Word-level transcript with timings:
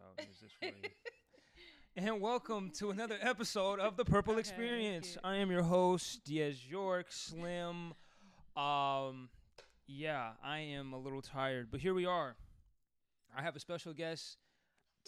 out. 0.00 0.16
This 0.16 0.50
for 0.58 0.66
you. 0.66 0.72
and 1.96 2.20
welcome 2.20 2.70
to 2.78 2.90
another 2.90 3.16
episode 3.20 3.80
of 3.80 3.96
the 3.96 4.04
Purple 4.04 4.34
Okay, 4.34 4.40
Experience. 4.40 5.16
I 5.24 5.36
am 5.36 5.50
your 5.50 5.62
host, 5.62 6.24
Diaz 6.24 6.58
York, 6.66 7.06
Slim. 7.10 7.94
Um, 8.56 9.28
yeah, 9.86 10.32
I 10.44 10.58
am 10.58 10.92
a 10.92 10.98
little 10.98 11.22
tired, 11.22 11.68
but 11.70 11.80
here 11.80 11.94
we 11.94 12.06
are. 12.06 12.36
I 13.36 13.42
have 13.42 13.56
a 13.56 13.60
special 13.60 13.92
guest 13.92 14.36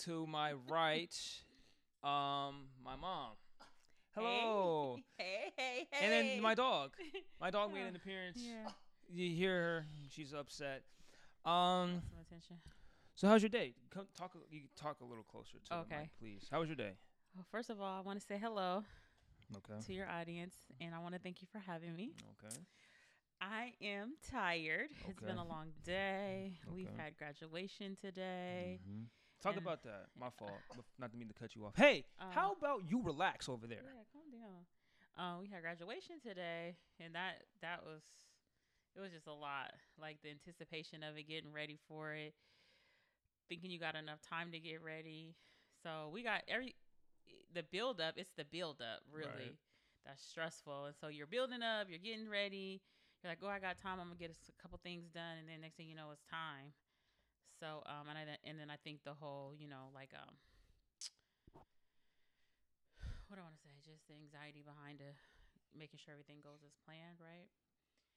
to 0.04 0.26
my 0.26 0.52
right, 0.68 1.14
um, 2.02 2.66
my 2.84 2.96
mom. 3.00 3.32
Hello. 4.14 4.98
Hey, 5.18 5.52
hey, 5.56 5.88
hey. 5.90 6.04
And 6.04 6.12
then 6.12 6.42
my 6.42 6.54
dog. 6.54 6.92
My 7.40 7.50
dog 7.50 7.74
made 7.74 7.86
an 7.86 7.96
appearance. 7.96 8.38
Yeah. 8.40 8.70
You 9.12 9.34
hear 9.34 9.52
her? 9.52 9.86
She's 10.08 10.32
upset. 10.32 10.82
Um. 11.44 12.00
So 13.14 13.28
how's 13.28 13.42
your 13.42 13.48
day? 13.48 13.74
Come 13.90 14.06
talk. 14.16 14.32
You 14.50 14.60
can 14.60 14.68
talk 14.76 15.00
a 15.00 15.04
little 15.04 15.24
closer 15.24 15.58
to 15.58 15.68
the 15.68 15.76
Okay. 15.80 15.98
mic, 16.02 16.10
please. 16.18 16.48
How 16.50 16.60
was 16.60 16.68
your 16.68 16.76
day? 16.76 16.96
Well, 17.34 17.44
first 17.50 17.70
of 17.70 17.80
all, 17.80 17.96
I 17.96 18.00
want 18.00 18.20
to 18.20 18.26
say 18.26 18.38
hello 18.38 18.84
Okay. 19.56 19.80
to 19.80 19.92
your 19.94 20.08
audience, 20.08 20.54
and 20.80 20.94
I 20.94 20.98
want 20.98 21.14
to 21.14 21.20
thank 21.20 21.40
you 21.40 21.46
for 21.50 21.58
having 21.58 21.94
me. 21.94 22.14
Okay. 22.42 22.56
I 23.40 23.74
am 23.80 24.16
tired. 24.22 24.90
Okay. 24.90 25.10
It's 25.10 25.20
been 25.20 25.36
a 25.38 25.44
long 25.46 25.72
day. 25.84 26.58
Okay. 26.62 26.74
We've 26.74 26.96
had 26.96 27.16
graduation 27.16 27.96
today. 27.96 28.80
Mhm. 28.84 29.08
Talk 29.40 29.56
about 29.56 29.82
that. 29.82 30.08
My 30.16 30.30
fault. 30.38 30.62
Not 30.98 31.12
to 31.12 31.18
mean 31.18 31.28
to 31.28 31.34
cut 31.34 31.54
you 31.54 31.66
off. 31.66 31.76
Hey, 31.76 32.04
Uh, 32.18 32.30
how 32.30 32.52
about 32.52 32.88
you 32.90 33.00
relax 33.02 33.48
over 33.48 33.66
there? 33.66 33.82
Yeah, 33.84 34.04
calm 34.12 34.30
down. 34.30 34.66
Um, 35.16 35.40
we 35.40 35.46
had 35.48 35.60
graduation 35.62 36.18
today, 36.20 36.76
and 36.98 37.14
that 37.14 37.44
that 37.60 37.84
was 37.84 38.02
it 38.96 39.00
was 39.00 39.12
just 39.12 39.26
a 39.26 39.32
lot. 39.32 39.72
Like 39.98 40.20
the 40.22 40.30
anticipation 40.30 41.02
of 41.02 41.16
it, 41.16 41.24
getting 41.24 41.52
ready 41.52 41.76
for 41.88 42.14
it, 42.14 42.34
thinking 43.48 43.70
you 43.70 43.78
got 43.78 43.94
enough 43.94 44.20
time 44.22 44.52
to 44.52 44.58
get 44.60 44.82
ready. 44.82 45.34
So 45.82 46.10
we 46.12 46.22
got 46.22 46.42
every 46.48 46.74
the 47.52 47.62
build 47.62 48.00
up. 48.00 48.14
It's 48.16 48.32
the 48.36 48.44
build 48.44 48.80
up 48.80 49.00
really 49.12 49.28
Right. 49.28 49.56
that's 50.06 50.22
stressful, 50.22 50.86
and 50.86 50.94
so 51.00 51.08
you're 51.08 51.26
building 51.26 51.62
up, 51.62 51.88
you're 51.88 51.98
getting 52.02 52.28
ready. 52.28 52.80
You're 53.22 53.32
like, 53.32 53.40
oh, 53.42 53.48
I 53.48 53.58
got 53.58 53.78
time. 53.78 54.00
I'm 54.00 54.08
gonna 54.08 54.20
get 54.20 54.30
a 54.30 54.62
couple 54.62 54.78
things 54.82 55.08
done, 55.08 55.38
and 55.40 55.48
then 55.48 55.60
next 55.60 55.76
thing 55.76 55.88
you 55.88 55.96
know, 55.96 56.10
it's 56.12 56.24
time. 56.28 56.72
So 57.60 57.82
um, 57.86 58.08
and 58.08 58.18
I 58.18 58.24
and 58.44 58.58
then 58.58 58.70
I 58.70 58.76
think 58.82 59.00
the 59.04 59.14
whole, 59.14 59.54
you 59.56 59.68
know, 59.68 59.88
like 59.94 60.10
um, 60.16 60.34
what 63.28 63.36
do 63.36 63.40
I 63.40 63.44
want 63.44 63.56
to 63.56 63.62
say? 63.64 63.72
Just 63.84 64.06
the 64.08 64.14
anxiety 64.14 64.62
behind 64.62 65.00
it, 65.00 65.16
making 65.76 65.98
sure 66.02 66.12
everything 66.12 66.40
goes 66.44 66.60
as 66.64 66.74
planned, 66.84 67.18
right? 67.20 67.48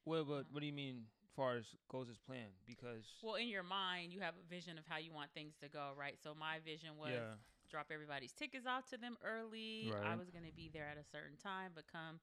Well, 0.04 0.24
but 0.24 0.46
what 0.50 0.60
do 0.60 0.66
you 0.66 0.72
mean, 0.72 1.04
far 1.36 1.56
as 1.56 1.64
goes 1.90 2.08
as 2.08 2.16
planned? 2.18 2.54
Because 2.66 3.04
Well, 3.22 3.34
in 3.36 3.48
your 3.48 3.62
mind, 3.62 4.12
you 4.12 4.20
have 4.20 4.34
a 4.34 4.46
vision 4.48 4.78
of 4.78 4.84
how 4.88 4.98
you 4.98 5.12
want 5.12 5.30
things 5.32 5.54
to 5.62 5.68
go, 5.68 5.92
right? 5.98 6.18
So 6.22 6.34
my 6.34 6.58
vision 6.64 6.96
was 6.98 7.10
yeah, 7.12 7.34
drop 7.70 7.86
everybody's 7.92 8.32
tickets 8.32 8.66
off 8.66 8.88
to 8.90 8.96
them 8.96 9.16
early. 9.24 9.92
I 10.04 10.16
was 10.16 10.30
going 10.30 10.44
to 10.44 10.52
be 10.54 10.70
there 10.72 10.86
at 10.90 10.96
a 10.98 11.04
certain 11.04 11.36
time, 11.36 11.72
but 11.74 11.84
come, 11.90 12.20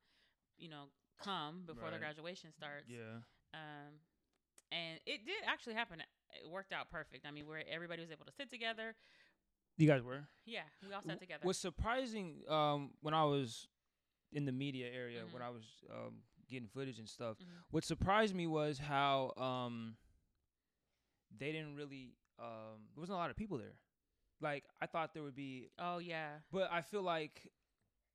you 0.57 0.69
know, 0.69 0.85
come 1.23 1.63
before 1.65 1.91
the 1.91 1.97
graduation 1.97 2.51
starts. 2.51 2.89
yeah, 2.89 3.23
Um, 3.53 3.99
and 4.71 4.99
it 5.05 5.25
did 5.25 5.43
actually 5.47 5.75
happen. 5.75 5.99
It 6.01 6.49
worked 6.49 6.73
out 6.73 6.89
perfect. 6.89 7.25
I 7.25 7.31
mean, 7.31 7.47
where 7.47 7.63
everybody 7.71 8.01
was 8.01 8.11
able 8.11 8.25
to 8.25 8.31
sit 8.33 8.49
together. 8.49 8.95
you 9.77 9.87
guys 9.87 10.01
were. 10.01 10.23
Yeah, 10.45 10.61
we 10.87 10.93
all 10.93 11.01
sat 11.01 11.19
together. 11.19 11.41
What's 11.43 11.59
surprising 11.59 12.41
um, 12.49 12.91
when 13.01 13.13
I 13.13 13.23
was 13.25 13.67
in 14.33 14.45
the 14.45 14.51
media 14.51 14.87
area, 14.91 15.21
when 15.31 15.41
Mhm. 15.41 15.45
I 15.45 15.49
was 15.49 15.63
um, 15.89 16.23
getting 16.49 16.67
footage 16.67 16.99
and 16.99 17.07
stuff, 17.09 17.37
Mhm. 17.37 17.45
what 17.71 17.83
surprised 17.83 18.35
me 18.35 18.47
was 18.47 18.77
how 18.79 19.33
um, 19.37 19.97
they 21.37 21.51
didn't 21.51 21.75
really. 21.75 22.15
Um, 22.39 22.89
there 22.93 23.01
wasn't 23.01 23.15
a 23.15 23.19
lot 23.19 23.29
of 23.29 23.35
people 23.35 23.57
there. 23.57 23.75
Like 24.41 24.65
I 24.81 24.85
thought 24.85 25.13
there 25.13 25.23
would 25.23 25.35
be, 25.35 25.69
oh 25.79 25.97
yeah, 25.99 26.39
but 26.51 26.69
I 26.71 26.81
feel 26.81 27.01
like 27.01 27.49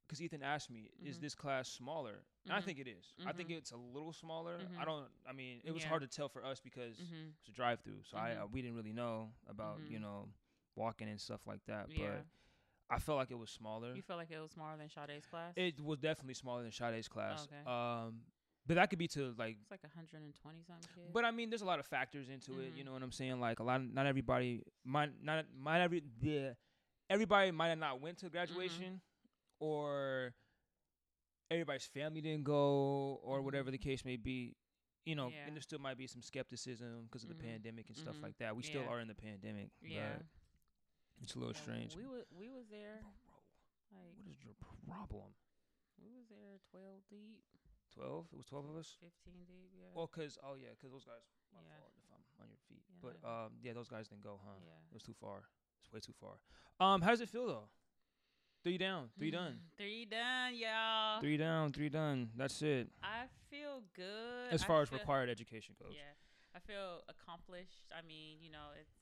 because 0.06 0.20
Ethan 0.20 0.42
asked 0.42 0.70
me, 0.70 0.90
"Is 1.02 1.16
Mhm. 1.18 1.20
this 1.22 1.34
class 1.34 1.68
smaller?" 1.68 2.24
And 2.44 2.52
I 2.54 2.60
Mhm. 2.60 2.64
think 2.64 2.78
it 2.78 2.88
is. 2.88 3.14
I 3.26 3.32
think 3.32 3.48
Mhm. 3.50 3.56
it's 3.58 3.70
a 3.72 3.76
little 3.76 4.12
smaller. 4.12 4.58
I 4.78 4.82
Mhm. 4.82 4.84
don't. 4.84 5.10
I 5.26 5.32
mean, 5.32 5.60
it 5.64 5.72
was 5.72 5.82
Yeah. 5.82 5.88
hard 5.88 6.02
to 6.02 6.08
tell 6.08 6.28
for 6.28 6.44
us 6.44 6.60
because 6.60 6.98
it's 7.00 7.48
a 7.48 7.52
drive-through, 7.52 8.02
so 8.04 8.16
I 8.18 8.34
uh, 8.36 8.46
we 8.46 8.60
didn't 8.62 8.76
really 8.76 8.92
know 8.92 9.32
about 9.46 9.80
you 9.88 9.98
know 9.98 10.28
walking 10.76 11.08
and 11.08 11.20
stuff 11.20 11.46
like 11.46 11.64
that. 11.66 11.88
yeah. 11.90 12.16
But 12.18 12.26
I 12.90 12.98
felt 12.98 13.18
like 13.18 13.30
it 13.30 13.38
was 13.38 13.50
smaller. 13.50 13.94
You 13.94 14.02
felt 14.02 14.18
like 14.18 14.30
it 14.30 14.38
was 14.40 14.50
smaller 14.50 14.76
than 14.76 14.88
Sade's 14.88 15.24
class? 15.26 15.52
It 15.56 15.80
was 15.80 15.98
definitely 15.98 16.34
smaller 16.34 16.62
than 16.62 16.72
Sade's 16.72 17.08
class. 17.08 17.46
Okay. 17.46 17.70
Um, 17.70 18.22
but 18.66 18.74
that 18.74 18.90
could 18.90 18.98
be 18.98 19.08
to 19.08 19.34
like. 19.38 19.56
it's 19.62 19.70
like 19.70 19.82
120 19.82 20.32
something 20.66 20.88
kids. 20.94 21.10
But 21.12 21.24
I 21.24 21.30
mean, 21.30 21.50
there's 21.50 21.62
a 21.62 21.66
lot 21.66 21.78
of 21.78 21.86
factors 21.86 22.28
into 22.28 22.60
it. 22.60 22.72
You 22.76 22.82
Mhm. 22.82 22.86
know 22.86 22.92
what 22.92 23.02
I'm 23.02 23.12
saying? 23.12 23.40
Like 23.40 23.58
a 23.60 23.62
lot, 23.62 23.80
not 23.82 24.06
everybody 24.06 24.62
might 24.84 25.10
not 25.22 25.46
might 25.56 25.80
every 25.82 26.02
the 26.20 26.56
everybody 27.08 27.50
might 27.52 27.68
have 27.68 27.78
not 27.78 28.00
went 28.00 28.18
to 28.18 28.28
graduation, 28.30 29.00
or 29.60 30.34
everybody's 31.50 31.86
family 31.86 32.20
didn't 32.20 32.44
go, 32.44 33.20
or 33.22 33.40
Mhm. 33.40 33.44
whatever 33.44 33.70
the 33.70 33.78
case 33.78 34.04
may 34.04 34.16
be. 34.16 34.56
You 35.06 35.14
know, 35.14 35.28
Yeah. 35.30 35.46
and 35.46 35.56
there 35.56 35.62
still 35.62 35.78
might 35.78 35.96
be 35.96 36.06
some 36.06 36.20
skepticism 36.22 37.04
because 37.04 37.22
of 37.22 37.30
the 37.30 37.34
Mhm. 37.34 37.40
pandemic 37.40 37.88
and 37.88 37.96
stuff 37.96 38.20
like 38.22 38.36
that. 38.38 38.54
We 38.54 38.62
still 38.62 38.86
are 38.86 39.00
in 39.00 39.08
the 39.08 39.14
pandemic. 39.14 39.70
yeah, 39.80 40.18
but 40.18 40.26
it's 41.22 41.34
a 41.34 41.38
little 41.38 41.54
Yeah, 41.54 41.62
strange. 41.62 41.96
We 41.96 42.06
was 42.06 42.24
we 42.32 42.48
was 42.48 42.66
there 42.70 43.00
Bro, 43.02 44.00
like 44.00 44.14
what 44.16 44.26
is 44.30 44.38
your 44.44 44.54
problem? 44.60 45.32
we 46.00 46.08
was 46.14 46.26
there 46.30 46.56
12 46.70 47.02
deep, 47.10 47.42
Twelve? 47.92 48.26
It 48.32 48.36
was 48.38 48.46
twelve 48.46 48.64
of 48.70 48.76
us. 48.76 48.96
15 49.02 49.44
deep. 49.46 49.70
Yeah. 49.74 49.90
Well, 49.94 50.06
cause 50.06 50.38
oh 50.46 50.54
yeah, 50.54 50.72
cause 50.80 50.92
those 50.92 51.04
guys. 51.04 51.26
My 51.52 51.58
Yeah. 51.66 51.78
fault 51.82 51.92
if 51.98 52.06
I'm 52.14 52.22
on 52.44 52.48
your 52.48 52.62
feet. 52.70 52.82
Yeah, 52.88 53.02
but 53.02 53.16
um, 53.26 53.50
yeah, 53.60 53.72
those 53.74 53.88
guys 53.88 54.06
didn't 54.08 54.22
go, 54.22 54.38
huh? 54.44 54.54
yeah. 54.62 54.78
It 54.90 54.94
was 54.94 55.02
too 55.02 55.12
far. 55.18 55.42
It's 55.82 55.90
way 55.92 55.98
too 56.00 56.14
far. 56.14 56.38
Um, 56.78 57.02
how 57.02 57.10
does 57.10 57.20
it 57.20 57.28
feel 57.28 57.46
though? 57.46 57.68
Three 58.62 58.76
down, 58.78 59.08
three 59.18 59.30
done, 59.32 59.58
Three 59.78 60.04
done, 60.04 60.54
y'all. 60.54 61.18
three 61.20 61.36
down, 61.38 61.72
three 61.72 61.88
done. 61.88 62.28
That's 62.36 62.60
it. 62.62 62.88
I 63.02 63.24
feel 63.50 63.82
good. 63.96 64.52
As 64.52 64.62
I 64.62 64.66
far 64.66 64.82
as 64.82 64.88
feel- 64.90 64.98
required 64.98 65.28
education 65.30 65.74
goes. 65.82 65.92
Yeah, 65.96 66.12
I 66.54 66.58
feel 66.60 67.00
accomplished. 67.08 67.88
I 67.96 68.06
mean, 68.06 68.36
you 68.40 68.50
know, 68.50 68.70
it's 68.78 68.99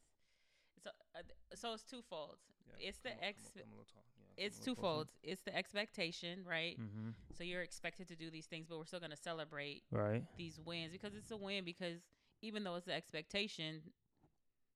a, 0.87 0.91
uh, 1.19 1.23
so 1.55 1.73
it's 1.75 1.85
twofold. 1.85 2.37
Yeah, 2.67 2.89
It's 2.89 2.99
the 3.01 3.11
come 3.11 3.19
a- 3.19 3.21
come 3.21 3.29
ex- 3.29 3.51
a- 3.57 3.59
come 3.61 3.69
a. 3.73 4.41
Yeah, 4.41 4.47
It's 4.47 4.57
a 4.57 4.61
little 4.61 4.75
closer. 4.75 5.05
twofold. 5.05 5.09
It's 5.23 5.43
the 5.43 5.55
expectation, 5.57 6.45
right? 6.45 6.79
Mhm. 6.79 7.15
So 7.35 7.45
you're 7.45 7.63
expected 7.63 8.09
to 8.09 8.17
do 8.17 8.31
these 8.31 8.47
things, 8.47 8.67
but 8.69 8.79
we're 8.79 8.85
still 8.85 9.01
gonna 9.01 9.17
celebrate 9.17 9.85
Right. 9.91 10.25
these 10.37 10.61
wins 10.61 10.93
because 10.93 11.15
it's 11.15 11.31
a 11.31 11.37
win. 11.37 11.65
Because 11.65 12.01
even 12.43 12.63
though 12.65 12.77
it's 12.77 12.87
the 12.87 12.95
expectation, 12.95 13.93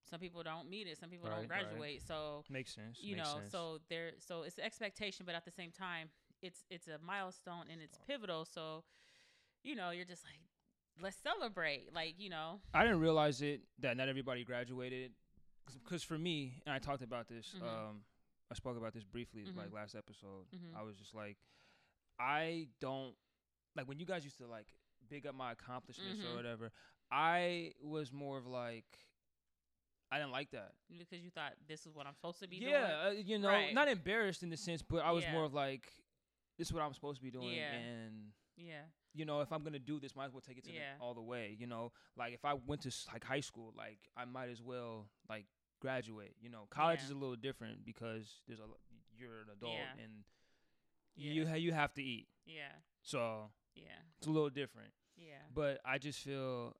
some 0.04 0.18
people 0.20 0.42
don't 0.42 0.68
meet 0.68 0.86
it. 0.88 0.98
Some 0.98 1.10
people 1.10 1.28
Right, 1.28 1.40
don't 1.42 1.48
right. 1.48 1.64
graduate. 1.68 2.02
So 2.02 2.44
Makes 2.48 2.74
sense. 2.74 3.00
you 3.00 3.16
makes 3.16 3.28
know, 3.28 3.38
sense. 3.38 3.50
so 3.52 3.78
there, 3.88 4.12
so 4.18 4.42
it's 4.42 4.56
the 4.56 4.64
expectation, 4.64 5.24
but 5.26 5.34
at 5.34 5.44
the 5.44 5.50
same 5.52 5.70
time, 5.72 6.10
it's 6.42 6.64
it's 6.70 6.88
a 6.88 6.98
milestone 6.98 7.68
and 7.70 7.80
it's 7.80 7.98
pivotal. 8.06 8.44
So, 8.44 8.84
you 9.62 9.76
know, 9.76 9.90
you're 9.90 10.04
just 10.04 10.24
like, 10.24 10.40
let's 11.00 11.16
celebrate. 11.16 11.92
Like, 11.92 12.18
you 12.18 12.28
know, 12.30 12.60
I 12.74 12.82
didn't 12.82 12.98
realize 13.00 13.42
it 13.42 13.62
that 13.78 13.96
not 13.96 14.08
everybody 14.08 14.44
graduated, 14.44 15.14
because 15.66 16.02
for 16.02 16.18
me, 16.18 16.60
and 16.66 16.74
I 16.74 16.78
talked 16.78 17.02
about 17.02 17.28
this. 17.28 17.54
Mhm. 17.58 17.62
Um, 17.62 18.04
I 18.50 18.54
spoke 18.54 18.76
about 18.76 18.92
this 18.92 19.04
briefly, 19.04 19.44
Mhm. 19.46 19.56
like 19.56 19.72
last 19.72 19.94
episode. 19.94 20.46
Mhm. 20.50 20.74
I 20.74 20.82
was 20.82 20.96
just 20.98 21.14
like, 21.14 21.38
I 22.18 22.68
don't 22.80 23.16
like 23.74 23.88
when 23.88 23.98
you 23.98 24.04
guys 24.06 24.24
used 24.24 24.38
to 24.38 24.46
like 24.46 24.66
big 25.08 25.26
up 25.26 25.34
my 25.34 25.52
accomplishments 25.52 26.22
or 26.22 26.28
Mhm. 26.28 26.34
whatever. 26.36 26.72
I 27.10 27.72
was 27.80 28.12
more 28.12 28.38
of 28.38 28.46
like, 28.46 29.08
I 30.10 30.18
didn't 30.18 30.32
like 30.32 30.50
that. 30.50 30.74
because 30.98 31.22
you 31.22 31.30
thought 31.30 31.54
this 31.66 31.86
is 31.86 31.94
what 31.94 32.06
I'm 32.06 32.14
supposed 32.14 32.38
to 32.40 32.46
be 32.48 32.60
doing? 32.60 32.70
Yeah, 32.72 33.06
uh, 33.06 33.10
you 33.10 33.38
know, 33.38 33.48
Right. 33.48 33.72
not 33.72 33.88
embarrassed 33.88 34.42
in 34.42 34.50
the 34.50 34.56
sense, 34.58 34.82
but 34.82 34.98
I 35.04 35.10
was 35.10 35.24
Yeah. 35.24 35.32
more 35.32 35.44
of 35.44 35.54
like, 35.54 35.90
this 36.58 36.68
is 36.68 36.72
what 36.74 36.82
I'm 36.82 36.92
supposed 36.92 37.16
to 37.18 37.22
be 37.22 37.30
doing, 37.30 37.54
Yeah. 37.56 37.72
and. 37.72 38.34
Yeah. 38.56 38.82
you 39.14 39.24
know, 39.24 39.40
if 39.42 39.52
I'm 39.52 39.62
gonna 39.62 39.78
do 39.78 40.00
this, 40.00 40.14
might 40.16 40.26
as 40.26 40.32
well 40.32 40.40
take 40.40 40.58
it 40.58 40.64
to 40.64 40.72
Yeah. 40.72 40.96
the, 40.98 41.02
all 41.04 41.14
the 41.14 41.20
way. 41.22 41.54
You 41.58 41.66
know, 41.66 41.92
like 42.16 42.32
if 42.34 42.44
I 42.44 42.54
went 42.54 42.82
to 42.82 42.88
s- 42.88 43.06
like 43.12 43.24
high 43.24 43.40
school, 43.40 43.72
like 43.76 43.98
I 44.16 44.24
might 44.24 44.48
as 44.50 44.62
well 44.62 45.08
like 45.28 45.46
graduate. 45.80 46.34
You 46.40 46.48
know, 46.50 46.66
college 46.70 47.00
Yeah. 47.00 47.04
is 47.06 47.10
a 47.10 47.14
little 47.14 47.36
different 47.36 47.84
because 47.84 48.40
there's 48.46 48.60
a 48.60 48.64
you're 49.14 49.40
an 49.40 49.50
adult 49.50 49.72
Yeah. 49.74 50.02
and 50.04 50.24
you 51.14 51.44
you 51.54 51.72
have 51.72 51.92
to 51.94 52.02
eat, 52.02 52.28
Yeah. 52.46 52.72
so 53.02 53.50
Yeah. 53.74 54.00
it's 54.18 54.26
a 54.26 54.30
little 54.30 54.48
different. 54.50 54.94
Yeah. 55.16 55.42
But 55.52 55.80
I 55.84 55.98
just 55.98 56.20
feel 56.20 56.74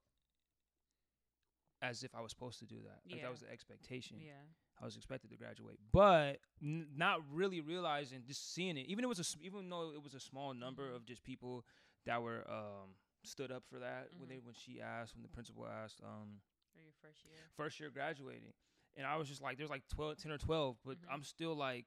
as 1.83 2.05
if 2.05 2.15
I 2.15 2.21
was 2.21 2.31
supposed 2.31 2.59
to 2.61 2.67
do 2.67 2.81
that. 2.83 3.01
Like 3.07 3.17
Yeah. 3.17 3.23
that 3.23 3.31
was 3.31 3.41
the 3.41 3.51
expectation. 3.51 4.21
Yeah. 4.21 4.41
I 4.81 4.85
was 4.85 4.97
expected 4.97 5.31
to 5.31 5.37
graduate, 5.37 5.79
but 5.93 6.39
n- 6.63 6.89
not 6.97 7.21
really 7.33 7.61
realizing, 7.61 8.23
just 8.27 8.53
seeing 8.55 8.77
it. 8.77 8.87
Even 8.87 9.05
it 9.05 9.09
was 9.09 9.21
a, 9.21 9.45
even 9.45 9.69
though 9.69 9.93
it 9.95 10.03
was 10.03 10.15
a 10.15 10.21
small 10.21 10.55
number 10.55 10.89
Mhm. 10.91 10.97
of 10.97 11.05
just 11.07 11.23
people 11.23 11.65
that 12.05 12.21
were 12.23 12.45
um, 12.51 12.97
stood 13.25 13.51
up 13.53 13.65
for 13.69 13.79
that 13.79 14.09
when 14.17 14.29
they 14.29 14.37
Mhm. 14.39 14.45
when 14.45 14.55
she 14.55 14.81
asked, 14.81 15.15
when 15.15 15.23
the 15.23 15.29
principal 15.29 15.67
asked, 15.67 16.01
um, 16.03 16.41
For 16.73 16.81
your 16.81 16.93
first 17.01 17.25
year. 17.25 17.51
first 17.57 17.79
year 17.81 17.91
graduating, 17.91 18.53
and 18.97 19.07
I 19.07 19.17
was 19.17 19.29
just 19.29 19.41
like, 19.43 19.57
there's 19.59 19.71
like 19.71 19.87
12, 19.89 20.17
10 20.19 20.33
or 20.33 20.39
twelve, 20.39 20.77
but 20.85 20.99
Mhm. 21.01 21.09
I'm 21.13 21.23
still 21.23 21.55
like, 21.55 21.87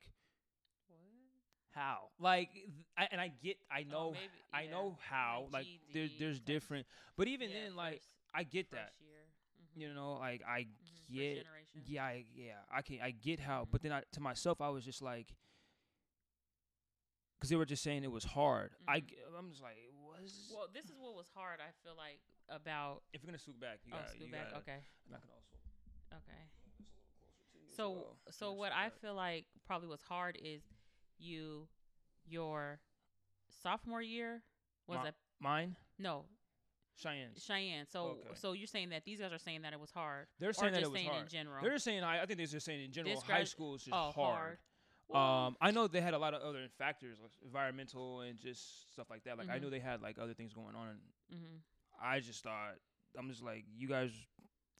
What? 0.87 0.99
how? 1.71 2.09
Like, 2.19 2.51
th- 2.53 2.65
I, 2.97 3.07
and 3.11 3.19
I 3.19 3.27
get, 3.29 3.57
I 3.69 3.83
know, 3.83 4.09
Oh, 4.09 4.11
maybe, 4.13 4.43
I 4.53 4.67
know 4.67 4.97
how. 5.01 5.47
Like, 5.51 5.67
there, 5.93 6.07
there's 6.19 6.39
different, 6.39 6.85
but 7.17 7.27
even 7.27 7.49
yeah, 7.49 7.65
then, 7.65 7.75
like, 7.75 7.95
first- 8.01 8.09
I 8.33 8.43
get 8.43 8.71
that. 8.71 8.93
Mhm. 9.01 9.81
You 9.81 9.93
know, 9.93 10.13
like 10.15 10.41
I 10.47 10.61
Mhm. 10.61 10.67
For 11.07 11.13
get, 11.13 11.45
yeah, 11.85 12.03
I, 12.05 12.25
yeah, 12.35 12.53
I 12.71 12.81
can, 12.81 12.99
I 13.01 13.11
get 13.11 13.39
how, 13.39 13.63
Mhm. 13.65 13.71
but 13.71 13.81
then 13.81 13.91
I, 13.91 14.03
to 14.13 14.19
myself, 14.21 14.61
I 14.61 14.69
was 14.69 14.85
just 14.85 15.01
like, 15.01 15.35
because 17.37 17.49
they 17.49 17.55
were 17.55 17.65
just 17.65 17.83
saying 17.83 18.03
it 18.03 18.11
was 18.11 18.23
hard. 18.23 18.71
I, 18.87 19.01
Mhm. 19.01 19.07
g- 19.09 19.17
I'm 19.37 19.49
just 19.49 19.61
like, 19.61 19.77
was 19.93 20.51
Well, 20.53 20.67
this 20.73 20.85
is 20.85 20.95
what 20.97 21.15
was 21.15 21.27
hard. 21.29 21.59
I 21.59 21.71
feel 21.83 21.95
like 21.95 22.21
about. 22.49 23.03
if 23.13 23.21
you're 23.21 23.27
gonna 23.27 23.37
scoot 23.39 23.59
back, 23.59 23.79
you 23.85 23.93
oh, 23.93 23.97
got, 23.97 24.09
scoot 24.09 24.31
back. 24.31 24.45
gotta- 24.51 24.57
Okay. 24.61 24.83
and 25.07 25.15
I 25.15 25.19
can 25.19 25.29
also 25.29 25.57
Okay. 26.13 26.41
it's 26.47 26.65
a 26.65 26.81
little 26.81 26.85
closer 27.19 27.43
to 27.51 27.57
you 27.59 27.65
as 27.67 27.75
So 27.75 27.91
well. 27.91 28.17
so 28.29 28.53
what 28.53 28.71
I 28.71 28.89
back. 28.89 28.99
feel 28.99 29.15
like 29.15 29.45
probably 29.65 29.87
was 29.89 30.01
hard 30.03 30.37
is 30.41 30.63
you 31.17 31.67
your 32.25 32.79
sophomore 33.49 34.01
year 34.01 34.43
was 34.87 34.97
My- 34.99 35.09
a 35.09 35.13
mine, 35.39 35.77
no 35.97 36.25
Cheyenne. 36.97 37.31
Cheyenne. 37.37 37.85
So 37.89 38.17
Okay. 38.19 38.29
so 38.35 38.53
you're 38.53 38.67
saying 38.67 38.89
that 38.89 39.03
these 39.05 39.19
guys 39.19 39.31
are 39.33 39.37
saying 39.37 39.61
that 39.63 39.73
it 39.73 39.79
was 39.79 39.91
hard, 39.91 40.27
They're 40.39 40.53
saying 40.53 40.73
that 40.73 40.81
it 40.83 40.89
was 40.89 40.95
saying 40.97 41.07
in 41.09 41.13
hard. 41.13 41.29
general. 41.29 41.63
They're 41.63 41.77
saying. 41.77 42.03
I, 42.03 42.21
I 42.21 42.25
think 42.25 42.37
they're 42.37 42.47
just 42.47 42.65
saying 42.65 42.83
in 42.83 42.91
general, 42.91 43.19
high 43.21 43.43
school 43.43 43.75
is 43.75 43.81
just 43.83 43.93
oh, 43.95 44.11
hard. 44.11 44.57
Well, 45.07 45.21
Um, 45.21 45.57
I 45.61 45.69
know 45.71 45.87
they 45.87 46.01
had 46.01 46.13
a 46.15 46.17
lot 46.17 46.33
of 46.33 46.41
other 46.41 46.67
factors, 46.79 47.19
like 47.21 47.31
environmental 47.43 48.21
and 48.21 48.39
just 48.39 48.91
stuff 48.91 49.07
like 49.09 49.23
that. 49.25 49.37
Like 49.37 49.49
I 49.49 49.57
Mhm. 49.59 49.61
knew 49.63 49.69
they 49.69 49.79
had 49.79 50.01
like 50.01 50.17
other 50.17 50.33
things 50.33 50.53
going 50.53 50.75
on. 50.75 50.87
And 51.31 51.39
mhm. 51.41 51.61
I 52.01 52.19
just 52.21 52.43
thought 52.43 52.75
I'm 53.17 53.29
just 53.29 53.43
like 53.43 53.65
you 53.75 53.87
guys 53.87 54.11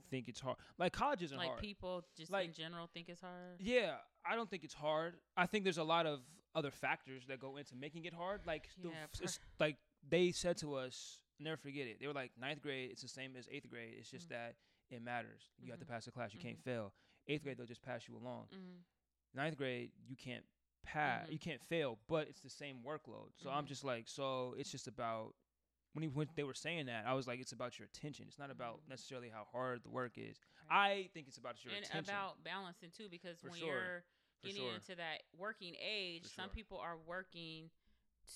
think 0.10 0.28
it's 0.28 0.40
hard. 0.40 0.58
Like 0.78 0.94
college 0.94 1.22
isn't 1.24 1.38
like 1.38 1.50
hard. 1.50 1.60
people 1.62 2.06
just 2.18 2.32
like, 2.32 2.48
in 2.48 2.54
general 2.54 2.88
think 2.88 3.10
it's 3.10 3.22
hard. 3.22 3.60
yeah, 3.60 3.98
I 4.26 4.36
don't 4.36 4.50
think 4.50 4.64
it's 4.64 4.74
hard. 4.74 5.20
I 5.38 5.46
think 5.46 5.64
there's 5.64 5.78
a 5.78 5.84
lot 5.84 6.06
of 6.06 6.22
other 6.56 6.72
factors 6.72 7.26
that 7.28 7.40
go 7.40 7.58
into 7.58 7.76
making 7.76 8.06
it 8.06 8.14
hard. 8.14 8.46
Like 8.48 8.70
Yeah, 8.82 8.92
f- 9.04 9.20
per- 9.20 9.28
like 9.60 9.78
they 10.08 10.32
said 10.32 10.58
to 10.58 10.76
us, 10.76 11.22
never 11.40 11.58
forget 11.58 11.88
it. 11.88 12.00
They 12.00 12.08
were 12.08 12.14
like 12.14 12.32
ninth 12.40 12.62
grade. 12.62 12.92
It's 12.92 13.02
the 13.02 13.08
same 13.08 13.36
as 13.36 13.48
eighth 13.52 13.70
grade. 13.70 13.96
It's 13.98 14.10
just 14.10 14.28
Mhm. 14.28 14.30
that 14.32 14.56
it 14.90 15.02
matters. 15.02 15.50
You 15.60 15.72
have 15.72 15.80
to 15.80 15.86
Mhm. 15.86 15.90
pass 15.90 16.06
the 16.06 16.12
class. 16.12 16.34
You 16.34 16.40
can't 16.40 16.60
fail. 16.60 16.94
Eighth 17.28 17.44
grade 17.44 17.58
they'll 17.58 17.66
just 17.66 17.82
pass 17.82 18.08
you 18.08 18.16
along. 18.18 18.48
Mhm. 18.50 18.84
ninth 19.34 19.58
grade 19.58 19.92
you 20.08 20.16
can't 20.16 20.46
pass 20.84 21.28
you 21.30 21.38
can't 21.38 21.62
fail 21.64 22.00
but 22.08 22.30
it's 22.30 22.40
the 22.40 22.50
same 22.50 22.82
workload 22.84 23.32
so 23.36 23.50
i'm 23.50 23.66
just 23.66 23.84
like 23.84 24.08
so 24.08 24.54
it's 24.58 24.72
just 24.72 24.88
about 24.88 25.36
when, 25.92 26.04
he, 26.04 26.08
when 26.08 26.30
they 26.36 26.44
were 26.44 26.54
saying 26.54 26.86
that 26.86 27.06
i 27.06 27.14
was 27.14 27.28
like 27.28 27.38
it's 27.42 27.52
about 27.52 27.78
your 27.78 27.86
attention 27.86 28.26
it's 28.30 28.40
not 28.40 28.50
about 28.50 28.80
necessarily 28.88 29.28
how 29.28 29.44
hard 29.52 29.84
the 29.84 29.90
work 29.90 30.14
is 30.18 30.38
Right. 30.70 31.04
i 31.04 31.10
think 31.14 31.28
it's 31.28 31.38
about 31.38 31.62
your 31.66 31.74
and 31.74 31.84
attention 31.84 32.14
about 32.14 32.42
balancing 32.46 32.92
too, 32.92 33.10
because 33.10 33.42
For 33.42 33.50
when 33.50 33.60
sure. 33.60 33.68
you're 33.68 34.04
getting 34.44 34.62
sure 34.62 34.74
into 34.76 34.96
that 34.96 35.24
working 35.36 35.76
age, 35.82 36.24
For 36.24 36.30
some 36.30 36.50
people 36.50 36.78
are 36.78 36.98
working 36.98 37.70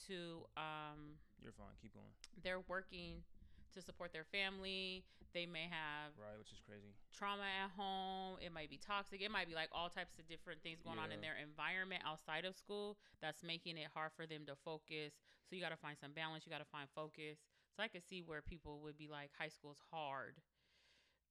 to 0.07 0.46
um 0.57 1.18
you're 1.41 1.53
fine 1.53 1.74
keep 1.81 1.94
going 1.94 2.12
they're 2.44 2.62
working 2.68 3.24
to 3.71 3.83
support 3.83 4.12
their 4.12 4.24
family. 4.24 5.03
They 5.31 5.45
may 5.45 5.69
have 5.69 6.09
right 6.18 6.33
which 6.39 6.50
is 6.51 6.57
crazy 6.65 6.89
trauma 7.13 7.45
at 7.45 7.69
home. 7.77 8.38
It 8.41 8.51
might 8.51 8.69
be 8.71 8.77
toxic. 8.81 9.21
It 9.21 9.30
might 9.30 9.47
be 9.47 9.53
like 9.53 9.69
all 9.71 9.89
types 9.89 10.18
of 10.18 10.25
different 10.27 10.63
things 10.63 10.81
going 10.81 10.97
on 10.97 11.12
in 11.12 11.21
their 11.21 11.38
environment 11.38 12.01
outside 12.01 12.45
of 12.45 12.56
school 12.57 12.97
that's 13.21 13.44
making 13.44 13.77
it 13.77 13.86
hard 13.94 14.09
for 14.18 14.25
them 14.25 14.41
to 14.47 14.56
focus. 14.65 15.13
So 15.45 15.56
you 15.56 15.62
got 15.62 15.69
to 15.69 15.77
find 15.77 15.94
some 16.01 16.13
balance. 16.18 16.45
You 16.47 16.51
got 16.51 16.65
to 16.65 16.71
find 16.74 16.89
focus. 16.95 17.38
So 17.77 17.83
I 17.83 17.89
could 17.89 18.01
see 18.09 18.24
where 18.25 18.41
people 18.41 18.81
would 18.81 18.97
be 18.97 19.07
like, 19.07 19.30
high 19.38 19.50
school's 19.53 19.77
hard. 19.94 20.41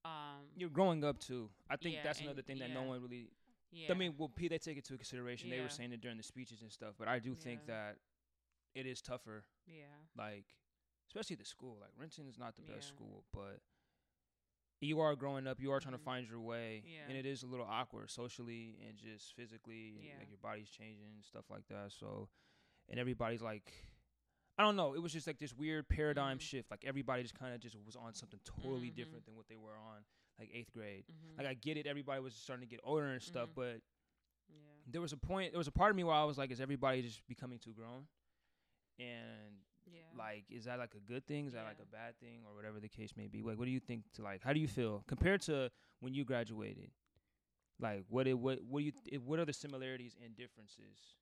Um, 0.04 0.46
you're 0.56 0.70
growing 0.70 1.02
up 1.02 1.18
too 1.18 1.50
i 1.68 1.74
think 1.76 1.96
Yeah, 1.96 2.02
that's 2.04 2.20
and- 2.20 2.28
another 2.28 2.42
thing 2.42 2.58
that 2.60 2.70
no 2.70 2.82
one 2.82 3.02
really 3.02 3.30
yeah. 3.72 3.90
i 3.90 3.94
mean 3.94 4.14
well 4.16 4.28
p 4.30 4.46
they 4.46 4.58
take 4.58 4.76
it 4.78 4.86
into 4.86 4.94
consideration 4.96 5.50
they 5.50 5.60
were 5.60 5.68
saying 5.68 5.90
it 5.92 6.00
during 6.00 6.16
the 6.16 6.22
speeches 6.22 6.62
and 6.62 6.70
stuff 6.70 6.94
but 6.98 7.08
i 7.08 7.18
do 7.18 7.34
think 7.34 7.60
Yeah. 7.66 7.74
that 7.74 7.96
it 8.74 8.86
is 8.86 9.00
tougher 9.02 9.44
yeah, 9.66 9.84
like 10.16 10.44
especially 11.08 11.36
the 11.36 11.44
school 11.44 11.78
like 11.80 11.90
renton 11.98 12.26
is 12.28 12.38
not 12.38 12.54
the 12.56 12.62
best 12.62 12.88
Yeah. 12.90 12.94
school 12.96 13.24
but 13.32 13.60
you 14.80 15.00
are 15.00 15.16
growing 15.16 15.46
up 15.46 15.58
you 15.60 15.72
are 15.72 15.80
trying 15.80 15.94
to 15.94 15.98
Mhm. 16.00 16.04
find 16.04 16.28
your 16.28 16.40
way 16.40 16.82
Yeah. 16.86 17.08
and 17.08 17.16
it 17.16 17.26
is 17.26 17.42
a 17.42 17.46
little 17.46 17.66
awkward 17.66 18.10
socially 18.10 18.78
and 18.86 18.96
just 18.96 19.34
physically 19.34 19.98
Yeah. 20.06 20.18
like 20.18 20.28
your 20.28 20.38
body's 20.38 20.70
changing 20.70 21.22
stuff 21.22 21.50
like 21.50 21.66
that 21.68 21.92
so 21.92 22.28
and 22.88 22.98
everybody's 23.00 23.42
like 23.42 23.72
i 24.56 24.62
don't 24.62 24.76
know 24.76 24.94
it 24.94 25.00
was 25.00 25.12
just 25.12 25.26
like 25.26 25.38
this 25.38 25.52
weird 25.52 25.88
paradigm 25.88 26.38
Mhm. 26.38 26.42
shift 26.42 26.70
like 26.70 26.84
everybody 26.84 27.22
just 27.22 27.34
kind 27.34 27.54
of 27.54 27.60
just 27.60 27.76
was 27.84 27.96
on 27.96 28.14
something 28.14 28.40
totally 28.44 28.90
Mhm. 28.90 28.94
different 28.94 29.24
than 29.24 29.34
what 29.34 29.48
they 29.48 29.56
were 29.56 29.76
on 29.76 30.04
like 30.38 30.50
eighth 30.52 30.70
grade 30.72 31.04
hmm 31.08 31.36
like 31.38 31.46
i 31.46 31.54
get 31.54 31.76
it 31.76 31.86
everybody 31.86 32.20
was 32.20 32.34
starting 32.36 32.66
to 32.66 32.70
get 32.70 32.80
older 32.84 33.06
and 33.08 33.22
stuff 33.22 33.48
Mhm. 33.50 33.54
but 33.54 33.82
yeah, 34.48 34.56
there 34.86 35.00
was 35.00 35.12
a 35.12 35.16
point 35.16 35.52
there 35.52 35.58
was 35.58 35.66
a 35.68 35.72
part 35.72 35.90
of 35.90 35.96
me 35.96 36.04
where 36.04 36.14
i 36.14 36.22
was 36.24 36.38
like 36.38 36.50
is 36.52 36.60
everybody 36.60 37.02
just 37.02 37.26
becoming 37.26 37.58
too 37.58 37.72
grown 37.74 38.06
and 38.98 39.54
yeah. 39.86 40.00
like 40.16 40.44
is 40.50 40.64
that 40.64 40.78
like 40.78 40.94
a 40.94 41.12
good 41.12 41.26
thing 41.26 41.46
is 41.46 41.52
that 41.52 41.64
like 41.64 41.78
a 41.82 41.86
bad 41.86 42.18
thing 42.20 42.40
or 42.46 42.54
whatever 42.54 42.80
the 42.80 42.88
case 42.88 43.12
may 43.16 43.26
be 43.26 43.42
like 43.42 43.58
what 43.58 43.64
do 43.64 43.70
you 43.70 43.80
think 43.80 44.02
to 44.14 44.22
like 44.22 44.42
how 44.42 44.52
do 44.52 44.60
you 44.60 44.68
feel 44.68 45.04
compared 45.06 45.40
to 45.40 45.70
when 46.00 46.12
you 46.12 46.24
graduated 46.24 46.90
like 47.80 48.04
what 48.08 48.26
it 48.26 48.38
what 48.38 48.58
what 48.68 48.80
do 48.80 48.84
you 48.84 48.92
th- 48.92 49.20
what 49.22 49.38
are 49.38 49.44
the 49.44 49.52
similarities 49.52 50.16
and 50.24 50.36
differences 50.36 51.16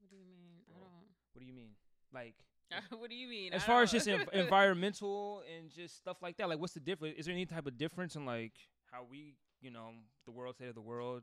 what 0.00 0.10
do 0.10 0.16
you 0.16 0.24
mean? 0.24 0.60
I 0.74 0.78
don't. 0.78 1.08
what 1.32 1.40
do 1.40 1.46
you 1.46 1.52
mean 1.52 1.70
like 2.12 2.34
what 2.98 3.10
do 3.10 3.16
you 3.16 3.28
mean? 3.28 3.52
as 3.52 3.62
I 3.62 3.66
far 3.66 3.82
as 3.82 3.92
just 3.92 4.06
env- 4.08 4.28
environmental 4.32 5.42
and 5.56 5.70
just 5.70 5.96
stuff 5.98 6.16
like 6.22 6.36
that 6.38 6.48
like 6.48 6.58
what's 6.58 6.74
the 6.74 6.80
difference 6.80 7.16
is 7.18 7.26
there 7.26 7.34
any 7.34 7.46
type 7.46 7.66
of 7.66 7.76
difference 7.76 8.16
in 8.16 8.24
like 8.24 8.52
how 8.90 9.06
we 9.08 9.34
you 9.60 9.70
know 9.70 9.90
the 10.24 10.32
world 10.32 10.54
state 10.54 10.68
of 10.68 10.74
the 10.74 10.80
world 10.80 11.22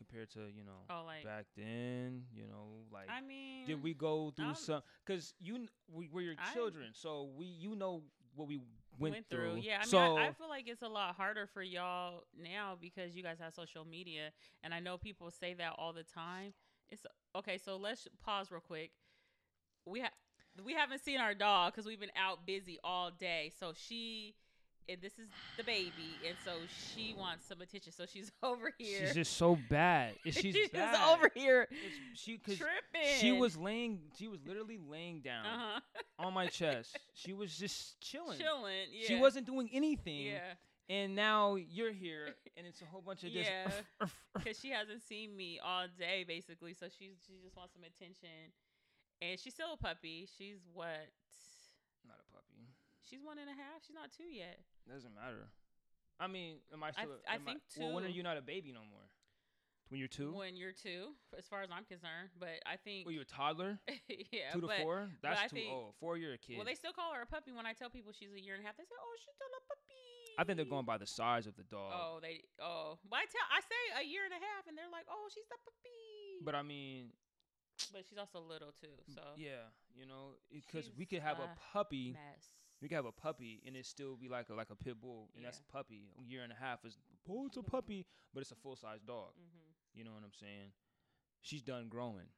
compared 0.00 0.30
to 0.30 0.40
you 0.56 0.64
know 0.64 0.80
oh, 0.88 1.02
like 1.06 1.24
back 1.24 1.44
then 1.56 2.22
you 2.34 2.42
know 2.42 2.84
like 2.90 3.06
I 3.10 3.20
mean, 3.20 3.66
did 3.66 3.82
we 3.82 3.92
go 3.92 4.32
through 4.34 4.46
I'm- 4.46 4.54
some 4.54 4.82
because 5.04 5.34
you 5.40 5.66
we 5.92 6.08
were 6.10 6.22
your 6.22 6.34
I- 6.38 6.54
children 6.54 6.86
so 6.94 7.28
we 7.36 7.44
you 7.44 7.76
know 7.76 8.02
what 8.34 8.48
we 8.48 8.60
went, 8.98 9.28
through. 9.30 9.56
Yeah, 9.60 9.76
I 9.76 9.78
mean, 9.80 9.88
so 9.88 10.16
I, 10.16 10.26
I 10.26 10.32
feel 10.32 10.48
like 10.48 10.68
it's 10.68 10.82
a 10.82 10.88
lot 10.88 11.14
harder 11.14 11.46
for 11.46 11.62
y'all 11.62 12.24
now 12.40 12.76
because 12.80 13.16
you 13.16 13.22
guys 13.22 13.38
have 13.40 13.54
social 13.54 13.84
media, 13.84 14.30
and 14.62 14.74
I 14.74 14.80
know 14.80 14.98
people 14.98 15.30
say 15.30 15.54
that 15.54 15.74
all 15.78 15.92
the 15.92 16.02
time. 16.02 16.52
It's 16.90 17.02
okay. 17.36 17.58
So 17.58 17.76
let's 17.76 18.08
pause 18.24 18.50
real 18.50 18.60
quick. 18.60 18.90
We 19.86 20.00
have 20.00 20.10
we 20.64 20.74
haven't 20.74 21.02
seen 21.04 21.18
our 21.20 21.34
dog 21.34 21.72
because 21.72 21.86
we've 21.86 22.00
been 22.00 22.10
out 22.16 22.46
busy 22.46 22.78
all 22.84 23.10
day. 23.10 23.52
So 23.58 23.72
she. 23.74 24.34
And 24.90 25.00
this 25.00 25.12
is 25.18 25.28
the 25.56 25.62
baby, 25.62 26.18
and 26.26 26.36
so 26.44 26.50
she 26.68 27.14
wants 27.16 27.46
some 27.46 27.60
attention. 27.60 27.92
So 27.92 28.06
she's 28.06 28.32
over 28.42 28.72
here. 28.76 29.06
she's 29.06 29.14
just 29.14 29.36
so 29.36 29.56
bad. 29.68 30.14
She's, 30.24 30.34
She's 30.34 30.68
bad. 30.70 31.14
over 31.14 31.30
here 31.34 31.68
It's, 31.70 32.20
she 32.20 32.36
because 32.38 32.58
tripping. 32.58 33.18
she 33.18 33.30
was 33.30 33.56
laying. 33.56 34.00
She 34.18 34.26
was 34.26 34.40
literally 34.44 34.78
laying 34.90 35.20
down 35.20 35.46
uh-huh. 35.46 35.80
on 36.18 36.34
my 36.34 36.46
chest. 36.58 36.98
She 37.14 37.32
was 37.32 37.56
just 37.56 38.00
chilling. 38.00 38.38
chilling. 38.38 38.88
Yeah. 38.92 39.06
She 39.06 39.16
wasn't 39.20 39.46
doing 39.46 39.70
anything. 39.72 40.26
Yeah. 40.26 40.38
And 40.88 41.14
now 41.14 41.54
you're 41.54 41.92
here, 41.92 42.34
and 42.56 42.66
it's 42.66 42.82
a 42.82 42.84
whole 42.86 43.00
bunch 43.02 43.22
of 43.22 43.30
just. 43.30 43.48
Yeah. 43.48 44.06
because 44.34 44.58
she 44.58 44.70
hasn't 44.70 45.02
seen 45.02 45.36
me 45.36 45.60
all 45.64 45.86
day 45.98 46.24
basically 46.26 46.74
so 46.74 46.86
she's 46.86 47.14
she 47.26 47.34
just 47.42 47.56
wants 47.56 47.74
some 47.74 47.82
attention 47.82 48.50
and 49.20 49.38
she's 49.38 49.52
still 49.52 49.72
a 49.74 49.76
puppy 49.76 50.28
she's 50.38 50.58
what 50.72 50.86
Not 50.86 50.94
a 50.94 50.96
puppy. 50.96 51.49
She's 53.08 53.22
one 53.22 53.38
and 53.38 53.48
a 53.48 53.54
half 53.56 53.84
she's 53.86 53.94
not 53.94 54.10
two 54.12 54.28
yet 54.30 54.58
Doesn't 54.88 55.14
matter. 55.14 55.48
I 56.20 56.26
mean, 56.28 56.60
am 56.72 56.82
I 56.84 56.88
I 56.88 56.92
still? 56.92 57.06
th- 57.16 57.24
I 57.28 57.34
am 57.40 57.44
think 57.48 57.60
Well, 57.80 57.92
when 57.96 58.04
are 58.04 58.12
you 58.12 58.22
not 58.22 58.36
a 58.36 58.42
baby 58.44 58.72
no 58.72 58.84
more? 58.84 59.08
When 59.88 59.98
you're 59.98 60.06
two? 60.12 60.30
when 60.36 60.54
you're 60.54 60.70
two 60.76 61.16
as 61.36 61.48
far 61.50 61.62
as 61.66 61.70
i'm 61.74 61.82
concerned 61.82 62.30
but 62.38 62.62
i 62.62 62.76
think 62.78 63.06
Well, 63.06 63.12
you're 63.16 63.26
a 63.26 63.34
toddler. 63.38 63.80
yeah 64.30 64.54
two 64.54 64.60
to 64.62 64.68
but, 64.70 64.78
four. 64.86 65.10
That's 65.22 65.50
too 65.50 65.66
think, 65.66 65.72
old. 65.72 65.94
Four, 65.98 66.14
you're 66.16 66.34
a 66.34 66.38
kid. 66.38 66.56
well 66.62 66.66
they 66.68 66.78
still 66.78 66.92
call 66.94 67.10
her 67.14 67.22
a 67.22 67.26
puppy 67.26 67.50
when 67.50 67.66
i 67.66 67.72
tell 67.74 67.90
people 67.90 68.12
she's 68.14 68.30
a 68.30 68.38
year 68.38 68.54
and 68.54 68.62
a 68.62 68.66
half 68.66 68.76
they 68.78 68.86
say 68.86 68.94
oh 68.94 69.14
she's 69.18 69.34
still 69.34 69.50
a 69.50 69.62
puppy 69.66 69.98
I 70.38 70.44
think 70.46 70.56
they're 70.62 70.70
going 70.70 70.86
by 70.86 70.96
the 70.96 71.10
size 71.10 71.48
of 71.50 71.56
the 71.58 71.64
dog. 71.66 71.90
oh 71.90 72.18
they 72.22 72.38
oh 72.62 73.02
but 73.10 73.18
i 73.18 73.26
tell 73.26 73.42
i 73.50 73.58
say 73.66 73.82
a 73.98 74.04
year 74.06 74.22
and 74.22 74.30
a 74.32 74.38
half 74.38 74.70
and 74.70 74.78
they're 74.78 74.92
like 74.94 75.10
oh 75.10 75.26
she's 75.34 75.50
a 75.50 75.58
puppy 75.58 76.38
But 76.46 76.54
I 76.54 76.62
mean, 76.62 77.10
but 77.92 78.06
she's 78.06 78.16
also 78.16 78.38
little 78.38 78.70
too 78.70 78.94
so 79.10 79.20
yeah, 79.36 79.74
you 79.98 80.06
know, 80.06 80.38
because 80.54 80.86
we 80.96 81.02
could 81.04 81.18
have 81.26 81.40
a 81.42 81.50
a 81.50 81.58
puppy. 81.74 82.14
mess 82.14 82.46
We 82.80 82.88
could 82.88 82.94
have 82.96 83.04
a 83.06 83.12
puppy 83.12 83.60
and 83.66 83.76
it 83.76 83.84
still 83.86 84.16
be 84.16 84.28
like 84.28 84.48
a 84.48 84.54
like 84.54 84.70
a 84.70 84.76
pit 84.76 85.00
bull, 85.00 85.28
and 85.36 85.44
that's 85.44 85.60
a 85.60 85.72
puppy. 85.72 86.08
A 86.18 86.22
year 86.22 86.42
and 86.42 86.52
a 86.52 86.56
half 86.56 86.84
is 86.84 86.96
oh, 87.28 87.46
it's 87.46 87.56
a 87.56 87.62
puppy, 87.62 88.06
but 88.32 88.40
it's 88.40 88.52
a 88.52 88.56
full 88.56 88.76
size 88.76 89.00
dog. 89.06 89.32
mm-hmm. 89.36 89.98
You 89.98 90.04
know 90.04 90.12
what 90.12 90.22
I'm 90.24 90.32
saying? 90.38 90.72
She's 91.42 91.62
done 91.62 91.88
growing. 91.88 92.28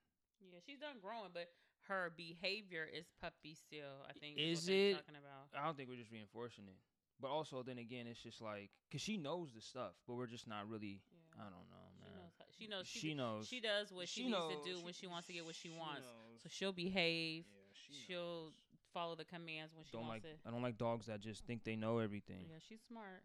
Yeah, 0.40 0.58
she's 0.66 0.78
done 0.78 0.96
growing, 1.00 1.30
but 1.32 1.49
her 1.88 2.12
behavior 2.16 2.87
is 2.92 3.06
puppy 3.20 3.54
still. 3.54 4.02
I 4.08 4.12
think 4.18 4.38
Is 4.38 4.66
what 4.66 4.75
it? 4.75 4.92
talking 4.94 5.14
about. 5.18 5.50
I 5.61 5.64
don't 5.66 5.76
think 5.76 5.88
we're 5.88 5.96
just 5.99 6.11
reinforcing 6.12 6.64
it. 6.66 6.78
But 7.20 7.28
also, 7.28 7.62
then 7.62 7.78
again, 7.78 8.06
it's 8.11 8.18
just 8.22 8.40
like, 8.42 8.70
cause 8.90 9.00
she 9.00 9.16
knows 9.16 9.52
the 9.54 9.61
stuff, 9.61 9.92
but 10.08 10.14
we're 10.14 10.26
just 10.26 10.49
not 10.49 10.68
really. 10.68 11.00
I 11.38 11.44
don't 11.44 11.52
know, 11.70 11.87
She 12.02 12.11
knows. 12.12 12.32
How, 12.38 12.44
she 12.58 12.66
knows. 12.68 12.87
She, 12.87 12.99
She 12.99 13.14
knows. 13.14 13.49
She 13.49 13.61
does 13.61 13.92
what 13.92 14.08
she, 14.08 14.20
She 14.22 14.26
needs 14.26 14.38
knows. 14.38 14.52
to 14.64 14.70
do 14.70 14.76
She- 14.78 14.84
when 14.84 14.92
she 14.94 15.06
wants 15.06 15.26
to 15.28 15.32
get 15.32 15.44
what 15.44 15.54
she, 15.54 15.70
wants. 15.70 16.00
knows. 16.02 16.42
So 16.42 16.49
she'll 16.50 16.72
behave. 16.72 17.44
Yeah, 17.49 17.61
she 17.75 18.06
she'll 18.06 18.44
knows. 18.50 18.52
Follow 18.92 19.14
the 19.14 19.25
commands 19.25 19.75
when 19.75 19.84
she 19.84 19.92
Don't 19.92 20.08
like. 20.08 20.22
wants 20.25 20.42
I 20.46 20.50
don't 20.50 20.62
like 20.62 20.78
dogs 20.78 21.06
that 21.06 21.20
just 21.20 21.44
think 21.46 21.64
they 21.64 21.76
know 21.76 21.99
everything. 21.99 22.46
Yeah, 22.49 22.58
she's 22.66 22.80
smart 22.87 23.22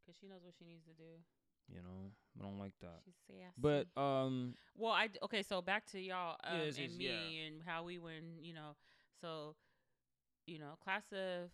because 0.00 0.18
she 0.20 0.26
knows 0.26 0.40
what 0.44 0.54
she 0.58 0.64
needs 0.64 0.84
to 0.84 0.92
do. 0.92 1.18
You 1.68 1.80
know, 1.82 2.12
I 2.38 2.42
don't 2.42 2.58
like 2.58 2.74
that. 2.82 3.00
She's 3.04 3.14
sassy. 3.26 3.52
But 3.56 3.86
um, 4.00 4.54
well, 4.76 4.92
I 4.92 5.08
okay. 5.22 5.42
So 5.42 5.62
back 5.62 5.86
to 5.92 6.00
y'all 6.00 6.36
um, 6.44 6.58
Yes, 6.66 6.76
and 6.78 6.96
me 6.96 7.04
yeah. 7.06 7.46
and 7.46 7.62
how 7.64 7.84
we 7.84 7.98
went. 7.98 8.24
You 8.42 8.52
know, 8.52 8.76
so 9.20 9.54
you 10.46 10.58
know, 10.58 10.74
class 10.82 11.04
of 11.12 11.50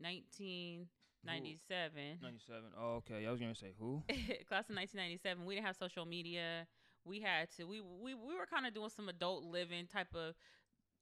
nineteen 0.00 0.86
97. 1.24 1.90
97. 2.22 2.62
Oh, 2.80 3.02
okay. 3.02 3.26
I 3.26 3.30
was 3.32 3.40
gonna 3.40 3.54
say 3.54 3.72
who? 3.80 4.00
class 4.48 4.70
of 4.70 4.76
1997. 4.76 5.44
We 5.44 5.56
didn't 5.56 5.66
have 5.66 5.76
social 5.76 6.06
media. 6.06 6.68
We 7.04 7.20
had 7.20 7.50
to. 7.56 7.64
We 7.64 7.80
we 7.80 8.14
we 8.14 8.34
were 8.36 8.46
kind 8.46 8.64
of 8.66 8.74
doing 8.74 8.90
some 8.94 9.08
adult 9.08 9.42
living 9.42 9.86
type 9.92 10.14
of 10.14 10.34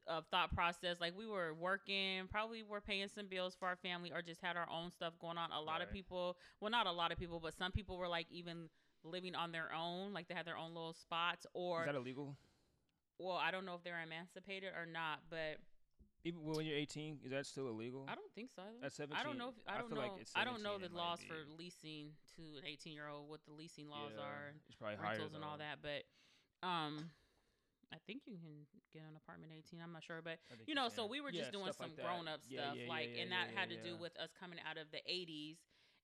of 0.07 0.27
thought 0.31 0.55
process. 0.55 1.01
Like 1.01 1.17
we 1.17 1.27
were 1.27 1.55
working, 1.55 2.27
probably 2.31 2.63
were 2.63 2.81
paying 2.81 3.09
some 3.09 3.27
bills 3.27 3.55
for 3.59 3.67
our 3.69 3.77
family, 3.77 4.13
or 4.13 4.23
just 4.23 4.41
had 4.41 4.57
our 4.57 4.69
own 4.71 4.91
stuff 4.91 5.15
going 5.21 5.39
on. 5.39 5.51
A 5.53 5.61
lot 5.61 5.83
of 5.83 5.91
people, 5.91 6.37
well, 6.61 6.71
not 6.71 6.87
a 6.87 6.93
lot 6.93 7.13
of 7.13 7.19
people, 7.19 7.41
but 7.41 7.55
some 7.57 7.73
people 7.73 7.97
were 7.97 8.09
like 8.09 8.27
even 8.31 8.69
living 9.03 9.35
on 9.35 9.53
their 9.53 9.71
own, 9.77 10.13
like 10.13 10.29
they 10.29 10.35
had 10.35 10.47
their 10.47 10.57
own 10.57 10.75
little 10.75 10.95
spots, 10.95 11.47
or 11.55 11.81
Is 11.83 11.87
that 11.87 11.95
illegal? 11.95 12.37
well, 13.19 13.37
I 13.37 13.51
don't 13.51 13.65
know 13.67 13.75
if 13.75 13.85
they're 13.85 14.03
emancipated 14.03 14.71
or 14.75 14.87
not, 14.87 15.21
but 15.31 15.59
Even 16.25 16.43
when 16.43 16.65
you're 16.67 16.77
18, 16.77 17.19
is 17.25 17.31
that 17.31 17.45
still 17.47 17.69
illegal? 17.69 18.07
I 18.09 18.15
don't 18.15 18.33
think 18.35 18.51
so. 18.55 18.63
Either. 18.63 18.87
At 18.87 18.93
17, 18.93 19.17
I 19.19 19.23
don't 19.23 19.37
know. 19.39 19.49
If, 19.51 19.55
I 19.69 19.75
I 19.75 19.79
don't 19.79 19.89
feel 19.89 19.97
know. 19.97 20.03
like 20.17 20.27
I 20.35 20.45
don't 20.45 20.63
know 20.63 20.79
the 20.79 20.89
laws 20.95 21.21
be. 21.21 21.27
for 21.27 21.37
leasing 21.59 22.13
to 22.37 22.43
an 22.59 22.65
18 22.67 22.93
year 22.95 23.09
old, 23.09 23.29
what 23.29 23.41
the 23.47 23.53
leasing 23.53 23.89
laws 23.89 24.13
Yeah, 24.17 24.23
are, 24.25 24.55
It's 24.69 24.77
probably 24.77 24.97
higher 24.97 25.11
rentals 25.13 25.35
and 25.35 25.45
all 25.45 25.59
that. 25.59 25.79
But 25.83 26.05
um, 26.67 27.11
I 27.93 27.99
think 28.07 28.23
you 28.27 28.39
can 28.39 28.65
get 28.93 29.03
an 29.03 29.17
apartment 29.17 29.53
18. 29.53 29.81
I'm 29.83 29.93
not 29.93 30.03
sure, 30.05 30.21
but 30.23 30.39
you 30.67 30.75
know, 30.75 30.89
can. 30.89 30.97
so 30.97 31.07
we 31.07 31.21
were 31.21 31.31
just 31.31 31.53
Yeah, 31.53 31.59
doing 31.61 31.73
some 31.73 31.91
like 31.93 32.01
grown 32.01 32.29
up 32.29 32.41
Yeah, 32.49 32.73
stuff, 32.73 32.77
yeah, 32.85 32.91
like, 32.91 33.11
and 33.21 33.31
that 33.33 33.51
had 33.55 33.69
to 33.71 33.77
do 33.77 33.97
with 33.97 34.17
us 34.21 34.31
coming 34.39 34.59
out 34.65 34.79
of 34.79 34.91
the 34.91 35.03
80s 35.07 35.59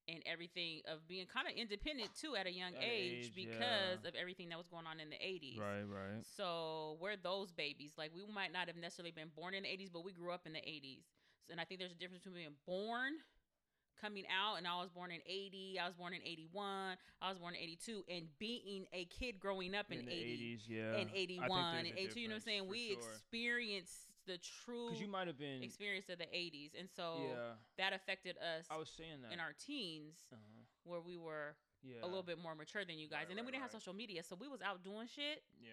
and 0.08 0.22
everything 0.26 0.80
of 0.90 1.06
being 1.06 1.26
kind 1.26 1.46
of 1.46 1.54
independent 1.54 2.10
too 2.16 2.34
at 2.34 2.46
a 2.46 2.52
young 2.52 2.74
At 2.74 2.82
age, 2.82 3.30
age, 3.30 3.32
because 3.34 4.04
of 4.04 4.14
everything 4.18 4.48
that 4.50 4.58
was 4.58 4.66
going 4.66 4.86
on 4.86 4.98
in 4.98 5.10
the 5.10 5.20
80s. 5.20 5.60
Right, 5.60 5.84
right. 5.86 6.24
So 6.36 6.96
we're 7.00 7.16
those 7.16 7.52
babies. 7.52 7.92
Like 7.96 8.10
we 8.14 8.24
might 8.32 8.52
not 8.52 8.66
have 8.66 8.76
necessarily 8.76 9.12
been 9.12 9.30
born 9.36 9.54
in 9.54 9.62
the 9.62 9.68
80s, 9.70 9.90
but 9.92 10.04
we 10.04 10.12
grew 10.12 10.32
up 10.32 10.46
in 10.46 10.52
the 10.52 10.64
80s. 10.64 11.04
So, 11.46 11.52
and 11.52 11.60
I 11.60 11.64
think 11.64 11.80
there's 11.80 11.92
a 11.92 11.98
difference 12.00 12.24
between 12.24 12.42
being 12.44 12.58
born, 12.66 13.14
coming 14.00 14.24
out, 14.30 14.56
and 14.58 14.66
I 14.66 14.80
was 14.80 14.90
born 14.90 15.10
in 15.10 15.20
80, 15.26 15.78
I 15.82 15.86
was 15.86 15.94
born 15.94 16.14
in 16.14 16.20
81, 16.24 16.96
I 17.20 17.28
was 17.28 17.38
born 17.38 17.54
in 17.54 17.60
82, 17.60 18.04
and 18.08 18.26
being 18.38 18.86
a 18.92 19.04
kid 19.06 19.38
growing 19.38 19.74
up 19.74 19.86
in, 19.90 20.00
in 20.00 20.08
80 20.08 20.58
80s, 20.58 20.60
yeah. 20.68 21.00
and 21.00 21.10
81 21.14 21.86
and 21.86 21.86
82, 21.96 22.20
you 22.20 22.28
know 22.28 22.34
what 22.34 22.36
I'm 22.36 22.40
saying? 22.42 22.68
We 22.68 22.90
Because 22.90 23.06
experienced 23.06 24.10
the 24.26 24.38
true 24.64 24.94
you 24.94 25.08
might 25.08 25.26
have 25.26 25.38
been. 25.38 25.62
experience 25.62 26.08
of 26.08 26.18
the 26.18 26.30
80s. 26.30 26.78
And 26.78 26.88
so 26.88 27.28
yeah, 27.28 27.58
that 27.78 27.92
affected 27.92 28.36
us 28.38 28.66
I 28.70 28.76
was 28.76 28.88
saying 28.88 29.22
that. 29.22 29.32
in 29.32 29.40
our 29.40 29.52
teens 29.58 30.16
uh-huh. 30.32 30.62
where 30.84 31.00
we 31.00 31.16
were 31.16 31.56
yeah, 31.82 32.04
a 32.04 32.06
little 32.06 32.22
bit 32.22 32.38
more 32.38 32.54
mature 32.54 32.84
than 32.84 32.98
you 32.98 33.08
guys. 33.08 33.24
Right, 33.24 33.30
and 33.30 33.38
then 33.38 33.46
we 33.46 33.52
didn't 33.52 33.62
have 33.62 33.72
social 33.72 33.94
media. 33.94 34.22
So 34.22 34.36
we 34.38 34.48
was 34.48 34.60
out 34.62 34.84
doing 34.84 35.08
shit 35.08 35.42
Yeah, 35.58 35.72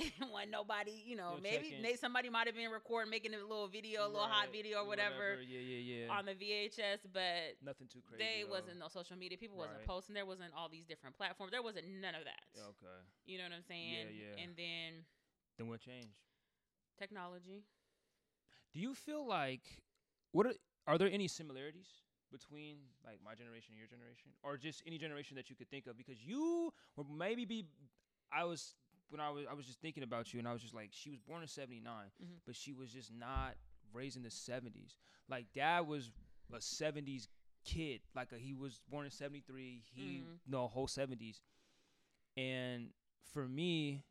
when 0.32 0.50
nobody, 0.50 1.02
you 1.04 1.16
know, 1.16 1.38
You'll 1.40 1.42
maybe 1.82 1.96
somebody 1.96 2.28
might 2.30 2.46
have 2.46 2.56
been 2.56 2.70
recording, 2.70 3.10
making 3.10 3.34
a 3.34 3.38
little 3.38 3.68
video, 3.68 4.06
a 4.06 4.10
little 4.10 4.26
hot 4.28 4.48
video 4.52 4.78
or 4.82 4.86
whatever, 4.86 5.38
Yeah, 5.42 5.60
yeah, 5.60 6.04
yeah. 6.06 6.12
on 6.16 6.24
the 6.26 6.32
VHS, 6.32 7.06
but 7.12 7.56
Nothing 7.64 7.88
too 7.88 8.00
crazy. 8.06 8.22
they 8.24 8.42
though. 8.44 8.50
wasn't 8.52 8.78
no 8.78 8.88
social 8.88 9.16
media. 9.16 9.36
People 9.38 9.58
wasn't 9.58 9.84
posting. 9.86 10.14
There 10.14 10.26
wasn't 10.26 10.52
all 10.56 10.68
these 10.68 10.84
different 10.86 11.16
platforms. 11.16 11.52
There 11.52 11.62
wasn't 11.62 11.86
none 12.00 12.14
of 12.14 12.24
that. 12.24 12.42
Okay. 12.56 12.98
You 13.26 13.38
know 13.38 13.44
what 13.44 13.52
I'm 13.54 13.62
saying? 13.68 14.08
yeah. 14.14 14.36
yeah. 14.36 14.42
And 14.44 14.52
then 14.56 15.04
Then 15.58 15.68
what 15.68 15.80
changed? 15.80 16.16
technology. 16.98 17.64
Do 18.74 18.80
you 18.80 18.94
feel 18.94 19.26
like 19.26 19.62
what 20.32 20.46
are, 20.46 20.54
are 20.86 20.98
there 20.98 21.08
any 21.10 21.28
similarities 21.28 21.88
between 22.30 22.76
like 23.04 23.18
my 23.24 23.34
generation 23.34 23.72
and 23.72 23.78
your 23.78 23.88
generation, 23.88 24.30
or 24.42 24.56
just 24.56 24.82
any 24.86 24.98
generation 24.98 25.34
that 25.36 25.50
you 25.50 25.56
could 25.56 25.68
think 25.70 25.86
of? 25.86 25.96
Because 25.96 26.22
you 26.24 26.72
or 26.96 27.04
maybe 27.10 27.44
be, 27.44 27.64
I 28.32 28.44
was 28.44 28.74
when 29.10 29.20
I 29.20 29.30
was 29.30 29.46
I 29.50 29.54
was 29.54 29.66
just 29.66 29.80
thinking 29.80 30.02
about 30.02 30.32
you, 30.32 30.38
and 30.38 30.48
I 30.48 30.52
was 30.52 30.62
just 30.62 30.74
like, 30.74 30.90
she 30.92 31.10
was 31.10 31.20
born 31.20 31.42
in 31.42 31.48
'79, 31.48 32.10
Mhm. 32.22 32.40
but 32.46 32.54
she 32.56 32.72
was 32.72 32.92
just 32.92 33.12
not 33.12 33.54
raised 33.92 34.16
in 34.16 34.22
the 34.22 34.30
'70s. 34.30 34.96
Like 35.28 35.52
dad 35.52 35.86
was 35.86 36.10
a 36.52 36.60
'70s 36.60 37.28
kid, 37.64 38.00
like 38.14 38.32
a, 38.32 38.36
he 38.38 38.54
was 38.54 38.80
born 38.88 39.04
in 39.04 39.10
'73. 39.10 39.82
He 39.94 40.22
Mhm. 40.26 40.38
no 40.46 40.66
whole 40.68 40.86
'70s, 40.88 41.40
and 42.36 42.90
for 43.32 43.46
me, 43.48 44.02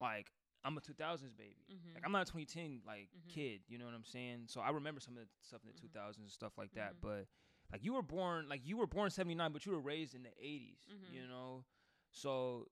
like 0.00 0.30
I'm 0.64 0.76
a 0.76 0.80
2000s 0.80 1.34
baby. 1.34 1.66
Mhm. 1.70 1.94
Like 1.94 2.04
I'm 2.04 2.12
not 2.12 2.22
a 2.28 2.32
2010 2.32 2.82
like 2.86 3.08
Mhm. 3.14 3.28
kid, 3.28 3.62
you 3.68 3.78
know 3.78 3.84
what 3.84 3.94
I'm 3.94 4.04
saying? 4.04 4.44
So 4.48 4.60
I 4.60 4.70
remember 4.70 5.00
some 5.00 5.16
of 5.16 5.22
the 5.24 5.28
stuff 5.42 5.60
in 5.62 5.68
the 5.68 5.74
Mhm. 5.74 5.80
2000s 5.92 6.24
and 6.24 6.30
stuff 6.32 6.56
like 6.56 6.72
that. 6.74 6.94
Mhm. 6.94 7.00
But 7.00 7.26
like 7.72 7.84
you 7.84 7.92
were 7.94 8.02
born 8.02 8.48
like 8.48 8.64
you 8.64 8.76
were 8.76 8.86
born 8.86 9.10
79, 9.10 9.52
but 9.52 9.66
you 9.66 9.72
were 9.72 9.80
raised 9.80 10.14
in 10.14 10.22
the 10.22 10.32
80s, 10.38 10.78
Mhm. 10.90 11.12
you 11.12 11.26
know. 11.26 11.64
So 12.12 12.68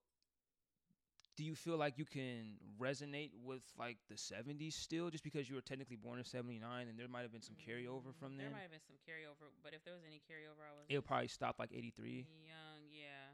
do 1.37 1.45
you 1.45 1.55
feel 1.55 1.77
like 1.79 1.97
you 1.97 2.05
can 2.05 2.61
resonate 2.79 3.31
with 3.45 3.63
like 3.79 3.97
the 4.09 4.17
70s 4.17 4.75
still, 4.75 5.09
just 5.11 5.25
because 5.25 5.49
you 5.49 5.55
were 5.57 5.63
technically 5.65 5.97
born 5.97 6.19
in 6.19 6.25
79 6.25 6.61
and 6.89 6.99
there 6.99 7.09
might 7.09 7.23
have 7.23 7.33
been 7.33 7.43
some 7.43 7.57
carryover 7.57 8.13
Mm, 8.13 8.21
from 8.21 8.37
There 8.37 8.47
then? 8.47 8.53
might 8.53 8.63
have 8.69 8.71
been 8.71 8.85
some 8.87 8.97
carryover, 9.09 9.49
but 9.65 9.73
if 9.73 9.85
there 9.85 9.95
was 9.95 10.05
any 10.07 10.21
carryover, 10.29 10.69
I 10.69 10.73
was 10.77 10.85
It'll 10.89 11.03
probably 11.03 11.29
stop 11.29 11.57
like 11.59 11.73
83. 11.73 12.27
young, 12.45 12.83
yeah. 12.93 13.33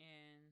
And 0.00 0.50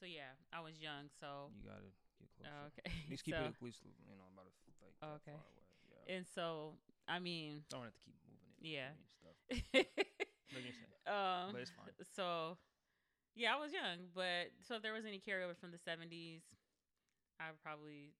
so 0.00 0.06
yeah, 0.06 0.34
I 0.52 0.60
was 0.60 0.78
young, 0.82 1.08
so 1.20 1.50
You 1.54 1.62
gotta 1.70 1.86
get 1.86 1.94
closer. 2.18 2.50
oh, 2.50 2.66
okay. 2.74 2.90
At 2.90 3.10
least 3.10 3.24
keep 3.28 3.34
so, 3.34 3.40
it 3.46 3.54
at 3.54 3.62
least 3.62 3.80
you 3.86 4.14
know 4.18 4.26
about 4.34 4.50
a, 4.50 4.52
like 4.82 4.94
Okay. 5.22 5.32
far 5.32 5.46
away. 5.46 5.64
Yeah. 6.06 6.16
and 6.16 6.26
so 6.34 6.74
I 7.08 7.18
mean, 7.20 7.62
I 7.70 7.76
Don't 7.76 7.84
have 7.86 7.94
to 7.94 8.02
keep 8.04 8.18
moving 8.26 8.50
it. 8.50 8.66
Yeah. 8.66 8.90
Stuff. 9.22 9.38
Saying? 10.52 10.74
um, 11.06 11.52
But 11.54 11.60
it's 11.62 11.70
fine. 11.70 11.94
so 12.14 12.58
yeah, 13.36 13.54
I 13.54 13.58
was 13.60 13.72
young, 13.72 14.08
but 14.14 14.50
so 14.66 14.76
if 14.76 14.82
there 14.82 14.92
was 14.92 15.04
any 15.06 15.20
carryover 15.20 15.56
from 15.56 15.70
the 15.70 15.78
seventies, 15.78 16.42
I 17.38 17.44
probably 17.62 18.14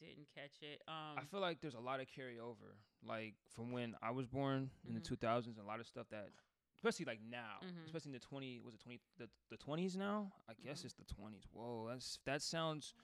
didn't 0.00 0.26
catch 0.34 0.62
it. 0.62 0.82
Um, 0.88 1.18
I 1.18 1.24
feel 1.30 1.40
like 1.40 1.60
there's 1.60 1.74
a 1.74 1.80
lot 1.80 2.00
of 2.00 2.06
carryover, 2.06 2.74
like 3.06 3.34
from 3.54 3.70
when 3.72 3.94
I 4.02 4.10
was 4.10 4.26
born 4.26 4.70
in 4.88 4.94
the 4.94 5.00
Mhm. 5.00 5.04
2000s, 5.04 5.56
and 5.58 5.64
a 5.64 5.68
lot 5.68 5.80
of 5.80 5.86
stuff 5.86 6.06
that, 6.10 6.30
especially 6.74 7.04
like 7.04 7.20
now, 7.22 7.60
Mhm. 7.62 7.84
especially 7.84 8.08
in 8.10 8.14
the 8.14 8.18
20, 8.20 8.60
was 8.60 8.74
it 8.74 8.80
20, 8.80 9.00
the, 9.18 9.28
the 9.50 9.56
20s 9.56 9.96
now? 9.96 10.32
I 10.48 10.54
guess 10.54 10.80
Mhm. 10.82 10.84
it's 10.86 10.94
the 10.94 11.04
20s. 11.04 11.44
Whoa, 11.52 11.88
that's 11.88 12.18
that 12.24 12.42
sounds 12.42 12.94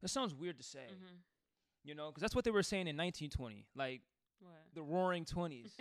that 0.00 0.08
sounds 0.08 0.34
weird 0.34 0.56
to 0.58 0.64
say, 0.64 0.88
mhm. 0.90 1.20
you 1.84 1.94
know, 1.94 2.08
because 2.10 2.22
that's 2.22 2.34
what 2.34 2.44
they 2.44 2.50
were 2.50 2.62
saying 2.62 2.88
in 2.88 2.96
1920, 2.96 3.66
like 3.74 4.02
what? 4.40 4.54
the 4.74 4.82
Roaring 4.82 5.24
Twenties. 5.24 5.72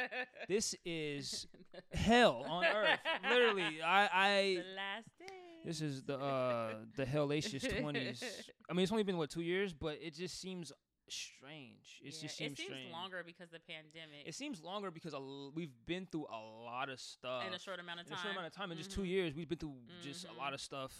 this 0.48 0.74
is 0.84 1.46
hell 1.92 2.44
on 2.48 2.64
earth, 2.64 2.98
literally. 3.28 3.82
I, 3.82 4.08
I 4.12 4.54
the 4.68 4.74
last 4.76 5.08
day. 5.18 5.26
This 5.64 5.80
is 5.80 6.02
the 6.04 6.18
uh 6.18 6.74
the 6.96 7.04
hellacious 7.04 7.62
twenties. 7.80 8.22
I 8.70 8.72
mean, 8.72 8.84
it's 8.84 8.92
only 8.92 9.02
been 9.04 9.16
what 9.16 9.30
two 9.30 9.40
years, 9.42 9.72
but 9.72 9.98
it 10.00 10.14
just 10.14 10.40
seems 10.40 10.72
strange. 11.08 12.00
It 12.02 12.06
Yeah, 12.06 12.10
just 12.22 12.36
seems, 12.36 12.52
it 12.52 12.56
seems 12.58 12.68
strange. 12.70 12.92
longer 12.92 13.22
because 13.24 13.50
the 13.50 13.60
pandemic 13.60 14.26
It 14.26 14.34
seems 14.34 14.60
longer 14.62 14.90
because 14.90 15.12
a 15.12 15.18
l- 15.18 15.52
we've 15.54 15.72
been 15.86 16.06
through 16.06 16.26
a 16.32 16.38
lot 16.64 16.88
of 16.88 16.98
stuff 17.00 17.44
in 17.46 17.54
a 17.54 17.58
short 17.58 17.78
amount 17.80 18.00
of 18.00 18.06
in 18.06 18.10
time. 18.12 18.18
a 18.18 18.22
short 18.22 18.32
amount 18.34 18.46
of 18.48 18.52
time. 18.54 18.72
In 18.72 18.78
just 18.78 18.90
two 18.92 19.04
years, 19.04 19.34
we've 19.34 19.48
been 19.48 19.58
through 19.58 19.74
just 20.02 20.24
a 20.28 20.32
lot 20.38 20.52
of 20.54 20.60
stuff. 20.60 20.92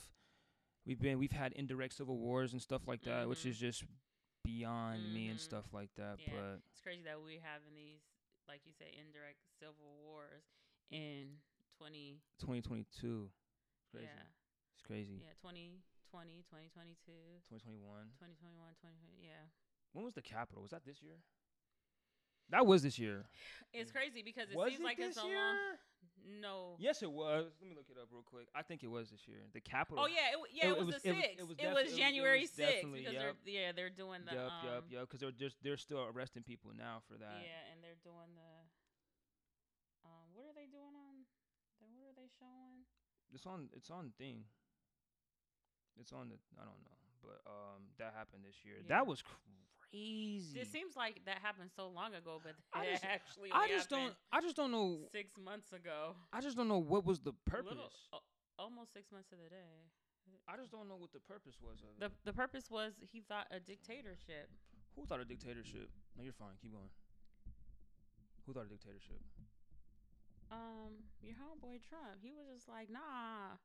We've 0.87 1.01
been 1.01 1.19
we've 1.19 1.33
had 1.33 1.53
indirect 1.55 1.95
civil 1.95 2.19
wars 2.19 2.53
and 2.53 2.63
stuff 2.63 2.83
like 2.87 3.03
that, 3.03 3.29
which 3.29 3.41
Mhm. 3.41 3.51
is 3.51 3.59
just 3.59 3.85
beyond 4.47 5.13
me 5.13 5.29
and 5.29 5.39
Mhm. 5.39 5.43
stuff 5.43 5.67
like 5.73 5.93
that. 5.97 6.19
Yeah. 6.21 6.31
But 6.33 6.63
It's 6.71 6.81
crazy 6.81 7.03
that 7.03 7.21
we're 7.21 7.41
having 7.41 7.75
these, 7.75 8.01
like 8.47 8.65
you 8.65 8.73
say, 8.73 8.95
indirect 8.97 9.43
civil 9.59 9.97
wars 10.07 10.45
in 10.91 11.41
twenty. 11.79 12.23
2022, 12.39 13.31
crazy. 13.91 14.07
Yeah, 14.07 14.23
It's 14.73 14.83
crazy. 14.83 15.19
yeah, 15.19 15.35
2020, 15.43 16.43
2022, 16.45 17.43
2021. 17.49 18.13
2021, 18.19 18.75
2020. 18.77 19.25
Yeah, 19.27 19.49
When 19.93 20.05
was 20.05 20.15
the 20.15 20.23
Capitol? 20.23 20.63
Was 20.63 20.71
that 20.73 20.85
this 20.85 21.03
year? 21.03 21.23
That 22.51 22.67
was 22.67 22.83
this 22.83 22.99
year. 22.99 23.25
it's 23.73 23.91
crazy 23.91 24.23
because 24.23 24.51
it 24.51 24.57
was 24.57 24.71
seems 24.71 24.81
it 24.81 24.85
like 24.85 24.97
this 24.99 25.09
it's 25.09 25.21
so 25.21 25.27
year? 25.27 25.37
long. 25.37 25.57
No. 26.43 26.75
Yes, 26.83 27.03
it 27.07 27.11
was. 27.11 27.47
Let 27.63 27.69
me 27.71 27.75
look 27.77 27.87
it 27.87 27.95
up 28.03 28.09
real 28.11 28.27
quick. 28.27 28.49
I 28.55 28.63
think 28.63 28.83
it 28.83 28.91
was 28.91 29.11
this 29.15 29.29
year. 29.31 29.47
The 29.55 29.61
Capitol. 29.63 30.03
Oh 30.03 30.11
yeah, 30.11 30.35
it, 30.35 30.39
yeah, 30.51 30.67
It- 30.67 30.67
it, 30.67 30.71
it 30.71 30.79
was, 30.79 30.87
was- 30.95 31.03
the 31.03 31.09
it 31.09 31.15
was- 31.15 31.23
sixth. 31.23 31.39
it 31.39 31.39
It 31.39 31.47
was 31.47 31.49
was, 31.49 31.57
defi- 31.59 31.71
it 31.71 31.87
was- 31.87 31.99
January 31.99 32.47
sixth 32.47 32.83
because 32.91 33.15
yep. 33.15 33.23
they're 33.23 33.39
yeah 33.55 33.71
they're 33.71 33.95
doing 33.95 34.27
the 34.27 34.35
yep 34.35 34.51
um, 34.51 34.67
yep 34.67 34.83
yup. 34.91 35.03
Because 35.07 35.21
they're 35.23 35.39
just 35.39 35.57
they're 35.63 35.79
still 35.79 36.03
arresting 36.11 36.43
people 36.43 36.71
now 36.75 36.99
for 37.07 37.15
that. 37.19 37.47
yeah 37.47 37.71
and 37.71 37.79
they're 37.79 38.01
doing 38.03 38.35
the 38.35 38.51
um 40.03 40.27
what 40.35 40.47
are 40.51 40.55
they 40.59 40.67
doing 40.67 40.95
on 40.99 41.23
the, 41.79 41.87
what 41.95 42.11
are 42.11 42.17
they 42.19 42.27
showing 42.43 42.83
It's 43.31 43.47
on. 43.47 43.71
It's 43.75 43.91
on 43.91 44.11
thing. 44.19 44.47
It's 45.99 46.11
on 46.13 46.29
the. 46.29 46.39
I 46.59 46.67
don't 46.67 46.83
know, 46.83 46.99
but 47.27 47.43
um, 47.51 47.83
that 47.99 48.15
happened 48.17 48.47
this 48.47 48.55
year. 48.65 48.77
Yeah. 48.79 48.95
That 49.03 49.07
was 49.07 49.23
crazy. 49.27 50.59
It 50.61 50.71
seems 50.71 50.95
like 50.97 51.21
that 51.27 51.39
happened 51.43 51.71
so 51.75 51.89
long 51.91 52.15
ago, 52.15 52.39
but 52.43 52.55
I 52.73 52.87
just- 52.93 53.05
actually 53.05 53.51
I 53.53 53.67
just 53.69 53.91
don't. 53.91 54.15
I 54.33 54.41
just 54.41 54.55
don't 54.57 54.71
know. 54.71 55.03
six 55.11 55.35
months 55.37 55.73
ago. 55.73 56.15
I 56.33 56.41
just 56.41 56.57
don't 56.57 56.69
know 56.69 56.79
what 56.79 57.05
was 57.05 57.19
the 57.21 57.33
purpose. 57.45 57.75
little- 57.75 58.23
almost 58.59 58.93
six 58.95 59.11
months 59.13 59.33
of 59.33 59.39
the 59.43 59.51
day. 59.51 59.91
I 60.49 60.57
just 60.57 60.71
don't 60.71 60.89
know 60.89 60.97
what 60.97 61.13
the 61.13 61.21
purpose 61.21 61.59
was 61.61 61.83
of 61.83 61.99
The 61.99 62.07
it. 62.07 62.13
the 62.25 62.33
purpose 62.33 62.71
was 62.71 62.95
he 63.13 63.21
thought 63.21 63.47
a 63.51 63.59
dictatorship. 63.61 64.49
Who 64.95 65.05
thought 65.07 65.21
a 65.21 65.25
dictatorship? 65.25 65.91
No, 66.17 66.23
you're 66.25 66.33
fine. 66.33 66.55
Keep 66.63 66.73
going. 66.73 66.89
Who 68.47 68.53
thought 68.55 68.67
a 68.67 68.69
dictatorship? 68.69 69.21
Um, 70.51 71.03
your 71.21 71.35
homeboy 71.35 71.83
Trump, 71.83 72.23
he 72.23 72.31
was 72.33 72.47
just 72.55 72.69
like, 72.69 72.89
nah, 72.89 73.59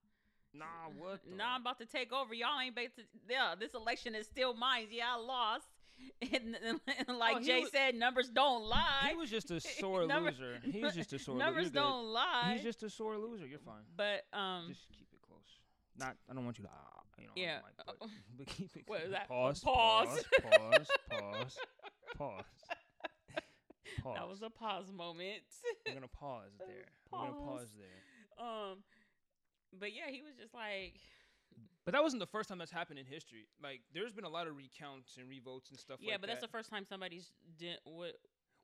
Nah, 0.53 0.65
what? 0.97 1.19
nah, 1.35 1.55
I'm 1.55 1.61
about 1.61 1.79
to 1.79 1.85
take 1.85 2.11
over. 2.11 2.33
Y'all 2.33 2.59
ain't 2.61 2.73
about 2.73 2.93
to. 2.97 3.03
Yeah, 3.29 3.55
this 3.59 3.73
election 3.73 4.15
is 4.15 4.27
still 4.27 4.53
mine. 4.53 4.87
Yeah, 4.91 5.15
I 5.15 5.17
lost, 5.17 5.65
and, 6.21 6.57
and- 6.65 6.79
and 7.07 7.17
like 7.17 7.37
Oh, 7.37 7.39
Jay 7.41 7.61
was- 7.61 7.71
said, 7.71 7.95
numbers 7.95 8.29
don't 8.29 8.63
lie. 8.65 9.07
He 9.09 9.15
was 9.15 9.29
just 9.29 9.49
a 9.51 9.59
sore 9.79 10.05
Number- 10.07 10.31
loser. 10.31 10.59
He's 10.63 10.93
just 10.93 11.13
a 11.13 11.19
sore 11.19 11.35
loser. 11.35 11.45
numbers 11.45 11.63
loser. 11.65 11.73
don't 11.75 12.05
lie. 12.05 12.51
He's 12.55 12.63
just 12.63 12.83
a 12.83 12.89
sore 12.89 13.17
loser. 13.17 13.47
You're 13.47 13.59
fine. 13.59 13.83
but 13.95 14.25
um, 14.37 14.65
Just 14.69 14.89
keep 14.91 15.07
it 15.13 15.21
close. 15.25 15.39
Not. 15.97 16.15
I 16.29 16.33
don't 16.33 16.43
want 16.43 16.57
you 16.57 16.65
to. 16.65 16.69
ah, 16.73 17.01
You 17.17 17.25
know. 17.27 17.31
Yeah. 17.35 17.59
mic, 17.65 17.85
but, 17.99 18.09
but 18.37 18.47
keep 18.47 18.75
it. 18.75 18.83
What 18.87 19.01
is 19.03 19.11
that? 19.11 19.27
Pause. 19.29 19.59
Pause. 19.61 20.23
Pause. 20.41 20.51
Pause. 20.51 20.87
Pause. 21.09 21.57
Pause. 22.17 22.43
Pause. 24.03 24.15
that 24.15 24.27
was 24.27 24.41
a 24.41 24.49
pause 24.49 24.91
moment. 24.91 25.43
We're 25.85 25.93
gonna 25.93 26.07
pause 26.07 26.51
there. 26.59 26.85
We're 27.11 27.19
gonna 27.19 27.31
Pause. 27.33 27.45
pause 27.45 27.67
there. 27.77 28.45
um, 28.47 28.77
but 29.79 29.93
yeah, 29.95 30.09
he 30.09 30.21
was 30.21 30.33
just 30.39 30.53
like, 30.53 30.99
But 31.85 31.93
that 31.93 32.03
wasn't 32.03 32.19
the 32.19 32.27
first 32.27 32.49
time 32.49 32.57
that's 32.57 32.71
happened 32.71 32.99
in 32.99 33.05
history. 33.05 33.47
Like, 33.61 33.81
there's 33.93 34.11
been 34.13 34.25
a 34.25 34.29
lot 34.29 34.47
of 34.47 34.55
recounts 34.55 35.17
and 35.17 35.27
revotes 35.29 35.69
and 35.71 35.79
stuff 35.79 35.97
yeah, 36.01 36.13
like 36.13 36.21
but 36.21 36.27
that. 36.27 36.33
that's 36.33 36.45
the 36.45 36.51
first 36.51 36.69
time 36.69 36.85
somebody's 36.87 37.31
did 37.57 37.77
what. 37.85 38.13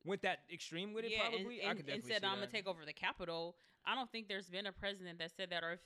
Went 0.04 0.22
that 0.22 0.38
extreme 0.52 0.94
with 0.94 1.04
it, 1.04 1.10
yeah, 1.10 1.24
and- 1.24 1.34
probably. 1.34 1.60
I 1.62 1.70
and, 1.70 1.76
could 1.78 1.88
and 1.92 2.04
said 2.04 2.22
I'm 2.24 2.36
gonna 2.36 2.46
take 2.46 2.68
over 2.68 2.84
the 2.86 2.92
Capitol. 2.92 3.56
I 3.84 3.96
don't 3.96 4.10
think 4.12 4.28
there's 4.28 4.48
been 4.48 4.66
a 4.66 4.72
president 4.72 5.18
that 5.18 5.32
said 5.36 5.50
that, 5.50 5.64
or 5.64 5.72
if 5.72 5.80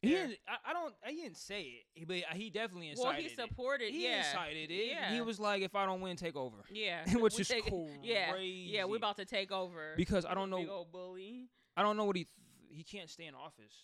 He 0.00 0.08
didn't, 0.08 0.38
I, 0.48 0.70
I 0.70 0.72
don't. 0.72 0.94
I 1.06 1.10
didn't 1.12 1.36
say 1.36 1.84
it, 1.94 2.08
but 2.08 2.16
he 2.34 2.48
definitely 2.48 2.88
said 2.88 2.98
it. 2.98 3.02
well, 3.02 3.10
incited 3.10 3.30
he 3.36 3.42
it. 3.42 3.48
supported. 3.48 3.90
He 3.92 4.04
yeah, 4.04 4.18
incited 4.26 4.70
it. 4.70 4.86
Yeah. 4.86 5.12
He 5.12 5.20
was 5.20 5.38
like, 5.38 5.60
"If 5.62 5.74
I 5.74 5.84
don't 5.84 6.00
win, 6.00 6.16
take 6.16 6.34
over." 6.34 6.56
yeah, 6.72 7.02
which 7.16 7.34
we 7.34 7.42
is 7.42 7.48
take- 7.48 7.70
Yeah, 8.02 8.32
crazy. 8.32 8.70
yeah, 8.72 8.84
we're 8.86 8.96
about 8.96 9.16
to 9.16 9.26
take 9.26 9.52
over. 9.52 9.92
because 9.98 10.24
I 10.24 10.32
don't 10.32 10.50
Big 10.50 10.66
know. 10.66 10.72
old 10.72 10.90
bully. 10.90 11.50
I 11.76 11.82
don't 11.82 11.98
know 11.98 12.04
what 12.06 12.16
he. 12.16 12.24
Th- 12.24 12.34
he 12.70 12.84
can't 12.84 13.10
stay 13.10 13.26
in 13.26 13.34
office. 13.34 13.74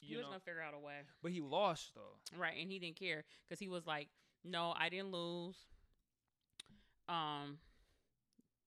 He 0.00 0.08
You 0.12 0.18
was 0.18 0.24
know, 0.24 0.30
gonna 0.30 0.40
figure 0.40 0.60
out 0.62 0.74
a 0.74 0.78
way. 0.78 1.00
but 1.22 1.32
he 1.32 1.40
lost 1.40 1.92
though. 1.94 2.38
Right, 2.38 2.56
and 2.60 2.70
he 2.70 2.78
didn't 2.78 2.96
care 2.96 3.24
because 3.48 3.58
he 3.60 3.68
was 3.68 3.86
like, 3.86 4.08
"No, 4.44 4.74
I 4.78 4.88
didn't 4.88 5.10
lose." 5.12 5.56
Um, 7.08 7.58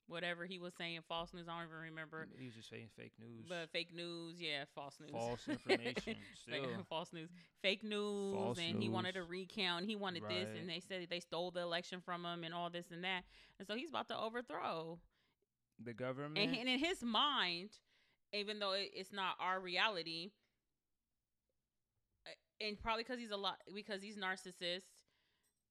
whatever 0.07 0.45
he 0.45 0.59
was 0.59 0.73
saying, 0.75 0.99
false 1.07 1.33
news. 1.33 1.47
I 1.47 1.57
don't 1.59 1.67
even 1.69 1.81
remember, 1.91 2.27
He 2.37 2.45
was 2.45 2.55
just 2.55 2.69
saying 2.69 2.87
fake 2.97 3.11
news, 3.19 3.45
but 3.47 3.69
fake 3.71 3.93
news, 3.93 4.35
yeah, 4.39 4.63
false 4.73 4.97
news, 4.99 5.11
false 5.11 5.41
information. 5.49 5.93
Fake- 5.95 6.17
Still, 6.35 6.85
false 6.89 7.11
news, 7.13 7.29
fake 7.61 7.83
news, 7.83 8.35
False 8.35 8.59
and 8.59 8.81
he 8.81 8.89
wanted 8.89 9.17
a 9.17 9.23
recount. 9.23 9.85
He 9.85 9.95
wanted 9.95 10.23
this, 10.29 10.49
and 10.59 10.69
they 10.69 10.79
said 10.79 11.05
they 11.09 11.19
stole 11.19 11.51
the 11.51 11.61
election 11.61 12.01
from 12.03 12.25
him, 12.25 12.43
and 12.43 12.53
all 12.53 12.69
this 12.69 12.85
and 12.91 13.03
that, 13.03 13.23
and 13.59 13.67
so 13.67 13.75
he's 13.75 13.89
about 13.89 14.07
to 14.07 14.17
overthrow. 14.17 14.99
the 15.83 15.93
government. 15.93 16.37
And, 16.37 16.55
and 16.57 16.67
in 16.69 16.79
his 16.79 17.03
mind, 17.03 17.69
even 18.33 18.59
though 18.59 18.73
it, 18.73 18.91
it's 18.95 19.11
not 19.13 19.35
our 19.39 19.59
reality, 19.59 20.31
and 22.61 22.79
probably 22.79 23.03
because 23.03 23.19
he's 23.19 23.31
a 23.31 23.37
lot 23.37 23.57
because 23.73 24.01
he's 24.01 24.17
narcissist, 24.17 24.83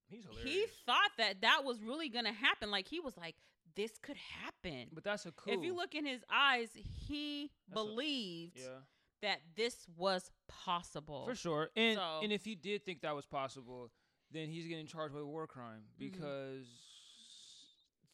he's 0.09 0.25
hilarious. 0.25 0.45
he 0.53 0.67
thought 0.87 1.11
that 1.19 1.41
that 1.43 1.63
was 1.65 1.83
really 1.83 2.09
gonna 2.09 2.33
happen. 2.33 2.71
Like 2.71 2.89
he 2.89 3.01
was 3.01 3.17
like, 3.17 3.37
"This 3.75 3.99
could 3.99 4.17
happen." 4.17 4.89
but 4.93 5.05
that's 5.05 5.27
a 5.27 5.33
cool. 5.33 5.53
If 5.53 5.63
you 5.65 5.75
look 5.75 5.95
in 5.95 6.05
his 6.07 6.23
eyes, 6.31 6.71
he 6.75 7.51
That's 7.69 7.81
a- 7.81 7.85
believed 7.85 8.59
yeah, 8.59 8.81
that 9.23 9.41
this 9.57 9.87
was 9.97 10.31
possible. 10.49 11.27
for 11.27 11.35
sure. 11.35 11.71
And 11.77 11.97
So- 11.97 12.21
and 12.23 12.33
if 12.33 12.45
he 12.45 12.55
did 12.55 12.85
think 12.85 13.03
that 13.03 13.15
was 13.15 13.27
possible, 13.27 13.91
then 14.31 14.49
he's 14.51 14.67
getting 14.67 14.87
charged 14.87 15.15
with 15.15 15.23
a 15.23 15.27
war 15.27 15.47
crime 15.47 15.83
Mm-hmm. 15.83 15.99
because 16.11 16.67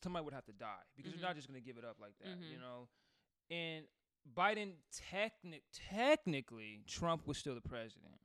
somebody 0.03 0.25
would 0.25 0.35
have 0.35 0.45
to 0.47 0.53
die 0.53 0.83
because 0.97 1.13
Mhm. 1.13 1.17
you're 1.17 1.27
not 1.27 1.35
just 1.37 1.49
gonna 1.49 1.61
give 1.61 1.79
it 1.79 1.85
up 1.85 1.99
like 1.99 2.17
that, 2.19 2.39
you 2.39 2.57
Mhm. 2.59 2.61
know. 2.61 2.89
And 3.51 3.89
Biden, 4.35 4.77
technic 4.91 5.65
technically, 5.73 6.83
Trump 6.87 7.27
was 7.27 7.37
still 7.39 7.55
the 7.55 7.61
president. 7.61 8.21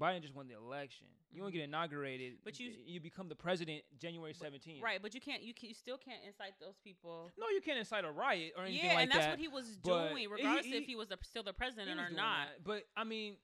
Biden 0.00 0.22
just 0.22 0.34
won 0.34 0.48
the 0.48 0.54
election. 0.56 1.06
You 1.30 1.40
don't 1.40 1.50
Mhm. 1.50 1.54
get 1.54 1.62
inaugurated, 1.62 2.38
But 2.44 2.58
you- 2.60 2.70
you 2.84 3.00
become 3.00 3.28
the 3.28 3.36
president 3.36 3.84
January 3.98 4.34
17th. 4.34 4.82
Right, 4.82 5.00
but 5.00 5.14
you 5.14 5.20
can't. 5.20 5.42
You, 5.42 5.54
can, 5.54 5.68
you 5.68 5.74
still 5.74 5.96
can't 5.98 6.22
incite 6.24 6.58
those 6.60 6.76
people. 6.78 7.30
No, 7.38 7.48
you 7.48 7.60
can't 7.62 7.78
incite 7.78 8.04
a 8.04 8.10
riot 8.10 8.52
or 8.56 8.64
anything 8.64 8.84
Yeah, 8.84 8.94
like 8.94 8.96
that. 8.96 9.02
and 9.02 9.12
that's 9.12 9.24
that. 9.26 9.30
what 9.30 9.38
he 9.38 9.48
was 9.48 9.76
but 9.78 10.08
doing, 10.10 10.28
regardless 10.28 10.66
he- 10.66 10.76
if 10.76 10.86
he 10.86 10.96
was 10.96 11.08
the, 11.08 11.18
still 11.22 11.42
the 11.42 11.54
president 11.54 11.98
or 12.00 12.10
not. 12.10 12.48
that. 12.48 12.64
But 12.64 12.88
I 12.96 13.04
mean, 13.04 13.38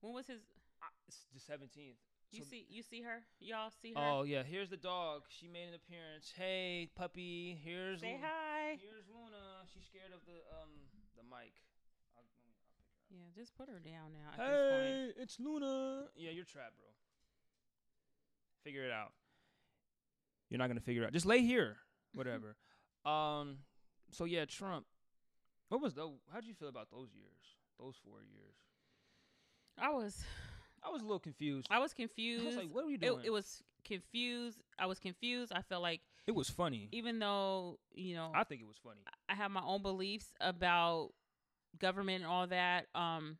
When 0.00 0.14
was 0.14 0.26
his? 0.26 0.42
I- 0.82 0.88
it's 1.06 1.24
the 1.32 1.38
17th. 1.40 1.96
You 2.32 2.42
So- 2.42 2.48
see, 2.50 2.66
you 2.70 2.82
see 2.82 3.02
her. 3.02 3.22
Y'all 3.38 3.70
see 3.70 3.92
her. 3.92 4.00
Oh 4.00 4.22
yeah, 4.24 4.42
here's 4.42 4.68
the 4.70 4.76
dog. 4.76 5.30
She 5.30 5.46
made 5.46 5.68
an 5.68 5.74
appearance. 5.74 6.32
Hey, 6.32 6.90
puppy. 6.94 7.54
Here's 7.56 8.00
Say 8.00 8.14
Lu- 8.14 8.18
hi. 8.22 8.76
Here's 8.80 9.06
Luna. 9.08 9.64
She's 9.72 9.84
scared 9.84 10.12
of 10.12 10.24
the 10.24 10.42
um 10.60 10.88
the 11.14 11.22
mic. 11.22 11.52
I'll, 12.16 12.24
let 12.24 12.46
me- 12.48 12.56
I'll 12.74 12.82
pick 12.86 12.96
her 12.96 13.01
Yeah, 13.12 13.24
just 13.36 13.54
put 13.54 13.68
her 13.68 13.78
down 13.78 14.12
now. 14.14 14.32
up. 14.32 14.40
At 14.40 14.50
this 14.50 14.70
point. 14.72 14.82
Hey, 15.16 15.22
it's 15.22 15.38
Luna. 15.38 16.04
Yeah, 16.16 16.30
you're 16.30 16.44
trapped, 16.46 16.76
bro. 16.78 16.88
Figure 18.64 18.84
it 18.84 18.92
out. 18.92 19.12
You're 20.48 20.58
not 20.58 20.68
gonna 20.68 20.80
figure 20.80 21.02
it 21.02 21.06
out. 21.06 21.12
Just 21.12 21.26
lay 21.26 21.40
here. 21.42 21.76
Whatever. 22.14 22.56
um. 23.04 23.58
So 24.10 24.24
yeah, 24.24 24.44
Trump. 24.44 24.86
What 25.68 25.80
was 25.80 25.94
though? 25.94 26.14
How'd 26.32 26.44
you 26.44 26.54
feel 26.54 26.68
about 26.68 26.90
those 26.90 27.08
years? 27.14 27.56
Those 27.78 27.96
four 28.04 28.18
years. 28.22 28.54
I 29.78 29.88
was, 29.88 30.22
I 30.86 30.90
was 30.90 31.00
a 31.00 31.04
little 31.04 31.18
confused. 31.18 31.66
I 31.70 31.78
was 31.78 31.92
I 31.92 31.96
confused. 32.02 32.44
was 32.44 32.56
like, 32.56 32.68
what 32.70 32.84
are 32.84 32.88
you 32.88 32.96
it, 32.96 33.00
doing? 33.00 33.22
it 33.24 33.30
was 33.30 33.62
confused. 33.86 34.60
I 34.78 34.84
was 34.86 34.98
confused. 34.98 35.50
I 35.54 35.62
felt 35.62 35.80
like 35.82 36.02
It 36.26 36.32
was 36.34 36.50
funny. 36.50 36.88
even 36.92 37.18
though 37.18 37.78
you 37.94 38.14
know 38.14 38.30
I 38.34 38.44
think 38.44 38.60
it 38.60 38.66
was 38.66 38.76
funny. 38.84 39.00
I 39.30 39.34
have 39.34 39.50
my 39.50 39.62
own 39.64 39.80
beliefs 39.82 40.26
about 40.40 41.10
government 41.78 42.22
and 42.22 42.26
all 42.26 42.46
that. 42.48 42.86
Um, 42.94 43.38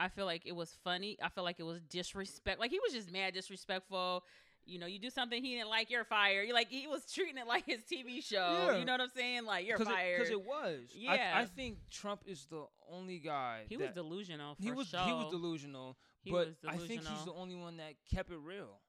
I 0.00 0.08
feel 0.08 0.26
like 0.26 0.42
it 0.44 0.54
was 0.54 0.76
funny. 0.82 1.16
I 1.22 1.28
feel 1.28 1.44
like 1.44 1.60
it 1.60 1.64
was 1.64 1.80
disrespect. 1.88 2.60
Like 2.60 2.70
he 2.70 2.80
was 2.80 2.92
just 2.92 3.12
mad, 3.12 3.34
disrespectful. 3.34 4.24
You 4.66 4.78
know, 4.78 4.86
you 4.86 4.98
do 4.98 5.10
something 5.10 5.44
he 5.44 5.56
didn't 5.56 5.68
like, 5.68 5.90
you're 5.90 6.04
fired. 6.04 6.46
You're 6.46 6.54
like 6.54 6.70
he 6.70 6.86
was 6.86 7.04
treating 7.12 7.36
it 7.36 7.46
like 7.46 7.66
his 7.66 7.82
TV 7.82 8.24
show. 8.24 8.68
Yeah. 8.70 8.78
You 8.78 8.84
know 8.84 8.92
what 8.92 9.02
I'm 9.02 9.10
saying? 9.14 9.44
Like 9.44 9.66
you're 9.66 9.76
Cause 9.76 9.86
fired. 9.86 10.18
Because 10.18 10.32
it, 10.32 10.44
was. 10.44 10.80
Yeah. 10.94 11.34
I 11.36 11.44
think 11.44 11.78
Trump 11.90 12.22
is 12.26 12.46
the 12.50 12.64
only 12.90 13.18
guy. 13.18 13.64
he 13.68 13.76
was 13.76 13.90
delusional. 13.94 14.56
He 14.58 14.72
was 14.72 14.88
sure. 14.88 15.00
he 15.00 15.12
was 15.12 15.30
delusional, 15.30 15.96
He 16.22 16.30
but 16.30 16.48
was 16.48 16.56
I 16.66 16.76
think 16.78 17.06
he's 17.06 17.24
the 17.24 17.32
only 17.34 17.54
one 17.54 17.76
that 17.76 17.94
kept 18.12 18.30
it 18.30 18.38
real 18.42 18.80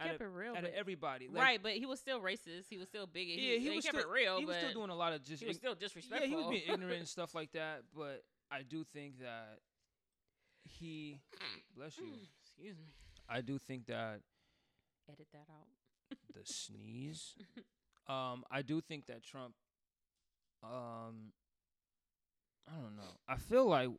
He 0.00 0.08
kept 0.08 0.20
it 0.20 0.24
real. 0.26 0.50
out 0.50 0.62
but- 0.62 0.70
of 0.70 0.74
everybody. 0.74 1.28
Like, 1.28 1.42
right, 1.42 1.62
but 1.62 1.72
he 1.72 1.86
was 1.86 1.98
still 2.00 2.20
racist. 2.20 2.66
He 2.68 2.78
was 2.78 2.88
still 2.88 3.06
bigot. 3.06 3.36
Yeah, 3.36 3.58
he 3.58 3.70
he 3.70 3.76
was 3.76 3.84
kept 3.84 3.96
still 3.98 4.10
it 4.10 4.12
real. 4.12 4.38
He 4.38 4.44
was 4.44 4.56
still 4.56 4.72
doing 4.72 4.90
a 4.90 4.94
lot 4.94 5.12
of 5.12 5.22
just. 5.24 5.42
he 5.42 5.48
was 5.48 5.56
still 5.56 5.72
yeah, 5.72 5.80
disrespectful. 5.80 6.28
he 6.28 6.34
was 6.34 6.46
being 6.48 6.62
ignorant 6.72 6.98
and 6.98 7.08
stuff 7.08 7.34
like 7.34 7.52
that. 7.52 7.82
But 7.96 8.22
I 8.50 8.62
do 8.62 8.84
think 8.84 9.20
that 9.20 9.58
he, 10.64 11.20
bless 11.76 11.96
you. 11.98 12.04
Excuse 12.44 12.76
me. 12.76 12.86
I 13.28 13.40
do 13.40 13.58
think 13.58 13.86
that 13.86 14.20
Edit 15.10 15.28
that 15.32 15.46
out. 15.50 16.18
the 16.34 16.40
sneeze. 16.44 17.34
Um, 18.08 18.44
I 18.50 18.62
do 18.62 18.80
think 18.80 19.06
that 19.06 19.22
Trump. 19.22 19.54
Um, 20.62 21.32
I 22.68 22.74
don't 22.80 22.96
know. 22.96 23.18
I 23.28 23.36
feel 23.36 23.66
like 23.66 23.90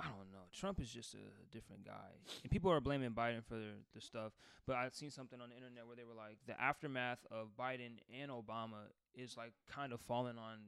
I 0.00 0.08
don't 0.08 0.32
know. 0.32 0.46
Trump 0.52 0.80
is 0.80 0.90
just 0.90 1.14
a 1.14 1.18
different 1.52 1.84
guy, 1.84 2.10
and 2.42 2.50
people 2.50 2.70
are 2.72 2.80
blaming 2.80 3.10
Biden 3.10 3.44
for 3.44 3.54
the, 3.54 3.72
the 3.94 4.00
stuff. 4.00 4.32
But 4.66 4.76
I've 4.76 4.94
seen 4.94 5.10
something 5.10 5.40
on 5.40 5.50
the 5.50 5.54
internet 5.56 5.86
where 5.86 5.96
they 5.96 6.04
were 6.04 6.14
like, 6.14 6.38
the 6.46 6.60
aftermath 6.60 7.18
of 7.30 7.48
Biden 7.58 7.98
and 8.20 8.30
Obama 8.30 8.88
is 9.14 9.36
like 9.36 9.52
kind 9.70 9.92
of 9.92 10.00
falling 10.00 10.38
on. 10.38 10.58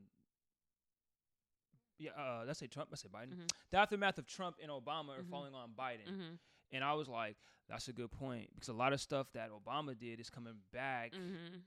Yeah, 1.99 2.11
uh, 2.18 2.45
let's 2.47 2.59
say 2.59 2.66
Trump. 2.66 2.88
Let's 2.90 3.03
say 3.03 3.09
Biden. 3.09 3.35
Mhm. 3.37 3.49
The 3.71 3.77
aftermath 3.79 4.18
of 4.18 4.27
Trump 4.27 4.57
and 4.62 4.71
Obama 4.71 5.18
are 5.18 5.23
Mhm. 5.23 5.31
falling 5.31 5.55
on 5.55 5.71
Biden. 5.79 6.07
Mm-hmm. 6.09 6.35
And 6.73 6.85
I 6.85 6.95
was 6.95 7.09
like, 7.09 7.37
that's 7.68 7.88
a 7.88 7.92
good 7.92 8.11
point 8.11 8.51
because 8.55 8.68
a 8.68 8.73
lot 8.73 8.92
of 8.92 9.01
stuff 9.01 9.31
that 9.35 9.51
Obama 9.51 9.97
did 9.97 10.18
is 10.21 10.29
coming 10.31 10.55
back 10.73 11.12
Mm-hmm. 11.12 11.59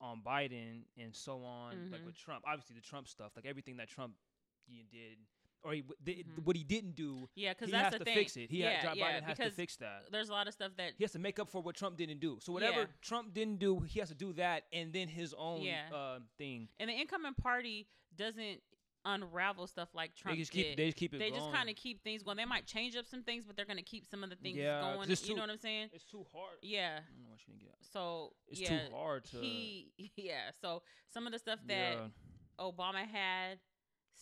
on 0.00 0.22
Biden 0.22 0.84
and 0.96 1.14
so 1.14 1.42
on, 1.42 1.90
like 1.90 2.02
Mhm. 2.02 2.06
with 2.06 2.16
Trump. 2.16 2.44
Obviously, 2.46 2.76
the 2.76 2.82
Trump 2.82 3.08
stuff, 3.08 3.34
like 3.34 3.46
everything 3.46 3.76
that 3.78 3.88
Trump 3.88 4.16
did, 4.90 5.18
or 5.64 5.72
he, 5.72 5.82
Mhm. 5.82 6.44
what 6.44 6.54
he 6.56 6.64
didn't 6.64 6.92
do, 6.94 7.28
Yeah, 7.34 7.52
because 7.52 7.66
he 7.66 7.72
that's 7.72 7.84
has 7.84 7.92
the 7.94 7.98
to 8.00 8.04
thing. 8.04 8.14
fix 8.14 8.36
it. 8.36 8.50
He 8.50 8.58
yeah, 8.62 8.86
ha- 8.86 8.92
yeah, 8.94 9.20
Biden 9.20 9.24
has 9.24 9.38
to 9.38 9.50
fix 9.50 9.76
that. 9.76 10.10
There's 10.10 10.28
a 10.28 10.32
lot 10.32 10.46
of 10.46 10.54
stuff 10.54 10.72
that 10.76 10.94
He 10.96 11.04
has 11.04 11.12
to 11.12 11.18
make 11.18 11.38
up 11.38 11.48
for 11.50 11.60
what 11.62 11.74
Trump 11.76 11.96
didn't 11.96 12.20
do. 12.20 12.38
So 12.40 12.52
whatever 12.52 12.80
Yeah. 12.82 12.86
Trump 13.02 13.34
didn't 13.34 13.58
do, 13.58 13.80
he 13.80 13.98
has 14.00 14.08
to 14.08 14.14
do 14.14 14.32
that, 14.34 14.66
and 14.72 14.92
then 14.92 15.08
his 15.08 15.34
own 15.34 15.62
Yeah. 15.62 15.92
uh, 15.92 16.20
thing. 16.36 16.68
and 16.78 16.88
the 16.88 16.94
incoming 16.94 17.34
party 17.34 17.88
doesn't 18.14 18.62
unravel 19.04 19.66
stuff 19.66 19.88
like 19.94 20.14
Trump 20.14 20.36
they 20.36 20.42
just 20.42 20.52
did. 20.52 20.76
they 20.76 20.86
just 20.86 20.98
keep 20.98 21.14
it 21.14 21.18
They 21.18 21.30
just 21.30 21.50
kind 21.52 21.70
of 21.70 21.76
keep 21.76 22.02
things 22.02 22.22
going. 22.22 22.36
They 22.36 22.44
might 22.44 22.66
change 22.66 22.94
up 22.96 23.06
some 23.06 23.22
things, 23.22 23.44
but 23.44 23.56
they're 23.56 23.64
gonna 23.64 23.82
keep 23.82 24.04
some 24.06 24.22
of 24.24 24.28
the 24.30 24.36
things 24.36 24.56
Yeah, 24.58 24.80
going. 24.80 25.08
you 25.08 25.16
too- 25.16 25.34
know 25.34 25.42
what 25.42 25.50
I'm 25.50 25.58
saying? 25.58 25.90
It's 25.92 26.04
too 26.04 26.24
hard. 26.32 26.58
Yeah. 26.62 27.00
I 27.06 27.10
don't 27.12 27.24
know 27.24 27.30
what 27.30 27.40
you 27.46 27.54
didn't 27.54 27.68
get. 27.68 27.84
So 27.84 28.34
It's 28.48 28.60
yeah, 28.60 28.86
too 28.88 28.94
hard 28.94 29.24
to. 29.26 29.40
he 29.40 29.92
yeah. 30.16 30.50
So 30.60 30.82
some 31.08 31.26
of 31.26 31.32
the 31.32 31.38
stuff 31.38 31.60
that 31.66 31.94
yeah. 31.94 32.08
Obama 32.58 33.06
had 33.06 33.60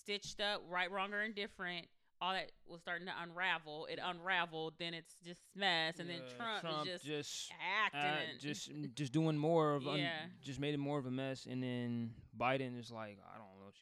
stitched 0.06 0.40
up, 0.40 0.62
right, 0.70 0.90
wrong, 0.90 1.12
or 1.12 1.22
indifferent, 1.22 1.86
all 2.20 2.32
that 2.32 2.50
was 2.68 2.80
starting 2.80 3.06
to 3.08 3.12
unravel. 3.22 3.86
It 3.90 3.98
unraveled, 4.02 4.74
then 4.78 4.94
it's 4.94 5.16
just 5.24 5.40
mess, 5.56 5.98
and 5.98 6.08
then 6.08 6.20
Yeah, 6.38 6.58
Trump, 6.62 6.86
is 6.86 7.02
just, 7.02 7.04
just 7.04 7.52
acting. 7.84 8.00
uh, 8.00 8.38
just 8.38 8.70
just 8.94 9.12
doing 9.12 9.36
more 9.36 9.74
of 9.74 9.86
un- 9.86 9.98
Yeah. 9.98 10.12
just 10.42 10.60
made 10.60 10.74
it 10.74 10.78
more 10.78 10.98
of 10.98 11.06
a 11.06 11.10
mess 11.10 11.46
and 11.46 11.62
then 11.62 12.14
Biden 12.38 12.78
is 12.78 12.90
like 12.90 13.18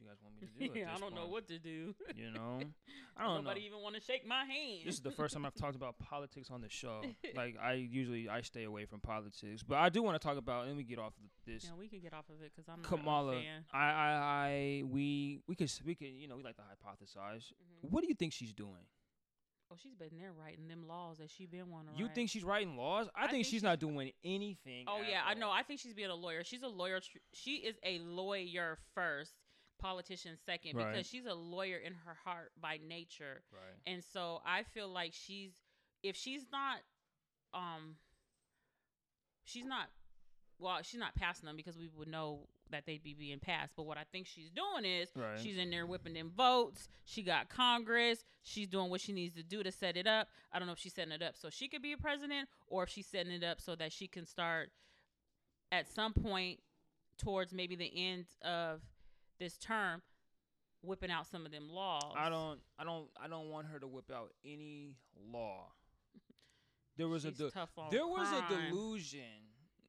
you 0.05 0.11
guys 0.11 0.19
want 0.23 0.35
me 0.40 0.69
to 0.69 0.75
do. 0.75 0.79
yeah, 0.81 0.93
I 0.97 0.99
don't 0.99 1.14
know 1.14 1.27
what 1.27 1.47
to 1.49 1.59
do. 1.59 1.95
You 2.14 2.31
know, 2.31 2.61
I 3.17 3.25
don't 3.25 3.35
know. 3.37 3.40
Nobody 3.43 3.62
even 3.67 3.81
want 3.83 3.95
to 3.97 4.01
shake 4.01 4.27
my 4.27 4.45
hand. 4.45 4.83
This 4.85 4.95
is 4.97 5.01
the 5.01 5.11
first 5.11 5.35
time 5.35 5.47
I've 5.47 5.55
talked 5.55 5.77
about 5.77 5.99
politics 5.99 6.51
on 6.51 6.61
the 6.61 6.69
show. 6.69 7.01
Like 7.35 7.57
I 7.61 7.73
usually 7.75 8.29
I 8.29 8.43
stay 8.43 8.64
away 8.64 8.85
from 8.85 9.01
politics, 9.01 9.62
but 9.67 9.77
I 9.79 9.88
do 9.88 10.03
want 10.03 10.21
to 10.21 10.25
talk 10.25 10.37
about. 10.38 10.67
Let 10.67 10.77
me 10.77 10.85
get 10.85 10.99
off 10.99 11.14
of 11.19 11.31
this. 11.47 11.64
Yeah, 11.64 11.71
we 11.79 11.88
can 11.88 12.01
get 12.01 12.12
off 12.14 12.27
of 12.31 12.40
it 12.43 12.53
because 12.55 12.69
I'm 12.69 12.81
not 12.83 12.88
Kamala, 12.88 13.33
a 13.33 13.40
fan. 13.40 13.64
I, 13.73 13.79
I, 13.79 14.12
I, 14.12 14.83
we, 14.87 15.40
we 15.49 15.55
could, 15.57 15.64
s- 15.67 15.81
we 15.85 15.95
could, 15.97 16.09
you 16.09 16.29
know, 16.29 16.37
we 16.37 16.43
like 16.45 16.57
to 16.57 16.62
hypothesize. 16.62 17.47
Mhm. 17.53 17.90
What 17.90 18.03
do 18.03 18.09
you 18.09 18.14
think 18.14 18.33
she's 18.33 18.53
doing? 18.55 18.87
Oh, 19.73 19.77
she's 19.83 19.95
been 19.95 20.11
there 20.21 20.33
writing 20.38 20.69
them 20.69 20.87
laws 20.87 21.19
that 21.19 21.31
she 21.31 21.47
been 21.47 21.71
wanting 21.71 21.95
to 21.95 21.99
You 21.99 22.07
write. 22.07 22.14
think 22.14 22.31
she's 22.31 22.45
writing 22.45 22.77
laws? 22.77 23.09
I, 23.17 23.21
I 23.21 23.23
think, 23.23 23.31
think 23.33 23.45
she's, 23.47 23.51
she's- 23.53 23.62
not 23.62 23.81
doing 23.81 24.12
anything. 24.23 24.85
Oh 24.87 25.01
yeah, 25.09 25.23
I 25.27 25.35
know. 25.35 25.51
I 25.51 25.62
think 25.64 25.81
she's 25.81 25.95
being 25.95 26.11
a 26.11 26.14
lawyer. 26.14 26.45
She's 26.45 26.62
a 26.62 26.69
lawyer. 26.69 27.01
She 27.33 27.55
is 27.57 27.75
a 27.83 27.99
lawyer 28.01 28.79
first, 28.95 29.33
politician 29.85 30.37
second, 30.47 30.77
Right. 30.77 30.92
because 30.92 31.07
she's 31.07 31.27
a 31.27 31.35
lawyer 31.35 31.77
in 31.77 31.92
her 32.07 32.14
heart 32.25 32.53
by 32.61 32.79
nature. 32.79 33.42
right. 33.53 33.77
And 33.87 34.03
so 34.03 34.40
I 34.47 34.62
feel 34.62 34.88
like 34.88 35.12
she's 35.12 35.53
if 36.03 36.16
she's 36.16 36.47
not 36.51 36.79
um 37.53 37.97
she's 39.44 39.64
not 39.66 39.88
well, 40.61 40.79
she's 40.83 41.01
not 41.01 41.14
passing 41.16 41.47
them 41.47 41.57
because 41.57 41.77
we 41.77 41.88
would 41.99 42.07
know 42.09 42.47
that 42.70 42.87
they'd 42.87 43.03
be 43.03 43.12
being 43.12 43.40
passed. 43.40 43.73
But 43.77 43.83
what 43.87 43.99
I 43.99 44.05
think 44.12 44.27
she's 44.27 44.51
doing 44.51 44.85
is 44.85 45.11
Right. 45.16 45.38
she's 45.38 45.59
in 45.59 45.68
there 45.68 45.85
whipping 45.85 46.14
them 46.14 46.31
votes. 46.35 46.88
She 47.05 47.23
got 47.23 47.49
Congress. 47.49 48.25
She's 48.42 48.68
doing 48.68 48.88
what 48.88 49.01
she 49.01 49.12
needs 49.12 49.35
to 49.35 49.42
do 49.42 49.62
to 49.64 49.73
set 49.73 49.97
it 49.97 50.07
up. 50.07 50.29
I 50.53 50.59
don't 50.59 50.66
know 50.66 50.73
if 50.73 50.79
she's 50.79 50.94
setting 50.94 51.12
it 51.12 51.23
up 51.23 51.37
so 51.37 51.51
she 51.51 51.68
could 51.68 51.83
be 51.83 51.92
a 51.92 51.99
president 51.99 52.49
or 52.68 52.85
if 52.85 52.88
she's 52.88 53.07
setting 53.07 53.33
it 53.33 53.42
up 53.44 53.61
so 53.61 53.75
that 53.77 53.92
she 53.92 54.07
can 54.07 54.25
start 54.25 54.70
at 55.73 55.88
some 55.88 56.12
point 56.14 56.61
towards 57.18 57.53
maybe 57.53 57.75
the 57.77 57.90
end 57.94 58.27
of 58.42 58.81
this 59.44 59.57
term 59.59 60.00
whipping 60.83 61.11
out 61.11 61.26
some 61.26 61.44
of 61.46 61.52
them 61.52 61.68
laws. 61.70 62.12
I 62.16 62.28
don't, 62.30 62.61
I 62.78 62.85
don't, 62.85 63.09
I 63.22 63.28
don't 63.28 63.50
want 63.50 63.66
her 63.68 63.78
to 63.78 63.87
whip 63.87 64.11
out 64.14 64.30
any 64.44 64.96
law. 65.33 65.68
There 66.96 67.09
was 67.09 67.22
She's 67.22 67.40
a, 67.40 67.50
de- 67.50 67.90
there 67.90 68.07
was 68.07 68.28
a 68.33 68.44
delusion, 68.48 69.20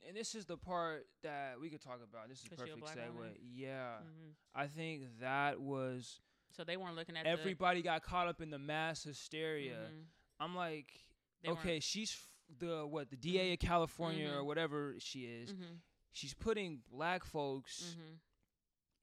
and 0.07 0.17
this 0.17 0.33
is 0.33 0.45
the 0.45 0.57
part 0.57 1.05
that 1.23 1.59
we 1.61 1.69
could 1.69 1.81
talk 1.81 1.99
about. 2.03 2.29
This 2.29 2.39
is 2.39 2.45
a 2.45 2.49
'Cause 2.49 2.65
she 2.65 2.71
a 2.71 2.77
perfect 2.77 2.97
segue. 2.99 3.13
woman? 3.15 3.35
Yeah, 3.39 3.97
Mhm. 4.01 4.33
I 4.55 4.67
think 4.67 5.19
that 5.19 5.59
was 5.61 6.19
So 6.51 6.63
they 6.63 6.77
weren't 6.77 6.95
looking 6.95 7.15
at 7.17 7.25
everybody 7.27 7.81
got 7.81 8.01
caught 8.01 8.27
up 8.27 8.41
in 8.41 8.49
the 8.49 8.57
mass 8.57 9.03
The, 9.03 9.09
hysteria. 9.09 9.89
Mhm. 9.91 10.05
I'm 10.39 10.55
like, 10.55 11.05
They 11.43 11.49
weren't- 11.49 11.59
okay, 11.59 11.79
she's 11.79 12.11
f- 12.13 12.31
the 12.57 12.87
what 12.87 13.09
the 13.11 13.17
DA 13.17 13.53
of 13.53 13.59
California 13.59 14.31
or 14.31 14.41
Mhm. 14.41 14.45
whatever 14.45 14.95
she 14.99 15.25
is. 15.25 15.53
Mhm. 15.53 15.81
She's 16.11 16.33
putting 16.33 16.77
black 16.89 17.23
folks 17.25 17.93
Mhm. 17.95 18.19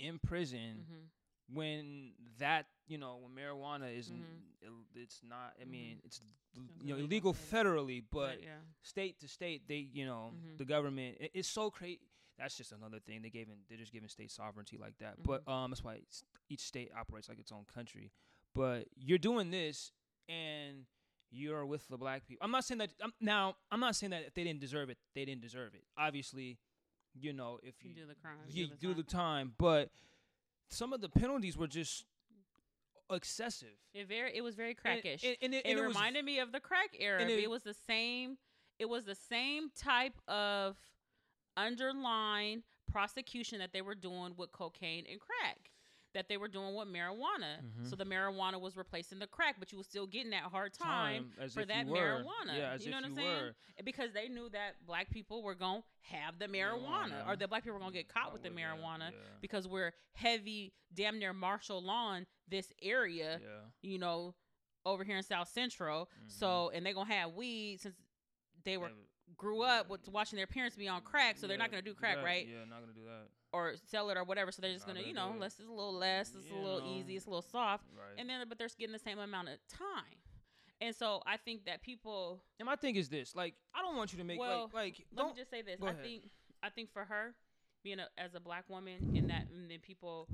In 0.03 0.19
prison 0.19 0.85
Mhm. 0.91 1.55
when 1.55 2.13
that 2.39 2.67
you 2.87 2.99
know 2.99 3.17
when 3.19 3.33
marijuana 3.35 3.97
is 3.97 4.11
Mhm. 4.11 4.85
it's 4.95 5.23
not. 5.23 5.55
I 5.61 5.65
mean, 5.65 6.01
it's 6.05 6.21
l- 6.21 6.63
It's 6.77 6.85
you 6.85 6.95
know 6.95 6.99
illegal 7.01 7.33
federally, 7.35 8.05
but 8.11 8.43
yeah. 8.43 8.61
state 8.83 9.19
to 9.21 9.29
state, 9.29 9.67
they 9.69 9.79
you 9.79 10.05
know 10.05 10.35
Mhm. 10.35 10.59
the 10.59 10.65
government. 10.65 11.17
It, 11.21 11.31
it's 11.35 11.49
so 11.49 11.71
crazy. 11.71 12.01
That's 12.39 12.57
just 12.57 12.73
another 12.73 12.99
thing 13.01 13.23
they 13.23 13.31
gave 13.31 13.49
in. 13.49 13.59
They're 13.69 13.79
just 13.79 13.93
giving 13.93 14.09
state 14.09 14.31
sovereignty 14.31 14.77
like 14.79 14.97
that. 14.99 15.15
Mm-hmm. 15.19 15.23
But 15.45 15.49
um, 15.49 15.71
that's 15.71 15.85
why 15.85 16.01
each 16.49 16.61
state 16.61 16.91
operates 16.95 17.29
like 17.29 17.39
its 17.39 17.53
own 17.53 17.65
country. 17.67 18.11
But 18.55 18.89
you're 18.97 19.19
doing 19.19 19.51
this, 19.51 19.93
and 20.29 20.87
you're 21.31 21.65
with 21.67 21.87
the 21.89 21.97
black 21.99 22.27
people. 22.27 22.45
I'm 22.45 22.51
not 22.51 22.65
saying 22.65 22.79
that. 22.79 22.93
I'm, 23.01 23.13
now, 23.21 23.57
I'm 23.71 23.81
not 23.81 23.97
saying 23.97 24.11
that 24.11 24.25
if 24.25 24.35
they 24.35 24.45
didn't 24.45 24.61
deserve 24.61 24.91
it, 24.91 24.99
they 25.15 25.25
didn't 25.25 25.43
deserve 25.43 25.75
it. 25.75 25.85
Obviously, 25.97 26.59
you 27.21 27.33
know, 27.33 27.59
if 27.63 27.75
You 27.83 27.91
you 27.91 27.95
do 27.97 28.07
the 28.07 28.15
crime. 28.15 28.37
you 28.49 28.67
do 28.67 28.71
the 28.71 28.77
do 28.77 28.89
time. 28.89 28.97
the 28.97 29.03
time, 29.03 29.53
but 29.59 29.91
some 30.69 30.93
of 30.93 31.01
the 31.01 31.09
penalties 31.09 31.57
were 31.57 31.67
just 31.67 32.05
excessive. 33.11 33.75
It 33.95 34.09
very. 34.09 34.35
It 34.37 34.41
was 34.43 34.55
very 34.55 34.75
crackish. 34.75 35.23
and, 35.25 35.37
and 35.43 35.55
it, 35.55 35.59
it 35.59 35.71
and 35.71 35.79
it 35.79 35.83
was- 35.87 35.95
reminded 35.95 36.25
me 36.25 36.39
of 36.39 36.53
the 36.53 36.61
crack 36.61 36.97
era. 36.99 37.21
It, 37.23 37.31
it- 37.31 37.51
was 37.51 37.63
the 37.63 37.75
same. 37.75 38.39
It 38.79 38.89
was 38.89 39.05
the 39.05 39.15
same 39.15 39.71
type 39.77 40.15
of 40.27 40.77
underlying 41.57 42.63
prosecution 42.91 43.59
that 43.59 43.73
they 43.73 43.83
were 43.83 43.95
doing 43.95 44.35
with 44.37 44.51
cocaine 44.53 45.05
and 45.11 45.21
crack. 45.21 45.62
That 46.15 46.29
they 46.29 46.37
were 46.37 46.49
doing 46.49 46.75
with 46.75 46.89
marijuana. 46.89 47.63
Mhm. 47.63 47.89
So 47.89 47.97
the 47.97 48.05
marijuana 48.05 48.61
was 48.61 48.77
replacing 48.77 49.19
the 49.19 49.27
crack, 49.27 49.57
but 49.59 49.73
you 49.73 49.79
were 49.79 49.85
still 49.85 50.07
getting 50.07 50.31
that 50.31 50.43
hard 50.45 50.75
time, 50.75 51.33
as 51.41 51.55
for 51.55 51.65
that 51.65 51.87
marijuana. 51.87 52.55
Yeah, 52.55 52.77
You 52.79 52.91
know 52.91 52.99
what 52.99 53.05
I'm 53.07 53.15
saying? 53.15 53.43
were. 53.45 53.55
because 53.83 54.13
they 54.13 54.29
knew 54.29 54.51
that 54.51 54.85
black 54.85 55.09
people 55.11 55.43
were 55.43 55.55
gonna 55.55 55.83
have 56.03 56.39
the 56.39 56.47
marijuana, 56.49 57.13
Marijuana. 57.13 57.29
or 57.29 57.37
that 57.37 57.49
black 57.49 57.63
people 57.63 57.75
were 57.75 57.81
gonna 57.81 57.93
get 57.93 58.09
caught 58.09 58.33
with 58.33 58.43
the 58.43 58.51
with 58.51 58.59
marijuana 58.59 59.11
yeah. 59.13 59.19
because 59.41 59.67
we're 59.67 59.93
heavy, 60.13 60.75
damn 60.93 61.19
near 61.19 61.33
martial 61.33 61.83
law 61.83 62.15
in 62.15 62.27
this 62.49 62.73
area. 62.83 63.41
Yeah. 63.43 63.49
You 63.81 63.99
know, 63.99 64.35
over 64.85 65.05
here 65.05 65.17
in 65.17 65.23
South 65.23 65.49
Central. 65.49 66.11
So 66.27 66.71
and 66.75 66.85
they're 66.85 66.93
gonna 66.95 67.13
have 67.15 67.33
weed 67.33 67.81
since 67.81 67.95
they 68.65 68.77
were 68.77 68.89
Yeah, 68.89 68.95
grew 69.37 69.63
up 69.63 69.89
with 69.89 70.07
watching 70.09 70.37
their 70.37 70.47
parents 70.47 70.77
be 70.77 70.89
on 70.89 71.01
crack, 71.03 71.39
so 71.39 71.47
they're 71.47 71.57
not 71.57 71.71
gonna 71.71 71.83
do 71.83 71.95
crack, 71.95 72.19
right? 72.23 72.47
Yeah, 72.47 72.65
not 72.65 72.81
gonna 72.81 72.93
do 72.93 73.05
that. 73.05 73.22
Or 73.53 73.75
sell 73.91 74.09
it 74.11 74.17
or 74.17 74.25
whatever. 74.25 74.51
So 74.51 74.63
they're 74.63 74.73
just 74.73 74.87
Not 74.87 74.95
gonna, 74.97 75.07
you 75.07 75.13
know, 75.15 75.35
less 75.39 75.61
is 75.61 75.67
a 75.69 75.71
little 75.73 75.93
less, 75.93 76.35
it's 76.35 76.51
a 76.51 76.55
little 76.55 76.81
know. 76.81 76.87
easy, 77.01 77.17
it's 77.17 77.27
a 77.27 77.31
little 77.31 77.43
soft, 77.43 77.85
Right. 77.95 78.19
and 78.19 78.29
then 78.29 78.49
but 78.49 78.59
they're 78.59 78.69
getting 78.79 78.93
the 78.95 78.99
same 78.99 79.19
amount 79.19 79.49
of 79.49 79.59
time. 79.69 80.17
And 80.81 80.97
so 80.97 81.23
I 81.27 81.37
think 81.37 81.67
that 81.67 81.83
people 81.83 82.43
And 82.59 82.67
my 82.67 82.77
thing 82.77 82.97
is 82.97 83.09
this: 83.09 83.37
like, 83.37 83.55
I 83.75 83.83
don't 83.83 83.95
want 83.97 84.13
you 84.13 84.19
to 84.19 84.25
make 84.25 84.39
Well, 84.41 84.71
like, 84.73 84.97
like 84.99 85.07
let 85.15 85.27
me 85.27 85.33
just 85.37 85.51
say 85.51 85.63
this. 85.63 85.79
I 85.83 85.91
ahead. 85.91 86.03
think 86.03 86.31
I 86.63 86.71
think 86.71 86.91
for 86.93 87.05
her, 87.05 87.35
being 87.85 87.99
a, 88.01 88.09
as 88.17 88.35
a 88.35 88.41
black 88.41 88.69
woman, 88.71 89.15
in 89.15 89.27
that 89.29 89.47
and 89.51 89.71
then 89.71 89.81
people 89.81 90.29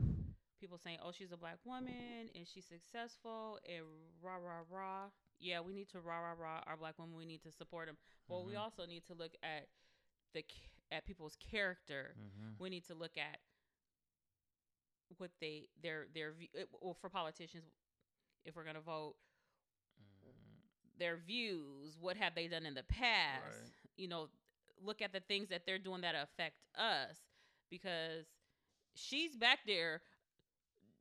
people 0.60 0.78
saying, 0.78 0.98
"Oh, 1.02 1.10
she's 1.12 1.32
a 1.32 1.36
black 1.36 1.58
woman 1.64 2.30
and 2.34 2.46
she's 2.46 2.66
successful," 2.66 3.58
and 3.68 3.84
rah 4.22 4.36
rah 4.36 4.62
rah. 4.70 5.10
Yeah, 5.40 5.60
we 5.60 5.72
need 5.72 5.88
to 5.90 6.00
rah 6.00 6.18
rah 6.20 6.34
rah 6.38 6.62
our 6.66 6.76
black 6.76 6.98
women. 6.98 7.16
We 7.16 7.24
need 7.26 7.42
to 7.42 7.50
support 7.52 7.86
them, 7.86 7.96
but 8.28 8.44
we 8.44 8.54
Mhm. 8.54 8.60
also 8.60 8.86
need 8.86 9.04
to 9.06 9.14
look 9.14 9.34
at 9.42 9.68
the 10.34 10.44
at 10.90 11.04
people's 11.06 11.36
character. 11.36 12.14
Mhm. 12.18 12.58
We 12.58 12.70
need 12.70 12.84
to 12.86 12.94
look 12.94 13.16
at 13.18 13.40
what 15.18 15.30
they 15.40 15.68
their 15.82 16.06
their 16.14 16.32
view. 16.32 16.48
Well, 16.80 16.94
for 16.94 17.08
politicians, 17.08 17.64
if 18.44 18.54
we're 18.56 18.64
gonna 18.64 18.80
vote, 18.80 19.16
their 20.98 21.16
views. 21.16 21.96
What 21.98 22.16
have 22.16 22.34
they 22.34 22.48
done 22.48 22.66
in 22.66 22.74
the 22.74 22.82
past? 22.82 23.42
Right. 23.44 23.72
You 23.96 24.08
know, 24.08 24.28
look 24.82 25.00
at 25.02 25.12
the 25.12 25.20
things 25.20 25.48
that 25.48 25.62
they're 25.66 25.78
doing 25.78 26.00
that 26.02 26.14
affect 26.14 26.56
us 26.76 27.16
because 27.70 28.26
she's 28.94 29.36
back 29.36 29.60
there 29.66 30.02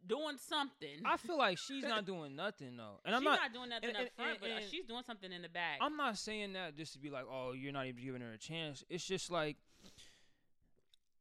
doing 0.05 0.37
something. 0.37 1.01
I 1.05 1.17
feel 1.17 1.37
like 1.37 1.57
she's 1.67 1.83
not 1.83 2.05
doing 2.05 2.35
nothing 2.35 2.77
though, 2.77 2.99
and 3.05 3.15
I'm 3.15 3.21
she's 3.21 3.25
not. 3.25 3.53
doing 3.53 3.69
nothing 3.69 3.89
and- 3.89 3.97
up 4.07 4.13
front, 4.15 4.31
and- 4.31 4.39
but 4.39 4.49
uh, 4.51 4.53
and- 4.55 4.69
she's 4.69 4.85
doing 4.85 5.03
something 5.03 5.31
in 5.31 5.41
the 5.41 5.49
back. 5.49 5.79
I'm 5.81 5.97
not 5.97 6.17
saying 6.17 6.53
that 6.53 6.75
just 6.77 6.93
to 6.93 6.99
be 6.99 7.09
like, 7.09 7.25
oh, 7.29 7.51
you're 7.53 7.73
not 7.73 7.87
even 7.87 8.01
giving 8.03 8.21
her 8.21 8.31
a 8.33 8.37
chance. 8.37 8.83
It's 8.89 9.05
just 9.05 9.29
like 9.31 9.57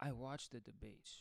I 0.01 0.13
watched 0.13 0.53
the 0.53 0.61
debates. 0.61 1.21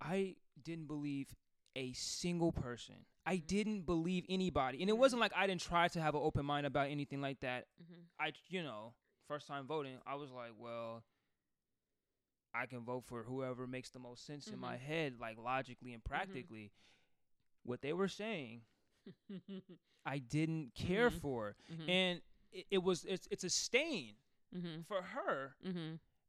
I 0.00 0.36
didn't 0.62 0.86
believe 0.86 1.34
a 1.76 1.92
single 1.92 2.52
person. 2.52 3.06
I 3.26 3.36
Mhm. 3.36 3.46
didn't 3.46 3.80
believe 3.82 4.24
anybody, 4.28 4.80
and 4.80 4.88
it 4.90 4.94
Mhm. 4.94 4.98
wasn't 4.98 5.20
like 5.20 5.32
I 5.34 5.46
didn't 5.46 5.60
try 5.60 5.88
to 5.88 6.00
have 6.00 6.14
an 6.14 6.20
open 6.22 6.44
mind 6.46 6.66
about 6.66 6.88
anything 6.88 7.20
like 7.20 7.40
that. 7.40 7.66
hmm 7.78 8.02
I, 8.18 8.32
you 8.48 8.62
know, 8.62 8.94
first 9.28 9.46
time 9.46 9.66
voting, 9.66 9.98
I 10.06 10.14
was 10.16 10.30
like, 10.32 10.52
well, 10.58 11.04
I 12.54 12.66
can 12.66 12.80
vote 12.84 13.04
for 13.04 13.22
whoever 13.22 13.66
makes 13.66 13.90
the 13.90 13.98
most 13.98 14.24
sense 14.26 14.48
in 14.48 14.58
my 14.58 14.76
Mhm. 14.76 14.80
head, 14.80 15.20
like 15.20 15.38
logically 15.38 15.92
and 15.92 16.02
practically. 16.02 16.72
What 17.64 17.82
they 17.82 17.92
were 17.92 18.08
saying, 18.08 18.62
I 20.06 20.18
didn't 20.18 20.74
care 20.74 21.10
for, 21.10 21.54
and 21.86 22.22
it, 22.50 22.66
it 22.70 22.82
was 22.82 23.04
it's 23.04 23.28
it's 23.30 23.44
a 23.44 23.50
stain 23.50 24.14
for 24.88 25.02
her, 25.02 25.54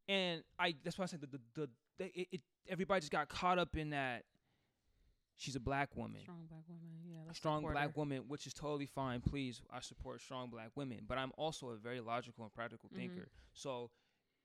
and 0.09 0.43
I 0.59 0.75
that's 0.83 0.97
why 0.97 1.03
I 1.03 1.07
said 1.07 1.21
the 1.21 1.27
the, 1.27 1.39
the, 1.55 1.69
the 1.99 2.05
it, 2.19 2.27
it 2.33 2.41
everybody 2.67 2.99
just 2.99 3.11
got 3.11 3.29
caught 3.29 3.57
up 3.59 3.77
in 3.77 3.91
that. 3.91 4.23
She's 5.37 5.55
a 5.55 5.59
black 5.61 5.95
woman 5.95 6.19
Strong 6.21 6.47
black 6.49 6.63
woman. 6.67 6.89
Yeah, 7.05 7.31
a 7.31 7.33
strong 7.33 7.61
black 7.61 7.85
her. 7.87 7.93
woman, 7.95 8.23
which 8.27 8.45
is 8.45 8.53
totally 8.53 8.85
fine. 8.87 9.21
Please, 9.21 9.61
I 9.71 9.79
support 9.79 10.19
strong 10.21 10.49
black 10.49 10.71
women, 10.75 11.05
but 11.07 11.17
I'm 11.17 11.31
also 11.37 11.69
a 11.69 11.77
very 11.77 12.01
logical 12.01 12.43
and 12.43 12.53
practical 12.53 12.89
Mhm. 12.89 12.95
thinker. 12.97 13.29
So 13.53 13.89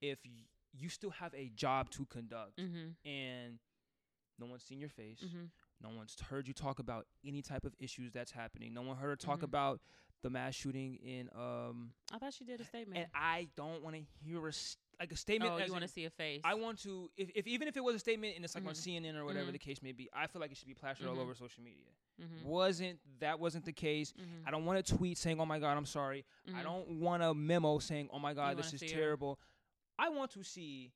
if 0.01 0.21
y- 0.25 0.47
you 0.73 0.89
still 0.89 1.11
have 1.11 1.35
a 1.35 1.49
job 1.49 1.91
to 1.91 2.07
conduct 2.07 2.59
Mhm. 2.59 2.95
and 3.05 3.59
no 4.39 4.47
one's 4.47 4.63
seen 4.63 4.79
your 4.79 4.89
face, 4.89 5.21
Mhm. 5.25 5.51
no 5.81 5.89
one's 5.91 6.19
heard 6.21 6.47
you 6.47 6.55
talk 6.55 6.79
about 6.79 7.09
any 7.25 7.43
type 7.43 7.65
of 7.65 7.75
issues 7.81 8.13
that's 8.13 8.31
happening, 8.31 8.73
no 8.73 8.83
one 8.83 8.97
heard 8.97 9.09
her 9.11 9.17
talk 9.17 9.41
Mhm. 9.41 9.45
about 9.45 9.81
the 10.23 10.31
mass 10.31 10.55
shooting 10.55 10.95
in 10.99 11.29
um 11.35 11.93
I 12.13 12.19
thought 12.19 12.33
she 12.35 12.45
did 12.45 12.61
a 12.61 12.65
statement. 12.65 12.99
and 12.99 13.11
I 13.13 13.51
don't 13.57 13.83
want 13.83 13.97
to 13.97 14.03
hear 14.03 14.47
a 14.47 14.53
like 15.01 15.13
a 15.13 15.17
statement 15.17 15.53
oh, 15.53 15.59
you 15.65 15.73
want 15.73 15.83
to 15.83 15.89
see 15.89 16.05
a 16.05 16.11
face? 16.11 16.41
I 16.45 16.55
want 16.55 16.79
to 16.83 17.11
if, 17.17 17.31
if 17.35 17.47
even 17.47 17.69
if 17.69 17.77
it 17.77 17.85
was 17.85 17.95
a 17.97 17.99
statement 17.99 18.35
and 18.37 18.45
it's 18.45 18.55
like 18.55 18.65
on 18.67 18.73
Mhm. 18.75 19.03
CNN 19.03 19.17
or 19.17 19.25
whatever 19.25 19.49
Mhm. 19.51 19.53
the 19.53 19.59
case 19.59 19.83
may 19.83 19.93
be, 19.93 20.09
I 20.13 20.27
feel 20.27 20.41
like 20.41 20.51
it 20.51 20.57
should 20.57 20.69
be 20.69 20.75
plastered 20.75 21.07
all 21.07 21.17
Mhm. 21.17 21.21
over 21.21 21.35
social 21.35 21.63
media. 21.63 21.91
Mhm. 22.21 22.43
Wasn't 22.45 23.01
that 23.21 23.39
wasn't 23.41 23.65
the 23.65 23.73
case? 23.73 24.13
Mhm. 24.13 24.47
I 24.47 24.51
don't 24.51 24.65
want 24.65 24.79
a 24.79 24.97
tweet 24.97 25.19
saying, 25.19 25.41
"Oh 25.41 25.47
my 25.47 25.59
God, 25.59 25.77
I'm 25.77 25.87
sorry." 25.87 26.25
I 26.49 26.61
Mhm. 26.61 26.63
don't 26.65 27.01
want 27.01 27.23
a 27.23 27.35
memo 27.35 27.79
saying, 27.79 28.09
"Oh 28.13 28.19
my 28.19 28.35
God, 28.35 28.51
You 28.57 28.63
this 28.63 28.73
is 28.75 28.81
terrible." 28.93 29.39
I 29.99 30.09
want 30.09 30.31
to 30.33 30.43
see 30.43 30.93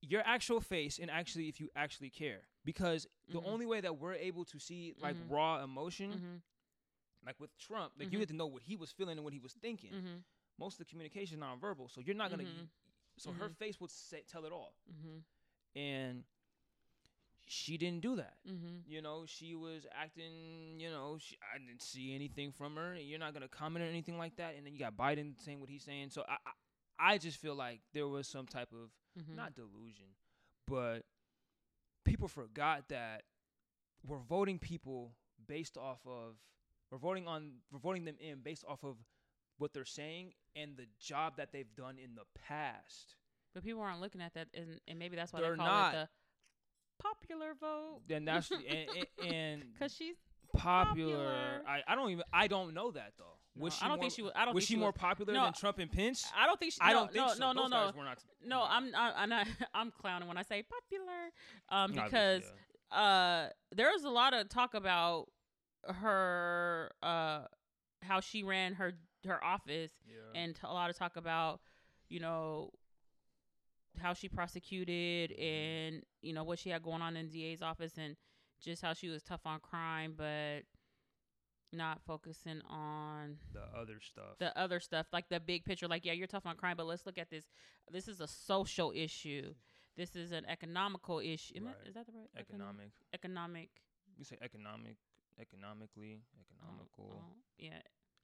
your 0.00 0.22
actual 0.26 0.60
face 0.60 0.98
and 0.98 1.10
actually 1.10 1.48
if 1.48 1.60
you 1.60 1.70
actually 1.76 2.10
care. 2.10 2.42
because 2.64 3.08
the 3.28 3.40
only 3.42 3.66
way 3.66 3.80
that 3.80 3.98
we're 3.98 4.14
able 4.14 4.44
to 4.44 4.58
see 4.58 4.94
like 4.98 5.16
raw 5.28 5.62
emotion, 5.64 6.12
Mm-hmm. 6.12 6.36
like 7.26 7.38
with 7.40 7.56
Trump, 7.58 7.92
like 7.98 8.12
you 8.12 8.18
get 8.20 8.28
to 8.28 8.34
know 8.34 8.46
what 8.46 8.62
he 8.62 8.76
was 8.76 8.90
feeling 8.92 9.16
and 9.18 9.24
what 9.24 9.32
he 9.32 9.38
was 9.40 9.52
thinking. 9.54 9.92
Mm-hmm. 9.92 10.16
Most 10.58 10.74
of 10.74 10.78
the 10.78 10.84
communication 10.84 11.38
is 11.38 11.44
nonverbal, 11.44 11.90
so 11.90 12.00
you're 12.00 12.14
not 12.14 12.30
gonna. 12.30 12.44
Mhm. 12.44 12.68
So 13.22 13.32
her 13.32 13.48
Mhm. 13.48 13.56
face 13.56 13.80
would 13.80 13.90
say, 13.90 14.22
tell 14.26 14.44
it 14.44 14.52
all, 14.52 14.74
Mm-hmm. 14.90 15.18
and 15.78 16.24
she 17.46 17.76
didn't 17.76 18.00
do 18.00 18.16
that. 18.16 18.36
Mm-hmm. 18.48 18.78
You 18.90 19.02
know, 19.02 19.24
she 19.26 19.54
was 19.54 19.86
acting. 19.92 20.78
You 20.80 20.90
know, 20.90 21.18
she, 21.20 21.36
I 21.54 21.58
didn't 21.58 21.82
see 21.82 22.14
anything 22.14 22.52
from 22.52 22.76
her. 22.76 22.92
And 22.94 23.02
you're 23.06 23.18
not 23.18 23.34
gonna 23.34 23.48
comment 23.48 23.84
or 23.84 23.88
anything 23.88 24.16
like 24.16 24.36
that. 24.36 24.54
And 24.56 24.64
then 24.66 24.72
you 24.72 24.78
got 24.78 24.96
Biden 24.96 25.34
saying 25.44 25.60
what 25.60 25.68
he's 25.68 25.82
saying. 25.84 26.10
So 26.10 26.24
I, 26.28 26.36
I, 26.46 27.12
I 27.14 27.18
just 27.18 27.38
feel 27.38 27.54
like 27.54 27.80
there 27.92 28.08
was 28.08 28.26
some 28.28 28.46
type 28.46 28.72
of 28.72 28.90
Mm-hmm. 29.20 29.36
not 29.36 29.54
delusion, 29.54 30.06
but 30.66 31.04
people 32.04 32.28
forgot 32.28 32.88
that 32.88 33.24
we're 34.06 34.16
voting 34.18 34.58
people 34.58 35.12
based 35.46 35.76
off 35.76 36.00
of 36.06 36.36
we're 36.90 36.96
voting 36.96 37.28
on 37.28 37.58
we're 37.70 37.78
voting 37.78 38.06
them 38.06 38.16
in 38.18 38.40
based 38.40 38.64
off 38.66 38.82
of 38.82 38.96
what 39.58 39.72
they're 39.72 39.84
saying 39.84 40.32
and 40.56 40.76
the 40.76 40.86
job 41.00 41.36
that 41.36 41.52
they've 41.52 41.74
done 41.76 41.96
in 41.98 42.14
the 42.14 42.24
past. 42.46 43.16
But 43.54 43.64
people 43.64 43.82
aren't 43.82 44.00
looking 44.00 44.20
at 44.20 44.34
that, 44.34 44.48
and, 44.54 44.80
and 44.88 44.98
maybe 44.98 45.16
that's 45.16 45.32
why 45.32 45.40
They're 45.40 45.52
they 45.52 45.56
call 45.58 45.66
not. 45.66 45.94
it 45.94 45.96
the 45.96 46.08
popular 47.02 47.54
vote. 47.60 48.00
Then 48.08 48.24
that's 48.24 48.50
and, 48.50 48.62
and, 48.68 49.32
and 49.34 49.62
Because 49.72 49.94
she's 49.94 50.16
popular. 50.54 51.16
popular. 51.16 51.62
I, 51.66 51.82
I 51.86 51.94
don't 51.94 52.10
even 52.10 52.24
I 52.32 52.46
don't 52.46 52.74
know 52.74 52.90
that 52.92 53.12
though. 53.18 53.24
no, 53.56 53.64
was 53.64 53.74
she 53.74 53.84
I 53.84 53.88
don't 53.88 53.96
more, 53.96 54.02
think 54.04 54.14
she 54.14 54.22
was. 54.22 54.32
I 54.34 54.44
don't 54.44 54.54
was 54.54 54.62
think 54.62 54.68
she 54.68 54.74
she 54.74 54.80
more 54.80 54.90
was, 54.90 55.00
popular 55.00 55.32
no, 55.32 55.44
than 55.44 55.52
Trump 55.52 55.78
and 55.78 55.90
Pence? 55.90 56.26
I 56.36 56.46
don't 56.46 56.58
think 56.58 56.72
she. 56.72 56.78
I 56.80 56.92
no, 56.92 56.98
don't 57.00 57.12
think 57.12 57.26
no, 57.26 57.32
so. 57.34 57.38
No, 57.38 57.52
no, 57.52 57.62
Those 57.62 57.70
no, 57.70 57.76
guys 57.76 57.94
not, 57.96 58.18
no. 58.44 58.66
I'm 58.68 58.94
I, 58.94 59.12
I'm 59.16 59.28
not, 59.28 59.46
I'm 59.74 59.90
clowning 59.90 60.28
when 60.28 60.38
I 60.38 60.42
say 60.42 60.62
popular, 60.62 61.30
um, 61.68 61.92
because 61.92 62.42
yeah. 62.90 62.98
uh, 62.98 63.48
there 63.74 63.90
was 63.90 64.04
a 64.04 64.10
lot 64.10 64.32
of 64.34 64.48
talk 64.48 64.74
about 64.74 65.26
her 65.88 66.92
uh 67.02 67.40
how 68.02 68.20
she 68.20 68.44
ran 68.44 68.74
her 68.74 68.92
her 69.24 69.42
office 69.42 69.92
Yeah. 70.06 70.40
and 70.40 70.58
a 70.64 70.72
lot 70.72 70.90
of 70.90 70.96
talk 70.96 71.16
about 71.16 71.60
you 72.08 72.20
know 72.20 72.70
how 74.00 74.14
she 74.14 74.28
prosecuted 74.28 75.30
Mm-hmm. 75.30 75.42
and 75.42 76.02
you 76.22 76.32
know 76.32 76.44
what 76.44 76.58
she 76.58 76.70
had 76.70 76.82
going 76.82 77.02
on 77.02 77.16
in 77.16 77.28
DA's 77.28 77.62
office 77.62 77.92
and 77.98 78.16
just 78.60 78.82
how 78.82 78.92
she 78.94 79.08
was 79.08 79.22
tough 79.22 79.40
on 79.46 79.60
crime 79.60 80.14
but 80.16 80.62
not 81.74 82.00
focusing 82.06 82.60
on 82.68 83.38
the 83.52 83.62
other 83.78 83.98
stuff. 84.00 84.36
the 84.38 84.56
other 84.58 84.78
stuff 84.78 85.06
like 85.12 85.28
the 85.30 85.40
big 85.40 85.64
picture 85.64 85.88
like 85.88 86.04
yeah 86.04 86.12
you're 86.12 86.26
tough 86.26 86.44
on 86.46 86.54
crime 86.56 86.76
but 86.76 86.86
let's 86.86 87.06
look 87.06 87.16
at 87.18 87.30
this 87.30 87.44
this 87.90 88.08
is 88.08 88.20
a 88.20 88.26
social 88.28 88.92
issue 88.94 89.54
this 89.96 90.14
is 90.16 90.32
an 90.32 90.44
economical 90.48 91.18
issue 91.18 91.54
that- 91.54 91.64
Right. 91.64 91.86
is 91.88 91.94
that 91.94 92.06
the 92.06 92.12
right 92.12 92.28
economic. 92.36 92.92
economic 93.14 93.70
You 94.18 94.24
say 94.24 94.36
economic, 94.42 94.96
economically, 95.40 96.20
oh, 96.36 96.40
economical, 96.44 97.24
oh, 97.24 97.36
yeah 97.58 97.80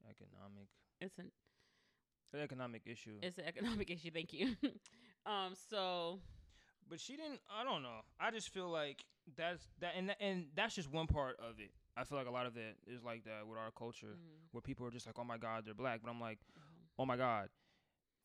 economic, 0.09 0.67
it's 1.01 1.17
an 1.17 1.31
an 2.33 2.41
economic 2.41 2.83
issue. 2.85 3.15
it's 3.21 3.37
an 3.39 3.45
economic 3.45 3.89
issue 3.95 4.11
thank 4.13 4.33
you 4.33 4.55
um 5.25 5.53
so 5.69 6.19
but 6.89 6.99
she 6.99 7.15
didn't. 7.15 7.39
I 7.55 7.63
don't 7.63 7.83
know. 7.83 7.99
I 8.19 8.31
just 8.31 8.49
feel 8.49 8.67
like 8.67 9.05
that's 9.37 9.61
that, 9.79 9.91
and 9.95 10.09
tha- 10.09 10.19
and 10.19 10.45
that's 10.55 10.73
just 10.73 10.91
one 10.91 11.05
part 11.05 11.35
of 11.39 11.59
it. 11.59 11.69
I 11.95 12.03
feel 12.03 12.17
like 12.17 12.25
a 12.25 12.31
lot 12.31 12.47
of 12.47 12.57
it 12.57 12.77
is 12.87 13.03
like 13.03 13.25
that 13.25 13.45
with 13.47 13.59
our 13.59 13.69
culture, 13.69 14.15
mhm, 14.17 14.47
where 14.53 14.61
people 14.61 14.87
are 14.87 14.89
just 14.89 15.05
like, 15.05 15.13
"Oh 15.19 15.23
my 15.23 15.37
God, 15.37 15.65
they're 15.65 15.75
black," 15.75 15.99
but 16.03 16.09
I'm 16.09 16.19
like, 16.19 16.39
mhm. 16.57 16.87
"Oh 16.97 17.05
my 17.05 17.15
God, 17.15 17.49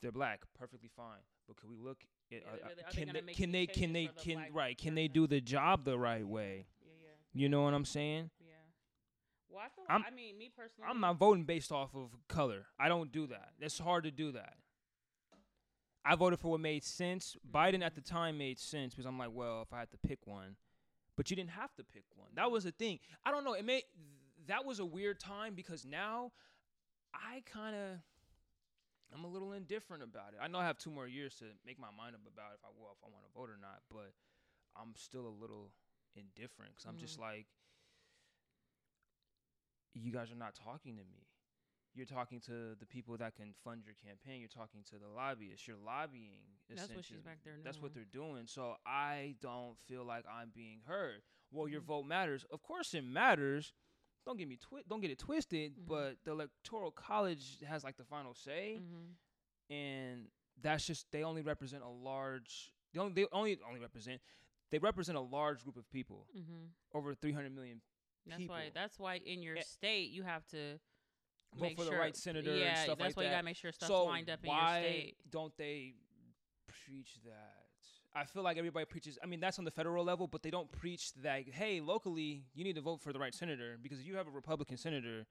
they're 0.00 0.12
black, 0.12 0.44
perfectly 0.58 0.88
fine." 0.96 1.20
But 1.46 1.58
can 1.58 1.68
we 1.68 1.76
look 1.76 1.98
at 2.32 2.38
Yeah, 2.38 2.38
uh, 2.38 2.52
uh, 2.52 2.54
really- 2.54 2.74
they 2.74 2.84
can 2.94 3.12
they 3.12 3.34
can 3.34 3.52
they 3.52 3.66
can 3.66 3.92
they 3.92 4.06
the 4.06 4.12
can 4.22 4.46
right 4.54 4.78
can 4.78 4.94
they 4.94 5.08
do 5.08 5.26
the 5.26 5.42
job 5.42 5.84
the 5.84 5.98
right 5.98 6.26
way? 6.26 6.64
yeah 6.80 6.92
yeah 7.02 7.08
You 7.34 7.50
know 7.50 7.64
what 7.64 7.74
I'm 7.74 7.84
saying? 7.84 8.30
Well 9.48 9.62
I 9.64 9.68
feel 9.68 9.84
I'm- 9.88 10.02
like, 10.02 10.12
I 10.12 10.14
mean 10.14 10.38
me 10.38 10.50
personally 10.54 10.88
I'm 10.88 11.00
not 11.00 11.16
voting 11.16 11.44
based 11.44 11.72
off 11.72 11.94
of 11.94 12.10
color. 12.28 12.66
I 12.78 12.88
don't 12.88 13.12
do 13.12 13.26
that. 13.28 13.50
It's 13.60 13.78
hard 13.78 14.04
to 14.04 14.10
do 14.10 14.32
that. 14.32 14.54
I 16.06 16.16
voted 16.16 16.38
for 16.38 16.50
what 16.52 16.60
made 16.60 16.84
sense. 16.84 17.34
Biden 17.50 17.82
at 17.82 17.94
the 17.94 18.02
time 18.02 18.36
made 18.36 18.58
sense 18.58 18.92
because 18.92 19.06
I'm 19.06 19.18
like, 19.18 19.30
well, 19.32 19.62
if 19.62 19.72
I 19.72 19.78
had 19.78 19.90
to 19.92 19.96
pick 19.96 20.26
one, 20.26 20.56
but 21.16 21.30
you 21.30 21.36
didn't 21.36 21.50
have 21.50 21.74
to 21.76 21.84
pick 21.84 22.04
one. 22.14 22.28
That 22.34 22.50
was 22.50 22.64
the 22.64 22.72
thing. 22.72 22.98
I 23.24 23.30
don't 23.30 23.44
know. 23.44 23.54
It 23.54 23.64
made 23.64 23.84
that 24.46 24.64
was 24.64 24.80
a 24.80 24.84
weird 24.84 25.18
time 25.18 25.54
because 25.54 25.86
now 25.86 26.32
I 27.14 27.42
kind 27.46 27.74
of 27.74 27.98
I'm 29.14 29.24
a 29.24 29.28
little 29.28 29.52
indifferent 29.52 30.02
about 30.02 30.34
it. 30.34 30.40
I 30.42 30.48
know 30.48 30.58
I 30.58 30.66
have 30.66 30.76
two 30.76 30.90
more 30.90 31.06
years 31.06 31.36
to 31.36 31.44
make 31.64 31.78
my 31.78 31.90
mind 31.96 32.16
up 32.16 32.22
about 32.26 32.58
if 32.58 32.64
I 32.64 32.68
will, 32.74 32.90
if 32.90 32.98
I 33.04 33.08
want 33.08 33.24
to 33.24 33.32
vote 33.38 33.48
or 33.48 33.58
not, 33.60 33.80
but 33.88 34.10
I'm 34.76 34.92
still 34.96 35.26
a 35.26 35.34
little 35.40 35.70
indifferent 36.16 36.74
because 36.74 36.86
I'm 36.86 36.98
just 36.98 37.18
mm. 37.18 37.22
like, 37.22 37.46
you 39.94 40.12
guys 40.12 40.30
are 40.30 40.36
not 40.36 40.54
talking 40.54 40.96
to 40.96 41.02
me. 41.04 41.26
You're 41.94 42.06
talking 42.06 42.40
to 42.40 42.74
the 42.78 42.86
people 42.86 43.16
that 43.18 43.36
can 43.36 43.54
fund 43.62 43.82
your 43.84 43.94
campaign. 43.94 44.40
You're 44.40 44.48
talking 44.48 44.80
to 44.90 44.98
the 44.98 45.06
lobbyists. 45.08 45.68
You're 45.68 45.76
lobbying. 45.76 46.42
That's 46.68 46.90
what 46.92 47.04
she's 47.04 47.20
back 47.20 47.38
there 47.44 47.54
That's 47.62 47.80
what 47.80 47.94
they're 47.94 48.02
doing. 48.12 48.46
So 48.46 48.74
I 48.84 49.36
don't 49.40 49.78
feel 49.86 50.04
like 50.04 50.24
I'm 50.28 50.50
being 50.52 50.80
heard. 50.86 51.22
Well, 51.52 51.68
your 51.68 51.80
Mhm. 51.82 51.84
vote 51.86 52.02
matters. 52.06 52.44
Of 52.50 52.62
course, 52.62 52.94
it 52.94 53.02
matters. 53.02 53.72
Don't 54.26 54.36
get 54.36 54.48
me 54.48 54.56
twi- 54.56 54.82
Don't 54.88 55.00
get 55.00 55.10
it 55.12 55.18
twisted. 55.20 55.76
Mhm. 55.76 55.86
But 55.86 56.24
the 56.24 56.32
electoral 56.32 56.90
college 56.90 57.60
has 57.60 57.84
like 57.84 57.96
the 57.96 58.04
final 58.04 58.34
say, 58.34 58.80
Mhm. 58.80 59.14
and 59.70 60.30
that's 60.60 60.86
just 60.86 61.10
they 61.12 61.22
only 61.22 61.42
represent 61.42 61.84
a 61.84 61.88
large. 61.88 62.72
They 62.92 62.98
only 62.98 63.12
they 63.12 63.28
only 63.30 63.60
only 63.62 63.78
represent. 63.80 64.20
They 64.70 64.78
represent 64.78 65.16
a 65.16 65.20
large 65.20 65.62
group 65.62 65.76
of 65.76 65.88
people, 65.90 66.26
Mhm. 66.34 66.70
over 66.92 67.14
300 67.14 67.50
million. 67.52 67.82
That's 68.26 68.48
why. 68.48 68.70
That's 68.74 68.98
why 68.98 69.20
in 69.24 69.42
your 69.42 69.56
Eh, 69.58 69.62
state 69.62 70.10
you 70.10 70.22
have 70.22 70.46
to 70.48 70.78
Vote 71.54 71.62
make 71.62 71.76
for 71.76 71.84
sure 71.84 71.92
the 71.92 71.98
right 71.98 72.16
senator 72.16 72.56
Yeah, 72.56 72.64
and 72.70 72.78
stuff 72.78 72.98
that's 72.98 73.08
like 73.10 73.16
why 73.16 73.22
that. 73.24 73.28
you 73.28 73.34
gotta 73.34 73.44
make 73.44 73.56
sure 73.56 73.70
stuff's 73.72 73.88
so 73.88 74.04
lined 74.06 74.28
up 74.30 74.40
in 74.44 74.50
your 74.50 74.68
state. 74.68 75.16
don't 75.30 75.56
they 75.56 75.94
preach 76.86 77.14
that? 77.24 77.60
I 78.16 78.24
feel 78.24 78.42
like 78.44 78.56
everybody 78.58 78.84
preaches. 78.86 79.18
I 79.22 79.26
mean, 79.26 79.40
that's 79.40 79.58
on 79.58 79.64
the 79.64 79.70
federal 79.72 80.04
level, 80.04 80.28
but 80.28 80.42
they 80.42 80.50
don't 80.50 80.70
preach 80.70 81.12
that. 81.22 81.48
Hey, 81.48 81.80
locally, 81.80 82.44
you 82.54 82.62
need 82.64 82.76
to 82.76 82.80
vote 82.80 83.00
for 83.00 83.12
the 83.12 83.18
right 83.18 83.34
senator 83.34 83.76
because 83.82 83.98
if 83.98 84.06
you 84.06 84.14
have 84.16 84.28
a 84.28 84.30
Republican 84.30 84.76
senator, 84.76 85.26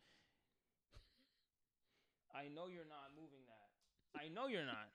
I 2.36 2.48
know 2.50 2.68
you're 2.68 2.86
not 2.90 3.12
moving 3.16 3.40
that. 3.48 4.20
I 4.22 4.28
know 4.30 4.48
you're 4.48 4.66
not. 4.66 4.90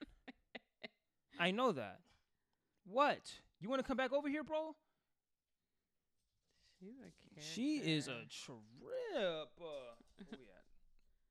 I 1.40 1.50
know 1.50 1.72
that. 1.72 2.00
What? 2.84 3.20
You 3.60 3.68
want 3.68 3.80
to 3.80 3.86
come 3.86 3.96
back 3.96 4.12
over 4.12 4.28
here, 4.28 4.42
bro? 4.44 4.74
She's 6.80 6.96
a 6.98 7.40
She 7.40 7.76
is 7.76 8.08
a 8.08 8.22
trip. 8.30 8.58
Uh, 9.16 9.44
where 9.58 10.28
we 10.32 10.36
at? 10.36 10.64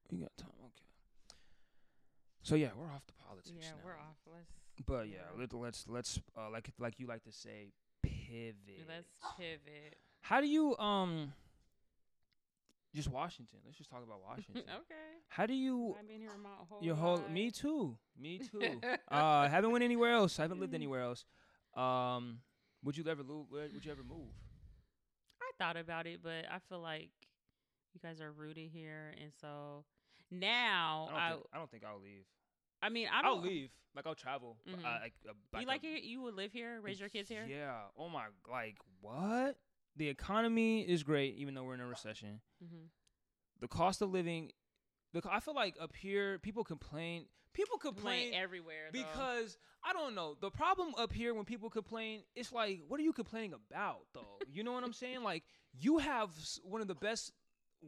We 0.12 0.18
got 0.20 0.36
time. 0.38 0.50
Okay. 0.60 1.38
So 2.44 2.56
yeah, 2.56 2.70
we're 2.78 2.86
off 2.92 3.06
the 3.08 3.14
politics 3.28 3.52
Yeah, 3.62 3.70
now. 3.72 3.76
we're 3.84 3.92
off. 3.98 4.18
Let's 4.26 4.52
But 4.86 5.08
yeah, 5.10 5.16
Yeah. 5.36 5.40
let, 5.42 5.54
let's 5.54 5.86
let's 5.88 6.20
uh, 6.38 6.50
like 6.50 6.70
like 6.80 7.00
you 7.00 7.08
like 7.08 7.24
to 7.24 7.32
say, 7.32 7.74
pivot. 8.02 8.88
let's 8.88 9.10
pivot. 9.38 9.98
How 10.22 10.40
do 10.42 10.48
you 10.48 10.78
um? 10.78 11.34
Just 12.96 13.10
Washington. 13.10 13.60
Let's 13.66 13.78
just 13.78 13.90
talk 13.90 14.02
about 14.04 14.22
Washington. 14.26 14.64
okay. 14.76 14.96
How 15.28 15.46
do 15.46 15.54
you 15.54 15.94
I've 16.00 16.08
been 16.08 16.22
here 16.22 16.32
my 16.42 16.50
whole 16.70 16.82
your 16.82 16.96
whole? 16.96 17.18
life. 17.18 17.30
Me 17.30 17.52
too. 17.52 17.98
Me 18.18 18.40
too. 18.52 18.82
uh, 19.12 19.48
haven't 19.50 19.72
went 19.72 19.84
anywhere 19.84 20.14
else. 20.14 20.40
I 20.40 20.44
haven't 20.44 20.60
lived 20.62 20.74
anywhere 20.74 21.02
else. 21.02 21.26
Um, 21.76 22.40
would 22.84 22.98
you 22.98 23.04
ever 23.08 23.24
move? 23.24 23.48
Would 23.52 23.84
you 23.86 23.92
ever 23.92 24.04
move? 24.04 24.32
I 25.60 25.64
thought 25.64 25.78
about 25.78 26.08
it, 26.08 26.20
but 26.24 26.46
I 26.52 26.60
feel 26.70 26.80
like 26.80 27.10
you 27.94 28.00
guys 28.02 28.22
are 28.22 28.32
rooted 28.32 28.70
here, 28.72 29.14
and 29.22 29.32
so 29.40 29.86
now 30.32 31.08
I 31.12 31.12
don't, 31.12 31.20
I, 31.20 31.30
think, 31.30 31.46
I 31.54 31.58
don't 31.58 31.72
think 31.72 31.84
I'll 31.86 32.02
leave. 32.02 32.26
I 32.82 32.90
mean, 32.90 33.08
I 33.12 33.22
don't. 33.22 33.38
I'll 33.38 33.42
leave. 33.42 33.70
Like 33.96 34.06
I'll 34.06 34.16
travel. 34.16 34.58
Uh, 34.68 34.78
like, 35.02 35.14
uh, 35.28 35.60
You 35.60 35.66
like? 35.66 35.82
You 35.84 36.22
would 36.22 36.36
live 36.36 36.52
here, 36.52 36.80
raise 36.82 37.00
your 37.00 37.10
kids 37.10 37.30
here. 37.30 37.46
Yeah. 37.50 37.74
Oh 37.98 38.10
my. 38.10 38.26
Like 38.50 38.78
what? 39.02 39.58
The 39.96 40.10
economy 40.10 40.82
is 40.82 41.02
great, 41.02 41.36
even 41.38 41.56
though 41.56 41.64
we're 41.64 41.74
in 41.74 41.82
a 41.82 41.88
recession. 41.88 42.42
Mm-hmm. 42.64 42.86
The 43.60 43.68
cost 43.68 44.02
of 44.02 44.12
living. 44.12 44.52
The 45.14 45.22
I 45.30 45.40
feel 45.40 45.56
like 45.56 45.76
up 45.82 45.96
here, 45.96 46.38
people 46.40 46.64
complain. 46.64 47.26
People 47.58 47.80
complain 47.80 48.36
everywhere 48.36 48.92
though. 48.94 49.00
because 49.00 49.58
I 49.84 49.92
don't 49.92 50.14
know. 50.14 50.38
The 50.40 50.52
problem 50.52 50.94
up 50.96 51.12
here 51.12 51.34
when 51.34 51.44
people 51.44 51.72
complain, 51.72 52.22
it's 52.36 52.54
like, 52.54 52.82
what 52.88 53.00
are 53.00 53.04
you 53.04 53.12
complaining 53.12 53.54
about, 53.54 54.02
though? 54.14 54.38
you 54.54 54.64
know 54.64 54.74
what 54.74 54.84
I'm 54.84 54.94
saying? 54.94 55.24
Like 55.24 55.44
you 55.80 55.98
have 55.98 56.30
one 56.64 56.82
of 56.82 56.88
the 56.88 56.94
best 56.94 57.32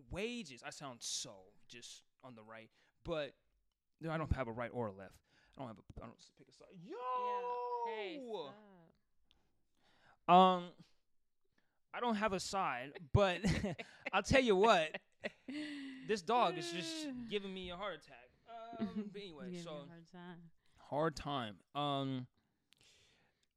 wages. 0.10 0.64
I 0.66 0.72
sound 0.72 0.98
so 1.02 1.36
just 1.68 2.02
on 2.24 2.34
the 2.34 2.42
right, 2.42 2.72
but 3.06 3.34
no, 4.02 4.10
I 4.10 4.18
don't 4.18 4.34
have 4.36 4.48
a 4.48 4.52
right 4.52 4.72
or 4.74 4.88
a 4.88 4.92
left. 4.92 5.14
I 5.56 5.62
don't 5.62 5.68
have 5.68 5.78
a. 5.78 6.02
I 6.02 6.06
don't 6.08 6.18
pick 6.40 6.48
a 6.50 6.52
side. 6.52 6.68
Yo. 6.84 6.96
yeah. 7.86 7.96
Hey. 7.96 8.20
Um, 10.28 10.64
I 11.94 12.00
don't 12.00 12.16
have 12.16 12.34
a 12.34 12.40
side, 12.40 12.94
but 13.14 13.38
I'll 14.14 14.24
tell 14.24 14.42
you 14.42 14.56
what. 14.56 14.98
This 16.08 16.24
dog 16.24 16.58
is 16.58 16.72
just 16.72 17.08
giving 17.30 17.54
me 17.54 17.70
a 17.70 17.76
heart 17.76 17.96
attack. 17.96 18.29
Um, 18.80 19.10
but 19.14 19.22
anyway, 19.22 19.62
so 19.64 19.72
hard 19.88 20.08
time. 20.12 20.38
hard 20.78 21.16
time. 21.16 21.56
Um, 21.76 22.28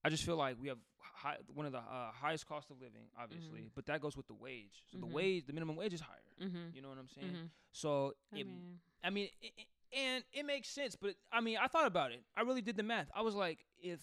I 0.04 0.08
just 0.08 0.24
feel 0.24 0.36
like 0.36 0.56
we 0.60 0.68
have 0.68 0.78
high, 0.98 1.36
one 1.54 1.66
of 1.66 1.72
the 1.72 1.78
uh, 1.78 2.10
highest 2.12 2.46
cost 2.46 2.70
of 2.70 2.80
living, 2.80 3.06
obviously, 3.20 3.60
Mhm. 3.60 3.70
but 3.74 3.86
that 3.86 4.00
goes 4.00 4.16
with 4.16 4.26
the 4.26 4.34
wage. 4.34 4.82
So 4.90 4.98
Mhm. 4.98 5.00
the 5.00 5.06
wage, 5.06 5.46
the 5.46 5.52
minimum 5.52 5.76
wage 5.76 5.92
is 5.94 6.00
higher. 6.00 6.18
Mm-hmm. 6.40 6.74
You 6.74 6.82
know 6.82 6.88
what 6.88 6.98
I'm 6.98 7.08
saying? 7.08 7.32
Mm-hmm. 7.34 7.46
So 7.70 8.14
I 8.32 8.38
it, 8.38 8.46
mean, 8.46 8.80
I 9.04 9.10
mean, 9.10 9.28
i 9.42 9.46
i- 9.58 9.66
and 9.94 10.24
it 10.32 10.44
makes 10.44 10.68
sense, 10.68 10.96
but 10.96 11.14
I 11.30 11.40
mean, 11.40 11.58
I 11.58 11.66
thought 11.68 11.86
about 11.86 12.12
it. 12.12 12.24
I 12.36 12.40
really 12.42 12.62
did 12.62 12.76
the 12.76 12.82
math. 12.82 13.10
I 13.14 13.20
was 13.22 13.34
like, 13.34 13.64
if 13.78 14.00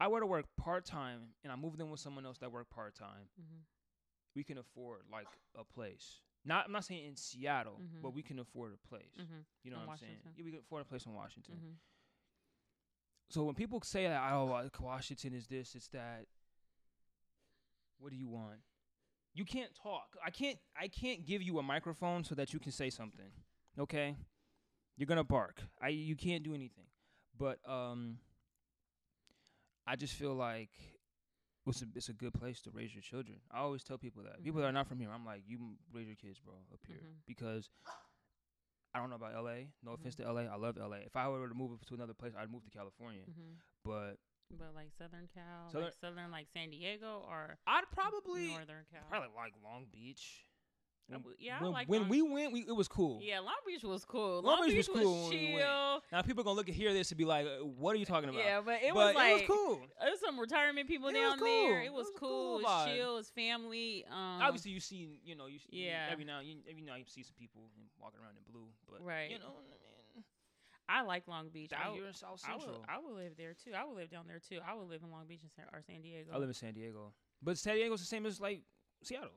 I 0.00 0.08
were 0.08 0.18
to 0.20 0.26
work 0.26 0.46
part 0.56 0.84
time 0.84 1.34
and 1.44 1.52
I 1.52 1.56
moved 1.56 1.80
in 1.80 1.88
with 1.88 2.00
someone 2.00 2.26
else 2.26 2.38
that 2.38 2.50
worked 2.50 2.70
part 2.70 2.94
time, 2.96 3.28
mm-hmm. 3.40 3.60
we 4.34 4.42
can 4.44 4.58
afford 4.58 5.02
like 5.10 5.28
a 5.56 5.64
place. 5.64 6.20
Not, 6.44 6.66
I'm 6.66 6.72
not 6.72 6.84
saying 6.84 7.06
in 7.06 7.16
Seattle, 7.16 7.80
Mhm. 7.80 8.02
but 8.02 8.10
we 8.12 8.22
can 8.22 8.38
afford 8.38 8.74
a 8.74 8.88
place. 8.88 9.14
Mm-hmm. 9.18 9.40
You 9.62 9.70
know 9.70 9.80
In 9.80 9.86
what 9.86 9.92
I'm 9.92 9.98
saying? 9.98 10.18
Yeah, 10.36 10.44
we 10.44 10.50
can 10.50 10.60
afford 10.60 10.82
a 10.82 10.84
place 10.84 11.06
in 11.06 11.14
Washington. 11.14 11.54
Mm-hmm. 11.56 11.72
So 13.30 13.44
when 13.44 13.54
people 13.54 13.80
say 13.82 14.06
that, 14.06 14.32
oh, 14.32 14.52
uh, 14.52 14.68
Washington 14.80 15.32
is 15.32 15.46
this, 15.46 15.74
it's 15.74 15.88
that. 15.88 16.26
What 17.98 18.10
do 18.10 18.16
you 18.16 18.28
want? 18.28 18.60
You 19.32 19.44
can't 19.44 19.74
talk. 19.74 20.16
I 20.24 20.30
can't. 20.30 20.58
I 20.76 20.88
can't 20.88 21.24
give 21.24 21.42
you 21.42 21.58
a 21.58 21.62
microphone 21.62 22.22
so 22.22 22.34
that 22.34 22.52
you 22.52 22.60
can 22.60 22.70
say 22.70 22.90
something. 22.90 23.32
Okay, 23.78 24.16
you're 24.96 25.06
gonna 25.06 25.24
bark. 25.24 25.62
I. 25.80 25.88
You 25.88 26.14
can't 26.14 26.44
do 26.44 26.54
anything. 26.54 26.84
But 27.36 27.58
um, 27.68 28.18
I 29.86 29.96
just 29.96 30.14
feel 30.14 30.34
like 30.34 30.70
it's 31.66 31.82
a 31.82 31.86
it's 31.94 32.08
a 32.08 32.12
good 32.12 32.32
place 32.34 32.60
to 32.62 32.70
raise 32.70 32.94
your 32.94 33.02
children. 33.02 33.38
I 33.50 33.58
always 33.60 33.82
tell 33.84 33.98
people 33.98 34.22
that 34.24 34.42
people 34.42 34.60
that 34.60 34.66
are 34.66 34.72
not 34.72 34.86
from 34.88 35.00
here. 35.00 35.10
I'm 35.12 35.24
like, 35.24 35.42
you 35.46 35.58
raise 35.92 36.06
your 36.06 36.16
kids, 36.16 36.38
bro, 36.40 36.54
up 36.72 36.80
here 36.86 36.98
Mhm. 37.02 37.22
because. 37.26 37.70
I 38.96 39.00
don't 39.00 39.10
know 39.10 39.16
about 39.16 39.34
LA. 39.34 39.72
No 39.82 39.94
offense 39.94 40.14
Mhm. 40.14 40.18
to 40.18 40.32
LA. 40.32 40.42
I 40.42 40.54
love 40.54 40.76
LA. 40.78 40.98
If 40.98 41.16
I 41.16 41.26
were 41.28 41.48
to 41.48 41.54
move 41.54 41.84
to 41.86 41.94
another 41.94 42.14
place, 42.14 42.32
I'd 42.38 42.48
move 42.48 42.62
to 42.62 42.70
California. 42.70 43.22
Mm-hmm. 43.28 43.54
But 43.84 44.20
But 44.52 44.72
like 44.72 44.92
Southern 44.92 45.26
Cal, 45.34 45.66
Southern- 45.68 45.84
like 45.86 45.94
Southern, 45.94 46.30
like 46.30 46.46
San 46.46 46.70
Diego, 46.70 47.24
or 47.28 47.58
I'd 47.66 47.90
probably 47.90 48.50
Northern 48.50 48.84
Cal. 48.84 49.02
probably 49.08 49.30
like 49.34 49.52
Long 49.64 49.86
Beach. 49.86 50.46
I 51.12 51.16
When- 51.16 51.34
yeah, 51.38 51.58
I 51.58 51.62
when, 51.62 51.72
like 51.72 51.88
when 51.88 52.00
Long- 52.02 52.08
we 52.08 52.22
went, 52.22 52.52
we, 52.52 52.60
it 52.60 52.74
was 52.74 52.88
cool. 52.88 53.20
Yeah, 53.22 53.40
Long 53.40 53.54
Beach 53.66 53.82
was 53.84 54.04
cool. 54.06 54.36
Long 54.42 54.60
Long, 54.60 54.66
Beach 54.66 54.74
Beach 54.76 54.88
was 54.88 54.96
was, 54.96 55.04
cool 55.04 55.28
we 55.28 55.36
chill. 55.58 56.02
Now 56.10 56.22
people 56.22 56.40
are 56.40 56.44
gonna 56.44 56.56
look 56.56 56.68
at 56.70 56.74
hear 56.74 56.92
this 56.94 57.10
and 57.10 57.18
be 57.18 57.26
like, 57.26 57.46
uh, 57.46 57.62
"What 57.64 57.94
are 57.94 57.98
you 57.98 58.06
talking 58.06 58.30
about?" 58.30 58.42
Yeah, 58.42 58.62
but 58.64 58.82
it 58.82 58.94
but 58.94 58.94
was 58.94 59.14
like 59.14 59.42
it 59.42 59.48
was 59.48 59.58
cool. 59.58 59.80
There's 60.00 60.20
some 60.20 60.40
retirement 60.40 60.88
people 60.88 61.08
It 61.08 61.14
down 61.14 61.38
there. 61.38 61.46
cool. 61.46 61.76
It 61.76 61.84
It 61.86 61.92
was 61.92 62.06
was 62.06 62.12
cool. 62.18 62.58
It 62.58 62.62
was 62.64 62.86
chill. 62.88 63.12
It 63.12 63.16
was 63.18 63.30
family. 63.30 64.04
Um, 64.10 64.40
Obviously, 64.42 64.70
you 64.70 64.80
see, 64.80 65.20
you 65.24 65.36
know, 65.36 65.44
you 65.46 65.58
see, 65.58 65.66
Yeah. 65.84 66.08
every 66.10 66.24
now 66.24 66.40
you 66.40 66.56
every 66.68 66.82
now 66.82 66.94
you 66.96 67.04
see 67.06 67.22
some 67.22 67.34
people 67.38 67.68
walking 67.98 68.20
around 68.20 68.36
in 68.38 68.42
blue, 68.50 68.68
but 68.88 69.04
Right. 69.04 69.30
you 69.30 69.38
know, 69.38 69.46
what 69.50 69.64
I 69.66 69.68
mean, 70.16 70.24
I 70.88 71.02
like 71.02 71.26
Long 71.28 71.48
Beach. 71.50 71.72
I, 71.72 71.76
down 71.76 71.84
w- 71.84 72.02
here 72.02 72.08
in 72.08 72.14
South 72.14 72.42
I 72.46 72.50
Central. 72.52 72.80
would, 72.80 72.88
I 72.88 72.98
would 72.98 73.12
live 73.14 73.36
there 73.36 73.54
too. 73.54 73.72
I 73.74 73.84
would 73.84 73.96
live 73.96 74.10
down 74.10 74.26
there 74.26 74.38
too. 74.38 74.60
I 74.66 74.74
would 74.74 74.88
live 74.88 75.02
in 75.02 75.10
Long 75.10 75.26
Beach 75.26 75.40
or 75.72 75.82
San 75.82 76.02
Diego. 76.02 76.30
I 76.32 76.36
live 76.38 76.48
in 76.48 76.54
San 76.54 76.74
Diego, 76.74 77.14
but 77.42 77.56
San 77.58 77.76
Diego's 77.76 78.00
the 78.00 78.06
same 78.06 78.26
as 78.26 78.40
like 78.40 78.62
Seattle. 79.02 79.30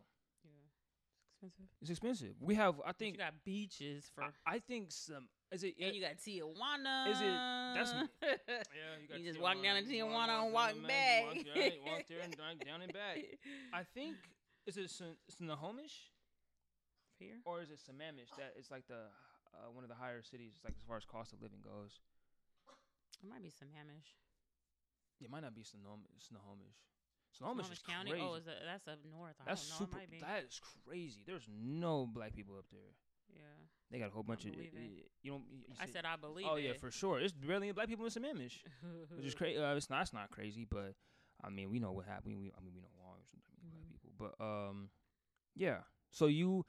Yeah. 1.41 1.49
It's 1.49 1.55
expensive. 1.55 1.65
It's 1.81 1.89
expensive. 1.91 2.35
We 2.41 2.55
have, 2.55 2.75
I 2.83 2.87
But 2.87 2.95
you 3.01 3.05
think, 3.05 3.17
got 3.19 3.33
beaches 3.45 4.09
for, 4.13 4.23
I, 4.23 4.29
I 4.45 4.59
think 4.59 4.91
some 4.91 5.27
is 5.51 5.63
it. 5.63 5.75
and 5.79 5.95
you 5.95 6.01
got 6.01 6.17
Tijuana. 6.17 7.09
Is 7.11 7.21
it- 7.21 7.77
that's 7.77 7.91
m- 7.93 8.09
yeah, 8.21 8.97
you 9.01 9.07
got 9.07 9.19
you 9.19 9.25
just 9.27 9.39
walk 9.39 9.61
down 9.61 9.81
to 9.81 9.87
you 9.93 10.03
Tijuana 10.05 10.19
and 10.19 10.27
down 10.27 10.51
walk 10.51 10.73
the 10.73 10.81
ma- 10.81 10.87
back. 10.87 11.23
Walk 11.25 11.45
there, 11.53 11.71
walk 11.85 12.03
there 12.09 12.19
and 12.23 12.35
down, 12.41 12.57
down 12.65 12.81
and 12.81 12.91
back. 12.93 13.17
I 13.73 13.83
think 13.93 14.15
is 14.65 14.77
it 14.77 14.89
Son- 14.89 15.15
Snohomish 15.29 16.09
Here. 17.19 17.37
or 17.45 17.61
is 17.61 17.69
it 17.69 17.79
Sammamish 17.79 18.33
it's 18.57 18.71
like 18.71 18.87
the 18.87 19.07
uh, 19.55 19.71
one 19.71 19.83
of 19.83 19.89
the 19.89 19.95
higher 19.95 20.21
cities 20.21 20.59
like 20.63 20.73
as 20.77 20.83
far 20.87 20.97
as 20.97 21.05
cost 21.05 21.33
of 21.33 21.41
living 21.41 21.59
goes. 21.63 21.99
It 23.23 23.29
might 23.29 23.41
be 23.41 23.49
Sammamish. 23.49 24.13
It 25.21 25.29
might 25.31 25.41
not 25.41 25.55
be 25.55 25.61
Snohom- 25.63 26.05
Snohomish. 26.19 26.77
Snohomish, 27.37 27.65
Snohomish 27.67 27.83
County. 27.83 28.11
crazy. 28.11 28.25
Oh, 28.27 28.35
is 28.35 28.45
that, 28.45 28.55
that's 28.65 28.87
up 28.87 28.99
north. 29.11 29.35
I 29.41 29.43
That's 29.49 29.67
don't 29.67 29.79
know. 29.79 29.85
super. 29.85 29.97
Might 29.97 30.11
be. 30.11 30.19
That 30.19 30.43
is 30.47 30.59
crazy. 30.87 31.21
There's 31.25 31.47
no 31.49 32.05
black 32.05 32.33
people 32.35 32.55
up 32.57 32.65
there. 32.71 32.91
yeah. 33.33 33.41
They 33.91 33.99
got 33.99 34.09
a 34.09 34.11
whole 34.11 34.23
bunch 34.23 34.43
of. 34.45 34.51
it. 34.53 34.73
You 35.23 35.31
don't. 35.31 35.43
You 35.49 35.63
I 35.79 35.85
said- 35.85 36.05
I 36.05 36.15
believe 36.17 36.45
Oh 36.49 36.55
it. 36.55 36.63
yeah, 36.63 36.73
for 36.79 36.91
sure. 36.91 37.19
There's 37.19 37.31
barely 37.31 37.67
any 37.67 37.71
black 37.73 37.87
people 37.87 38.05
in 38.05 38.11
Sammamish. 38.11 38.59
which 39.15 39.25
is 39.25 39.33
crazy. 39.39 39.57
Uh, 39.61 39.75
it's 39.75 39.89
not, 39.89 40.01
it's 40.01 40.13
not 40.13 40.29
crazy, 40.29 40.65
but 40.69 40.93
I 41.43 41.49
mean, 41.49 41.69
we 41.69 41.79
know 41.79 41.91
what 41.93 42.05
happened. 42.05 42.37
We, 42.37 42.51
I 42.57 42.61
mean, 42.61 42.73
we 42.73 42.81
know 42.81 42.91
why 42.97 43.11
or 43.11 43.25
something. 43.29 43.55
black 43.71 43.87
people, 43.91 44.11
but 44.39 44.43
um, 44.43 44.89
yeah. 45.55 45.77
So 46.11 46.25
you, 46.27 46.65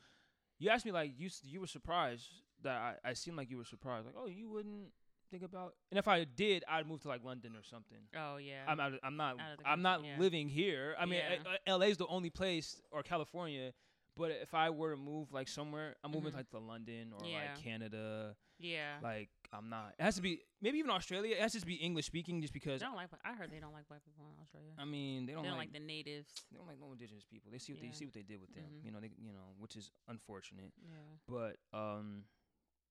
you 0.58 0.70
asked 0.70 0.84
me 0.86 0.92
like 0.92 1.12
you, 1.18 1.26
s- 1.26 1.42
you 1.44 1.60
were 1.60 1.66
surprised 1.66 2.26
that 2.62 2.98
I, 3.04 3.10
I 3.10 3.12
seemed 3.14 3.36
like 3.36 3.50
you 3.50 3.56
were 3.56 3.64
surprised, 3.64 4.06
like, 4.06 4.14
oh, 4.18 4.26
you 4.26 4.48
wouldn't 4.48 4.88
think 5.30 5.42
about. 5.42 5.74
And 5.90 5.98
if 5.98 6.08
I 6.08 6.24
did, 6.24 6.64
I'd 6.68 6.86
move 6.86 7.00
to 7.02 7.08
like 7.08 7.24
London 7.24 7.52
or 7.56 7.62
something. 7.62 7.98
Oh 8.16 8.36
yeah. 8.36 8.64
I'm 8.66 8.80
out. 8.80 8.94
Of, 8.94 9.00
I'm 9.02 9.16
not. 9.16 9.34
Out 9.40 9.52
of 9.52 9.58
the 9.58 9.68
I'm 9.68 9.82
not 9.82 10.04
yeah. 10.04 10.16
living 10.18 10.48
here. 10.48 10.94
I 10.98 11.06
mean, 11.06 11.20
Yeah. 11.20 11.72
uh, 11.72 11.78
LA's 11.78 11.96
the 11.96 12.06
only 12.06 12.30
place, 12.30 12.80
or 12.90 13.02
California. 13.02 13.72
But 14.16 14.32
if 14.32 14.52
I 14.52 14.70
were 14.70 14.90
to 14.92 14.96
move 15.00 15.32
like 15.32 15.46
somewhere, 15.46 15.94
I'm 16.02 16.10
moving 16.10 16.32
Mhm. 16.32 16.36
like 16.36 16.50
to 16.50 16.58
London 16.58 17.12
or 17.12 17.24
Yeah. 17.24 17.52
like 17.54 17.62
Canada. 17.62 18.36
yeah. 18.58 18.98
Like 19.00 19.28
I'm 19.52 19.68
not. 19.68 19.94
It 19.98 20.02
has 20.02 20.16
to 20.16 20.20
be 20.22 20.40
maybe 20.60 20.78
even 20.78 20.90
Australia. 20.90 21.36
It 21.36 21.40
has 21.40 21.52
to 21.52 21.64
be 21.64 21.76
English 21.76 22.06
speaking, 22.06 22.40
just 22.42 22.52
because 22.52 22.80
they 22.80 22.86
don't 22.86 22.96
like. 22.96 23.10
I 23.24 23.34
heard 23.34 23.52
they 23.52 23.60
don't 23.60 23.72
like 23.72 23.86
black 23.86 24.04
people 24.04 24.26
in 24.34 24.42
Australia. 24.42 24.72
I 24.76 24.84
mean, 24.84 25.24
they 25.26 25.32
they 25.32 25.34
don't, 25.36 25.44
don't 25.44 25.52
like, 25.56 25.68
like, 25.68 25.72
the 25.72 25.86
natives. 25.86 26.34
they 26.50 26.56
don't 26.58 26.66
like 26.66 26.80
no 26.80 26.90
indigenous 26.90 27.24
people. 27.24 27.52
They 27.52 27.58
see 27.58 27.72
what 27.74 27.82
Yeah. 27.82 27.90
they 27.90 27.94
see 27.94 28.04
what 28.06 28.14
they 28.14 28.24
did 28.24 28.40
with 28.40 28.52
them. 28.54 28.64
Mhm. 28.64 28.84
You 28.84 28.90
know, 28.90 28.98
they 29.00 29.10
you 29.16 29.32
know, 29.32 29.54
which 29.58 29.76
is 29.76 29.92
unfortunate. 30.08 30.72
Yeah. 30.82 30.96
But 31.28 31.56
um, 31.72 32.24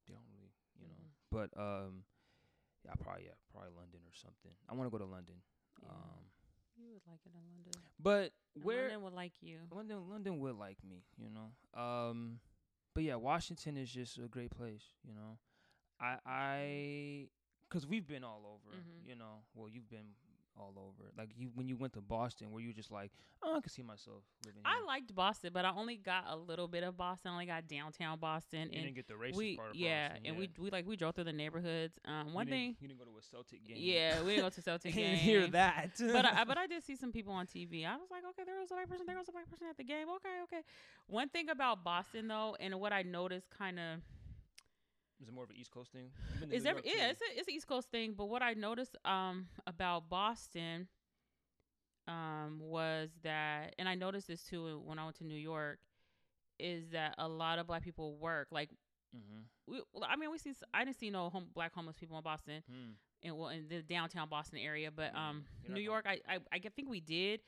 they 0.08 0.13
don't 0.13 0.23
really, 0.32 0.54
you 0.80 0.88
know. 0.88 0.93
Mhm. 0.93 1.12
But 1.30 1.50
um, 1.60 2.06
probably 2.99 3.25
yeah, 3.25 3.38
probably 3.51 3.71
London 3.75 3.99
or 4.05 4.13
something. 4.13 4.51
I 4.69 4.73
want 4.73 4.88
to 4.88 4.91
go 4.91 4.97
to 5.03 5.10
London. 5.10 5.36
Yeah. 5.81 5.89
Um, 5.89 6.25
You 6.77 6.89
would 6.93 7.01
like 7.07 7.19
it 7.25 7.31
in 7.33 7.41
London. 7.49 7.73
but 7.99 8.31
And 8.55 8.63
where 8.63 8.81
London 8.83 9.01
would 9.03 9.13
like 9.13 9.33
you. 9.41 9.57
London 9.71 10.10
London 10.10 10.39
would 10.39 10.55
like 10.57 10.77
me, 10.83 11.03
you 11.17 11.29
know. 11.29 11.79
Um, 11.79 12.39
but 12.93 13.03
yeah, 13.03 13.15
Washington 13.15 13.77
is 13.77 13.89
just 13.91 14.17
a 14.17 14.27
great 14.27 14.51
place, 14.51 14.83
you 15.07 15.13
know. 15.13 15.38
I 15.99 16.17
I 16.25 17.27
because 17.69 17.86
we've 17.88 18.07
been 18.07 18.23
all 18.23 18.43
over, 18.45 18.75
Mhm. 18.77 19.07
you 19.07 19.15
know. 19.15 19.43
Well, 19.53 19.67
you've 19.69 19.89
been 19.89 20.15
all 20.59 20.73
over. 20.77 21.11
Like 21.17 21.29
you 21.37 21.49
when 21.55 21.67
you 21.67 21.77
went 21.77 21.93
to 21.93 22.01
Boston, 22.01 22.51
were 22.51 22.59
you 22.59 22.73
just 22.73 22.91
like, 22.91 23.11
oh, 23.43 23.57
I 23.57 23.61
could 23.61 23.71
see 23.71 23.81
myself 23.83 24.23
living 24.45 24.61
here. 24.65 24.73
I 24.81 24.85
liked 24.85 25.13
Boston, 25.15 25.51
but 25.53 25.65
I 25.65 25.71
only 25.71 25.95
got 25.97 26.25
a 26.29 26.35
little 26.35 26.67
bit 26.67 26.83
of 26.83 26.97
Boston. 26.97 27.29
I 27.31 27.33
only 27.33 27.45
got 27.45 27.67
downtown 27.67 28.19
Boston, 28.19 28.69
You 28.71 28.77
and 28.79 28.83
didn't 28.83 28.95
get 28.95 29.07
the 29.07 29.13
racist 29.13 29.35
we 29.35 29.55
part 29.57 29.69
of 29.71 29.75
yeah, 29.75 30.09
Boston, 30.09 30.25
and 30.25 30.37
we 30.37 30.49
we 30.59 30.69
like 30.69 30.87
we 30.87 30.95
drove 30.95 31.15
through 31.15 31.25
the 31.25 31.33
neighborhoods. 31.33 31.99
Um, 32.05 32.27
You 32.29 32.33
one 32.33 32.45
didn't- 32.45 32.57
thing, 32.59 32.75
you 32.81 32.87
didn't 32.87 32.99
go 32.99 33.05
to 33.05 33.17
a 33.17 33.21
Celtic 33.21 33.63
game. 33.65 33.77
yeah, 33.79 34.21
we 34.21 34.31
didn't 34.35 34.45
go 34.45 34.49
to 34.49 34.61
Celtic 34.69 34.93
game. 34.93 35.15
hear 35.17 35.47
that. 35.47 35.91
but 35.99 36.25
I, 36.25 36.43
but 36.43 36.57
I 36.57 36.67
did 36.67 36.83
see 36.83 36.95
some 36.95 37.11
people 37.11 37.33
on 37.33 37.45
TV. 37.47 37.85
I 37.85 37.95
was 37.97 38.09
like, 38.11 38.23
okay, 38.31 38.43
there 38.45 38.59
was 38.59 38.71
a 38.71 38.73
black 38.73 38.89
person, 38.89 39.05
there 39.05 39.17
was 39.17 39.29
a 39.29 39.31
black 39.31 39.49
person 39.49 39.67
at 39.69 39.77
the 39.77 39.83
game. 39.83 40.07
Okay, 40.17 40.41
okay. 40.43 40.61
One 41.07 41.29
thing 41.29 41.49
about 41.49 41.83
Boston 41.83 42.27
though, 42.27 42.55
and 42.59 42.79
what 42.79 42.91
I 42.93 43.03
noticed 43.03 43.49
kind 43.49 43.79
of 43.79 43.99
is 45.21 45.27
it 45.27 45.34
more 45.34 45.43
of 45.43 45.49
an 45.49 45.56
East 45.58 45.71
Coast 45.71 45.91
thing? 45.91 46.12
You've 46.32 46.39
been 46.41 46.49
to 46.49 46.56
is 46.56 46.63
York, 46.63 46.82
yeah, 46.86 47.10
it's 47.10 47.21
a, 47.21 47.39
it's 47.39 47.47
an 47.47 47.53
East 47.53 47.67
Coast 47.67 47.89
thing. 47.91 48.13
But 48.17 48.25
what 48.25 48.41
I 48.41 48.53
noticed 48.53 48.95
um 49.06 49.47
about 49.65 50.10
Boston 50.10 50.88
um 52.08 52.60
was 52.62 53.10
that, 53.23 53.75
and 53.77 53.89
I 53.89 53.95
noticed 53.95 54.27
this 54.27 54.43
too 54.43 54.82
when 54.86 54.99
I 54.99 55.03
went 55.06 55.17
to 55.17 55.25
New 55.25 55.36
York, 55.36 55.80
is 56.60 56.89
that 56.91 57.15
a 57.17 57.27
lot 57.27 57.60
of 57.60 57.67
black 57.67 57.84
people 57.84 58.15
work. 58.17 58.47
Like 58.51 58.69
Mhm. 59.15 59.45
we, 59.67 59.82
I 60.03 60.15
mean, 60.15 60.32
we 60.32 60.38
see. 60.38 60.53
I 60.73 60.84
didn't 60.86 60.97
see 60.97 61.10
no 61.10 61.30
home, 61.30 61.49
black 61.53 61.73
homeless 61.73 61.95
people 61.97 62.17
in 62.17 62.23
Boston, 62.23 62.63
Hmm. 62.69 62.91
and 63.23 63.38
well 63.38 63.49
in 63.49 63.67
the 63.67 63.82
downtown 63.82 64.30
Boston 64.30 64.60
area, 64.60 64.91
but 64.91 65.13
um 65.15 65.45
New 65.67 65.82
York, 65.82 66.06
I, 66.08 66.21
I 66.27 66.39
I 66.51 66.60
think 66.60 66.89
we 66.89 66.99
did, 67.01 67.41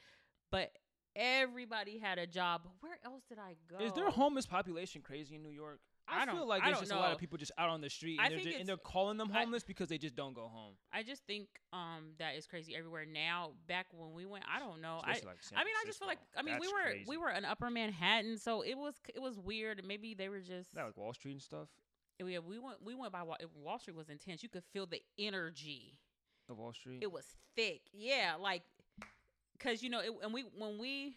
but 0.51 0.71
everybody 1.15 1.97
had 1.97 2.17
a 2.17 2.27
job. 2.27 2.67
Where 2.81 2.97
else 3.03 3.23
did 3.29 3.39
I 3.39 3.55
go? 3.67 3.77
Is 3.79 3.93
there 3.93 4.09
homeless 4.09 4.45
population 4.45 5.01
crazy 5.01 5.35
in 5.35 5.43
New 5.43 5.49
York? 5.49 5.79
I 6.11 6.25
feel 6.25 6.35
don't- 6.35 6.47
like 6.47 6.63
I 6.63 6.67
there's 6.67 6.79
just 6.79 6.91
a 6.91 6.95
lot 6.95 7.11
of 7.11 7.17
people 7.17 7.37
just 7.37 7.51
out 7.57 7.69
on 7.69 7.81
the 7.81 7.89
street 7.89 8.19
and, 8.21 8.31
they're 8.31 8.39
just, 8.39 8.57
and 8.57 8.67
they're 8.67 8.77
calling 8.77 9.17
them 9.17 9.31
I- 9.33 9.39
homeless 9.39 9.63
because 9.63 9.89
they 9.89 9.97
just 9.97 10.15
don't 10.15 10.33
go 10.33 10.47
home. 10.47 10.73
I 10.91 11.03
just 11.03 11.25
think 11.25 11.47
um 11.73 12.13
that 12.17 12.35
is 12.35 12.47
crazy 12.47 12.75
everywhere 12.75 13.05
now. 13.05 13.51
Back 13.67 13.87
when 13.91 14.13
we 14.13 14.25
went, 14.25 14.45
I 14.53 14.59
don't 14.59 14.81
know. 14.81 15.01
I 15.03 15.13
like 15.13 15.37
I 15.55 15.63
mean, 15.63 15.73
I 15.81 15.85
just 15.85 15.99
feel 15.99 16.07
like 16.07 16.19
I 16.37 16.41
mean 16.41 16.57
we 16.59 16.67
were 16.67 16.81
crazy. 16.83 17.05
we 17.07 17.17
were 17.17 17.29
in 17.29 17.45
Upper 17.45 17.69
Manhattan, 17.69 18.37
so 18.37 18.61
it 18.61 18.77
was 18.77 18.95
it 19.13 19.21
was 19.21 19.37
weird. 19.37 19.83
Maybe 19.85 20.13
they 20.13 20.29
were 20.29 20.41
just 20.41 20.73
That 20.75 20.85
like 20.85 20.97
Wall 20.97 21.13
Street 21.13 21.33
and 21.33 21.41
stuff. 21.41 21.67
yeah. 22.19 22.39
We 22.39 22.59
went 22.59 22.83
we 22.83 22.95
went 22.95 23.11
by 23.11 23.23
Wall, 23.23 23.37
Wall 23.55 23.79
Street 23.79 23.95
was 23.97 24.09
intense. 24.09 24.43
You 24.43 24.49
could 24.49 24.63
feel 24.73 24.85
the 24.85 25.01
energy. 25.17 25.97
Of 26.49 26.57
Wall 26.57 26.73
Street. 26.73 26.99
It 27.03 27.11
was 27.11 27.25
thick. 27.55 27.81
Yeah, 27.93 28.35
like 28.39 28.63
because 29.53 29.83
you 29.83 29.89
know, 29.89 29.99
it, 29.99 30.11
and 30.23 30.33
we 30.33 30.45
when 30.57 30.79
we 30.79 31.15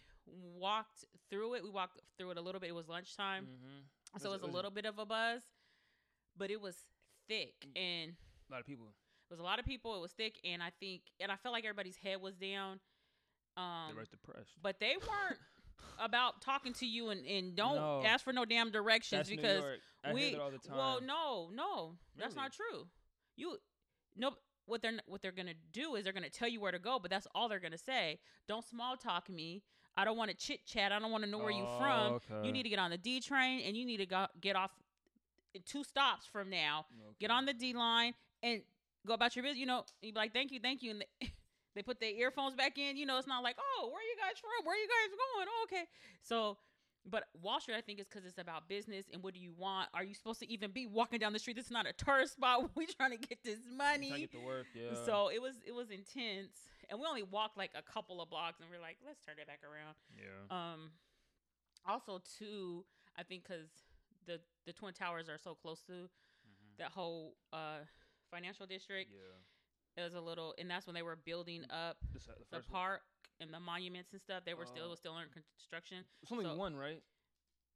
walked 0.55 1.05
through 1.29 1.55
it, 1.55 1.63
we 1.63 1.69
walked 1.69 1.99
through 2.17 2.31
it 2.31 2.37
a 2.37 2.41
little 2.41 2.61
bit. 2.61 2.69
It 2.69 2.75
was 2.75 2.87
lunchtime, 2.87 3.45
mm-hmm. 3.45 3.79
So 4.19 4.29
it 4.29 4.41
was 4.41 4.41
a 4.43 4.51
little 4.53 4.71
bit 4.71 4.85
of 4.85 4.99
a 4.99 5.05
buzz, 5.05 5.41
but 6.37 6.51
it 6.51 6.61
was 6.61 6.75
thick 7.27 7.53
and 7.75 8.11
A 8.49 8.51
lot 8.51 8.59
of 8.61 8.65
people. 8.65 8.87
it 8.87 9.33
was 9.33 9.39
a 9.39 9.43
lot 9.43 9.59
of 9.59 9.65
people. 9.65 9.95
It 9.97 10.01
was 10.01 10.11
thick, 10.11 10.39
and 10.43 10.61
I 10.61 10.71
think 10.79 11.01
and 11.19 11.31
I 11.31 11.35
felt 11.35 11.53
like 11.53 11.63
everybody's 11.65 11.97
head 11.97 12.21
was 12.21 12.35
down. 12.35 12.79
Um, 13.55 13.89
They're 13.89 13.97
right 13.97 14.09
depressed. 14.09 14.51
but 14.61 14.79
they 14.79 14.95
weren't 14.99 15.39
about 15.99 16.41
talking 16.41 16.73
to 16.73 16.85
you 16.87 17.09
and, 17.09 17.25
and 17.25 17.55
don't 17.55 17.75
No. 17.75 18.01
ask 18.03 18.23
for 18.23 18.33
no 18.33 18.45
damn 18.45 18.71
directions 18.71 19.19
That's 19.19 19.29
because 19.29 19.63
we 20.13 20.21
hear 20.21 20.31
that 20.31 20.41
all 20.41 20.49
the 20.51 20.57
time. 20.57 20.75
well 20.77 21.01
no 21.01 21.51
no 21.53 21.93
that's 22.17 22.33
Really? 22.35 22.43
not 22.45 22.53
true 22.53 22.87
you 23.35 23.57
no 24.15 24.31
what 24.65 24.81
they're 24.81 24.93
what 25.05 25.21
they're 25.21 25.31
gonna 25.31 25.53
do 25.71 25.93
is 25.95 26.03
they're 26.03 26.13
gonna 26.13 26.29
tell 26.31 26.47
you 26.47 26.59
where 26.61 26.71
to 26.71 26.79
go, 26.79 26.97
but 26.99 27.11
that's 27.11 27.27
all 27.35 27.47
they're 27.49 27.59
gonna 27.59 27.77
say. 27.77 28.17
Don't 28.47 28.63
small 28.65 28.95
talk 28.97 29.29
me. 29.29 29.61
I 29.95 30.05
don't 30.05 30.17
want 30.17 30.31
to 30.31 30.35
chit 30.35 30.65
chat. 30.65 30.91
I 30.91 30.99
don't 30.99 31.11
want 31.11 31.23
to 31.23 31.29
know 31.29 31.37
where 31.37 31.51
you're 31.51 31.77
from. 31.77 32.19
Oh, 32.31 32.43
you 32.43 32.51
need 32.51 32.63
to 32.63 32.69
get 32.69 32.79
on 32.79 32.89
the 32.91 32.97
D 32.97 33.19
train 33.19 33.61
and 33.65 33.75
you 33.77 33.85
need 33.85 33.97
to 33.97 34.05
go 34.05 34.25
get 34.41 34.55
off 34.55 34.71
eh, 35.55 35.59
two 35.65 35.83
stops 35.83 36.25
from 36.25 36.49
now. 36.49 36.85
Get 37.19 37.29
on 37.31 37.45
the 37.45 37.53
D 37.53 37.73
line 37.73 38.13
and 38.41 38.61
go 39.05 39.13
about 39.13 39.35
your 39.35 39.43
business. 39.43 39.59
You 39.59 39.65
know, 39.67 39.83
you 40.01 40.13
be 40.13 40.19
like, 40.19 40.33
thank 40.33 40.51
you, 40.51 40.59
thank 40.59 40.81
you, 40.81 40.91
and 40.91 41.01
they, 41.01 41.27
they 41.75 41.81
put 41.83 41.99
their 41.99 42.11
earphones 42.11 42.55
back 42.55 42.77
in. 42.77 42.97
You 42.97 43.05
know, 43.05 43.17
it's 43.17 43.27
not 43.27 43.43
like, 43.43 43.55
oh, 43.59 43.87
where 43.87 43.99
are 43.99 44.01
you 44.01 44.15
guys 44.19 44.39
from? 44.39 44.65
Where 44.65 44.75
are 44.75 44.79
you 44.79 44.87
guys 44.87 45.11
going? 45.11 45.47
Oh, 45.49 45.65
okay, 45.65 45.83
so. 46.21 46.57
But 47.05 47.25
Wall 47.41 47.59
Street, 47.59 47.75
I 47.75 47.81
think, 47.81 47.99
is 47.99 48.07
because 48.07 48.25
it's 48.25 48.37
about 48.37 48.69
business 48.69 49.07
and 49.11 49.21
what 49.21 49.33
do 49.33 49.41
you 49.41 49.51
want? 49.57 49.89
Are 49.93 50.05
you 50.05 50.13
supposed 50.13 50.39
to 50.39 50.49
even 50.49 50.71
be 50.71 50.85
walking 50.87 51.19
down 51.19 51.33
the 51.33 51.39
street? 51.39 51.57
This 51.57 51.65
is 51.65 51.71
not 51.71 51.85
a 51.85 51.91
tourist 51.91 52.35
spot. 52.35 52.71
We 52.77 52.85
trying 52.85 53.11
to 53.11 53.17
get 53.17 53.43
this 53.43 53.59
money. 53.77 54.07
Trying 54.07 54.21
to 54.21 54.27
get 54.27 54.31
to 54.31 54.45
work, 54.45 54.67
yeah. 54.73 54.97
So 55.05 55.27
it 55.29 55.41
was 55.41 55.55
it 55.67 55.75
was 55.75 55.89
intense, 55.89 56.55
and 56.89 56.99
we 56.99 57.05
only 57.05 57.23
walked 57.23 57.57
like 57.57 57.71
a 57.75 57.81
couple 57.81 58.21
of 58.21 58.29
blocks, 58.29 58.59
and 58.59 58.69
we're 58.69 58.81
like, 58.81 58.97
let's 59.05 59.21
turn 59.21 59.35
it 59.39 59.47
back 59.47 59.61
around. 59.63 59.95
yeah. 60.17 60.43
Um, 60.49 60.91
also 61.85 62.21
too, 62.39 62.85
I 63.17 63.23
think 63.23 63.43
because 63.43 63.67
the 64.25 64.39
the 64.65 64.73
twin 64.73 64.93
towers 64.93 65.27
are 65.29 65.37
so 65.37 65.53
close 65.55 65.81
to 65.83 65.91
Mhm. 65.93 66.77
that 66.77 66.91
whole 66.91 67.35
uh 67.51 67.79
financial 68.31 68.65
district, 68.65 69.11
Yeah. 69.11 70.01
it 70.01 70.03
was 70.05 70.13
a 70.15 70.21
little, 70.21 70.55
and 70.57 70.69
that's 70.69 70.87
when 70.87 70.93
they 70.95 71.03
were 71.03 71.15
building 71.17 71.69
up 71.69 71.97
The, 72.13 72.19
the 72.19 72.45
first 72.49 72.51
one. 72.51 72.63
park 72.71 73.01
and 73.39 73.53
the 73.53 73.59
monuments 73.59 74.11
and 74.13 74.21
stuff. 74.21 74.43
They 74.45 74.53
were 74.53 74.65
still 74.65 74.85
Oh. 74.85 74.89
was 74.91 74.99
still 74.99 75.13
under 75.13 75.29
construction. 75.31 76.05
It's 76.21 76.31
only 76.31 76.45
so- 76.45 76.55
one, 76.55 76.75
right? 76.75 77.03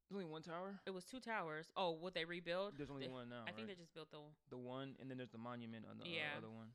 There's 0.10 0.16
only 0.24 0.32
one 0.32 0.42
tower. 0.42 0.80
It 0.86 0.92
was 0.92 1.04
two 1.04 1.20
towers. 1.20 1.70
Oh, 1.76 1.92
what 1.92 2.14
they 2.14 2.24
rebuild? 2.24 2.78
There's 2.78 2.90
only 2.90 3.08
They- 3.08 3.12
one 3.12 3.28
now. 3.28 3.44
I 3.46 3.52
think 3.52 3.68
they 3.68 3.76
just 3.76 3.94
built 3.94 4.10
the 4.10 4.22
the 4.50 4.58
one, 4.58 4.96
and 5.00 5.12
then 5.12 5.18
there's 5.18 5.32
the 5.32 5.38
monument 5.38 5.86
on 5.86 5.98
the 5.98 6.22
uh, 6.22 6.38
other 6.38 6.50
one. 6.50 6.74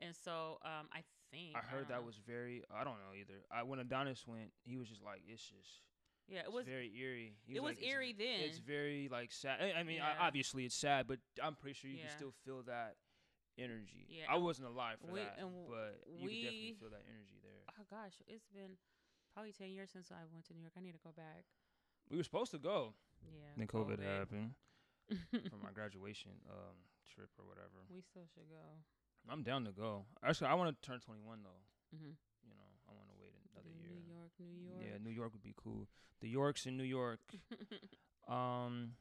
and 0.00 0.16
so 0.16 0.58
um 0.62 0.88
I 0.92 1.04
think 1.30 1.54
I 1.56 1.60
heard 1.60 1.88
don't 1.88 1.96
that 1.96 2.00
know. 2.00 2.06
was 2.06 2.16
very. 2.26 2.62
I 2.74 2.84
don't 2.84 2.98
know 2.98 3.14
either. 3.18 3.44
I 3.50 3.62
when 3.62 3.78
Adonis 3.78 4.26
went, 4.26 4.50
he 4.64 4.76
was 4.76 4.88
just 4.88 5.02
like, 5.02 5.22
it's 5.26 5.42
just. 5.42 5.80
yeah 6.28 6.40
it 6.40 6.44
it's 6.46 6.54
was 6.54 6.66
very 6.66 6.90
eerie. 6.96 7.34
He 7.46 7.56
it 7.56 7.62
was 7.62 7.70
like, 7.74 7.78
it's- 7.78 7.90
eerie 7.92 8.12
then. 8.16 8.40
It's 8.48 8.58
very 8.58 9.08
like 9.10 9.32
sad. 9.32 9.58
I- 9.60 9.80
I 9.80 9.82
mean, 9.82 9.96
Yeah. 9.96 10.14
I, 10.20 10.26
obviously 10.26 10.64
it's 10.64 10.74
sad, 10.76 11.06
but 11.06 11.18
I'm 11.42 11.54
pretty 11.56 11.74
sure 11.74 11.90
you 11.90 11.98
Yeah. 11.98 12.08
can 12.08 12.16
still 12.16 12.34
feel 12.44 12.62
that 12.64 12.96
energy. 13.58 14.06
Yeah, 14.08 14.24
I 14.30 14.36
wasn't 14.38 14.68
alive 14.68 14.98
for 15.00 15.12
we- 15.12 15.20
that, 15.20 15.36
and 15.38 15.50
w- 15.50 15.68
but 15.68 16.00
you 16.06 16.28
could 16.28 16.42
definitely 16.42 16.76
feel 16.80 16.90
that 16.90 17.04
energy 17.08 17.38
there. 17.42 17.62
oh 17.78 17.84
gosh, 17.90 18.22
it's 18.26 18.46
been 18.48 18.78
probably 19.34 19.52
ten 19.52 19.70
years 19.70 19.90
since 19.90 20.10
I 20.10 20.24
went 20.32 20.46
to 20.46 20.54
New 20.54 20.60
York. 20.62 20.72
I 20.76 20.80
need 20.80 20.92
to 20.92 21.02
go 21.04 21.12
back. 21.16 21.44
We 22.08 22.16
were 22.16 22.24
supposed 22.24 22.50
to 22.52 22.58
go, 22.58 22.94
Yeah. 23.22 23.52
then 23.56 23.66
COVID, 23.68 24.00
happened 24.02 24.54
for 25.50 25.58
my 25.62 25.70
graduation 25.74 26.32
um 26.48 26.76
trip 27.10 27.30
or 27.38 27.44
whatever. 27.44 27.82
we 27.90 28.00
still 28.00 28.26
should 28.32 28.48
go. 28.48 28.64
I'm 29.28 29.42
down 29.42 29.64
to 29.64 29.72
go. 29.72 30.06
Actually, 30.24 30.48
I 30.48 30.54
want 30.54 30.74
to 30.80 30.86
turn 30.88 31.00
21 31.00 31.38
though. 31.42 31.96
Mm-hmm. 31.96 32.10
You 32.46 32.54
know, 32.54 32.66
I 32.88 32.92
want 32.92 33.08
to 33.10 33.16
wait 33.20 33.32
another 33.52 33.68
New 33.68 33.82
year. 33.88 33.98
New 33.98 34.14
York, 34.14 34.30
New 34.38 34.64
York. 34.66 34.80
Yeah, 34.82 34.98
New 35.02 35.10
York 35.14 35.32
would 35.32 35.42
be 35.42 35.54
cool. 35.56 35.88
The 36.20 36.28
Yorks 36.28 36.66
in 36.66 36.76
New 36.76 36.84
York. 36.84 37.20
Um, 38.28 38.92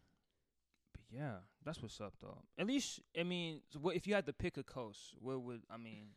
but 0.93 1.01
yeah, 1.11 1.34
that's 1.63 1.82
what's 1.84 2.01
up 2.01 2.13
though. 2.22 2.39
At 2.57 2.65
least, 2.65 2.99
I 3.20 3.22
mean, 3.24 3.61
so 3.70 3.78
what 3.78 3.95
if 3.95 4.07
you 4.07 4.15
had 4.15 4.26
to 4.26 4.34
pick 4.34 4.57
a 4.57 4.63
coast? 4.63 5.13
What 5.20 5.41
would 5.43 5.61
I 5.70 5.78
mean? 5.78 6.07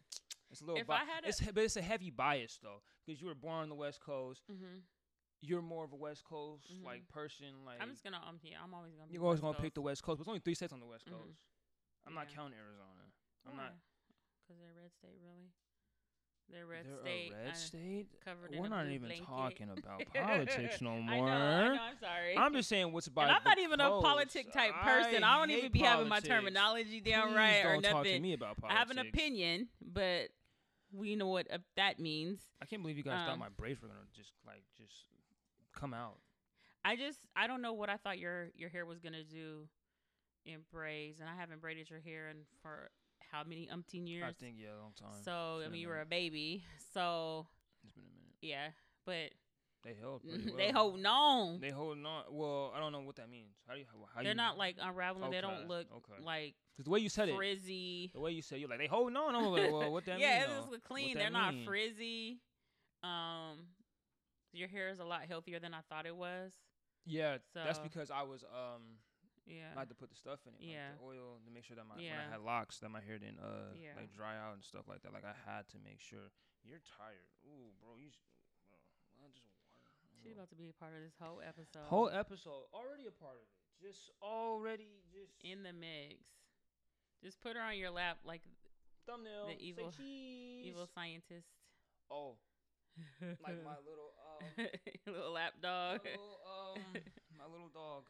It's 0.50 0.62
a 0.62 0.64
little. 0.64 0.80
If 0.80 0.86
bi- 0.86 0.94
I 0.96 1.04
had 1.04 1.24
a- 1.24 1.28
it's 1.28 1.40
but 1.40 1.58
it's 1.62 1.76
a 1.76 1.82
heavy 1.82 2.08
bias 2.10 2.58
though, 2.62 2.80
because 3.04 3.20
you 3.20 3.26
were 3.26 3.34
born 3.34 3.64
on 3.64 3.68
the 3.68 3.74
West 3.74 4.00
Coast. 4.00 4.42
mm-hmm. 4.50 4.78
You're 5.44 5.60
more 5.60 5.84
of 5.84 5.92
a 5.92 5.96
West 5.96 6.24
Coast 6.24 6.72
Mhm. 6.72 6.84
like 6.86 7.08
person. 7.08 7.48
Like 7.66 7.82
I'm 7.82 7.90
just 7.90 8.04
gonna 8.04 8.20
um 8.26 8.38
yeah, 8.44 8.56
I'm 8.64 8.72
always 8.72 8.94
gonna. 8.94 9.10
you're 9.12 9.24
always 9.24 9.42
West 9.42 9.56
gonna 9.56 9.62
pick 9.62 9.74
the 9.74 9.82
West 9.82 10.02
Coast. 10.02 10.18
But 10.18 10.24
there's 10.24 10.28
only 10.32 10.40
three 10.40 10.54
states 10.54 10.72
on 10.72 10.80
the 10.80 10.86
West 10.86 11.04
Mhm. 11.06 11.12
Coast. 11.18 11.40
I'm 12.06 12.14
not 12.14 12.28
counting 12.32 12.56
Arizona. 12.56 13.10
I'm 13.50 13.56
not. 13.56 13.74
Because 14.46 14.60
they're 14.60 14.74
red 14.82 14.92
state, 14.98 15.18
really. 15.22 15.48
They're 16.50 16.66
red 16.66 16.84
They're 16.84 17.00
state. 17.00 17.32
a 17.32 17.44
red 17.44 17.50
uh, 17.52 17.54
state. 17.54 18.06
covered 18.24 18.52
in 18.52 18.60
We're 18.60 18.68
not 18.68 18.86
even 18.86 19.08
blanket. 19.08 19.26
talking 19.26 19.68
about 19.70 20.02
politics 20.14 20.80
no 20.82 20.90
I 20.90 21.00
more. 21.00 21.26
know, 21.26 21.32
I 21.32 21.68
know. 21.68 21.82
I'm 21.82 21.98
sorry. 21.98 22.36
I'm 22.36 22.52
just 22.52 22.68
saying 22.68 22.92
what's 22.92 23.06
about. 23.06 23.28
and 23.28 23.32
I'm 23.32 23.44
not 23.44 23.58
even 23.58 23.80
a 23.80 23.88
politic 24.00 24.52
type 24.52 24.74
person. 24.82 25.24
I, 25.24 25.38
don't 25.38 25.50
even 25.50 25.72
be 25.72 25.78
having 25.78 26.08
my 26.08 26.20
terminology 26.20 27.00
down 27.00 27.28
Please 27.28 27.36
right 27.36 27.64
or 27.64 27.72
don't 27.74 27.82
talk 27.82 27.90
to 28.04 28.08
nothing. 28.10 28.22
me 28.22 28.34
about 28.34 28.58
I 28.68 28.74
have 28.74 28.90
an 28.90 28.98
opinion, 28.98 29.68
but 29.80 30.28
we 30.92 31.16
know 31.16 31.28
what 31.28 31.50
uh, 31.50 31.56
that 31.76 31.98
means. 31.98 32.42
I 32.60 32.66
can't 32.66 32.82
believe 32.82 32.98
you 32.98 33.02
guys 33.02 33.24
thought 33.24 33.32
Um, 33.32 33.38
my 33.38 33.48
braids 33.56 33.80
were 33.80 33.88
gonna 33.88 34.00
just 34.14 34.32
like 34.46 34.64
just 34.76 35.06
come 35.74 35.94
out. 35.94 36.18
I 36.84 36.96
just 36.96 37.18
I 37.34 37.46
don't 37.46 37.62
know 37.62 37.72
what 37.72 37.88
I 37.88 37.96
thought 37.96 38.18
your 38.18 38.48
your 38.56 38.68
hair 38.68 38.84
was 38.84 38.98
gonna 38.98 39.24
do 39.24 39.68
in 40.44 40.58
braids, 40.70 41.18
and 41.20 41.30
I 41.30 41.36
haven't 41.40 41.62
braided 41.62 41.88
your 41.88 42.00
hair 42.00 42.28
in 42.28 42.38
for 42.60 42.90
how 43.32 43.42
many 43.44 43.68
umpteen 43.72 44.06
years. 44.06 44.24
I 44.28 44.32
think 44.32 44.56
yeah, 44.58 44.68
a 44.78 44.80
long 44.80 44.92
time. 44.98 45.22
so 45.24 45.58
It's 45.58 45.68
I 45.68 45.70
mean, 45.72 45.80
you 45.80 45.88
were 45.88 46.00
a 46.00 46.06
baby, 46.06 46.64
so 46.92 47.46
It's 47.82 47.92
been 47.92 48.04
a 48.04 48.14
minute. 48.14 48.36
yeah. 48.42 48.68
But 49.04 49.32
They 49.82 49.94
held 49.98 50.22
well. 50.24 50.56
they 50.56 50.70
holding 50.70 51.06
on. 51.06 51.60
They 51.60 51.70
holding 51.70 52.04
on. 52.06 52.24
Well, 52.30 52.72
I 52.76 52.78
don't 52.78 52.92
know 52.92 53.00
what 53.00 53.16
that 53.16 53.28
means. 53.30 53.56
How 53.66 53.74
do 53.74 53.80
you? 53.80 53.86
How, 54.14 54.22
They're 54.22 54.32
you, 54.32 54.36
not 54.36 54.58
like 54.58 54.76
unraveling. 54.80 55.30
They 55.30 55.40
don't 55.40 55.66
look 55.66 55.86
okay. 55.96 56.22
like 56.24 56.54
Cause 56.76 56.84
the 56.84 56.90
way 56.90 57.00
you 57.00 57.08
said 57.08 57.28
it, 57.28 57.34
frizzy. 57.36 58.10
the 58.14 58.20
way 58.20 58.30
you 58.32 58.42
said, 58.42 58.58
you're 58.60 58.68
like 58.68 58.78
they 58.78 58.86
holding 58.86 59.16
on. 59.16 59.34
I'm 59.34 59.44
like, 59.46 59.72
well, 59.72 59.90
what 59.92 60.04
that 60.06 60.18
yeah, 60.20 60.46
mean? 60.46 60.56
it 60.56 60.70
though? 60.70 60.76
clean. 60.86 61.14
They're 61.14 61.24
that 61.24 61.32
not 61.32 61.54
frizzy. 61.64 62.40
Um, 63.02 63.66
your 64.52 64.68
hair 64.68 64.90
is 64.90 65.00
a 65.00 65.04
lot 65.04 65.22
healthier 65.28 65.58
than 65.58 65.74
I 65.74 65.80
thought 65.88 66.06
it 66.06 66.14
was. 66.14 66.52
Yeah, 67.04 67.38
that's 67.54 67.78
because 67.80 68.10
I 68.10 68.22
was 68.22 68.44
um 68.44 68.82
Yeah. 69.46 69.74
I 69.74 69.80
had 69.82 69.88
to 69.90 69.98
put 69.98 70.10
the 70.10 70.16
stuff 70.16 70.38
in 70.46 70.54
it, 70.54 70.62
Yeah. 70.62 70.94
like 70.94 70.98
the 70.98 71.04
oil, 71.04 71.40
to 71.44 71.50
make 71.50 71.64
sure 71.66 71.74
that 71.74 71.86
my 71.88 71.96
when 71.98 72.14
I 72.14 72.30
had 72.30 72.40
locks, 72.46 72.78
that 72.78 72.90
my 72.90 73.00
hair 73.02 73.18
didn't 73.18 73.40
uh 73.42 73.74
Yeah. 73.74 73.96
like 73.98 74.12
dry 74.14 74.38
out 74.38 74.54
and 74.54 74.62
stuff 74.64 74.86
like 74.86 75.02
that. 75.02 75.12
Like 75.12 75.24
I 75.26 75.34
had 75.46 75.66
to 75.74 75.78
make 75.82 75.98
sure. 76.00 76.30
You're 76.62 76.78
tired. 76.96 77.26
Ooh, 77.42 77.74
bro, 77.82 77.98
you. 77.98 78.08
s- 78.14 78.22
Bro, 78.70 78.78
well, 79.18 79.30
just 79.34 79.50
water. 79.82 79.98
She's 80.22 80.32
about 80.32 80.48
to 80.50 80.54
be 80.54 80.70
a 80.70 80.76
part 80.78 80.94
of 80.94 81.02
this 81.02 81.18
whole 81.18 81.42
episode. 81.42 81.82
Whole 81.90 82.06
episode 82.10 82.70
already 82.72 83.06
a 83.10 83.14
part 83.14 83.34
of 83.34 83.42
it. 83.42 83.82
Just 83.82 84.14
already 84.22 85.02
just 85.10 85.34
in 85.42 85.64
the 85.66 85.72
mix. 85.74 86.22
Just 87.22 87.40
put 87.42 87.56
her 87.58 87.62
on 87.62 87.74
your 87.78 87.90
lap 87.90 88.18
like 88.24 88.42
thumbnail. 89.10 89.46
the 89.50 89.58
say 89.58 89.58
evil- 89.58 89.90
cheese. 89.90 90.66
evil 90.70 90.86
scientist. 90.94 91.50
Oh, 92.10 92.38
like 93.42 93.58
my 93.64 93.74
little 93.82 94.14
um, 94.22 94.66
little 95.10 95.32
lap 95.32 95.54
my 95.58 95.66
dog. 95.68 96.00
little, 96.04 96.38
um, 96.46 97.02
my 97.38 97.46
little 97.50 97.68
dog. 97.74 98.04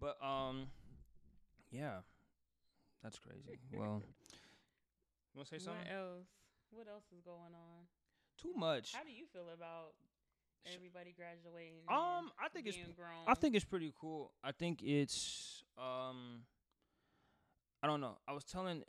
But 0.00 0.16
um, 0.24 0.66
yeah, 1.70 2.00
that's 3.02 3.18
crazy. 3.18 3.58
Well, 3.72 4.02
you 5.32 5.38
wanna 5.38 5.46
say 5.46 5.58
something? 5.58 5.84
What 5.86 5.94
else? 5.94 6.26
What 6.70 6.88
else 6.88 7.04
is 7.14 7.20
going 7.20 7.54
on? 7.54 7.86
Too 8.40 8.52
much. 8.58 8.94
How 8.94 9.04
do 9.04 9.10
you 9.12 9.26
feel 9.32 9.46
about 9.54 9.92
everybody 10.74 11.14
graduating? 11.16 11.82
Um, 11.88 12.32
I 12.42 12.48
think 12.52 12.66
it's 12.66 12.78
grown. 12.96 13.26
I 13.26 13.34
think 13.34 13.54
it's 13.54 13.64
pretty 13.64 13.92
cool. 14.00 14.32
I 14.42 14.52
think 14.52 14.82
it's 14.82 15.62
um 15.78 16.42
I 17.82 17.86
don't 17.86 18.00
know. 18.00 18.18
I 18.26 18.32
was 18.32 18.44
telling 18.44 18.82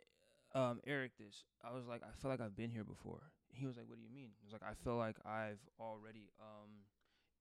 um 0.56 0.80
Eric 0.88 1.12
this. 1.20 1.44
I 1.64 1.72
was 1.74 1.86
like, 1.88 2.02
I 2.04 2.12
feel 2.22 2.32
like 2.32 2.42
I've 2.42 2.56
been 2.56 2.72
here 2.72 2.84
before. 2.84 3.22
He 3.54 3.66
was 3.66 3.78
like, 3.78 3.86
What 3.88 3.98
do 3.98 4.04
you 4.04 4.10
mean? 4.14 4.30
He 4.40 4.46
was 4.46 4.54
like, 4.54 4.64
I 4.64 4.74
feel 4.84 4.96
like 4.98 5.18
I've 5.26 5.60
already 5.80 6.30
um 6.40 6.70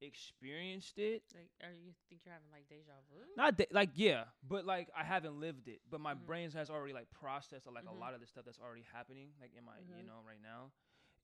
experienced 0.03 0.98
it. 0.98 1.22
Like, 1.34 1.51
are 1.62 1.72
you 1.72 1.92
think 2.09 2.22
you're 2.24 2.32
having 2.34 2.51
like 2.53 2.68
deja 2.68 2.92
vu? 3.11 3.20
Not 3.36 3.57
that, 3.59 3.72
like 3.72 3.90
yeah, 3.94 4.24
but 4.46 4.64
like 4.64 4.88
I 4.96 5.05
haven't 5.05 5.40
lived 5.40 5.68
it. 5.68 5.80
But 5.90 6.01
my 6.01 6.14
Mhm. 6.14 6.26
brain 6.26 6.51
has 6.53 6.70
already 6.70 6.92
like 6.92 7.11
processed 7.11 7.66
like 7.66 7.84
Mhm. 7.84 7.88
a 7.90 7.94
lot 7.94 8.14
of 8.14 8.20
the 8.20 8.26
stuff 8.26 8.44
that's 8.44 8.59
already 8.59 8.82
happening 8.92 9.32
like 9.40 9.53
in 9.55 9.64
my 9.64 9.78
you 9.78 10.03
Mhm. 10.03 10.07
know 10.07 10.20
right 10.26 10.40
now, 10.42 10.72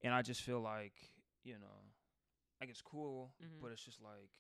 and 0.03 0.13
I 0.15 0.23
just 0.23 0.43
feel 0.43 0.61
like 0.61 0.95
you 1.45 1.59
know, 1.59 1.93
like 2.61 2.71
it's 2.71 2.83
cool, 2.83 3.35
Mhm. 3.41 3.61
but 3.61 3.73
it's 3.73 3.85
just 3.85 4.01
like 4.01 4.31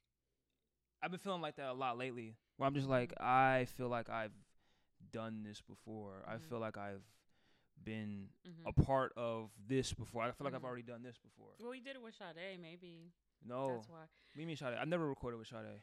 I've 1.02 1.10
been 1.10 1.20
feeling 1.20 1.42
like 1.42 1.56
that 1.56 1.68
a 1.68 1.72
lot 1.74 1.98
lately. 1.98 2.36
Where 2.56 2.66
I'm 2.66 2.74
just 2.74 2.88
like 2.88 3.12
I 3.20 3.66
feel 3.66 3.88
like 3.88 4.08
I've 4.08 4.34
done 5.12 5.42
this 5.42 5.60
before. 5.60 6.24
I 6.26 6.36
Mhm. 6.36 6.48
feel 6.48 6.58
like 6.58 6.76
I've 6.76 7.04
been 7.82 8.30
a 8.64 8.72
part 8.72 9.12
of 9.16 9.50
this 9.68 9.92
before. 9.92 10.22
I 10.22 10.32
feel 10.32 10.44
like 10.46 10.54
I've 10.54 10.64
already 10.64 10.82
done 10.82 11.02
this 11.02 11.18
before. 11.18 11.52
Well, 11.60 11.74
you 11.74 11.82
did 11.82 11.94
it 11.96 12.02
with 12.02 12.14
Sade, 12.14 12.58
maybe. 12.60 13.12
No, 13.46 13.74
That's 13.76 13.88
why. 13.88 14.44
mean 14.44 14.56
Sade? 14.56 14.74
I've 14.80 14.88
never 14.88 15.06
recorded 15.08 15.38
with 15.38 15.48
Sade. 15.48 15.82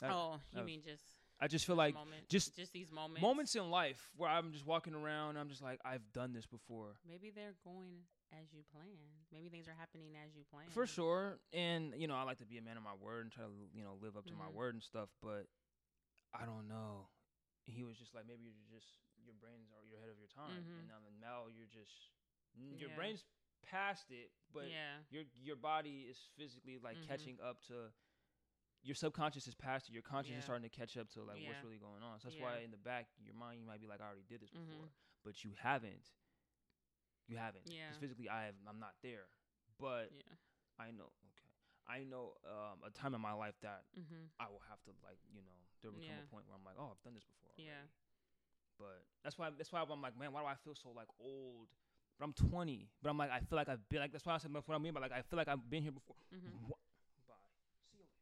That- 0.00 0.10
oh, 0.12 0.40
you 0.54 0.62
mean 0.62 0.82
just 0.82 1.04
I 1.40 1.46
just 1.46 1.66
feel 1.66 1.76
like 1.76 1.94
moment, 1.94 2.28
just 2.28 2.56
just 2.56 2.72
these 2.72 2.90
moments. 2.90 3.22
moments 3.22 3.54
in 3.54 3.70
life 3.70 4.10
where 4.16 4.28
I'm 4.30 4.52
just 4.52 4.66
walking 4.66 4.94
around. 4.94 5.36
I'm 5.36 5.48
just 5.48 5.62
like, 5.62 5.80
I've 5.84 6.02
done 6.12 6.32
this 6.32 6.46
before, 6.46 6.98
Maybe 7.06 7.30
they're 7.30 7.54
going 7.64 8.02
as 8.32 8.52
you 8.52 8.62
plan. 8.72 8.98
Maybe 9.32 9.48
things 9.48 9.68
are 9.68 9.74
happening 9.78 10.16
as 10.24 10.34
you 10.36 10.44
plan. 10.50 10.66
for 10.70 10.86
sure. 10.86 11.38
And 11.52 11.94
you 11.96 12.06
know, 12.08 12.14
I 12.16 12.22
like 12.22 12.38
to 12.38 12.46
be 12.46 12.58
a 12.58 12.62
man 12.62 12.76
of 12.76 12.82
my 12.82 12.94
word 12.94 13.24
and 13.26 13.32
try 13.32 13.44
to 13.44 13.50
you 13.74 13.82
know 13.84 13.94
live 14.02 14.16
up 14.16 14.26
to 14.26 14.34
my 14.34 14.46
Mhm. 14.46 14.54
word 14.54 14.74
and 14.74 14.82
stuff. 14.82 15.10
But 15.22 15.46
I 16.34 16.44
don't 16.44 16.68
know. 16.68 17.08
He 17.66 17.84
was 17.84 17.98
just 17.98 18.14
like, 18.14 18.26
maybe 18.26 18.44
you're 18.44 18.78
just 18.80 18.88
your 19.24 19.34
brains 19.34 19.70
are 19.70 19.84
you're 19.86 19.98
ahead 19.98 20.10
of 20.10 20.18
your 20.18 20.28
time, 20.28 20.62
Mhm. 20.64 20.78
and 20.80 20.88
now 20.88 20.98
now 21.20 21.46
you're 21.48 21.66
just 21.70 22.10
your 22.54 22.90
Yeah. 22.90 22.96
brain's 22.96 23.24
past 23.62 24.10
it, 24.10 24.30
but 24.52 24.68
yeah. 24.70 24.98
your 25.10 25.24
your 25.42 25.56
body 25.56 26.06
is 26.08 26.18
physically 26.36 26.78
like 26.78 26.96
Mhm. 26.96 27.06
catching 27.08 27.40
up 27.40 27.62
to. 27.68 27.92
Your 28.82 28.94
subconscious 28.94 29.48
is 29.48 29.54
past 29.56 29.88
it. 29.88 29.92
Your 29.92 30.02
conscious 30.02 30.32
Yeah. 30.32 30.38
is 30.38 30.44
starting 30.44 30.62
to 30.68 30.74
catch 30.74 30.96
up 30.96 31.08
to 31.10 31.22
like 31.24 31.40
Yeah. 31.42 31.48
what's 31.48 31.64
really 31.64 31.78
going 31.78 32.02
on. 32.02 32.20
So 32.20 32.28
that's 32.28 32.40
why 32.40 32.58
in 32.58 32.70
the 32.70 32.76
back, 32.78 33.10
your 33.18 33.34
mind, 33.34 33.60
you 33.60 33.66
might 33.66 33.80
be 33.80 33.88
like, 33.88 34.00
I 34.00 34.06
already 34.06 34.22
did 34.22 34.40
this 34.40 34.50
before, 34.50 34.86
Mhm. 34.86 34.90
but 35.24 35.44
you 35.44 35.52
haven't. 35.54 36.12
you 37.26 37.36
haven't. 37.36 37.66
Yeah. 37.66 37.88
Because 37.88 37.98
physically, 38.00 38.28
I 38.30 38.44
have. 38.46 38.54
I'm 38.66 38.78
not 38.78 38.94
there, 39.02 39.28
but 39.78 40.10
Yeah. 40.12 40.36
I 40.78 40.90
know. 40.92 41.12
Okay, 41.28 41.52
I 41.86 42.02
know 42.04 42.38
um, 42.44 42.82
a 42.84 42.90
time 42.90 43.14
in 43.14 43.20
my 43.20 43.32
life 43.32 43.58
that 43.60 43.84
Mhm. 43.94 44.30
I 44.40 44.48
will 44.48 44.60
have 44.60 44.80
to 44.84 44.92
like 45.02 45.18
you 45.28 45.42
know 45.42 45.52
there 45.82 45.90
will 45.90 46.00
come 46.00 46.18
a 46.18 46.26
point 46.30 46.46
where 46.46 46.56
I'm 46.56 46.64
like, 46.64 46.76
oh, 46.78 46.90
I've 46.92 47.02
done 47.02 47.12
this 47.14 47.24
before. 47.24 47.52
Yeah. 47.56 47.86
But 48.78 49.04
that's 49.22 49.36
why 49.36 49.50
that's 49.50 49.70
why 49.72 49.82
I'm 49.82 50.00
like, 50.00 50.16
man, 50.16 50.32
why 50.32 50.40
do 50.40 50.46
I 50.46 50.54
feel 50.54 50.74
so 50.74 50.90
like 50.92 51.08
old? 51.18 51.68
But 52.18 52.24
I'm 52.24 52.32
20. 52.32 52.88
But 53.02 53.10
I'm 53.10 53.18
like, 53.18 53.30
I 53.30 53.40
feel 53.40 53.56
like 53.56 53.68
I've 53.68 53.88
been 53.88 54.00
like. 54.00 54.12
That's 54.12 54.26
why 54.26 54.34
I 54.34 54.38
said 54.38 54.50
that's 54.52 54.66
what 54.66 54.74
I 54.74 54.78
mean 54.78 54.92
by 54.92 55.00
like 55.00 55.12
I 55.12 55.22
feel 55.22 55.36
like 55.36 55.48
I've 55.48 55.70
been 55.70 55.82
here 55.82 55.92
before. 55.92 56.16
Mhm. 56.34 56.68
Wha- 56.68 56.76
Bye. 57.28 57.34
See 57.90 57.96
you 57.96 57.98
later. 58.00 58.18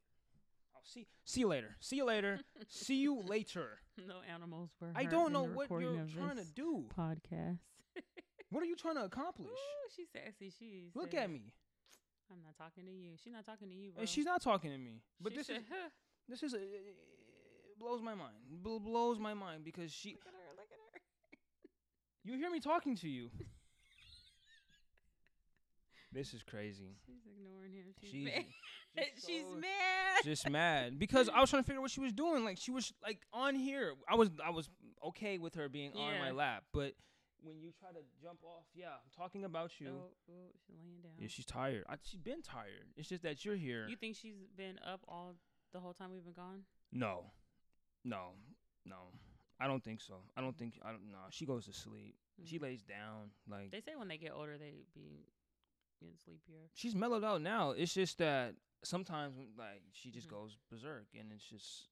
I'll 0.75 0.81
see. 0.83 1.07
See 1.25 1.39
you 1.41 1.47
later. 1.47 1.75
See 1.79 1.95
you 1.95 2.05
later. 2.05 2.39
see 2.67 2.95
you 3.01 3.21
later. 3.25 3.79
No 4.07 4.15
animals 4.31 4.69
were. 4.79 4.91
I 4.95 5.05
don't 5.05 5.33
know 5.33 5.43
what 5.43 5.69
you're 5.71 6.05
trying 6.15 6.37
to 6.37 6.45
do. 6.55 6.85
Podcast. 6.97 7.59
What 8.49 8.63
are 8.63 8.65
you 8.65 8.77
trying 8.77 8.95
to 8.95 9.03
accomplish? 9.03 9.49
Ooh, 9.49 9.89
she's 9.93 10.07
sassy. 10.09 10.53
She's. 10.57 10.95
Look 10.95 11.13
at 11.13 11.29
me. 11.29 11.51
I'm 12.31 12.37
not 12.41 12.55
talking 12.57 12.85
to 12.85 12.91
you. 12.91 13.09
She's 13.21 13.33
not 13.33 13.45
talking 13.45 13.67
to 13.67 13.75
you, 13.75 13.91
bro. 13.91 13.99
And 13.99 14.07
she's 14.09 14.23
not 14.23 14.41
talking 14.41 14.71
to 14.71 14.77
me. 14.77 15.01
But 15.19 15.33
She 15.33 15.37
this 15.39 15.47
said, 15.47 15.57
is 15.57 15.63
this 16.29 16.43
is 16.43 16.53
a, 16.53 16.57
blows 17.77 18.01
my 18.01 18.15
mind. 18.15 18.35
Bl- 18.49 18.79
blows 18.79 19.19
my 19.19 19.33
mind 19.33 19.65
because 19.65 19.91
she. 19.91 20.11
Look 20.11 20.27
at 20.27 20.31
her. 20.33 20.55
Look 20.55 20.67
at 20.71 20.79
her. 20.93 20.99
You 22.23 22.37
hear 22.37 22.49
me 22.49 22.61
talking 22.61 22.95
to 22.97 23.09
you. 23.09 23.29
this 26.11 26.33
is 26.33 26.43
crazy. 26.43 26.95
She's 27.05 27.21
ignoring 27.25 27.73
him. 27.73 27.85
She's, 28.01 28.11
She's 28.11 28.25
mad. 28.25 28.45
just 29.15 29.27
she's 29.27 29.41
so- 29.43 29.55
mad. 29.59 30.23
just 30.23 30.49
mad 30.49 30.99
because 30.99 31.29
I 31.29 31.39
was 31.41 31.49
trying 31.49 31.61
to 31.63 31.67
figure 31.67 31.79
out 31.79 31.83
what 31.83 31.91
she 31.91 31.99
was 31.99 32.13
doing. 32.13 32.43
Like 32.43 32.57
she 32.57 32.71
was 32.71 32.93
like 33.03 33.19
on 33.33 33.55
here. 33.55 33.93
I 34.09 34.15
was 34.15 34.29
I 34.43 34.49
was 34.49 34.69
okay 35.05 35.37
with 35.37 35.55
her 35.55 35.69
being 35.69 35.91
on 35.95 36.19
my 36.19 36.31
lap, 36.31 36.63
but 36.73 36.93
when 37.43 37.59
you 37.61 37.71
try 37.79 37.89
to 37.89 37.99
jump 38.21 38.39
off, 38.43 38.63
yeah, 38.73 38.87
I'm 38.87 39.11
talking 39.15 39.45
about 39.45 39.79
you. 39.79 39.89
Oh, 39.91 40.09
oh, 40.29 40.33
she's 40.65 40.75
laying 40.83 41.01
down. 41.01 41.11
Yeah, 41.19 41.27
she's 41.29 41.45
tired. 41.45 41.83
I, 41.87 41.95
she's 42.03 42.19
been 42.19 42.41
tired. 42.41 42.87
It's 42.95 43.07
just 43.07 43.21
that 43.23 43.45
you're 43.45 43.55
here. 43.55 43.85
You 43.87 43.95
think 43.95 44.15
she's 44.15 44.33
been 44.57 44.79
up 44.85 45.01
all 45.07 45.35
the 45.71 45.79
whole 45.79 45.93
time 45.93 46.11
we've 46.11 46.23
been 46.23 46.33
gone? 46.33 46.63
no, 46.91 47.25
no, 48.03 48.29
no. 48.85 48.95
I 49.59 49.67
don't 49.67 49.83
think 49.83 50.01
so. 50.01 50.15
I 50.35 50.41
don't 50.41 50.57
think 50.57 50.75
I 50.83 50.89
don't. 50.91 51.11
No, 51.11 51.17
she 51.29 51.45
goes 51.45 51.65
to 51.65 51.73
sleep. 51.73 52.15
She 52.43 52.57
Mhm. 52.59 52.63
lays 52.63 52.83
down. 52.83 53.31
Like 53.49 53.71
They 53.71 53.81
say 53.81 53.95
when 53.95 54.07
they 54.07 54.17
get 54.17 54.31
older, 54.33 54.57
they 54.57 54.73
be 54.95 55.25
getting 55.99 56.15
sleepier. 56.17 56.69
she's 56.73 56.95
mellowed 56.95 57.23
out 57.23 57.41
now. 57.41 57.71
It's 57.71 57.93
just 57.93 58.17
that 58.19 58.55
sometimes 58.83 59.35
when, 59.35 59.47
like 59.57 59.81
she 59.91 60.11
just 60.11 60.27
Mhm. 60.27 60.31
goes 60.31 60.57
berserk, 60.69 61.07
and 61.17 61.31
it's 61.31 61.43
just 61.47 61.87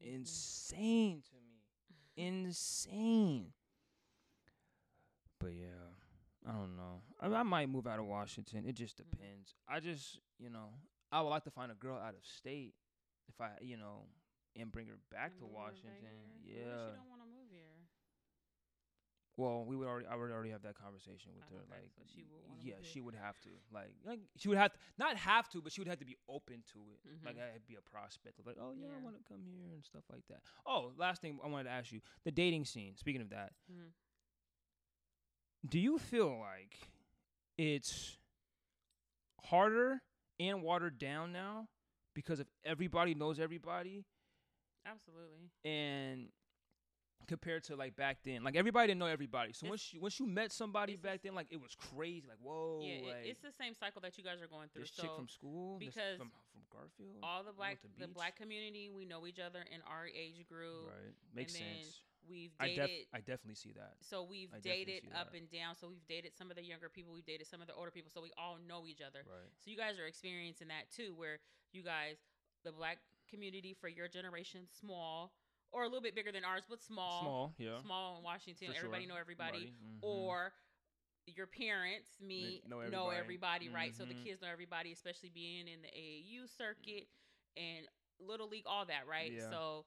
insane 0.00 1.22
to 1.22 1.34
me. 1.36 1.62
insane. 2.16 3.52
But 5.40 5.54
yeah, 5.54 5.90
I 6.46 6.52
don't 6.52 6.76
know. 6.76 7.02
I, 7.20 7.26
I 7.26 7.42
might 7.42 7.68
move 7.68 7.86
out 7.86 7.98
of 7.98 8.06
Washington. 8.06 8.64
It 8.66 8.74
just 8.74 8.96
Mhm. 8.96 9.10
depends. 9.10 9.54
I 9.68 9.80
just, 9.80 10.20
you 10.38 10.50
know, 10.50 10.70
I 11.12 11.20
would 11.20 11.28
like 11.30 11.44
to 11.44 11.50
find 11.50 11.70
a 11.72 11.74
girl 11.74 11.98
out 11.98 12.14
of 12.14 12.24
state 12.24 12.74
if 13.28 13.40
I, 13.40 13.58
you 13.60 13.76
know, 13.76 14.06
and 14.56 14.70
bring 14.70 14.86
her 14.86 14.98
back 15.10 15.32
And 15.32 15.40
to 15.40 15.46
her 15.46 15.52
Washington. 15.52 16.42
if 16.44 16.56
Yeah. 16.56 16.90
she 16.90 16.96
don't 16.96 17.08
want 17.08 17.22
to 17.22 17.26
move 17.28 17.50
here. 17.50 17.88
Well, 19.36 19.64
we 19.64 19.74
would 19.74 19.88
already. 19.88 20.06
I 20.06 20.14
would 20.14 20.30
already 20.30 20.50
have 20.50 20.62
that 20.62 20.76
conversation 20.78 21.32
with 21.34 21.44
Oh, 21.50 21.56
her. 21.56 21.62
okay, 21.62 21.82
Like, 21.82 21.90
so 21.96 22.02
she 22.06 22.22
would 22.22 22.44
yeah, 22.62 22.74
she 22.82 23.00
would 23.00 23.14
have 23.16 23.38
to. 23.40 23.48
Like, 23.72 23.90
like 24.06 24.20
she 24.36 24.48
would 24.48 24.58
have 24.58 24.72
to 24.72 24.78
not 24.96 25.16
have 25.16 25.48
to, 25.50 25.60
but 25.60 25.72
she 25.72 25.80
would 25.80 25.88
have 25.88 25.98
to 25.98 26.04
be 26.04 26.16
open 26.28 26.62
to 26.72 26.78
it. 26.94 27.00
Like, 27.24 27.34
Mhm. 27.34 27.38
that'd 27.38 27.66
be 27.66 27.74
a 27.74 27.82
prospect 27.82 28.38
of 28.38 28.46
like, 28.46 28.56
oh 28.60 28.72
yeah, 28.72 28.94
I 28.94 29.02
want 29.02 29.16
to 29.16 29.24
come 29.24 29.42
here 29.44 29.72
and 29.74 29.84
stuff 29.84 30.04
like 30.10 30.24
that. 30.28 30.42
Oh, 30.64 30.92
last 30.96 31.20
thing 31.20 31.40
I 31.42 31.48
wanted 31.48 31.64
to 31.64 31.70
ask 31.70 31.90
you: 31.90 32.00
the 32.22 32.30
dating 32.30 32.64
scene. 32.64 32.94
Speaking 32.96 33.22
of 33.22 33.30
that, 33.30 33.52
Mhm. 33.70 33.92
do 35.68 35.80
you 35.80 35.98
feel 35.98 36.38
like 36.38 36.78
it's 37.58 38.18
harder 39.44 40.02
and 40.38 40.62
watered 40.62 40.98
down 40.98 41.32
now 41.32 41.68
because 42.14 42.40
of 42.40 42.46
everybody 42.64 43.14
knows 43.14 43.38
everybody 43.40 44.04
Absolutely. 44.86 45.50
and 45.64 46.28
compared 47.26 47.62
to 47.64 47.76
like 47.76 47.96
back 47.96 48.18
then 48.24 48.42
like 48.44 48.56
everybody 48.56 48.88
didn't 48.88 48.98
know 49.00 49.06
everybody 49.06 49.52
so 49.52 49.66
It's- 49.66 49.70
once 49.70 49.92
you 49.94 50.00
once 50.00 50.20
you 50.20 50.26
met 50.26 50.52
somebody 50.52 50.96
back 50.96 51.22
then 51.22 51.34
like 51.34 51.48
it 51.50 51.60
was 51.60 51.74
crazy 51.74 52.26
like 52.28 52.38
whoa 52.42 52.80
yeah, 52.82 53.12
it, 53.12 53.26
it's 53.36 53.40
the 53.40 53.52
same 53.52 53.74
cycle 53.74 54.00
that 54.02 54.16
you 54.18 54.24
guys 54.24 54.40
are 54.42 54.46
going 54.48 54.68
through. 54.72 54.82
this 54.82 54.92
so 54.94 55.02
chick 55.02 55.10
from 55.16 55.28
school 55.28 55.78
because 55.78 56.18
from 56.18 56.30
from 56.52 56.62
Garfield 56.70 57.16
all 57.22 57.42
the 57.42 57.52
black, 57.52 57.80
to 57.82 57.88
the 57.98 58.08
black 58.08 58.36
community, 58.36 58.90
we 58.90 59.04
know 59.06 59.26
each 59.26 59.38
other 59.38 59.60
in 59.74 59.80
our 59.90 60.06
age 60.06 60.46
group. 60.48 60.86
right 60.86 61.14
makes 61.34 61.52
sense 61.54 62.02
We've 62.26 62.52
I 62.58 62.68
dated. 62.68 62.88
def- 62.88 63.06
I 63.12 63.18
definitely 63.18 63.56
see 63.60 63.72
that 63.76 64.00
so 64.00 64.24
we've 64.24 64.48
I 64.54 64.58
dated 64.58 65.04
up 65.14 65.32
that. 65.32 65.38
and 65.38 65.50
down. 65.50 65.76
So 65.76 65.88
we've 65.88 66.06
dated 66.08 66.32
some 66.34 66.48
of 66.48 66.56
the 66.56 66.64
younger 66.64 66.88
people. 66.88 67.12
We've 67.12 67.26
dated 67.26 67.46
some 67.46 67.60
of 67.60 67.66
the 67.68 67.74
older 67.74 67.90
people. 67.90 68.10
So 68.14 68.22
we 68.22 68.32
all 68.38 68.56
know 68.66 68.86
each 68.88 69.02
other. 69.04 69.28
right 69.28 69.52
So 69.62 69.70
you 69.70 69.76
guys 69.76 69.98
are 70.00 70.06
experiencing 70.06 70.68
that 70.68 70.88
too, 70.88 71.12
where 71.14 71.40
you 71.76 71.82
guys, 71.82 72.16
the 72.64 72.72
black 72.72 72.96
community 73.28 73.76
for 73.78 73.88
your 73.88 74.08
generation, 74.08 74.62
small 74.72 75.32
or 75.74 75.82
a 75.82 75.86
little 75.86 76.02
bit 76.02 76.14
bigger 76.14 76.32
than 76.32 76.44
ours, 76.44 76.64
but 76.68 76.80
small, 76.82 77.22
small 77.22 77.54
yeah 77.58 77.80
small 77.82 78.18
in 78.18 78.24
Washington. 78.24 78.68
for 78.68 78.74
everybody 78.78 79.04
sure. 79.04 79.14
know 79.14 79.20
everybody, 79.20 79.72
Mhm. 79.74 80.00
or 80.02 80.52
your 81.26 81.46
parents, 81.46 82.08
me, 82.20 82.62
know 82.68 82.80
know 82.80 83.10
everybody. 83.10 83.18
everybody, 83.18 83.68
right? 83.70 83.94
So 83.94 84.04
the 84.04 84.14
Mhm. 84.14 84.24
kids 84.24 84.42
know 84.42 84.48
everybody, 84.48 84.92
especially 84.92 85.30
being 85.30 85.68
in 85.68 85.82
the 85.82 85.88
AAU 85.88 86.46
circuit 86.46 87.08
and 87.56 87.88
little 88.20 88.48
league, 88.48 88.66
all 88.66 88.86
that, 88.86 89.06
right? 89.06 89.32
Yeah. 89.32 89.50
So 89.50 89.86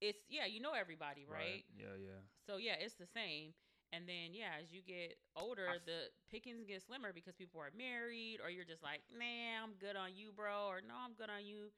it's 0.00 0.20
yeah, 0.28 0.46
you 0.46 0.60
know 0.60 0.72
everybody, 0.72 1.26
right? 1.26 1.64
yeah 1.78 1.94
yeah 1.98 2.20
So 2.46 2.56
yeah, 2.58 2.74
it's 2.80 2.94
the 2.94 3.06
same. 3.06 3.54
And 3.92 4.08
then 4.08 4.34
yeah, 4.34 4.56
as 4.62 4.72
you 4.72 4.82
get 4.82 5.18
older, 5.36 5.66
f- 5.76 5.84
the 5.86 6.10
pickings 6.30 6.64
get 6.64 6.82
slimmer 6.82 7.12
because 7.12 7.34
people 7.36 7.60
are 7.60 7.70
married, 7.76 8.40
or 8.42 8.50
you're 8.50 8.64
just 8.64 8.82
like, 8.82 9.02
nah, 9.16 9.62
I'm 9.64 9.74
good 9.78 9.96
on 9.96 10.14
you, 10.16 10.32
bro, 10.32 10.66
or 10.68 10.80
no, 10.80 10.94
I'm 11.04 11.14
good 11.14 11.30
on 11.30 11.44
you, 11.46 11.70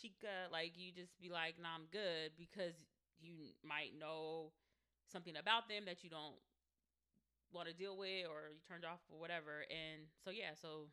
chica. 0.00 0.50
Like 0.50 0.72
you 0.76 0.92
just 0.92 1.16
be 1.20 1.30
like, 1.30 1.56
nah, 1.60 1.74
I'm 1.74 1.86
good 1.90 2.34
because 2.38 2.74
you 3.20 3.54
might 3.62 3.94
know 3.98 4.52
something 5.10 5.36
about 5.36 5.68
them 5.68 5.84
that 5.86 6.02
you 6.02 6.10
don't 6.10 6.36
want 7.52 7.68
to 7.68 7.74
deal 7.74 7.96
with, 7.96 8.26
or 8.26 8.50
you 8.50 8.60
turned 8.66 8.84
off 8.84 9.00
or 9.08 9.18
whatever. 9.18 9.62
And 9.70 10.10
so 10.24 10.30
yeah, 10.30 10.58
so 10.58 10.90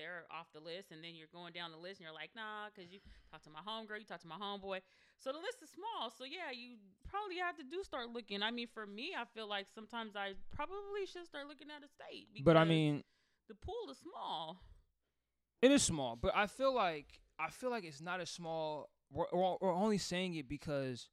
they're 0.00 0.24
off 0.32 0.48
the 0.56 0.60
list, 0.64 0.90
and 0.90 1.04
then 1.04 1.12
you're 1.12 1.30
going 1.30 1.52
down 1.52 1.70
the 1.70 1.78
list, 1.80 2.00
and 2.00 2.08
you're 2.08 2.16
like, 2.16 2.32
nah, 2.32 2.72
because 2.72 2.88
you 2.88 2.98
talk 3.28 3.44
to 3.44 3.52
my 3.52 3.60
homegirl, 3.60 4.00
you 4.00 4.08
talk 4.08 4.24
to 4.24 4.30
my 4.30 4.40
homeboy. 4.40 4.80
So 5.20 5.30
the 5.30 5.38
list 5.38 5.60
is 5.62 5.70
small. 5.70 6.10
So 6.10 6.24
yeah, 6.24 6.50
you 6.50 6.80
probably 7.04 7.38
have 7.38 7.56
to 7.60 7.62
do 7.62 7.84
start 7.84 8.08
looking. 8.10 8.42
I 8.42 8.50
mean, 8.50 8.66
for 8.72 8.86
me, 8.86 9.12
I 9.12 9.24
feel 9.36 9.46
like 9.48 9.66
sometimes 9.74 10.16
I 10.16 10.34
probably 10.50 11.06
should 11.06 11.26
start 11.26 11.46
looking 11.46 11.68
at 11.68 11.84
a 11.84 11.90
state. 11.92 12.26
but 12.42 12.56
I 12.56 12.64
mean 12.64 13.04
the 13.48 13.54
pool 13.54 13.90
is 13.90 13.98
small. 13.98 14.58
It 15.60 15.70
is 15.70 15.82
small, 15.82 16.16
but 16.16 16.34
I 16.34 16.46
feel 16.48 16.74
like 16.74 17.20
I 17.42 17.50
feel 17.50 17.70
like 17.70 17.84
it's 17.84 18.00
not 18.00 18.20
as 18.20 18.30
small. 18.30 18.88
We're, 19.10 19.26
we're, 19.32 19.56
we're 19.60 19.72
only 19.74 19.98
saying 19.98 20.34
it 20.36 20.48
because 20.48 21.08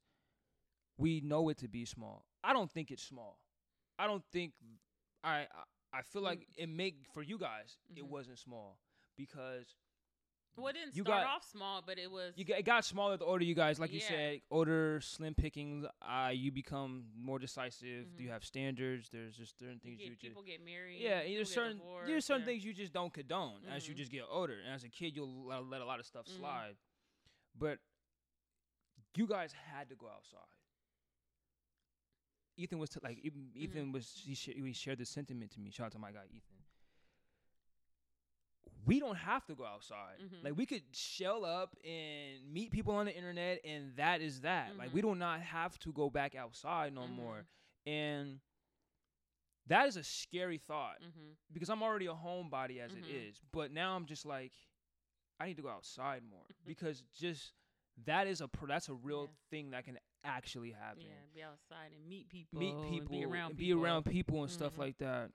we 0.96 1.20
know 1.20 1.48
it 1.48 1.58
to 1.58 1.68
be 1.68 1.84
small. 1.84 2.24
I 2.44 2.52
don't 2.52 2.70
think 2.70 2.90
it's 2.90 3.02
small. 3.02 3.38
I 3.98 4.06
don't 4.06 4.24
think 4.32 4.52
I 5.24 5.40
I, 5.92 5.98
I 5.98 6.02
feel 6.02 6.22
like 6.22 6.46
it 6.56 6.68
make 6.68 6.94
for 7.12 7.22
you 7.22 7.38
guys 7.38 7.76
it 7.96 8.04
Mhm. 8.04 8.08
wasn't 8.08 8.38
small 8.38 8.78
because 9.16 9.74
Well, 10.56 10.68
it 10.68 10.74
didn't 10.74 10.94
you 10.96 11.02
start 11.04 11.22
got 11.24 11.26
off 11.36 11.44
small, 11.50 11.82
but 11.86 11.98
it 11.98 12.10
was. 12.10 12.34
you 12.36 12.44
got, 12.44 12.58
it 12.58 12.64
got 12.64 12.84
smaller 12.84 13.16
the 13.16 13.24
older 13.24 13.44
you 13.44 13.54
guys 13.54 13.78
like 13.80 13.92
you 13.92 14.00
said 14.00 14.40
older 14.50 15.00
slim 15.00 15.32
pickings 15.34 15.86
uh 16.02 16.28
you 16.32 16.50
become 16.52 17.04
more 17.16 17.38
decisive 17.38 18.06
Mhm. 18.06 18.20
you 18.20 18.28
have 18.30 18.44
standards 18.44 19.08
there's 19.10 19.36
just 19.36 19.58
certain 19.58 19.80
you 19.82 19.90
things 19.90 19.98
get, 19.98 20.04
you 20.06 20.10
just 20.16 20.22
people 20.22 20.42
get 20.42 20.62
married. 20.64 21.00
yeah, 21.00 21.22
there's 21.22 21.52
certain 21.52 21.78
divorced, 21.78 22.06
there's 22.08 22.24
certain 22.26 22.42
yeah. 22.42 22.46
things 22.46 22.64
you 22.64 22.74
just 22.74 22.92
don't 22.92 23.12
condone 23.12 23.60
as 23.74 23.88
you 23.88 23.94
Mhm. 23.94 23.98
just 23.98 24.10
get 24.12 24.24
older. 24.30 24.58
And 24.64 24.74
as 24.74 24.84
a 24.84 24.88
kid, 24.88 25.16
you'll 25.16 25.46
let, 25.46 25.64
let 25.64 25.80
a 25.80 25.86
lot 25.86 25.98
of 26.00 26.04
stuff 26.06 26.26
Mhm. 26.26 26.38
slide. 26.38 26.76
But 27.58 27.78
you 29.16 29.26
guys 29.26 29.52
had 29.52 29.88
to 29.88 29.94
go 29.96 30.08
outside. 30.08 30.40
Ethan 32.56 32.78
was 32.78 32.90
t- 32.90 33.00
like 33.02 33.18
Ethan, 33.24 33.40
Mm-hmm. 33.54 33.62
Ethan 33.62 33.92
was 33.92 34.12
he, 34.24 34.34
sh- 34.34 34.50
he 34.54 34.72
shared 34.74 34.98
this 34.98 35.08
sentiment 35.08 35.50
to 35.52 35.60
me. 35.60 35.70
Shout 35.70 35.86
out 35.86 35.92
to 35.92 35.98
my 35.98 36.12
guy 36.12 36.26
Ethan. 36.26 36.59
We 38.86 38.98
don't 39.00 39.16
have 39.16 39.44
to 39.46 39.54
go 39.54 39.64
outside. 39.64 40.18
Mhm. 40.20 40.44
Like 40.44 40.56
we 40.56 40.66
could 40.66 40.82
shell 40.92 41.44
up 41.44 41.76
and 41.84 42.52
meet 42.52 42.70
people 42.70 42.94
on 42.94 43.06
the 43.06 43.14
internet, 43.16 43.60
and 43.64 43.94
that 43.96 44.20
is 44.20 44.40
that. 44.42 44.76
Like 44.76 44.92
we 44.92 45.00
Mhm. 45.00 45.12
do 45.12 45.14
not 45.16 45.40
have 45.40 45.78
to 45.80 45.92
go 45.92 46.10
back 46.10 46.34
outside 46.34 46.92
no 46.92 47.06
more. 47.06 47.46
Mhm. 47.86 47.90
And 47.92 48.40
that 49.66 49.86
is 49.86 49.96
a 49.96 50.02
scary 50.04 50.58
thought 50.58 51.00
Mhm. 51.00 51.36
because 51.52 51.70
I'm 51.70 51.82
already 51.82 52.06
a 52.06 52.14
homebody 52.14 52.78
as 52.80 52.94
it 52.94 53.04
Mhm. 53.04 53.28
is. 53.28 53.40
But 53.52 53.70
now 53.70 53.94
I'm 53.96 54.06
just 54.06 54.26
like, 54.26 54.52
I 55.38 55.46
need 55.46 55.56
to 55.56 55.62
go 55.62 55.68
outside 55.70 56.22
more 56.24 56.44
because 56.66 57.02
just 57.14 57.52
that 58.04 58.26
is 58.26 58.40
a 58.40 58.50
that's 58.66 58.88
a 58.88 58.94
real 58.94 59.24
Yeah. 59.24 59.34
thing 59.50 59.70
that 59.70 59.84
can 59.84 59.98
actually 60.24 60.72
happen. 60.72 61.02
Yeah, 61.02 61.26
be 61.32 61.42
outside 61.42 61.92
and 61.92 62.06
meet 62.08 62.28
people. 62.28 62.58
Meet 62.58 62.74
and 62.74 62.88
people, 62.90 63.08
be 63.08 63.24
around 63.24 63.50
and 63.50 63.58
people. 63.58 63.78
be 63.78 63.84
around 63.84 64.04
people 64.04 64.42
and 64.42 64.50
stuff 64.50 64.76
like 64.78 64.98
that. 64.98 65.32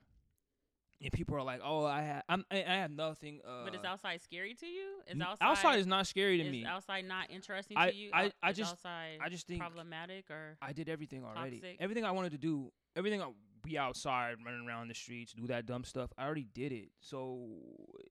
And 1.02 1.12
people 1.12 1.36
are 1.36 1.44
like, 1.44 1.60
"Oh, 1.64 1.86
I 1.86 2.02
have, 2.04 2.24
I'm, 2.30 2.46
I 2.50 2.58
I 2.64 2.76
have 2.78 2.92
nothing." 2.92 3.42
Uh, 3.46 3.66
But 3.66 3.76
is 3.76 3.84
outside 3.84 4.22
scary 4.22 4.54
to 4.56 4.66
you? 4.66 5.02
Is 5.08 5.12
n- 5.20 5.28
outside, 5.42 5.80
is 5.80 5.86
not 5.88 6.08
scary 6.08 6.38
to 6.38 6.44
is 6.46 6.52
me. 6.52 6.66
outside 6.66 7.06
not 7.06 7.30
interesting 7.30 7.78
I- 7.78 7.92
to 7.92 7.96
you? 7.96 8.12
I- 8.14 8.32
I 8.42 8.52
is 8.52 8.58
just- 8.58 8.72
outside 8.72 9.20
I 9.22 9.30
just 9.30 9.46
think 9.46 9.60
problematic 9.60 10.32
or 10.32 10.58
I 10.62 10.72
did 10.74 10.88
everything 10.90 11.24
already. 11.26 11.60
Toxic. 11.60 11.78
Everything 11.82 12.06
I 12.06 12.12
wanted 12.12 12.32
to 12.32 12.38
do, 12.38 12.72
everything 12.96 13.22
I 13.22 13.32
be 13.62 13.78
outside 13.78 14.38
running 14.46 14.68
around 14.68 14.88
the 14.88 14.94
streets, 14.94 15.34
do 15.34 15.48
that 15.48 15.66
dumb 15.66 15.84
stuff. 15.84 16.12
I 16.18 16.24
already 16.26 16.46
did 16.54 16.72
it. 16.72 16.92
So 17.00 17.50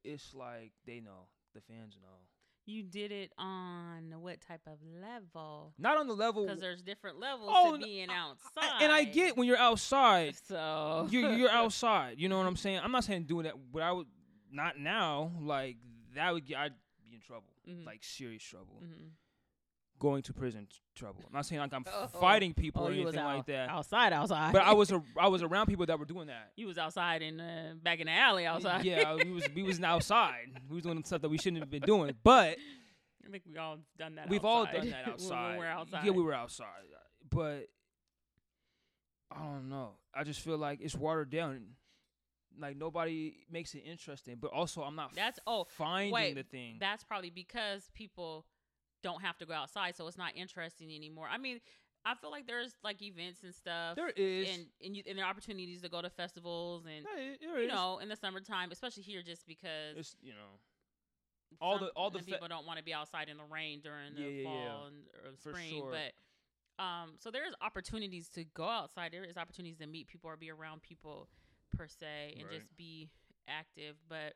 it's 0.03 0.35
like 0.35 0.73
they 0.85 1.01
know, 1.01 1.29
the 1.55 1.61
fans 1.63 1.99
know. 2.03 2.19
You 2.67 2.83
did 2.83 3.13
it 3.13 3.31
on 3.37 4.15
what 4.21 4.41
type 4.41 4.63
of 4.67 4.79
level? 5.03 5.75
Not 5.79 5.99
on 5.99 6.07
the 6.09 6.15
level 6.15 6.45
Because 6.47 6.61
there's 6.61 6.81
different 6.83 7.19
levels 7.21 7.51
Oh, 7.53 7.77
to 7.77 7.85
being 7.85 8.09
I- 8.09 8.17
outside. 8.17 8.83
and 8.83 8.91
I 8.91 9.05
get 9.05 9.37
when 9.37 9.47
you're 9.47 9.59
outside, 9.59 10.35
so 10.49 11.07
you're 11.11 11.33
you're 11.35 11.51
outside. 11.63 12.19
You 12.19 12.29
know 12.31 12.39
what 12.39 12.47
I'm 12.47 12.57
saying? 12.57 12.81
I'm 12.83 12.93
not 12.93 13.05
saying 13.05 13.25
doing 13.25 13.45
that, 13.45 13.55
but 13.73 13.83
I 13.83 13.93
would 13.93 14.07
not 14.51 14.79
now. 14.79 15.33
Like 15.41 15.77
that 16.15 16.33
would 16.33 16.47
get 16.47 16.59
I'd 16.59 16.73
be 17.09 17.17
in 17.17 17.21
trouble, 17.21 17.53
Mhm. 17.69 17.85
like 17.85 18.03
serious 18.03 18.43
trouble, 18.43 18.81
Mhm. 18.83 19.11
Going 20.05 20.23
to 20.23 20.33
prison 20.33 20.67
t- 20.71 20.77
trouble. 20.95 21.23
I'm 21.27 21.33
not 21.33 21.47
saying 21.47 21.61
like 21.61 21.73
I'm 21.73 21.85
Oh. 21.93 22.07
fighting 22.21 22.53
people 22.55 22.83
Oh, 22.83 22.87
or 22.89 22.93
anything 22.93 23.19
out, 23.19 23.37
like 23.37 23.47
that. 23.47 23.69
outside, 23.71 24.13
outside. 24.13 24.53
But 24.53 24.63
I 24.63 24.73
was 24.75 24.93
a, 24.99 25.03
I 25.19 25.29
was 25.29 25.43
around 25.43 25.67
people 25.67 25.87
that 25.87 25.99
were 25.99 26.05
doing 26.05 26.27
that. 26.29 26.53
you 26.57 26.67
was 26.67 26.79
outside 26.79 27.23
in 27.23 27.41
uh, 27.41 27.75
back 27.83 28.01
in 28.01 28.07
the 28.07 28.13
alley 28.13 28.45
outside. 28.47 28.85
Yeah, 28.85 29.15
we 29.25 29.31
was 29.31 29.45
we 29.55 29.63
was 29.63 29.81
outside. 29.83 30.49
We 30.69 30.75
was 30.77 30.85
doing 30.85 31.03
stuff 31.05 31.23
that 31.23 31.29
we 31.29 31.39
shouldn't 31.39 31.61
have 31.63 31.71
been 31.71 31.83
doing. 31.83 32.15
But 32.23 32.59
I 33.27 33.31
think 33.31 33.45
we 33.51 33.57
all 33.59 33.79
done 33.99 34.17
that. 34.17 34.29
we've 34.29 34.45
all 34.45 34.65
done 34.67 34.91
that 34.91 35.05
when- 35.07 35.15
outside. 35.15 35.59
we're 35.59 35.67
outside. 35.67 36.05
Yeah, 36.05 36.11
we 36.13 36.23
were 36.23 36.35
outside. 36.35 36.67
But 37.31 37.69
I 39.31 39.39
don't 39.43 39.69
know. 39.69 39.93
I 40.15 40.23
just 40.25 40.41
feel 40.41 40.59
like 40.59 40.81
it's 40.81 40.95
watered 40.95 41.31
down. 41.31 41.61
Like 42.57 42.77
nobody 42.77 43.35
makes 43.51 43.75
it 43.75 43.79
interesting. 43.81 44.37
But 44.41 44.53
also, 44.53 44.83
I'm 44.83 44.95
not. 44.95 45.15
That's- 45.15 45.41
oh, 45.47 45.65
finding 45.71 46.13
wait, 46.13 46.35
the 46.37 46.45
thing. 46.45 46.77
That's 46.79 47.03
probably 47.03 47.31
because 47.31 47.91
people 47.95 48.45
don't 49.05 49.23
have 49.23 49.39
to 49.39 49.47
go 49.47 49.53
outside, 49.55 49.95
so 49.97 50.09
it's 50.09 50.19
not 50.19 50.33
interesting 50.35 50.91
anymore. 50.93 51.29
I 51.31 51.39
mean, 51.39 51.61
I 52.05 52.15
feel 52.17 52.31
like 52.33 52.47
there's 52.49 52.73
like 52.83 53.01
events 53.03 53.45
and 53.45 53.55
stuff, 53.55 53.95
there 53.97 54.11
is. 54.17 54.49
and 54.49 54.67
and, 54.85 54.97
you, 54.97 55.03
and 55.07 55.17
there 55.17 55.25
are 55.25 55.31
opportunities 55.31 55.83
to 55.83 55.89
go 55.89 56.03
to 56.03 56.11
festivals 56.11 56.85
and 56.87 57.07
Yeah, 57.17 57.37
there 57.41 57.59
you 57.61 57.67
is. 57.69 57.73
know 57.73 57.99
in 58.03 58.09
the 58.09 58.17
summertime, 58.17 58.73
especially 58.73 59.05
here, 59.05 59.23
just 59.23 59.47
because 59.47 59.97
it's 59.97 60.17
you 60.21 60.33
know 60.33 60.59
all 61.61 61.79
the- 61.79 61.91
all 61.91 62.11
the 62.11 62.19
fe- 62.19 62.33
people 62.33 62.49
don't 62.49 62.67
want 62.67 62.79
to 62.79 62.85
be 62.85 62.93
outside 62.93 63.29
in 63.29 63.37
the 63.37 63.45
rain 63.45 63.81
during 63.81 64.15
the 64.17 64.23
Yeah, 64.23 64.29
yeah, 64.29 64.43
yeah. 64.43 64.49
fall 64.73 64.87
and 64.87 64.97
or 65.25 65.37
spring, 65.37 65.71
sure. 65.81 65.91
but 65.93 66.83
um, 66.83 67.15
so 67.21 67.31
there's 67.31 67.55
opportunities 67.61 68.29
to 68.31 68.45
go 68.45 68.65
outside. 68.69 69.13
There 69.13 69.23
is 69.25 69.37
opportunities 69.37 69.79
to 69.79 69.87
meet 69.87 70.09
people 70.09 70.29
or 70.31 70.37
be 70.37 70.51
around 70.51 70.83
people 70.83 71.29
per 71.77 71.87
se, 71.87 72.35
and 72.39 72.49
Right. 72.49 72.59
just 72.59 72.75
be 72.77 73.09
active. 73.47 73.95
But 74.09 74.35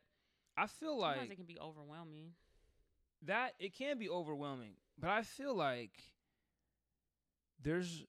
I 0.57 0.67
feel 0.69 1.01
sometimes 1.01 1.19
like 1.23 1.31
it 1.33 1.37
can 1.37 1.47
be 1.47 1.59
overwhelming. 1.59 2.35
That 3.23 3.55
it 3.59 3.75
can 3.75 3.99
be 3.99 4.09
overwhelming, 4.09 4.75
but 4.99 5.11
I 5.11 5.23
feel 5.23 5.55
like 5.55 5.93
there's 7.63 8.05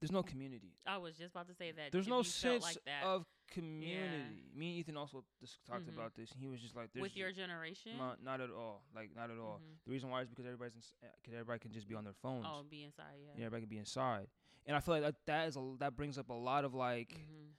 there's 0.00 0.12
no 0.12 0.22
community. 0.22 0.74
I 0.86 0.98
was 0.98 1.16
just 1.16 1.34
about 1.34 1.48
to 1.48 1.54
say 1.54 1.72
that. 1.72 1.90
There's 1.90 2.06
no 2.08 2.22
sense 2.22 2.62
like 2.62 2.78
that 2.84 3.04
of 3.04 3.24
community. 3.48 4.50
Me 4.54 4.68
and 4.70 4.78
Ethan 4.78 4.96
also 4.96 5.24
just 5.40 5.64
talked 5.64 5.86
Mhm. 5.86 5.94
about 5.94 6.14
this, 6.14 6.30
and 6.32 6.40
he 6.40 6.48
was 6.48 6.60
just 6.60 6.76
like, 6.76 6.92
"There's 6.92 7.02
with 7.02 7.16
your 7.16 7.32
generation. 7.32 7.96
not, 7.96 8.22
not 8.22 8.40
at 8.40 8.50
all, 8.50 8.84
like 8.94 9.14
not 9.14 9.30
at 9.30 9.38
all." 9.38 9.58
Mhm. 9.60 9.78
The 9.84 9.90
reason 9.90 10.10
why 10.10 10.20
is 10.20 10.28
because 10.28 10.44
everybody's 10.44 10.92
because 11.00 11.32
everybody 11.32 11.60
can 11.60 11.72
just 11.72 11.88
be 11.88 11.94
on 11.94 12.04
their 12.04 12.12
phones. 12.12 12.44
Oh, 12.46 12.62
be 12.64 12.82
inside, 12.84 13.14
yeah. 13.20 13.30
Yeah, 13.36 13.46
everybody 13.46 13.62
can 13.62 13.68
be 13.70 13.78
inside, 13.78 14.28
and 14.66 14.76
I 14.76 14.80
feel 14.80 14.94
like 14.94 15.02
that 15.04 15.24
that 15.26 15.48
is 15.48 15.56
a, 15.56 15.74
that 15.78 15.96
brings 15.96 16.18
up 16.18 16.28
a 16.28 16.34
lot 16.34 16.64
of 16.64 16.74
like 16.74 17.10
Mhm. 17.14 17.52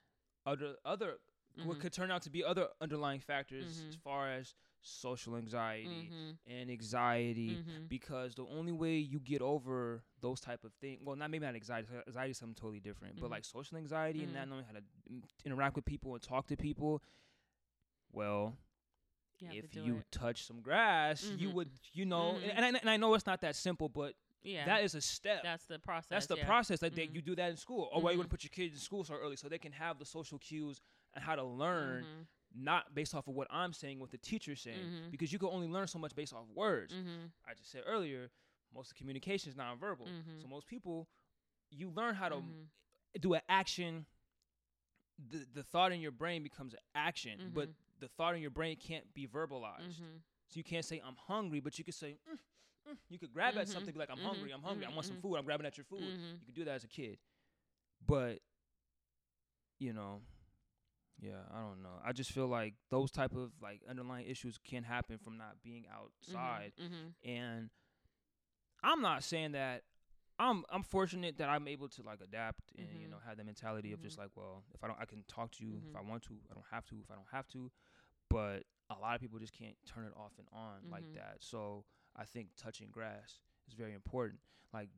other 0.46 0.78
other 0.86 1.20
what 1.64 1.78
Mhm. 1.78 1.82
could 1.82 1.94
turn 1.94 2.12
out 2.12 2.22
to 2.24 2.30
be 2.30 2.44
other 2.44 2.68
underlying 2.82 3.20
factors 3.20 3.82
Mhm. 3.82 3.90
as 3.90 3.96
far 3.96 4.32
as 4.32 4.54
social 4.82 5.36
anxiety 5.36 6.12
Mhm. 6.12 6.38
and 6.46 6.70
anxiety 6.72 7.58
Mhm. 7.58 7.90
because 7.90 8.36
the 8.36 8.46
only 8.46 8.72
way 8.72 8.98
you 8.98 9.20
get 9.20 9.42
over 9.42 10.04
those 10.22 10.40
type 10.40 10.64
of 10.64 10.72
things 10.76 11.02
well 11.04 11.16
not 11.16 11.30
maybe 11.32 11.46
not 11.46 11.56
anxiety 11.56 11.88
anxiety 12.08 12.32
is 12.32 12.38
something 12.38 12.56
totally 12.56 12.80
different 12.80 13.20
but 13.20 13.28
Mhm. 13.28 13.32
like 13.32 13.44
social 13.46 13.78
anxiety 13.78 14.24
and 14.24 14.34
not 14.34 14.48
knowing 14.48 14.64
how 14.66 14.72
to 14.74 14.84
interact 15.46 15.76
with 15.76 15.84
people 15.86 16.14
and 16.14 16.22
talk 16.22 16.46
to 16.48 16.56
people 16.56 17.02
well 18.12 18.56
You 19.40 19.50
if 19.64 19.76
you 19.76 19.98
it. 20.00 20.12
touch 20.12 20.44
some 20.44 20.62
grass 20.62 21.24
you 21.38 21.50
would 21.52 21.72
you 21.94 22.06
know 22.06 22.38
and, 22.38 22.52
and, 22.52 22.66
I, 22.78 22.80
and 22.80 22.90
I 22.90 22.98
know 22.98 23.14
it's 23.14 23.26
not 23.26 23.42
that 23.42 23.56
simple 23.56 23.90
but 23.90 24.16
yeah, 24.44 24.66
that 24.66 24.84
is 24.84 24.96
a 24.96 25.02
step 25.02 25.44
that's 25.44 25.66
the 25.66 25.80
process. 25.80 26.10
that's 26.10 26.26
the 26.28 26.38
yeah. 26.38 26.46
process 26.46 26.80
that 26.80 26.96
they, 26.96 27.08
Mhm. 27.08 27.16
you 27.16 27.22
do 27.22 27.36
that 27.36 27.50
in 27.52 27.58
school 27.58 27.90
or 27.92 28.02
why 28.02 28.12
you 28.12 28.18
want 28.18 28.30
to 28.30 28.34
put 28.34 28.44
your 28.44 28.50
kids 28.52 28.74
in 28.76 28.80
school 28.80 29.04
so 29.04 29.14
early 29.16 29.36
so 29.36 29.48
they 29.50 29.58
can 29.60 29.72
have 29.74 30.00
the 30.00 30.06
social 30.06 30.38
cues 30.40 30.80
and 31.14 31.24
how 31.24 31.36
to 31.36 31.44
learn 31.44 32.04
Mhm. 32.06 32.28
not 32.64 32.94
based 32.96 33.14
off 33.14 33.28
of 33.28 33.36
what 33.36 33.48
I'm 33.52 33.74
saying, 33.74 34.00
what 34.00 34.10
the 34.12 34.18
teacher's 34.18 34.62
saying, 34.62 34.86
Mhm. 34.86 35.12
because 35.12 35.32
you 35.34 35.40
can 35.40 35.50
only 35.50 35.68
learn 35.68 35.88
so 35.88 36.00
much 36.00 36.16
based 36.16 36.34
off 36.34 36.48
words. 36.48 36.94
Mhm. 36.94 37.32
I 37.46 37.54
just 37.54 37.70
said 37.72 37.84
earlier, 37.86 38.32
most 38.74 38.92
of 38.92 38.98
communication 38.98 39.50
is 39.50 39.56
nonverbal. 39.56 40.08
So 40.42 40.48
most 40.48 40.68
people, 40.68 41.10
you 41.70 41.90
learn 41.90 42.16
how 42.16 42.30
to 42.30 42.42
do 43.20 43.34
an 43.34 43.42
action. 43.50 44.06
The 45.18 45.46
the 45.54 45.64
thought 45.64 45.92
in 45.92 46.00
your 46.00 46.12
brain 46.12 46.44
becomes 46.44 46.74
an 46.74 46.80
action, 46.94 47.52
but 47.54 47.70
the 48.00 48.08
thought 48.08 48.36
in 48.36 48.42
your 48.42 48.52
brain 48.52 48.76
can't 48.78 49.12
be 49.14 49.28
verbalized. 49.28 49.96
So 50.48 50.58
you 50.58 50.64
can't 50.64 50.86
say 50.86 51.00
I'm 51.00 51.16
hungry, 51.16 51.60
but 51.60 51.78
you 51.78 51.84
can 51.84 51.94
say. 51.94 52.18
"Mm, 52.30 52.34
mm." 52.34 52.40
You 53.10 53.20
could 53.20 53.34
grab 53.34 53.58
at 53.58 53.68
Mhm. 53.68 53.72
something 53.72 53.94
be 53.94 54.00
like 54.00 54.10
I'm 54.12 54.18
Mhm. 54.20 54.24
hungry, 54.24 54.52
I'm 54.52 54.62
hungry, 54.64 54.86
I 54.86 54.90
want 54.90 55.06
some 55.06 55.18
Mhm. 55.18 55.22
food, 55.22 55.36
I'm 55.36 55.46
grabbing 55.46 55.66
at 55.66 55.78
your 55.78 55.86
food. 55.86 56.02
Mhm. 56.02 56.40
You 56.40 56.46
could 56.46 56.56
do 56.56 56.66
that 56.66 56.76
as 56.76 56.84
a 56.84 56.88
kid, 56.88 57.18
but 58.06 58.40
you 59.80 59.94
know, 59.94 60.22
yeah, 61.20 61.42
I 61.54 61.62
don't 61.62 61.82
know. 61.84 62.00
I 62.04 62.14
just 62.14 62.32
feel 62.32 62.48
like 62.48 62.76
those 62.90 63.12
type 63.12 63.36
of 63.36 63.52
like 63.62 63.82
underlying 63.90 64.28
issues 64.28 64.58
can 64.58 64.84
happen 64.84 65.18
from 65.18 65.38
not 65.38 65.62
being 65.64 65.86
outside, 65.92 66.74
and 67.24 67.70
I'm 68.84 69.02
not 69.02 69.24
saying 69.24 69.54
that. 69.54 69.84
I'm 70.40 70.66
I'm 70.70 70.84
fortunate 70.84 71.40
that 71.40 71.50
I'm 71.50 71.68
able 71.68 71.90
to 71.90 72.04
like 72.04 72.22
adapt 72.22 72.72
and 72.78 72.88
you 73.02 73.08
Mhm. 73.08 73.10
know 73.10 73.18
have 73.26 73.38
the 73.38 73.44
mentality 73.44 73.92
of 73.92 74.00
just 74.00 74.18
Mhm. 74.18 74.22
like 74.22 74.30
well 74.36 74.64
if 74.76 74.84
I 74.84 74.88
don't 74.88 75.00
I 75.00 75.06
can 75.06 75.24
talk 75.28 75.52
to 75.54 75.64
you 75.66 75.82
if 75.90 75.96
Mhm. 75.96 75.98
I 75.98 76.02
want 76.08 76.22
to 76.26 76.34
I 76.52 76.54
don't 76.54 76.66
have 76.70 76.86
to 76.88 76.96
if 77.04 77.10
I 77.10 77.16
don't 77.16 77.26
have 77.32 77.48
to, 77.50 77.72
but 78.30 78.64
a 78.92 79.00
lot 79.00 79.16
of 79.16 79.22
people 79.22 79.40
just 79.40 79.54
can't 79.54 79.76
turn 79.88 80.06
it 80.06 80.14
off 80.16 80.34
and 80.38 80.48
on 80.54 80.92
like 80.92 81.12
that. 81.16 81.38
So 81.40 81.86
I 82.18 82.26
think 82.26 82.50
touching 82.58 82.90
grass 82.92 83.40
is 83.68 83.74
very 83.74 83.94
important. 83.94 84.40
Like 84.74 84.90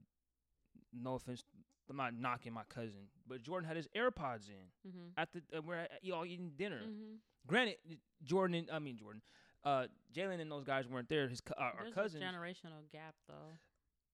no 0.94 1.16
offense, 1.16 1.44
I'm 1.90 1.98
not 1.98 2.14
knocking 2.14 2.54
my 2.54 2.64
cousin, 2.70 3.08
but 3.28 3.42
Jordan 3.42 3.68
had 3.68 3.76
his 3.78 3.88
AirPods 3.96 4.50
in 4.50 4.92
Mhm. 4.92 5.12
at 5.18 5.32
the 5.34 5.42
uh, 5.58 5.62
we're 5.62 5.76
at, 5.76 6.04
y'all 6.04 6.26
eating 6.26 6.52
dinner. 6.56 6.82
Mhm. 6.88 7.18
Granted, 7.48 7.78
Jordan 8.24 8.56
and 8.56 8.72
I 8.72 8.80
mean 8.80 8.98
Jordan, 8.98 9.22
uh, 9.64 9.88
Jalen 10.14 10.40
and 10.40 10.52
those 10.52 10.64
guys 10.64 10.88
weren't 10.88 11.10
there. 11.10 11.28
His 11.28 11.42
uh, 11.52 11.60
our 11.60 11.76
There's 11.84 11.94
cousins, 11.94 12.24
a 12.24 12.26
generational 12.26 12.90
gap 12.92 13.16
though. 13.28 13.58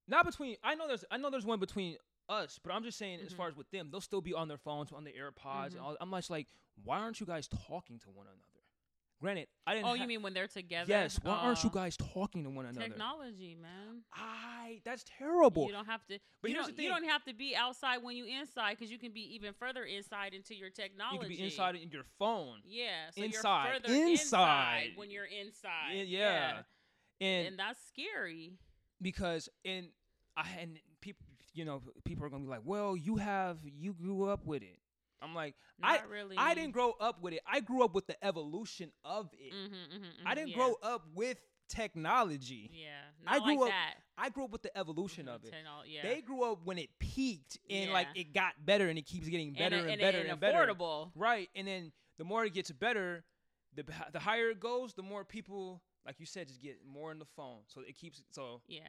not 0.08 0.26
between. 0.26 0.58
I 0.64 0.76
know 0.76 0.88
there's 0.88 1.04
I 1.12 1.18
know 1.18 1.30
there's 1.30 1.46
one 1.46 1.60
between 1.60 1.98
us, 2.30 2.60
but 2.64 2.72
I'm 2.74 2.84
just 2.84 2.98
saying 2.98 3.20
as 3.22 3.34
Mhm. 3.34 3.38
far 3.38 3.48
as 3.50 3.56
with 3.56 3.70
them, 3.72 3.92
they'll 3.92 4.02
still 4.02 4.22
be 4.22 4.34
on 4.34 4.48
their 4.48 4.58
phones, 4.58 4.92
on 4.92 5.04
their 5.04 5.14
AirPods. 5.14 5.68
And 5.74 5.76
Mhm. 5.76 5.84
all, 5.84 5.98
I'm 6.02 6.10
just 6.12 6.30
like, 6.32 6.48
why 6.84 7.00
aren't 7.00 7.20
you 7.20 7.26
guys 7.26 7.48
talking 7.48 8.00
to 8.00 8.10
one 8.10 8.26
another? 8.28 8.55
Granted, 9.26 9.48
I 9.66 9.74
didn't. 9.74 9.86
Oh, 9.88 9.90
ha- 9.90 9.94
you 9.96 10.08
mean 10.08 10.22
when 10.22 10.36
they're 10.36 10.48
together? 10.48 10.86
yes? 10.88 11.20
Why 11.24 11.34
aren't 11.34 11.64
you 11.64 11.70
Uh, 11.72 11.74
guys 11.74 11.98
talking 11.98 12.44
to 12.44 12.50
one 12.52 12.68
another? 12.68 12.88
Technology, 12.88 13.56
man. 13.60 14.04
I 14.14 14.82
that's 14.86 15.04
terrible. 15.18 15.66
You 15.66 15.72
don't 15.72 15.88
have 15.88 16.06
to. 16.06 16.20
But 16.44 16.52
you 16.52 16.58
don't. 16.58 16.78
You 16.78 16.90
don't 16.90 17.06
have 17.10 17.24
to 17.26 17.34
be 17.34 17.56
outside 17.56 18.04
when 18.04 18.16
you 18.16 18.26
inside 18.28 18.78
because 18.78 18.92
you 18.92 19.00
can 19.00 19.12
be 19.14 19.22
even 19.34 19.54
further 19.54 19.84
inside 19.84 20.36
into 20.36 20.54
your 20.54 20.70
technology. 20.70 21.16
you 21.16 21.20
could 21.22 21.38
be 21.40 21.44
inside 21.44 21.76
in 21.76 21.90
your 21.90 22.04
phone. 22.20 22.60
Yeah. 22.66 23.10
So 23.16 23.24
Inside. 23.24 23.64
You're 23.66 23.74
further 23.82 23.94
Inside. 24.12 24.90
when 24.96 25.10
you're 25.10 25.26
inside. 25.26 25.94
Yeah, 25.94 26.04
yeah. 26.04 26.62
And, 27.20 27.48
And 27.48 27.58
that's 27.60 27.80
scary. 27.88 28.54
because 29.02 29.50
and 29.66 29.88
I 30.38 30.46
and 30.60 30.78
people 31.02 31.26
you 31.54 31.66
know 31.66 31.82
people 32.04 32.26
are 32.26 32.30
gonna 32.30 32.44
be 32.44 32.50
like, 32.50 32.62
well, 32.64 32.96
you 32.96 33.16
have 33.16 33.58
you 33.64 33.94
grew 33.94 34.26
up 34.30 34.46
with 34.46 34.62
it. 34.62 34.78
I'm 35.22 35.34
like, 35.34 35.56
I- 35.82 36.02
really. 36.10 36.36
I 36.38 36.54
didn't 36.54 36.72
grow 36.72 36.94
up 37.00 37.22
with 37.22 37.34
it. 37.34 37.42
I 37.48 37.60
grew 37.60 37.84
up 37.84 37.94
with 37.96 38.08
the 38.08 38.24
evolution 38.24 38.92
of 39.04 39.30
it. 39.34 39.54
Mm-hmm, 39.54 39.74
mm-hmm, 39.98 40.28
I 40.28 40.36
didn't 40.36 40.50
yeah. 40.50 40.56
grow 40.58 40.76
up 40.84 41.04
with 41.16 41.38
technology. 41.68 42.70
Yeah. 42.74 42.90
I 43.26 43.40
grew 43.40 43.56
like 43.60 43.60
up 43.62 43.68
that. 43.70 43.94
I 44.18 44.30
grew 44.30 44.46
up 44.46 44.52
with 44.52 44.62
the 44.62 44.78
evolution 44.78 45.28
of 45.28 45.44
it. 45.44 45.52
Technol- 45.52 45.84
yeah. 45.88 46.02
They 46.04 46.22
grew 46.22 46.44
up 46.52 46.60
when 46.64 46.78
it 46.78 46.90
peaked 47.00 47.58
and 47.70 47.92
like 47.92 48.08
it 48.16 48.34
got 48.34 48.54
better 48.66 48.88
and 48.88 48.98
it 48.98 49.06
keeps 49.06 49.28
getting 49.28 49.54
better 49.54 49.78
and, 49.78 49.90
and, 49.90 50.00
better 50.02 50.20
and, 50.20 50.30
and, 50.30 50.40
better. 50.40 50.58
affordable. 50.74 51.12
Right, 51.16 51.50
and 51.56 51.68
then 51.68 51.92
the 52.18 52.24
more 52.24 52.46
it 52.46 52.54
gets 52.54 52.72
better, 52.72 53.24
the 53.76 53.84
the 54.14 54.20
higher 54.20 54.50
it 54.52 54.60
goes, 54.60 54.94
the 54.94 55.02
more 55.04 55.26
people, 55.26 55.82
like 56.06 56.20
you 56.20 56.26
said, 56.26 56.48
just 56.48 56.62
get 56.62 56.78
more 56.88 57.12
in 57.12 57.20
the 57.20 57.26
phone. 57.36 57.60
So 57.68 57.82
it 57.82 57.98
keeps 57.98 58.22
so 58.32 58.62
Yeah. 58.68 58.82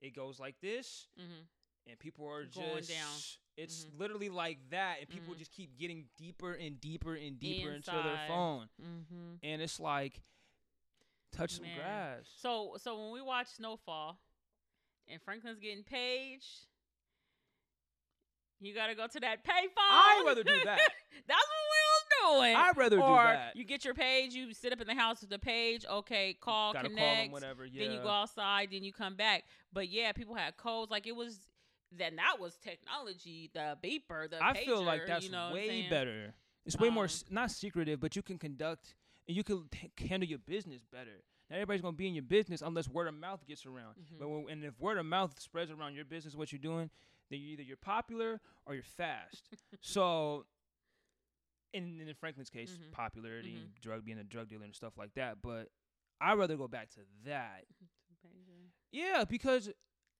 it 0.00 0.14
goes 0.16 0.40
like 0.40 0.56
this, 0.62 1.08
Mm-hmm. 1.20 1.42
And 1.86 1.98
people 1.98 2.26
are 2.26 2.44
Going 2.44 2.78
just 2.78 2.90
down. 2.90 3.18
It's 3.56 3.84
Mhm. 3.84 3.98
literally 3.98 4.28
like 4.30 4.58
that, 4.70 4.98
and 5.00 5.08
people 5.08 5.34
Mhm. 5.34 5.38
just 5.38 5.52
keep 5.52 5.76
getting 5.78 6.08
deeper 6.16 6.54
and 6.54 6.80
deeper 6.80 7.14
and 7.14 7.38
deeper 7.38 7.70
into 7.72 7.90
their 7.90 8.24
phone, 8.26 8.68
Mm-hmm. 8.80 9.34
and 9.42 9.62
it's 9.62 9.78
like 9.78 10.22
touch 11.30 11.52
some 11.52 11.64
grass. 11.74 12.28
So 12.36 12.76
so 12.78 13.00
when 13.00 13.12
we 13.12 13.20
watch 13.20 13.48
Snowfall, 13.48 14.18
and 15.08 15.20
Franklin's 15.22 15.60
getting 15.60 15.84
paged, 15.84 16.66
you 18.60 18.72
gotta 18.74 18.94
go 18.94 19.06
to 19.06 19.20
that 19.20 19.44
payphone. 19.44 19.76
I'd 19.78 20.22
rather 20.26 20.42
do 20.42 20.64
that. 20.64 20.78
That's 21.26 21.46
what 21.48 22.28
we 22.28 22.30
was 22.30 22.40
doing. 22.40 22.56
I'd 22.56 22.76
rather 22.76 23.00
or 23.00 23.08
do 23.18 23.22
that. 23.32 23.56
you 23.56 23.64
get 23.64 23.84
your 23.84 23.94
page, 23.94 24.34
you 24.34 24.52
sit 24.54 24.72
up 24.72 24.80
in 24.80 24.86
the 24.86 24.94
house 24.94 25.20
with 25.20 25.30
the 25.30 25.38
page. 25.38 25.84
Okay, 25.84 26.34
call, 26.34 26.72
Gotta 26.72 26.88
call 26.88 26.96
connect. 26.96 27.22
them, 27.26 27.32
whatever. 27.32 27.64
Yeah. 27.66 27.84
Then 27.84 27.92
you 27.96 28.02
go 28.02 28.08
outside, 28.08 28.70
then 28.72 28.82
you 28.82 28.92
come 28.92 29.16
back. 29.16 29.44
But 29.72 29.88
yeah, 29.90 30.12
people 30.12 30.34
had 30.34 30.56
codes. 30.56 30.90
Like 30.90 31.06
it 31.06 31.14
was 31.14 31.46
then 31.98 32.16
that 32.16 32.38
was 32.40 32.56
technology, 32.58 33.50
the 33.52 33.76
beeper, 33.82 34.28
the 34.30 34.42
I 34.42 34.54
feel 34.64 34.82
like 34.82 35.06
that's 35.06 35.24
you 35.26 35.30
know 35.30 35.52
way 35.52 35.86
better. 35.88 36.34
It's 36.66 36.76
way 36.78 36.88
more 36.90 37.04
Um, 37.04 37.08
s- 37.10 37.24
not 37.30 37.50
secretive, 37.50 38.00
but 38.00 38.16
you 38.16 38.22
can 38.22 38.38
conduct 38.38 38.94
and 39.28 39.36
you 39.36 39.44
can 39.44 39.68
t- 39.70 39.90
handle 40.08 40.28
your 40.28 40.38
business 40.38 40.82
better. 40.84 41.22
Not 41.50 41.56
everybody's 41.56 41.82
gonna 41.82 41.96
be 41.96 42.08
in 42.08 42.14
your 42.14 42.22
business 42.24 42.62
unless 42.62 42.88
word 42.88 43.06
of 43.06 43.14
mouth 43.14 43.46
gets 43.46 43.66
around. 43.66 43.96
Mhm. 43.96 44.18
But 44.18 44.28
when, 44.28 44.48
and 44.50 44.64
if 44.64 44.78
word 44.80 44.96
of 44.98 45.04
mouth 45.06 45.38
spreads 45.40 45.70
around 45.70 45.94
your 45.94 46.04
business, 46.06 46.34
what 46.34 46.52
you're 46.52 46.58
doing, 46.58 46.90
then 47.30 47.40
you 47.40 47.48
either 47.48 47.62
you're 47.62 47.76
popular 47.76 48.40
or 48.66 48.74
you're 48.74 48.82
fast. 48.82 49.48
so, 49.80 50.46
in 51.72 52.00
in 52.00 52.14
Franklin's 52.14 52.50
case, 52.50 52.72
Mhm. 52.78 52.92
popularity, 52.92 53.56
Mhm. 53.56 53.80
drug 53.80 54.04
being 54.04 54.18
a 54.18 54.24
drug 54.24 54.48
dealer 54.48 54.64
and 54.64 54.74
stuff 54.74 54.96
like 54.96 55.12
that. 55.14 55.42
But 55.42 55.70
I'd 56.20 56.38
rather 56.38 56.56
go 56.56 56.68
back 56.68 56.90
to 56.90 57.00
that. 57.24 57.66
Yeah, 58.90 59.24
because 59.24 59.70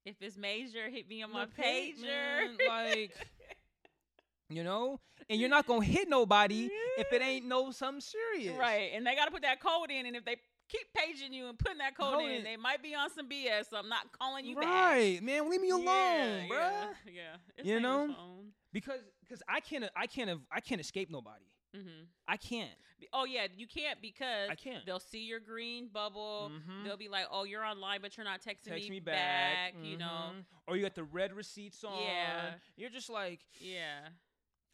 If 0.05 0.17
it's 0.21 0.37
major, 0.37 0.89
hit 0.91 1.09
me 1.09 1.23
on 1.23 1.33
my 1.33 1.47
pa- 1.47 1.63
pager. 1.63 2.03
man, 2.03 2.57
like 2.69 3.13
you 4.51 4.63
know, 4.63 5.01
and 5.31 5.41
you're 5.41 5.49
not 5.49 5.67
gonna 5.67 5.85
hit 5.85 6.09
nobody 6.09 6.69
if 6.99 7.13
it 7.13 7.23
ain't 7.23 7.47
no 7.47 7.71
something 7.71 8.01
serious. 8.01 8.57
Right, 8.59 8.91
and 8.95 9.07
they 9.07 9.15
got 9.15 9.27
to 9.27 9.31
put 9.31 9.43
that 9.43 9.61
code 9.61 9.91
in, 9.91 10.07
and 10.07 10.15
if 10.15 10.25
they 10.25 10.37
keep 10.69 10.87
paging 10.95 11.33
you 11.33 11.49
and 11.49 11.59
putting 11.59 11.79
that 11.79 11.97
code 11.97 12.15
Code 12.15 12.25
in, 12.25 12.37
in. 12.37 12.45
they 12.45 12.57
might 12.57 12.83
be 12.83 12.95
on 12.95 13.11
some 13.11 13.29
BS. 13.29 13.71
So 13.71 13.77
I'm 13.77 13.89
not 13.89 14.13
calling 14.19 14.45
you 14.45 14.57
back. 14.57 14.65
Right, 14.65 15.23
man, 15.23 15.49
leave 15.49 15.61
me 15.61 15.71
alone, 15.71 15.85
yeah, 15.87 16.47
bruh. 16.49 16.73
Yeah, 17.07 17.23
yeah. 17.59 17.65
You 17.65 17.81
know? 17.81 18.15
Because 18.73 19.01
because 19.23 19.43
I 19.49 19.61
can't 19.61 19.85
I 19.97 20.07
can't 20.07 20.41
I 20.53 20.61
can't 20.61 20.81
escape 20.81 21.11
nobody. 21.11 21.45
Mhm. 21.75 22.07
I 22.29 22.37
can't. 22.37 22.71
Oh 23.13 23.25
yeah, 23.25 23.47
you 23.55 23.67
can't 23.67 24.01
because 24.01 24.51
I 24.51 24.55
can't. 24.55 24.87
they'll 24.87 25.01
see 25.01 25.25
your 25.25 25.41
green 25.41 25.89
bubble. 25.89 26.51
Mhm. 26.53 26.85
They'll 26.85 26.97
be 26.97 27.09
like, 27.09 27.27
"Oh, 27.31 27.45
you're 27.45 27.65
online, 27.65 28.01
but 28.01 28.17
you're 28.17 28.25
not 28.25 28.41
texting 28.41 28.65
Text 28.71 28.85
me, 28.85 28.91
me 28.91 29.01
back, 29.01 29.75
You 29.83 29.97
know? 29.99 30.33
mhm. 30.35 30.45
or 30.67 30.77
you 30.77 30.83
got 30.83 30.95
the 30.95 31.05
read 31.05 31.33
receipts 31.33 31.83
on. 31.85 32.01
Yeah. 32.03 32.55
you're 32.77 32.91
just 32.91 33.11
like 33.11 33.41
Yeah. 33.59 34.09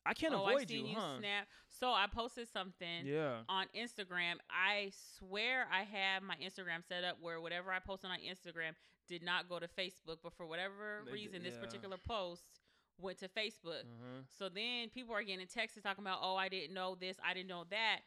I 0.06 0.14
can't 0.14 0.32
oh, 0.32 0.44
I 0.44 0.52
avoid 0.52 0.68
seen 0.68 0.86
you, 0.86 0.92
you, 0.92 0.98
huh? 0.98 1.18
snap. 1.18 1.48
So 1.68 1.92
I 1.92 2.06
posted 2.06 2.48
something 2.48 3.06
Yeah. 3.06 3.42
on 3.48 3.66
Instagram. 3.74 4.38
I 4.48 4.92
swear 5.18 5.66
I 5.70 5.82
had 5.82 6.22
my 6.22 6.36
Instagram 6.36 6.82
set 6.86 7.04
up 7.04 7.18
where 7.20 7.40
whatever 7.40 7.70
I 7.72 7.80
posted 7.80 8.10
on 8.10 8.18
Instagram 8.20 8.74
did 9.08 9.22
not 9.22 9.48
go 9.48 9.58
to 9.58 9.68
Facebook, 9.68 10.18
but 10.22 10.32
for 10.34 10.46
whatever 10.46 11.02
They 11.04 11.12
reason, 11.12 11.42
did- 11.42 11.52
this 11.52 11.58
particular 11.58 11.98
post 11.98 12.59
went 13.02 13.18
to 13.18 13.28
Facebook. 13.28 13.84
Mhm. 13.84 14.24
So 14.38 14.48
then 14.48 14.88
people 14.90 15.14
are 15.14 15.22
getting 15.22 15.46
texts 15.46 15.78
talking 15.82 16.02
about, 16.04 16.20
"Oh, 16.22 16.36
I 16.36 16.48
didn't 16.48 16.74
know 16.74 16.94
this, 16.94 17.16
I 17.24 17.34
didn't 17.34 17.48
know 17.48 17.64
that." 17.70 18.00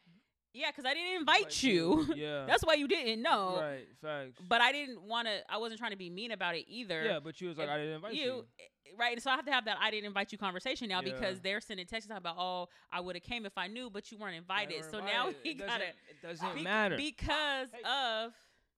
Yeah, 0.55 0.69
because 0.69 0.85
I 0.85 0.93
didn't 0.93 1.15
invite 1.21 1.43
Like, 1.45 1.63
you. 1.63 2.05
Yeah. 2.15 2.45
That's 2.45 2.63
why 2.63 2.75
you 2.75 2.87
didn't 2.87 3.23
know. 3.23 3.57
right. 3.59 3.87
Facts. 4.01 4.39
But 4.47 4.61
I 4.61 4.71
didn't 4.71 5.01
want 5.01 5.27
to. 5.27 5.43
I 5.51 5.57
wasn't 5.57 5.79
trying 5.79 5.91
to 5.91 5.97
be 5.97 6.09
mean 6.11 6.31
about 6.31 6.55
it 6.55 6.65
either. 6.67 7.03
yeah, 7.03 7.19
but 7.19 7.41
you 7.41 7.47
was 7.47 7.57
like 7.57 7.67
if 7.67 7.73
I 7.73 7.77
didn't 7.79 7.93
invite 7.95 8.13
you. 8.13 8.45
eh, 8.59 8.63
right? 8.95 9.19
So 9.19 9.31
I 9.31 9.35
have 9.35 9.45
to 9.45 9.51
have 9.51 9.65
that 9.65 9.77
I 9.81 9.89
didn't 9.89 10.05
invite 10.05 10.31
you 10.31 10.37
conversation 10.37 10.89
now 10.89 11.01
Yeah. 11.01 11.11
because 11.13 11.41
they're 11.41 11.59
sending 11.59 11.87
texts 11.87 12.11
about, 12.15 12.35
"Oh, 12.37 12.69
I 12.91 12.99
would 12.99 13.15
have 13.15 13.23
came 13.23 13.47
if 13.47 13.57
I 13.57 13.65
knew, 13.67 13.89
but 13.89 14.11
you 14.11 14.17
weren't 14.19 14.35
invited." 14.35 14.85
So 14.85 14.99
now 14.99 15.29
invited. 15.29 15.41
he 15.43 15.49
it 15.51 15.57
got 15.57 15.81
it 15.81 15.95
doesn't 16.21 16.53
Be- 16.55 16.61
matter. 16.61 16.97
because 16.97 17.71
Hey. 17.71 17.81
of 17.83 18.33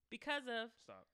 because 0.09 0.47
of 0.47 0.71
Stop. 0.83 1.07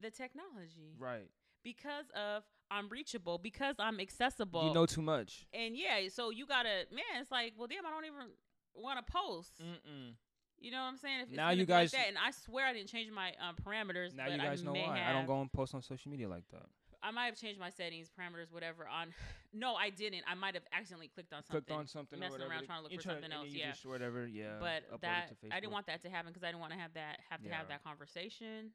the 0.00 0.10
technology, 0.10 0.96
Right. 0.98 1.30
because 1.62 2.10
of 2.10 2.42
I'm 2.70 2.88
reachable, 2.88 3.38
because 3.38 3.76
I'm 3.78 4.00
accessible. 4.00 4.68
you 4.68 4.74
know 4.74 4.86
too 4.86 5.02
much. 5.02 5.46
and 5.52 5.76
yeah, 5.76 6.08
so 6.10 6.30
you 6.30 6.46
gotta 6.46 6.86
man. 6.92 7.20
It's 7.20 7.30
like, 7.30 7.54
well, 7.56 7.66
damn, 7.66 7.86
I 7.86 7.90
don't 7.90 8.04
even 8.04 8.28
want 8.74 9.04
to 9.04 9.12
post. 9.12 9.60
Mm-mm. 9.60 10.14
You 10.60 10.72
know 10.72 10.78
what 10.78 10.88
I'm 10.88 10.96
saying? 10.96 11.20
If 11.22 11.30
Now 11.30 11.50
you 11.50 11.66
be 11.66 11.72
like 11.72 11.82
guys- 11.82 11.92
that, 11.92 12.08
and 12.08 12.18
I 12.18 12.32
swear 12.32 12.66
I 12.66 12.72
didn't 12.72 12.88
change 12.88 13.10
my 13.12 13.32
um, 13.40 13.54
parameters. 13.62 14.14
Now 14.14 14.26
you 14.26 14.38
guys 14.38 14.62
I 14.62 14.64
know 14.64 14.72
why. 14.72 14.98
Have. 14.98 15.10
I 15.10 15.12
don't 15.12 15.26
go 15.26 15.40
and 15.40 15.52
post 15.52 15.74
on 15.74 15.82
social 15.82 16.10
media 16.10 16.28
like 16.28 16.44
that. 16.50 16.66
I 17.00 17.12
might 17.12 17.26
have 17.26 17.36
changed 17.36 17.60
my 17.60 17.70
settings, 17.70 18.10
parameters, 18.10 18.50
whatever. 18.50 18.88
On 18.88 19.14
no, 19.52 19.74
I 19.74 19.90
didn't. 19.90 20.24
I 20.26 20.34
might 20.34 20.54
have 20.54 20.64
accidentally 20.72 21.08
clicked 21.08 21.32
on 21.32 21.44
something. 21.44 21.62
Clicked 21.62 21.78
on 21.78 21.86
something 21.86 22.18
or 22.18 22.20
messing 22.20 22.32
whatever. 22.40 22.52
around 22.52 22.66
trying 22.66 22.78
to 22.78 22.82
look 22.84 22.92
for 22.94 23.08
something 23.08 23.32
else, 23.32 23.48
yeah. 23.50 23.72
whatever. 23.84 24.26
Yeah. 24.26 24.58
but 24.58 24.82
that 25.00 25.30
I 25.52 25.60
didn't 25.60 25.72
want 25.72 25.86
that 25.86 26.02
to 26.02 26.10
happen 26.10 26.32
because 26.32 26.42
I 26.42 26.48
didn't 26.48 26.60
want 26.60 26.72
to 26.72 26.78
have 26.78 26.94
that 26.94 27.20
have 27.30 27.42
to 27.42 27.50
have 27.50 27.68
that 27.68 27.84
conversation. 27.84 28.70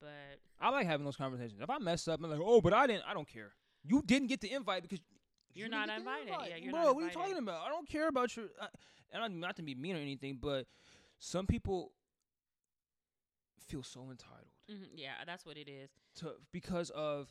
But 0.00 0.08
I 0.60 0.70
like 0.70 0.86
having 0.86 1.04
those 1.04 1.16
conversations. 1.16 1.60
If 1.60 1.68
I 1.70 1.78
mess 1.78 2.08
up, 2.08 2.20
I'm 2.22 2.30
like, 2.30 2.40
oh, 2.42 2.60
but 2.60 2.72
I 2.72 2.86
didn't. 2.86 3.04
I 3.06 3.14
don't 3.14 3.28
care. 3.28 3.52
You 3.84 4.02
didn't 4.04 4.28
get 4.28 4.40
the 4.40 4.52
invite 4.52 4.82
because 4.82 5.00
You're 5.54 5.66
you 5.66 5.70
not 5.70 5.88
didn't 5.88 6.04
get 6.04 6.04
the 6.04 6.10
invited. 6.10 6.28
invite. 6.32 6.50
Yeah, 6.50 6.56
you're 6.56 6.72
Bro, 6.72 6.82
not 6.82 6.94
what 6.94 7.02
are 7.02 7.06
you 7.06 7.12
talking 7.12 7.38
about? 7.38 7.66
I 7.66 7.68
don't 7.68 7.88
care 7.88 8.08
about 8.08 8.36
your. 8.36 8.46
I, 8.60 8.66
and 9.12 9.22
I'm 9.22 9.40
not 9.40 9.56
to 9.56 9.62
be 9.62 9.74
mean 9.74 9.96
or 9.96 10.00
anything, 10.00 10.38
but 10.40 10.66
some 11.18 11.46
people 11.46 11.92
feel 13.66 13.82
so 13.84 14.00
entitled 14.10 14.48
mhm, 14.70 14.88
yeah, 14.96 15.12
that's 15.26 15.46
what 15.46 15.56
it 15.56 15.68
is, 15.68 15.90
to 16.16 16.32
because 16.52 16.90
of 16.90 17.28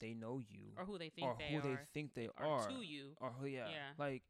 they 0.00 0.12
know 0.14 0.38
you 0.38 0.72
or 0.78 0.84
who 0.84 0.98
they 0.98 1.08
think 1.10 1.26
or 1.26 1.36
they 1.38 1.52
who 1.52 1.58
are, 1.58 1.62
they 1.62 1.76
think 1.94 2.14
they 2.14 2.28
or 2.38 2.44
are, 2.46 2.68
to 2.68 2.82
you. 2.82 3.10
or 3.20 3.30
who 3.38 3.46
yeah, 3.46 3.68
Yeah. 3.68 3.88
like 3.98 4.22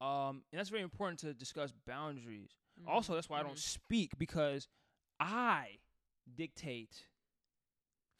um, 0.00 0.42
and 0.52 0.58
that's 0.58 0.68
very 0.68 0.82
important 0.82 1.20
to 1.20 1.32
discuss 1.32 1.72
boundaries. 1.86 2.50
Mhm, 2.80 2.88
Also, 2.88 3.14
that's 3.14 3.28
why 3.28 3.38
I 3.40 3.42
don't 3.44 3.54
mhm. 3.54 3.58
speak 3.58 4.18
because 4.18 4.66
I 5.20 5.78
dictate. 6.36 7.06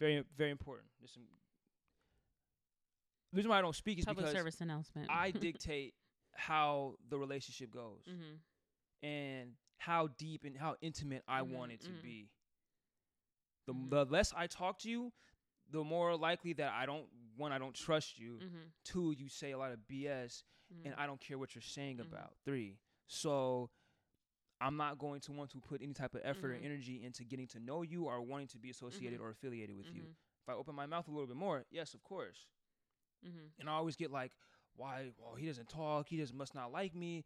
Very, 0.01 0.25
very 0.37 0.51
important. 0.51 0.89
There's 1.01 1.13
some. 1.13 1.23
The 3.33 3.37
reason 3.37 3.51
why 3.51 3.59
I 3.59 3.63
don't 3.63 3.75
speak 3.77 3.99
is 3.99 4.05
public 4.05 4.27
because 4.27 4.37
service 4.39 4.61
announcement. 4.61 5.09
I 5.11 5.31
dictate 5.41 5.95
how 6.35 6.95
the 7.09 7.19
relationship 7.19 7.71
goes 7.71 8.05
hmm 8.07 8.37
and 9.03 9.53
how 9.79 10.07
deep 10.17 10.45
and 10.45 10.57
how 10.57 10.77
intimate 10.81 11.23
I 11.27 11.41
Mhm, 11.41 11.49
want 11.51 11.73
it 11.73 11.81
to 11.83 11.93
mhm. 11.93 12.03
be. 12.03 12.31
The 13.67 13.75
Mhm. 13.75 13.91
the 13.91 14.05
less 14.07 14.33
I 14.33 14.47
talk 14.47 14.79
to 14.81 14.91
you, 14.91 15.13
the 15.71 15.83
more 15.83 16.17
likely 16.17 16.53
that 16.55 16.73
I 16.73 16.87
don't 16.87 17.09
one 17.37 17.53
I 17.53 17.59
don't 17.59 17.75
trust 17.75 18.19
you. 18.19 18.39
hmm 18.39 18.69
Two, 18.85 19.13
you 19.13 19.29
say 19.29 19.53
a 19.53 19.59
lot 19.59 19.73
of 19.73 19.87
BS 19.89 20.45
and 20.85 20.95
I 20.97 21.07
don't 21.07 21.21
care 21.21 21.39
what 21.39 21.55
you're 21.55 21.63
saying 21.63 22.01
about. 22.01 22.37
Three, 22.45 22.79
so 23.07 23.71
I'm 24.63 24.77
not 24.77 24.99
going 24.99 25.21
to 25.23 25.33
want 25.33 25.51
to 25.53 25.61
put 25.61 25.83
any 25.83 25.95
type 25.95 26.15
of 26.15 26.23
effort 26.25 26.51
Mhm. 26.51 26.61
or 26.61 26.65
energy 26.65 27.03
into 27.05 27.25
getting 27.25 27.49
to 27.49 27.61
know 27.61 27.83
you 27.83 28.05
or 28.07 28.21
wanting 28.23 28.49
to 28.49 28.59
be 28.59 28.71
associated 28.71 29.21
Mhm. 29.21 29.23
or 29.23 29.31
affiliated 29.31 29.77
with 29.77 29.93
you. 29.93 30.03
Mhm. 30.03 30.17
If 30.43 30.49
I 30.49 30.55
open 30.55 30.75
my 30.75 30.87
mouth 30.87 31.09
a 31.09 31.11
little 31.11 31.27
bit 31.27 31.37
more, 31.37 31.65
yes, 31.71 31.95
of 31.95 32.03
course. 32.05 32.47
hmm 33.23 33.49
And 33.59 33.69
I 33.69 33.73
always 33.75 33.97
get 33.97 34.11
like, 34.11 34.33
why? 34.77 35.13
Well, 35.19 35.35
he 35.37 35.47
doesn't 35.47 35.69
talk. 35.69 36.09
He 36.09 36.17
just 36.19 36.35
must 36.35 36.55
not 36.55 36.73
like 36.73 36.95
me. 36.95 37.25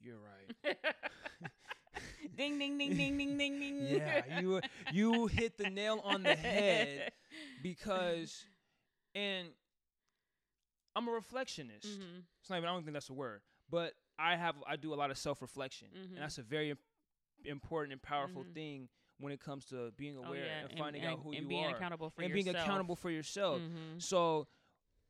You're 0.00 0.18
right. 0.18 0.74
ding 2.36 2.58
ding 2.58 2.78
ding 2.78 2.96
ding 2.96 3.16
ding 3.18 3.38
ding 3.38 3.60
ding. 3.60 3.86
yeah, 3.88 4.22
you 4.26 4.60
you 4.88 5.26
hit 5.26 5.56
the 5.58 5.66
nail 5.66 6.00
on 6.04 6.24
the 6.24 6.34
head 6.34 7.04
because, 7.60 8.46
and 9.14 9.48
I'm 10.96 11.08
a 11.08 11.12
reflectionist. 11.12 11.86
Mhm. 11.86 12.24
It's 12.40 12.50
not 12.50 12.56
even. 12.58 12.68
I 12.68 12.72
don't 12.72 12.82
think 12.84 12.94
that's 12.94 13.10
a 13.10 13.14
word, 13.14 13.42
but 13.70 13.94
I 14.18 14.36
have. 14.36 14.56
I 14.66 14.76
do 14.76 14.92
a 14.94 14.96
lot 14.96 15.10
of 15.10 15.18
self 15.18 15.40
reflection, 15.42 15.88
Mhm. 15.94 16.14
and 16.14 16.18
that's 16.18 16.38
a 16.38 16.42
very 16.42 16.74
important 17.44 17.92
and 17.92 18.02
powerful 18.02 18.44
Mhm. 18.44 18.54
thing 18.54 18.88
when 19.18 19.32
it 19.32 19.40
comes 19.40 19.64
to 19.66 19.90
being 19.92 20.16
Oh, 20.16 20.24
aware 20.24 20.44
yeah, 20.44 20.66
and 20.68 20.78
finding 20.78 21.02
and, 21.02 21.12
out 21.14 21.20
who 21.22 21.32
and 21.32 21.42
you 21.42 21.48
being 21.48 21.64
are 21.66 21.74
accountable 21.76 22.10
for 22.10 22.22
and 22.22 22.30
yourself. 22.30 22.44
being 22.44 22.56
accountable 22.56 22.96
for 22.96 23.10
yourself. 23.10 23.60
Mhm. 23.60 24.00
So 24.02 24.48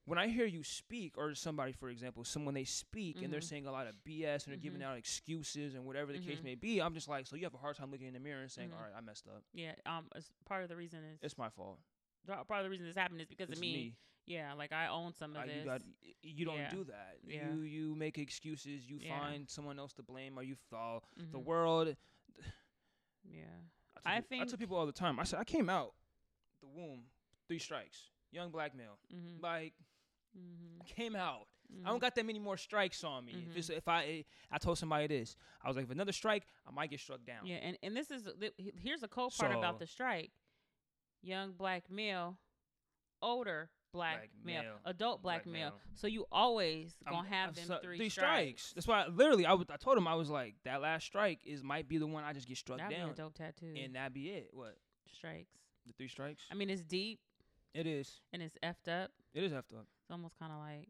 when 0.04 0.18
I 0.18 0.28
hear 0.28 0.46
you 0.46 0.62
speak, 0.62 1.18
or 1.18 1.34
somebody, 1.34 1.72
for 1.72 1.88
example, 1.90 2.24
someone 2.24 2.54
they 2.54 2.64
speak 2.64 3.20
and 3.22 3.30
they're 3.32 3.40
Mhm. 3.40 3.44
saying 3.44 3.66
a 3.66 3.72
lot 3.72 3.86
of 3.86 4.02
BS 4.04 4.44
and 4.46 4.52
they're 4.52 4.60
giving 4.60 4.80
Mhm. 4.80 4.84
out 4.84 4.96
excuses 4.96 5.74
and 5.74 5.84
whatever 5.84 6.12
the 6.12 6.18
case 6.20 6.38
Mhm. 6.40 6.44
may 6.44 6.54
be, 6.54 6.80
I'm 6.80 6.94
just 6.94 7.08
like, 7.08 7.26
so 7.26 7.36
you 7.36 7.44
have 7.44 7.52
a 7.54 7.58
hard 7.58 7.76
time 7.76 7.90
looking 7.90 8.06
in 8.06 8.14
the 8.14 8.20
mirror 8.20 8.40
and 8.40 8.50
saying, 8.50 8.72
all 8.72 8.80
right, 8.80 8.94
I 8.94 9.00
messed 9.02 9.28
up. 9.28 9.44
Yeah, 9.52 9.74
um, 9.84 10.08
as 10.14 10.30
part 10.46 10.62
of 10.62 10.70
the 10.70 10.76
reason 10.76 11.04
is 11.04 11.18
It's 11.22 11.36
my 11.36 11.50
fault. 11.50 11.78
The- 12.26 12.44
part 12.44 12.60
of 12.60 12.64
the 12.64 12.70
reason 12.70 12.86
this 12.86 12.96
happened 12.96 13.20
is 13.20 13.26
because 13.26 13.48
It's 13.50 13.58
of 13.58 13.62
me. 13.62 13.72
me. 13.74 13.96
Yeah, 14.26 14.52
like 14.54 14.72
I 14.72 14.88
own 14.88 15.14
some 15.14 15.34
of 15.34 15.42
Uh, 15.42 15.46
this. 15.46 15.56
you 15.56 15.64
got. 15.64 15.82
You 16.22 16.44
don't 16.44 16.56
Yeah. 16.58 16.70
do 16.70 16.84
that. 16.84 17.18
Yeah. 17.26 17.50
You 17.50 17.60
you 17.62 17.94
make 17.94 18.18
excuses. 18.18 18.88
You 18.88 18.98
Yeah. 18.98 19.18
find 19.18 19.48
someone 19.48 19.78
else 19.78 19.94
to 19.94 20.02
blame, 20.02 20.38
or 20.38 20.42
you 20.42 20.54
fall. 20.56 21.02
The 21.16 21.38
Mhm. 21.38 21.44
world. 21.44 21.96
Yeah. 23.24 23.44
I 23.96 24.00
tell, 24.00 24.12
I 24.12 24.20
peop- 24.20 24.42
I 24.42 24.44
tell 24.46 24.58
people 24.58 24.76
all 24.76 24.86
the 24.86 24.92
time. 24.92 25.18
I 25.18 25.24
said 25.24 25.38
I 25.40 25.44
came 25.44 25.68
out 25.68 25.94
the 26.60 26.66
womb, 26.66 27.10
three 27.46 27.58
strikes, 27.58 28.10
young 28.30 28.50
black 28.50 28.74
male. 28.74 28.98
Mhm. 29.12 29.40
Like 29.42 29.74
Mhm. 30.36 30.84
Came 30.86 31.16
out. 31.16 31.48
I 31.70 31.74
Mhm. 31.74 31.84
don't 31.86 31.98
got 31.98 32.14
that 32.14 32.24
many 32.24 32.38
more 32.38 32.56
strikes 32.56 33.02
on 33.04 33.24
me. 33.24 33.32
If, 33.50 33.56
it's, 33.56 33.68
Mhm. 33.70 33.76
if 33.78 33.88
I 33.88 34.24
I 34.50 34.58
told 34.58 34.78
somebody 34.78 35.06
this, 35.06 35.36
I 35.62 35.68
was 35.68 35.76
like, 35.76 35.84
if 35.84 35.90
another 35.90 36.12
strike, 36.12 36.46
I 36.66 36.70
might 36.70 36.90
get 36.90 37.00
struck 37.00 37.24
down. 37.24 37.46
Yeah, 37.46 37.56
and 37.56 37.78
and 37.82 37.96
this 37.96 38.10
is 38.10 38.28
here's 38.78 39.02
a 39.02 39.08
cold 39.08 39.34
part 39.34 39.52
about 39.52 39.78
the 39.78 39.86
strike. 39.86 40.32
Young 41.22 41.52
black 41.52 41.90
male, 41.90 42.36
older 43.22 43.70
black, 43.92 44.18
Black 44.18 44.30
male, 44.44 44.62
male, 44.62 44.72
adult 44.84 45.22
black, 45.22 45.44
black 45.44 45.52
male. 45.52 45.70
male. 45.70 45.80
So 45.94 46.06
you 46.06 46.26
always 46.30 46.94
I'm- 47.06 47.14
gonna 47.14 47.28
have 47.28 47.48
I'm 47.50 47.54
them 47.54 47.64
so- 47.66 47.78
three, 47.82 48.08
strikes. 48.08 48.72
That's 48.74 48.86
why 48.86 49.04
I, 49.04 49.08
literally 49.08 49.46
I, 49.46 49.54
was, 49.54 49.66
I 49.70 49.76
told 49.78 49.96
him 49.96 50.06
I 50.06 50.14
was 50.14 50.28
like 50.30 50.54
that 50.64 50.80
last 50.82 51.06
strike 51.06 51.40
is 51.44 51.62
might 51.62 51.88
be 51.88 51.98
the 51.98 52.06
one 52.06 52.22
I 52.24 52.32
just 52.32 52.46
get 52.46 52.56
struck 52.58 52.78
That'd 52.78 52.96
down, 52.96 53.14
dope 53.14 53.34
tattoo. 53.34 53.74
and 53.82 53.94
that 53.94 54.12
be 54.12 54.28
it. 54.28 54.50
What 54.52 54.76
strikes. 55.16 55.50
the 55.86 55.92
three 55.94 56.08
strikes? 56.08 56.44
I 56.50 56.54
mean, 56.54 56.70
it's 56.70 56.82
deep 56.84 57.18
it 57.74 57.86
is. 57.86 58.20
and 58.32 58.42
it's 58.42 58.56
effed 58.62 58.88
up. 58.88 59.10
It 59.34 59.42
is 59.42 59.52
effed 59.52 59.74
up. 59.74 59.86
It's 60.02 60.10
almost 60.10 60.38
kind 60.38 60.52
of 60.52 60.58
like 60.58 60.88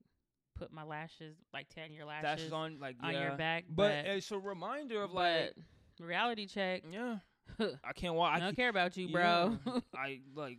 put 0.57 0.73
my 0.73 0.83
lashes, 0.83 1.37
like 1.55 1.69
tan 1.69 1.93
your 1.93 2.05
lashes, 2.05 2.43
That's 2.43 2.53
on 2.53 2.79
like 2.81 2.97
on 3.03 3.13
yeah. 3.15 3.29
your 3.29 3.37
back. 3.37 3.65
but, 3.69 4.05
But, 4.05 4.07
it's 4.07 4.31
a 4.33 4.39
reminder 4.39 5.03
of 5.03 5.13
like 5.13 5.55
reality 6.01 6.47
check. 6.47 6.83
yeah. 6.91 7.19
I 7.85 7.93
can't 7.95 8.15
watch. 8.15 8.37
I 8.37 8.41
don't 8.41 8.51
keep- 8.51 8.57
care 8.57 8.69
about 8.69 8.97
you, 8.97 9.09
bro. 9.09 9.59
yeah, 9.67 9.73
I 9.95 10.21
like. 10.35 10.59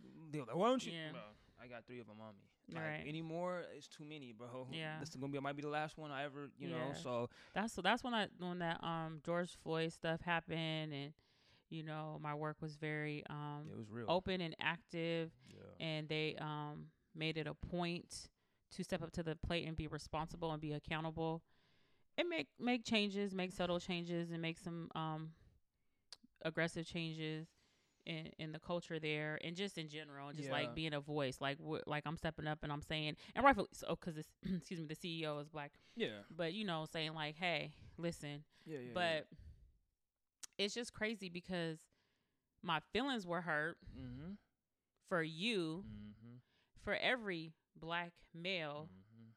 Why 0.54 0.68
don't 0.68 0.86
you? 0.86 0.92
Yeah. 0.94 1.12
Bro, 1.12 1.22
I, 1.64 1.68
got 1.68 1.86
three 1.88 2.00
of 2.00 2.08
them 2.08 2.18
on 2.22 2.34
me. 2.36 2.76
Like, 2.76 2.84
Right. 2.84 3.04
Any 3.08 3.22
more, 3.24 3.64
it's 3.76 3.88
too 3.88 4.04
many, 4.04 4.32
bro. 4.32 4.68
Yeah. 4.72 5.00
This 5.00 5.10
is 5.10 5.16
gonna 5.16 5.32
be 5.32 5.40
might 5.40 5.56
be 5.56 5.64
the 5.64 5.70
last 5.70 5.98
one 5.98 6.12
I 6.12 6.24
ever, 6.26 6.50
you 6.60 6.68
know. 6.70 6.94
So 7.02 7.30
That's 7.56 7.74
that's 7.84 8.04
when 8.04 8.14
I 8.14 8.28
when 8.38 8.60
that 8.60 8.84
um 8.84 9.22
George 9.26 9.58
Floyd 9.64 9.92
stuff 9.92 10.22
happened, 10.22 10.94
and 10.94 11.14
you 11.72 11.82
know 11.84 12.20
my 12.22 12.36
work 12.36 12.58
was 12.62 12.76
very 12.76 13.24
um 13.30 13.68
it 13.72 13.78
was 13.78 13.90
real. 13.90 14.06
open 14.08 14.40
and 14.42 14.56
active, 14.62 15.32
Yeah. 15.50 15.86
and 15.86 16.08
they 16.08 16.36
um 16.40 16.86
made 17.16 17.38
it 17.38 17.48
a 17.48 17.56
point 17.56 18.30
to 18.76 18.84
step 18.84 19.02
up 19.02 19.12
to 19.14 19.24
the 19.24 19.36
plate 19.36 19.68
and 19.68 19.76
be 19.76 19.88
responsible 19.88 20.52
and 20.52 20.62
be 20.62 20.74
accountable, 20.74 21.42
and 22.20 22.30
make 22.30 22.50
make 22.60 22.86
changes, 22.86 23.34
make 23.34 23.52
subtle 23.52 23.80
changes, 23.80 24.30
and 24.30 24.44
make 24.44 24.60
some 24.60 24.92
um 24.94 25.32
aggressive 26.44 26.86
changes. 26.88 27.48
In, 28.06 28.30
in 28.40 28.52
the 28.54 28.60
culture 28.60 28.98
there 28.98 29.38
and 29.44 29.56
just 29.56 29.78
in 29.78 29.88
general 29.88 30.30
and 30.30 30.38
just 30.38 30.48
Yeah. 30.50 30.56
like 30.56 30.74
being 30.74 30.94
a 30.96 31.00
voice 31.02 31.38
like 31.42 31.60
w- 31.60 31.84
like 31.86 32.04
i'm 32.08 32.16
stepping 32.18 32.48
up 32.48 32.60
and 32.64 32.72
i'm 32.72 32.82
saying 32.82 33.18
and 33.36 33.46
rightfully 33.46 33.68
so 33.74 33.90
because 33.90 34.16
excuse 34.58 34.80
me 34.80 34.88
the 34.88 34.96
ceo 34.96 35.40
is 35.40 35.50
black 35.50 35.74
Yeah. 35.96 36.22
but 36.36 36.54
you 36.54 36.64
know 36.66 36.86
saying 36.92 37.14
like 37.14 37.36
hey 37.36 37.74
listen 37.98 38.46
Yeah. 38.66 38.80
Yeah. 38.80 38.92
but 38.96 39.28
it's 40.58 40.74
just 40.74 40.94
crazy 40.94 41.30
because 41.30 41.78
my 42.64 42.80
feelings 42.94 43.28
were 43.28 43.42
hurt 43.42 43.78
Mm-hmm. 43.96 44.32
for 45.10 45.22
you 45.22 45.84
Mm-hmm. 45.86 46.36
for 46.84 46.96
every 46.96 47.52
black 47.76 48.14
male 48.34 48.88
Mm-hmm. 48.92 49.30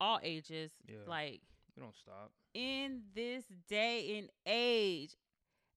all 0.00 0.20
ages 0.22 0.70
Yeah. 0.86 0.96
like 1.08 1.40
We 1.76 1.82
don't 1.82 1.96
stop. 1.96 2.30
in 2.54 3.02
this 3.14 3.44
day 3.68 4.18
and 4.18 4.28
age 4.46 5.16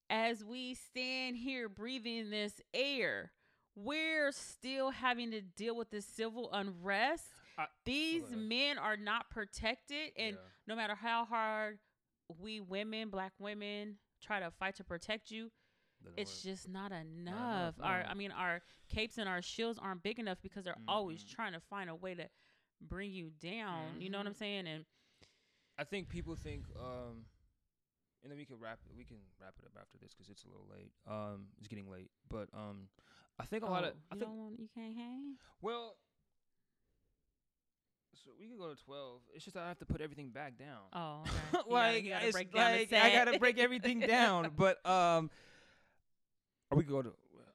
as 0.10 0.44
we 0.44 0.74
stand 0.76 1.36
here 1.38 1.68
breathing 1.70 2.30
this 2.30 2.62
air 2.74 3.32
we're 3.76 4.32
still 4.32 4.92
having 4.92 5.32
to 5.32 5.42
deal 5.42 5.76
with 5.76 5.90
this 5.90 6.06
civil 6.06 6.50
unrest 6.54 7.26
I- 7.58 7.68
these 7.86 8.24
men 8.32 8.78
are 8.78 8.98
not 8.98 9.30
protected 9.30 10.12
and 10.18 10.36
yeah. 10.36 10.42
no 10.68 10.76
matter 10.76 10.96
how 10.96 11.26
hard 11.26 11.80
we 12.40 12.60
women, 12.60 13.10
black 13.10 13.34
women, 13.40 13.98
try 14.22 14.40
to 14.40 14.50
fight 14.52 14.76
to 14.78 14.84
protect 14.84 15.30
you, 15.30 15.52
it's 16.18 16.44
work. 16.44 16.54
just 16.56 16.68
not 16.68 16.92
enough. 16.92 17.06
enough, 17.76 17.76
Our. 17.84 18.04
I 18.10 18.14
mean, 18.16 18.32
our 18.32 18.62
capes 18.90 19.18
and 19.20 19.30
our 19.30 19.42
shields 19.44 19.78
aren't 19.82 20.02
big 20.02 20.18
enough 20.20 20.40
because 20.42 20.64
they're 20.66 20.76
always 20.88 21.24
Mm-mm. 21.24 21.30
trying 21.36 21.54
to 21.54 21.60
find 21.70 21.88
a 21.90 21.96
way 21.96 22.16
to 22.16 22.28
bring 22.82 23.12
you 23.12 23.30
down. 23.40 24.02
You 24.02 24.10
know 24.10 24.18
what 24.18 24.26
I'm 24.28 24.34
Mhm. 24.34 24.38
saying? 24.38 24.68
And 24.68 24.86
I 25.78 25.84
think 25.84 26.10
people 26.10 26.36
think, 26.36 26.66
um, 26.80 27.26
and 28.26 28.32
then 28.32 28.40
we 28.40 28.46
can 28.46 28.58
wrap 28.60 28.80
it. 28.90 28.92
We 28.98 29.04
can 29.04 29.18
wrap 29.40 29.54
it 29.62 29.66
up 29.68 29.74
after 29.80 30.00
this 30.02 30.16
because 30.18 30.32
it's 30.32 30.44
a 30.44 30.48
little 30.48 30.66
late. 30.66 30.92
Um, 31.08 31.46
it's 31.60 31.68
getting 31.68 31.88
late, 31.88 32.10
but 32.28 32.50
um, 32.56 32.90
I 33.40 33.46
think 33.46 33.62
a 33.64 33.68
lot 33.68 33.84
of 33.84 33.92
oh, 33.94 34.02
I 34.12 34.16
you 34.16 34.20
think 34.20 34.32
don't 34.32 34.38
want, 34.40 34.60
you 34.60 34.68
can't 34.74 34.96
hang. 34.98 35.36
well, 35.62 35.96
so 38.16 38.32
we 38.40 38.48
could 38.48 38.58
go 38.58 38.74
to 38.74 38.84
twelve. 38.84 39.22
It's 39.36 39.46
just 39.46 39.56
I 39.56 39.68
have 39.68 39.78
to 39.78 39.86
put 39.86 40.02
everything 40.02 40.30
back 40.30 40.58
down. 40.58 40.90
Oh, 40.92 41.22
okay. 41.72 42.00
You 42.00 42.10
gotta- 42.10 42.32
like 42.34 42.48
you 42.52 42.60
gotta 42.60 42.82
it's 42.82 42.90
down 42.90 43.04
like 43.04 43.14
I 43.14 43.26
gotta 43.26 43.38
break 43.38 43.60
everything 43.60 44.00
down. 44.00 44.50
But 44.58 44.84
um, 44.90 45.30
or 46.72 46.80
we 46.80 46.84
go 46.84 47.04
to 47.04 47.14
well, 47.32 47.46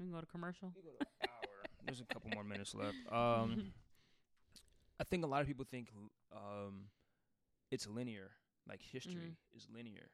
we 0.00 0.06
can 0.06 0.12
go 0.12 0.18
to 0.20 0.26
commercial. 0.26 0.72
go 0.74 0.80
to 0.90 1.06
hour. 1.22 1.62
There's 1.84 2.00
a 2.00 2.04
couple 2.04 2.30
more 2.34 2.42
minutes 2.42 2.74
left. 2.74 2.96
Um, 3.12 3.72
I 5.00 5.04
think 5.04 5.24
a 5.24 5.28
lot 5.28 5.42
of 5.42 5.46
people 5.46 5.64
think 5.70 5.88
um, 6.34 6.86
it's 7.70 7.86
linear. 7.86 8.32
Like 8.68 8.82
history 8.82 9.36
Mhm. 9.36 9.56
is 9.56 9.68
linear. 9.70 10.10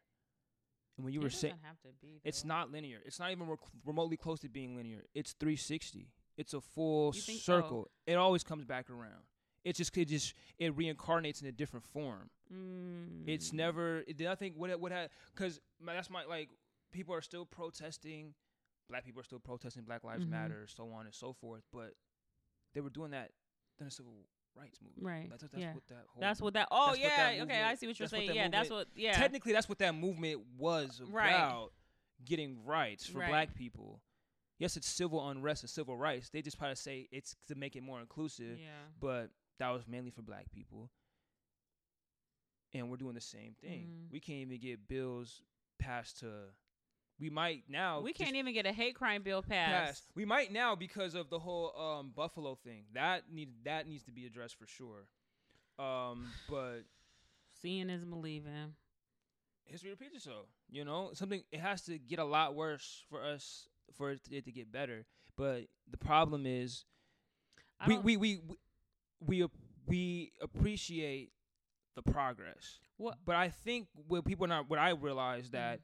And 0.97 1.05
when 1.05 1.15
you 1.15 1.21
It 1.21 1.25
were 1.25 1.31
saying 1.31 1.55
doesn't 1.55 1.67
have 1.67 1.81
to 1.83 1.93
be. 2.01 2.21
it's 2.25 2.45
not 2.45 2.71
linear, 2.71 3.01
it's 3.05 3.19
not 3.19 3.31
even 3.31 3.49
rec- 3.49 3.59
remotely 3.85 4.17
close 4.17 4.41
to 4.41 4.49
being 4.49 4.77
linear. 4.77 5.07
It's 5.15 5.33
360. 5.33 6.13
It's 6.37 6.53
a 6.55 6.61
full 6.61 7.13
circle. 7.13 7.91
It 8.07 8.15
always 8.15 8.45
comes 8.45 8.65
back 8.65 8.91
around. 8.91 9.25
It 9.65 9.77
just 9.77 9.97
it 9.97 10.07
just 10.07 10.35
it 10.59 10.75
reincarnates 10.77 11.41
in 11.41 11.47
a 11.49 11.53
different 11.53 11.87
form. 11.87 12.31
It's 13.27 13.51
Mm. 13.51 13.55
never. 13.55 14.01
It, 14.07 14.21
I 14.23 14.35
think 14.35 14.57
what 14.57 14.79
what 14.81 14.93
because 15.35 15.61
that's 15.81 16.11
my 16.11 16.25
like 16.25 16.51
people 16.91 17.15
are 17.15 17.23
still 17.23 17.47
protesting. 17.47 18.35
Black 18.89 19.05
people 19.05 19.21
are 19.21 19.25
still 19.25 19.39
protesting 19.41 19.85
Black 19.85 20.05
Lives 20.05 20.25
Mhm. 20.27 20.31
Matter, 20.31 20.67
so 20.67 20.91
on 20.93 21.07
and 21.07 21.15
so 21.15 21.33
forth. 21.33 21.65
But 21.73 21.95
they 22.75 22.81
were 22.81 22.91
doing 22.91 23.13
that 23.13 23.33
in 23.79 23.85
the 23.87 23.91
civil 23.91 24.27
rights 24.57 24.79
movement. 24.83 25.07
Right, 25.07 25.31
That's, 25.31 25.43
that's 25.43 25.55
yeah. 25.57 25.75
what 25.75 25.87
that 25.89 26.05
whole. 26.09 26.21
That's 26.21 26.41
what 26.41 26.55
that. 26.55 26.69
Oh 26.71 26.95
yeah. 26.95 27.09
that 27.17 27.41
okay, 27.43 27.63
I 27.63 27.75
see 27.75 27.87
what 27.87 27.99
you're 27.99 28.05
what 28.05 28.11
saying. 28.11 28.27
that 28.29 28.37
yeah, 28.37 28.49
that's 28.49 28.71
what. 28.71 28.89
Yeah. 28.95 29.13
technically 29.13 29.53
that's 29.53 29.69
what 29.69 29.79
that 29.79 29.95
movement 29.95 30.41
was 30.59 31.01
Right. 31.11 31.31
about. 31.31 31.73
Getting 32.25 32.65
rights 32.65 33.07
for 33.07 33.19
Right. 33.19 33.29
Black 33.31 33.55
people. 33.55 34.01
Yes, 34.59 34.77
it's 34.77 34.87
civil 34.87 35.29
unrest 35.29 35.65
and 35.65 35.71
civil 35.71 35.97
rights. 35.97 36.31
They 36.31 36.41
just 36.41 36.57
try 36.57 36.69
to 36.69 36.77
say 36.77 37.09
it's 37.11 37.35
to 37.49 37.57
make 37.57 37.75
it 37.75 37.83
more 37.83 38.01
inclusive, 38.01 38.59
yeah. 38.61 38.69
but 39.01 39.31
that 39.59 39.71
was 39.71 39.89
mainly 39.89 40.11
for 40.13 40.23
Black 40.23 40.49
people. 40.53 40.89
And 42.75 42.89
we're 42.91 42.97
doing 42.97 43.15
the 43.15 43.21
same 43.21 43.55
thing. 43.61 43.89
Mhm. 44.09 44.13
We 44.13 44.21
can't 44.21 44.39
even 44.39 44.59
get 44.59 44.87
bills 44.89 45.43
passed 45.79 46.21
to. 46.21 46.55
We 47.23 47.31
might 47.31 47.63
now. 47.69 48.01
we 48.01 48.13
can't 48.13 48.35
even 48.35 48.53
get 48.53 48.67
a 48.67 48.73
hate 48.73 48.97
crime 48.97 49.23
bill 49.23 49.43
passed. 49.43 49.87
pass. 49.87 50.03
We 50.17 50.25
might 50.25 50.53
now 50.53 50.75
because 50.75 51.15
of 51.15 51.31
the 51.31 51.39
whole 51.39 51.73
um, 51.79 52.11
Buffalo 52.17 52.57
thing. 52.65 52.83
That 52.95 53.23
need 53.33 53.51
that 53.65 53.87
needs 53.87 54.03
to 54.05 54.11
be 54.11 54.27
addressed 54.27 54.57
for 54.59 54.67
sure. 54.67 55.07
Um, 55.79 56.27
but 56.51 56.81
Seeing 57.61 57.91
is 57.91 58.05
believing. 58.05 58.75
history 59.65 59.91
repeats 59.91 60.17
itself. 60.17 60.47
You 60.69 60.85
know, 60.85 61.11
something 61.15 61.45
it 61.53 61.61
has 61.61 61.83
to 61.83 61.97
get 61.97 62.19
a 62.19 62.25
lot 62.25 62.57
worse 62.57 63.05
for 63.09 63.23
us 63.25 63.69
for 63.97 64.11
it 64.11 64.25
to, 64.25 64.35
it 64.39 64.45
to 64.47 64.51
get 64.51 64.73
better. 64.73 65.05
But 65.37 65.67
the 65.89 65.99
problem 65.99 66.45
is, 66.45 66.85
we 67.87 67.99
we, 67.99 68.17
we 68.17 68.41
we 69.21 69.43
we 69.45 69.49
we 69.87 70.33
appreciate 70.43 71.31
the 71.95 72.03
progress. 72.03 72.81
What- 72.97 73.19
But 73.25 73.37
I 73.37 73.49
think 73.51 73.87
what 74.09 74.25
people 74.25 74.47
are 74.47 74.49
not 74.49 74.69
what 74.69 74.81
I 74.81 74.91
realized 74.91 75.53
that 75.53 75.79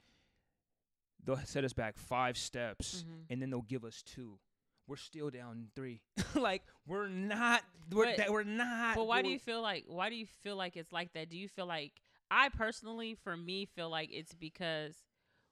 they'll 1.24 1.38
set 1.44 1.64
us 1.64 1.72
back 1.72 1.96
five 1.96 2.36
steps 2.38 3.04
Mhm. 3.06 3.24
and 3.30 3.42
then 3.42 3.50
they'll 3.50 3.62
give 3.62 3.84
us 3.84 4.02
two. 4.02 4.38
We're 4.86 4.96
still 4.96 5.28
down 5.30 5.68
three. 5.74 6.00
like 6.34 6.62
we're 6.86 7.08
not. 7.08 7.62
We're 7.90 8.06
But- 8.06 8.16
that 8.18 8.30
we're 8.32 8.44
not. 8.44 8.96
But 8.96 9.06
why 9.06 9.22
do 9.22 9.28
you 9.28 9.38
feel 9.38 9.60
like 9.60 9.84
why 9.86 10.08
do 10.10 10.16
you 10.16 10.26
feel 10.26 10.56
like 10.56 10.76
it's 10.76 10.92
like 10.92 11.12
that? 11.12 11.28
Do 11.28 11.36
you 11.36 11.48
feel 11.48 11.66
like 11.66 11.92
I 12.30 12.48
personally 12.50 13.14
for 13.14 13.36
me 13.36 13.64
feel 13.66 13.90
like 13.90 14.10
it's 14.12 14.34
because 14.34 14.96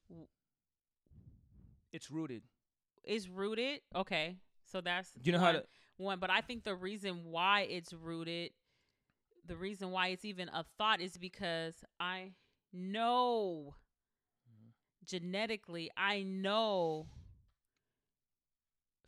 w- 0.09 0.27
It's 1.93 2.11
rooted. 2.11 2.43
it's 3.05 3.29
rooted. 3.29 3.81
Okay. 3.95 4.37
So 4.65 4.81
that's 4.81 5.13
You 5.23 5.33
know 5.33 5.39
how 5.39 5.53
to. 5.53 5.67
one, 5.97 6.19
but 6.19 6.31
I 6.31 6.41
think 6.41 6.65
the 6.65 6.75
reason 6.75 7.25
why 7.25 7.63
it's 7.63 7.93
rooted 7.93 8.53
the 9.45 9.57
reason 9.57 9.93
why 9.93 10.09
it's 10.09 10.25
even 10.25 10.49
a 10.49 10.65
thought 10.77 11.01
is 11.01 11.17
because 11.19 11.85
I 12.01 12.33
know. 12.73 13.77
Genetically 15.07 15.91
I 15.97 16.23
know 16.23 17.07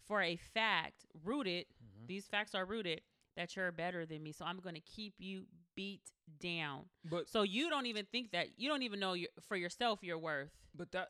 for 0.07 0.23
a 0.23 0.37
fact 0.37 1.05
rooted 1.25 1.67
Mhm. 1.83 2.07
these 2.07 2.27
facts 2.27 2.55
are 2.55 2.65
rooted 2.65 3.03
that 3.37 3.55
you're 3.57 3.71
better 3.73 4.07
than 4.07 4.23
me 4.23 4.33
so 4.33 4.45
i'm 4.45 4.59
going 4.59 4.75
to 4.75 4.81
keep 4.81 5.15
you 5.19 5.47
beat 5.75 6.01
down 6.41 6.89
But 7.05 7.29
so 7.29 7.43
you 7.43 7.69
don't 7.69 7.87
even 7.87 8.07
think 8.07 8.31
that 8.33 8.59
you 8.59 8.69
don't 8.69 8.83
even 8.83 9.01
know 9.01 9.13
your, 9.13 9.29
for 9.43 9.57
yourself 9.57 10.03
your 10.03 10.19
worth 10.19 10.51
But 10.75 10.93
that. 10.93 11.09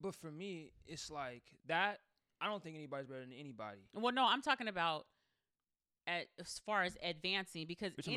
But 0.00 0.14
for 0.14 0.30
me, 0.30 0.72
it's 0.86 1.10
like 1.10 1.42
that. 1.66 2.00
I 2.40 2.46
don't 2.46 2.62
think 2.62 2.74
anybody's 2.76 3.06
better 3.08 3.20
than 3.20 3.34
anybody. 3.34 3.80
well 3.92 4.12
no 4.14 4.24
i'm 4.26 4.40
talking 4.40 4.66
about 4.68 5.06
at, 6.06 6.26
as 6.40 6.58
far 6.64 6.82
as 6.82 6.96
advancing 7.02 7.66
because 7.66 7.92
any, 8.08 8.16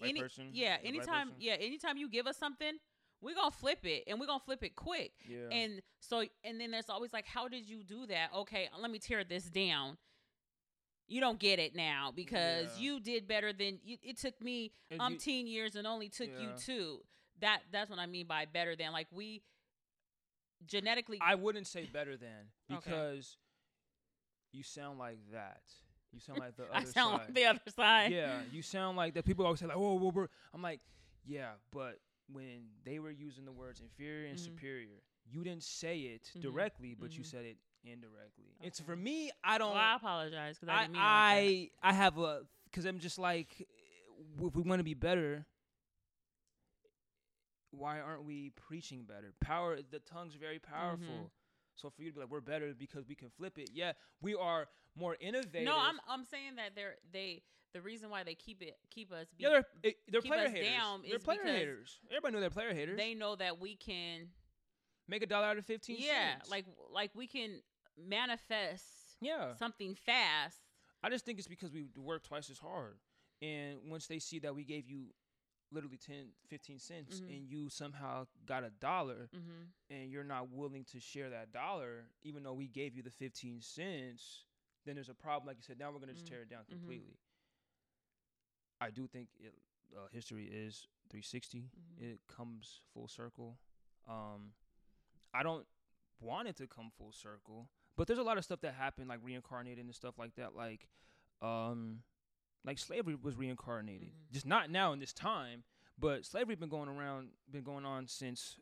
like 0.00 0.10
any, 0.10 0.20
person? 0.22 0.50
yeah 0.52 0.70
Like 0.70 0.78
a 0.78 0.82
black 0.82 0.86
anytime 0.94 1.28
person? 1.30 1.40
yeah 1.40 1.54
anytime 1.54 1.96
you 1.96 2.08
give 2.08 2.28
us 2.28 2.36
something 2.38 2.78
we're 3.20 3.34
gonna 3.34 3.50
flip 3.50 3.84
it 3.84 4.04
and 4.06 4.20
we're 4.20 4.26
gonna 4.26 4.40
flip 4.44 4.62
it 4.62 4.74
quick 4.76 5.12
Yeah. 5.28 5.48
and 5.50 5.80
so 6.00 6.24
and 6.44 6.60
then 6.60 6.70
there's 6.70 6.88
always 6.90 7.12
like 7.12 7.26
how 7.26 7.48
did 7.48 7.68
you 7.68 7.82
do 7.82 8.06
that 8.06 8.30
okay 8.34 8.68
let 8.80 8.90
me 8.90 8.98
tear 8.98 9.24
this 9.24 9.44
down 9.44 9.96
you 11.06 11.20
don't 11.20 11.38
get 11.38 11.58
it 11.58 11.74
now 11.74 12.12
because 12.14 12.68
Yeah. 12.78 12.82
you 12.84 13.00
did 13.00 13.26
better 13.28 13.52
than 13.52 13.78
you, 13.84 13.96
it 14.02 14.18
took 14.18 14.40
me 14.40 14.72
And 14.90 15.00
um, 15.00 15.12
you- 15.12 15.18
umpteen 15.18 15.46
years 15.48 15.76
and 15.76 15.86
only 15.86 16.08
took 16.08 16.28
you 16.40 16.50
two 16.58 17.00
that 17.40 17.60
that's 17.72 17.90
what 17.90 17.98
i 17.98 18.06
mean 18.06 18.26
by 18.26 18.44
better 18.46 18.76
than 18.76 18.92
like 18.92 19.08
we 19.12 19.42
genetically 20.66 21.18
I 21.20 21.34
wouldn't 21.34 21.66
say 21.66 21.88
better 21.92 22.16
than 22.16 22.48
Okay. 22.72 22.90
because 22.90 23.36
you 24.52 24.62
sound 24.62 24.98
like 24.98 25.18
that. 25.32 25.60
You 26.12 26.20
sound 26.20 26.38
like 26.38 26.56
the 26.56 26.62
other 26.70 26.72
i 26.74 26.84
sound 26.84 26.94
side. 26.94 27.12
like 27.26 27.34
the 27.34 27.44
other 27.46 27.60
side 27.74 28.12
yeah, 28.12 28.38
you 28.52 28.62
sound 28.62 28.96
like 28.96 29.14
that. 29.14 29.24
People 29.24 29.44
always 29.44 29.60
say 29.60 29.66
like, 29.66 29.76
"Oh, 29.76 29.94
well, 29.94 30.10
we're." 30.12 30.28
I'm 30.54 30.62
like, 30.62 30.80
yeah, 31.26 31.50
but 31.72 31.98
when 32.32 32.68
they 32.84 32.98
were 32.98 33.10
using 33.10 33.44
the 33.44 33.52
words 33.52 33.80
inferior 33.80 34.26
and 34.28 34.38
Mhm. 34.38 34.44
superior, 34.44 35.02
you 35.24 35.44
didn't 35.44 35.62
say 35.62 36.00
it 36.00 36.30
Mhm. 36.34 36.40
directly, 36.42 36.94
but 36.94 37.16
you 37.16 37.22
Mhm. 37.22 37.26
said 37.26 37.44
it 37.44 37.58
indirectly. 37.82 38.56
It's 38.60 38.80
Okay. 38.80 38.86
for 38.86 38.96
me. 38.96 39.30
I 39.42 39.58
don't. 39.58 39.70
well, 39.70 39.78
i 39.78 39.94
apologize 39.94 40.56
because 40.58 40.68
i 40.70 40.76
I 40.78 40.80
didn't 40.82 40.92
mean 40.92 41.02
it 41.02 41.04
like 41.04 41.12
that. 41.12 41.86
I, 41.86 41.90
I 41.90 41.92
have 41.92 42.18
a 42.18 42.46
because 42.64 42.84
I'm 42.86 42.98
just 42.98 43.18
like, 43.18 43.60
if 43.60 44.54
we 44.56 44.62
want 44.62 44.80
to 44.80 44.84
be 44.84 44.94
better, 44.94 45.46
why 47.70 48.00
aren't 48.00 48.24
we 48.24 48.50
preaching 48.50 49.04
better? 49.04 49.32
Power. 49.40 49.78
The 49.82 50.00
tongue's 50.00 50.34
very 50.34 50.58
powerful. 50.58 51.32
So 51.76 51.90
for 51.90 52.02
you 52.02 52.10
to 52.10 52.14
be 52.14 52.20
like 52.20 52.30
we're 52.30 52.40
better 52.40 52.72
because 52.72 53.06
we 53.08 53.14
can 53.16 53.30
flip 53.30 53.58
it, 53.58 53.70
yeah, 53.72 53.92
we 54.20 54.34
are 54.34 54.68
more 54.94 55.16
innovative. 55.20 55.64
No, 55.66 55.76
I'm 55.78 56.00
I'm 56.08 56.24
saying 56.24 56.56
that 56.56 56.74
they're 56.76 56.96
they 57.12 57.42
the 57.74 57.82
reason 57.82 58.08
why 58.08 58.22
they 58.22 58.34
keep 58.34 58.62
it 58.62 58.76
keep 58.90 59.12
us 59.12 59.26
be, 59.36 59.42
yeah, 59.44 59.50
they're, 59.50 59.64
it- 59.82 59.96
they're 60.08 60.20
keep 60.22 60.32
player 60.32 60.46
us 60.46 60.52
haters. 60.52 60.68
down 60.70 61.02
they're 61.06 61.16
is 61.16 61.22
player 61.22 61.38
because 61.42 61.56
haters. 61.58 62.00
Everybody 62.10 62.32
know 62.34 62.40
they're 62.40 62.50
player 62.50 62.72
haters. 62.74 62.96
they 62.96 63.14
know 63.14 63.36
that 63.36 63.60
we 63.60 63.76
can 63.76 64.28
Make 65.06 65.22
a 65.22 65.26
dollar 65.26 65.46
out 65.48 65.58
of 65.58 65.66
fifteen. 65.66 65.96
yeah 66.00 66.32
cents. 66.38 66.50
like 66.50 66.64
like 66.90 67.10
we 67.14 67.26
can 67.26 67.60
manifest 68.18 68.84
yeah. 69.20 69.54
something 69.54 69.94
fast. 69.94 70.58
I 71.02 71.10
just 71.10 71.24
think 71.26 71.38
it's 71.38 71.48
because 71.48 71.70
we 71.72 71.84
work 71.96 72.22
twice 72.24 72.48
as 72.50 72.58
hard. 72.58 72.96
And 73.42 73.78
once 73.88 74.06
they 74.06 74.18
see 74.18 74.38
that 74.40 74.54
we 74.54 74.64
gave 74.64 74.88
you 74.88 75.08
literally 75.70 75.98
10, 75.98 76.28
15 76.48 76.78
cents 76.78 77.20
Mhm. 77.20 77.28
and 77.36 77.48
you 77.48 77.68
somehow 77.68 78.26
got 78.46 78.64
a 78.64 78.70
dollar 78.70 79.28
Mm-hmm. 79.34 79.62
and 79.94 80.10
you're 80.10 80.24
not 80.24 80.50
willing 80.50 80.84
to 80.92 81.00
share 81.00 81.30
that 81.30 81.52
dollar, 81.52 82.06
even 82.22 82.42
though 82.42 82.52
we 82.54 82.68
gave 82.68 82.94
you 82.96 83.02
the 83.02 83.10
15 83.10 83.60
cents, 83.60 84.44
then 84.86 84.94
there's 84.94 85.08
a 85.08 85.14
problem. 85.14 85.46
Like 85.46 85.56
you 85.56 85.62
said, 85.62 85.78
now 85.78 85.90
we're 85.90 85.98
going 85.98 86.08
to 86.08 86.14
just 86.14 86.26
Mm. 86.26 86.30
tear 86.30 86.42
it 86.42 86.48
down 86.48 86.64
Mhm. 86.64 86.68
completely. 86.70 87.18
I 88.80 88.90
do 88.90 89.06
think 89.06 89.28
it, 89.38 89.54
uh, 89.96 90.08
history 90.12 90.46
is 90.46 90.86
360. 91.10 91.70
Mhm. 91.76 92.02
It 92.02 92.20
comes 92.26 92.82
full 92.92 93.08
circle. 93.08 93.58
Um, 94.06 94.54
I 95.32 95.42
don't 95.42 95.66
want 96.20 96.48
it 96.48 96.56
to 96.56 96.66
come 96.66 96.90
full 96.90 97.12
circle, 97.12 97.68
but 97.96 98.06
there's 98.06 98.18
a 98.18 98.22
lot 98.22 98.38
of 98.38 98.44
stuff 98.44 98.60
that 98.60 98.74
happened, 98.74 99.08
like 99.08 99.20
reincarnated 99.22 99.84
and 99.84 99.94
stuff 99.94 100.18
like 100.18 100.34
that. 100.36 100.54
Like, 100.54 100.88
um, 101.40 102.02
like 102.64 102.78
slavery 102.78 103.14
was 103.14 103.36
reincarnated, 103.36 104.12
Mhm. 104.12 104.30
just 104.32 104.46
not 104.46 104.70
now 104.70 104.92
in 104.92 104.98
this 104.98 105.12
time, 105.12 105.64
but 105.98 106.24
slavery 106.24 106.54
been 106.54 106.68
going 106.68 106.88
around, 106.88 107.36
been 107.50 107.62
going 107.64 107.84
on 107.84 108.06
since, 108.08 108.58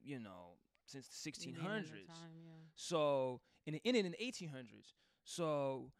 you 0.00 0.18
know, 0.18 0.58
since 0.86 1.06
the 1.08 1.14
1600s. 1.14 2.08
Time, 2.08 2.36
yeah. 2.44 2.50
So 2.74 3.40
in 3.66 3.74
in 3.76 3.94
in 3.96 4.10
the 4.12 4.22
1800s. 4.22 4.94
So 5.24 5.92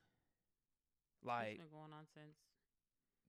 It's 1.18 1.24
like 1.26 1.58
been 1.58 1.68
going 1.70 1.92
on 1.92 2.06
since. 2.06 2.36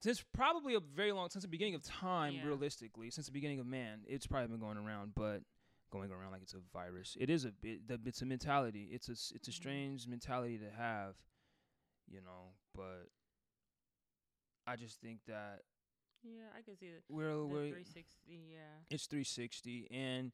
Since 0.04 0.22
probably 0.34 0.76
a 0.76 0.80
very 0.82 1.12
long 1.14 1.30
since 1.30 1.44
the 1.44 1.48
beginning 1.48 1.76
of 1.76 1.82
time, 1.82 2.34
Yeah. 2.36 2.46
realistically, 2.46 3.10
since 3.10 3.26
the 3.28 3.32
beginning 3.32 3.60
of 3.60 3.66
man, 3.66 4.04
it's 4.08 4.28
probably 4.28 4.48
been 4.50 4.60
going 4.60 4.78
around, 4.78 5.16
but 5.16 5.44
going 5.92 6.12
around 6.12 6.32
like 6.32 6.42
it's 6.42 6.54
a 6.54 6.60
virus. 6.74 7.16
It 7.20 7.30
is 7.30 7.46
a 7.46 7.52
bit. 7.52 7.88
the- 7.88 8.02
It's 8.06 8.22
a 8.22 8.26
mentality. 8.26 8.90
It's 8.92 9.08
a 9.10 9.14
s- 9.14 9.32
it's 9.36 9.48
a 9.48 9.52
Mhm. 9.52 9.56
strange 9.56 10.08
mentality 10.08 10.58
to 10.58 10.70
have, 10.72 11.16
you 12.08 12.20
know. 12.22 12.54
But 12.74 13.10
I 14.68 14.76
just 14.76 15.00
think 15.02 15.24
that 15.26 15.64
Yeah, 16.24 16.50
I 16.56 16.62
can 16.62 16.76
see 16.78 16.90
the, 16.92 17.02
we're 17.10 17.36
the 17.38 17.46
we're 17.46 17.70
360. 17.72 18.36
Yeah. 18.52 18.80
it's 18.90 19.08
360 19.08 19.90
and 19.92 20.32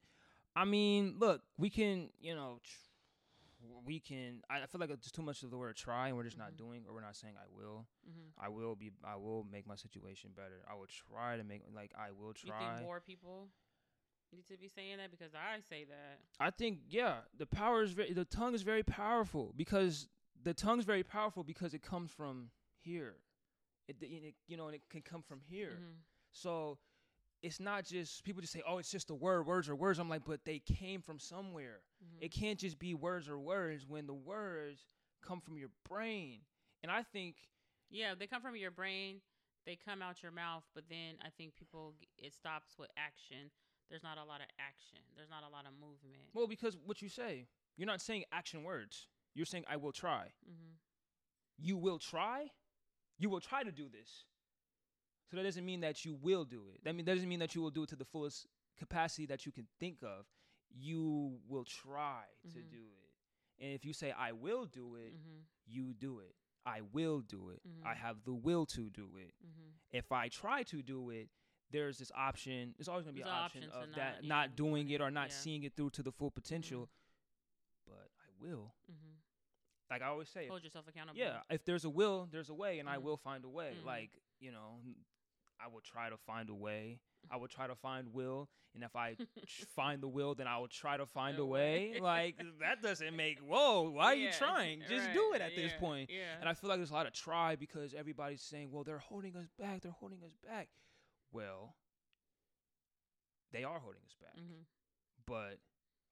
i 0.55 0.65
mean 0.65 1.17
look 1.19 1.43
we 1.57 1.69
can 1.69 2.11
you 2.19 2.33
know 2.35 2.59
tr- 2.63 2.88
we 3.85 3.99
can 3.99 4.41
i 4.49 4.61
I 4.61 4.65
feel 4.67 4.79
like 4.79 4.89
it's 4.89 5.11
too 5.11 5.21
much 5.21 5.43
of 5.43 5.51
the 5.51 5.57
word 5.57 5.75
try 5.75 6.07
and 6.07 6.17
we're 6.17 6.23
just 6.23 6.37
Mhm. 6.37 6.45
not 6.45 6.57
doing 6.57 6.85
or 6.87 6.93
we're 6.93 7.01
not 7.01 7.15
saying 7.15 7.35
i 7.37 7.47
will 7.49 7.87
Mm-hmm. 8.09 8.29
i 8.45 8.47
will 8.49 8.75
be 8.75 8.91
i 9.03 9.15
will 9.15 9.43
make 9.43 9.65
my 9.67 9.75
situation 9.75 10.31
better 10.35 10.63
i 10.69 10.73
will 10.75 10.87
try 10.87 11.37
to 11.37 11.43
make 11.43 11.63
like 11.73 11.91
i 11.97 12.11
will 12.11 12.33
You 12.43 12.51
try 12.51 12.59
think 12.75 12.85
more 12.87 12.99
people 13.01 13.49
need 14.31 14.45
to 14.47 14.57
be 14.57 14.67
saying 14.67 14.97
that 14.97 15.09
because 15.11 15.33
I 15.33 15.59
say 15.69 15.85
that. 15.85 16.19
i 16.39 16.49
think 16.51 16.79
yeah 16.87 17.21
the 17.37 17.45
power 17.47 17.81
is 17.83 17.91
very 17.91 18.13
the 18.13 18.25
tongue 18.25 18.53
is 18.53 18.61
very 18.61 18.83
powerful 18.83 19.53
because 19.55 20.07
the 20.41 20.53
tongue's 20.53 20.85
very 20.85 21.03
powerful 21.03 21.43
because 21.43 21.73
it 21.73 21.81
comes 21.81 22.11
from 22.11 22.51
here 22.79 23.15
it, 23.87 23.97
it 24.01 24.35
you 24.47 24.55
know 24.55 24.67
and 24.67 24.75
it 24.75 24.83
can 24.89 25.01
come 25.01 25.21
from 25.21 25.41
here 25.41 25.79
Mhm. 25.81 25.95
So 26.31 26.77
it's 27.41 27.59
not 27.59 27.85
just 27.85 28.23
people 28.23 28.41
just 28.41 28.53
say, 28.53 28.61
"Oh, 28.67 28.77
it's 28.79 28.91
just 28.91 29.09
a 29.09 29.15
word, 29.15 29.45
words 29.45 29.69
are 29.69 29.75
words." 29.75 29.99
I'm 29.99 30.09
like, 30.09 30.25
but 30.25 30.43
they 30.45 30.59
came 30.59 31.01
from 31.01 31.19
somewhere. 31.19 31.81
Mhm. 32.03 32.21
It 32.21 32.29
can't 32.31 32.59
just 32.59 32.79
be 32.79 32.93
words 32.93 33.29
or 33.29 33.39
words 33.39 33.85
when 33.87 34.07
the 34.07 34.13
words 34.13 34.85
come 35.21 35.39
from 35.41 35.57
your 35.57 35.69
brain. 35.87 36.41
And 36.83 36.91
I 36.91 37.03
think, 37.03 37.35
Yeah, 37.91 38.13
they 38.13 38.27
come 38.27 38.41
from 38.41 38.55
your 38.55 38.71
brain. 38.71 39.21
They 39.65 39.75
come 39.75 40.01
out 40.01 40.21
your 40.21 40.31
mouth, 40.31 40.63
but 40.75 40.87
then 40.89 41.17
I 41.21 41.29
think 41.31 41.55
people 41.55 41.95
it 42.17 42.33
stops 42.33 42.77
with 42.77 42.89
action. 42.97 43.51
There's 43.89 44.03
not 44.03 44.17
a 44.17 44.23
lot 44.23 44.41
of 44.41 44.47
action. 44.59 44.99
There's 45.15 45.29
not 45.29 45.43
a 45.43 45.49
lot 45.49 45.65
of 45.65 45.73
movement. 45.73 46.29
well, 46.33 46.45
because 46.47 46.77
what 46.77 47.01
you 47.01 47.09
say, 47.09 47.47
you're 47.75 47.87
not 47.87 48.01
saying 48.01 48.25
action 48.31 48.63
words. 48.63 49.07
You're 49.33 49.45
saying, 49.47 49.65
"I 49.67 49.77
will 49.77 49.91
try." 49.91 50.33
Mm-hmm. 50.47 50.73
You 51.57 51.77
will 51.77 51.99
try. 51.99 52.51
You 53.17 53.29
will 53.29 53.41
try 53.41 53.63
to 53.63 53.71
do 53.71 53.89
this. 53.89 54.25
So 55.29 55.37
that 55.37 55.43
doesn't 55.43 55.65
mean 55.65 55.81
that 55.81 56.03
you 56.05 56.13
will 56.15 56.43
do 56.45 56.69
it. 56.73 56.83
That 56.83 56.95
mean 56.95 57.05
that 57.05 57.13
doesn't 57.15 57.29
mean 57.29 57.39
that 57.39 57.53
you 57.55 57.61
will 57.61 57.69
do 57.71 57.83
it 57.83 57.89
to 57.89 57.95
the 57.95 58.05
fullest 58.05 58.47
capacity 58.77 59.25
that 59.27 59.45
you 59.45 59.51
can 59.51 59.67
think 59.79 60.01
of. 60.03 60.25
You 60.71 61.39
will 61.47 61.65
try 61.65 62.23
to 62.53 62.59
Mhm. 62.59 62.69
do 62.71 62.85
it. 63.03 63.63
And 63.63 63.73
if 63.73 63.85
you 63.85 63.93
say 63.93 64.11
I 64.11 64.31
will 64.31 64.65
do 64.65 64.95
it, 64.95 65.13
Mm-hmm. 65.13 65.39
you 65.65 65.93
do 65.93 66.19
it. 66.19 66.35
I 66.65 66.81
will 66.81 67.21
do 67.21 67.49
it. 67.49 67.61
I 67.83 67.93
Mhm. 67.93 67.97
have 67.97 68.23
the 68.23 68.33
will 68.33 68.65
to 68.67 68.89
do 68.89 69.15
it. 69.17 69.33
Mm-hmm. 69.45 69.69
If 69.91 70.11
I 70.11 70.29
try 70.29 70.63
to 70.63 70.81
do 70.81 71.09
it, 71.09 71.29
there's 71.71 71.97
this 71.99 72.11
option. 72.15 72.73
There's 72.77 72.87
always 72.87 73.05
gonna 73.05 73.13
be 73.13 73.21
There's 73.21 73.31
an 73.31 73.43
option, 73.43 73.63
of 73.65 73.89
not 73.89 73.95
that 73.95 74.23
not 74.23 74.55
doing 74.55 74.89
it 74.89 75.01
or 75.01 75.11
not 75.11 75.29
yeah. 75.29 75.35
seeing 75.35 75.63
it 75.63 75.75
through 75.75 75.91
to 75.91 76.03
the 76.03 76.11
full 76.11 76.31
potential. 76.31 76.89
But 77.85 78.11
I 78.19 78.29
will. 78.39 78.73
Mm-hmm. 78.91 79.13
Like 79.89 80.01
I 80.03 80.05
always 80.07 80.29
say, 80.29 80.47
Hold 80.47 80.63
yourself 80.63 80.87
accountable. 80.87 81.19
yeah. 81.19 81.41
If 81.49 81.65
there's 81.65 81.83
a 81.85 81.89
will, 81.89 82.27
there's 82.27 82.49
a 82.49 82.53
way, 82.53 82.79
and 82.79 82.87
I 82.89 82.97
Mhm. 82.97 83.01
will 83.03 83.17
find 83.17 83.43
a 83.43 83.49
way. 83.49 83.75
Mhm. 83.75 83.83
Like 83.85 84.11
you 84.39 84.51
know, 84.51 84.81
I 85.63 85.67
will 85.67 85.81
try 85.81 86.09
to 86.09 86.17
find 86.17 86.49
a 86.49 86.55
way. 86.55 86.99
I 87.29 87.35
will 87.37 87.47
try 87.49 87.67
to 87.67 87.75
find 87.75 88.13
will, 88.13 88.47
and 88.73 88.83
if 88.83 88.95
I 88.95 89.17
find 89.75 90.01
the 90.01 90.07
will, 90.07 90.35
then 90.35 90.47
I 90.47 90.57
will 90.57 90.69
try 90.69 90.95
to 90.97 91.05
find 91.05 91.37
A 91.37 91.41
a 91.41 91.45
way. 91.45 91.91
way. 91.95 91.99
like 92.01 92.37
that 92.61 92.81
doesn't 92.81 93.15
make. 93.15 93.39
Whoa, 93.47 93.89
why 93.89 94.05
are 94.05 94.15
you 94.15 94.29
trying? 94.31 94.81
Just 94.87 95.07
right, 95.07 95.13
do 95.13 95.33
it 95.33 95.41
at 95.41 95.55
this 95.55 95.73
point. 95.79 96.09
Yeah. 96.09 96.39
And 96.39 96.47
I 96.47 96.53
feel 96.53 96.69
like 96.69 96.79
there's 96.79 96.91
a 96.91 96.93
lot 96.93 97.07
of 97.07 97.13
try 97.13 97.55
because 97.57 97.93
everybody's 97.93 98.41
saying, 98.41 98.69
well, 98.71 98.83
they're 98.85 98.99
holding 98.99 99.35
us 99.35 99.49
back. 99.59 99.81
They're 99.81 99.91
holding 99.99 100.23
us 100.23 100.35
back. 100.47 100.69
Well, 101.33 101.75
they 103.51 103.63
are 103.63 103.79
holding 103.79 104.01
us 104.05 104.15
back. 104.21 104.35
mm-hmm. 104.37 104.61
But 105.25 105.59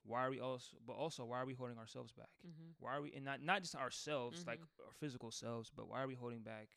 why 0.04 0.26
are 0.26 0.30
we 0.30 0.39
also? 0.39 0.78
But 0.86 0.93
also, 0.93 1.26
why 1.26 1.39
are 1.39 1.45
we 1.45 1.54
holding 1.54 1.78
ourselves 1.78 2.12
back? 2.12 2.30
Mm-hmm. 2.45 2.72
Why 2.80 2.95
are 2.98 3.02
we? 3.02 3.14
And 3.16 3.26
not 3.26 3.41
not 3.41 3.62
just 3.62 3.76
ourselves, 3.76 4.45
like 4.45 4.60
Mhm. 4.60 4.86
our 4.86 4.91
physical 5.00 5.32
selves, 5.32 5.72
but 5.76 5.88
why 5.88 6.02
are 6.02 6.08
we 6.08 6.16
holding 6.16 6.41
back 6.41 6.68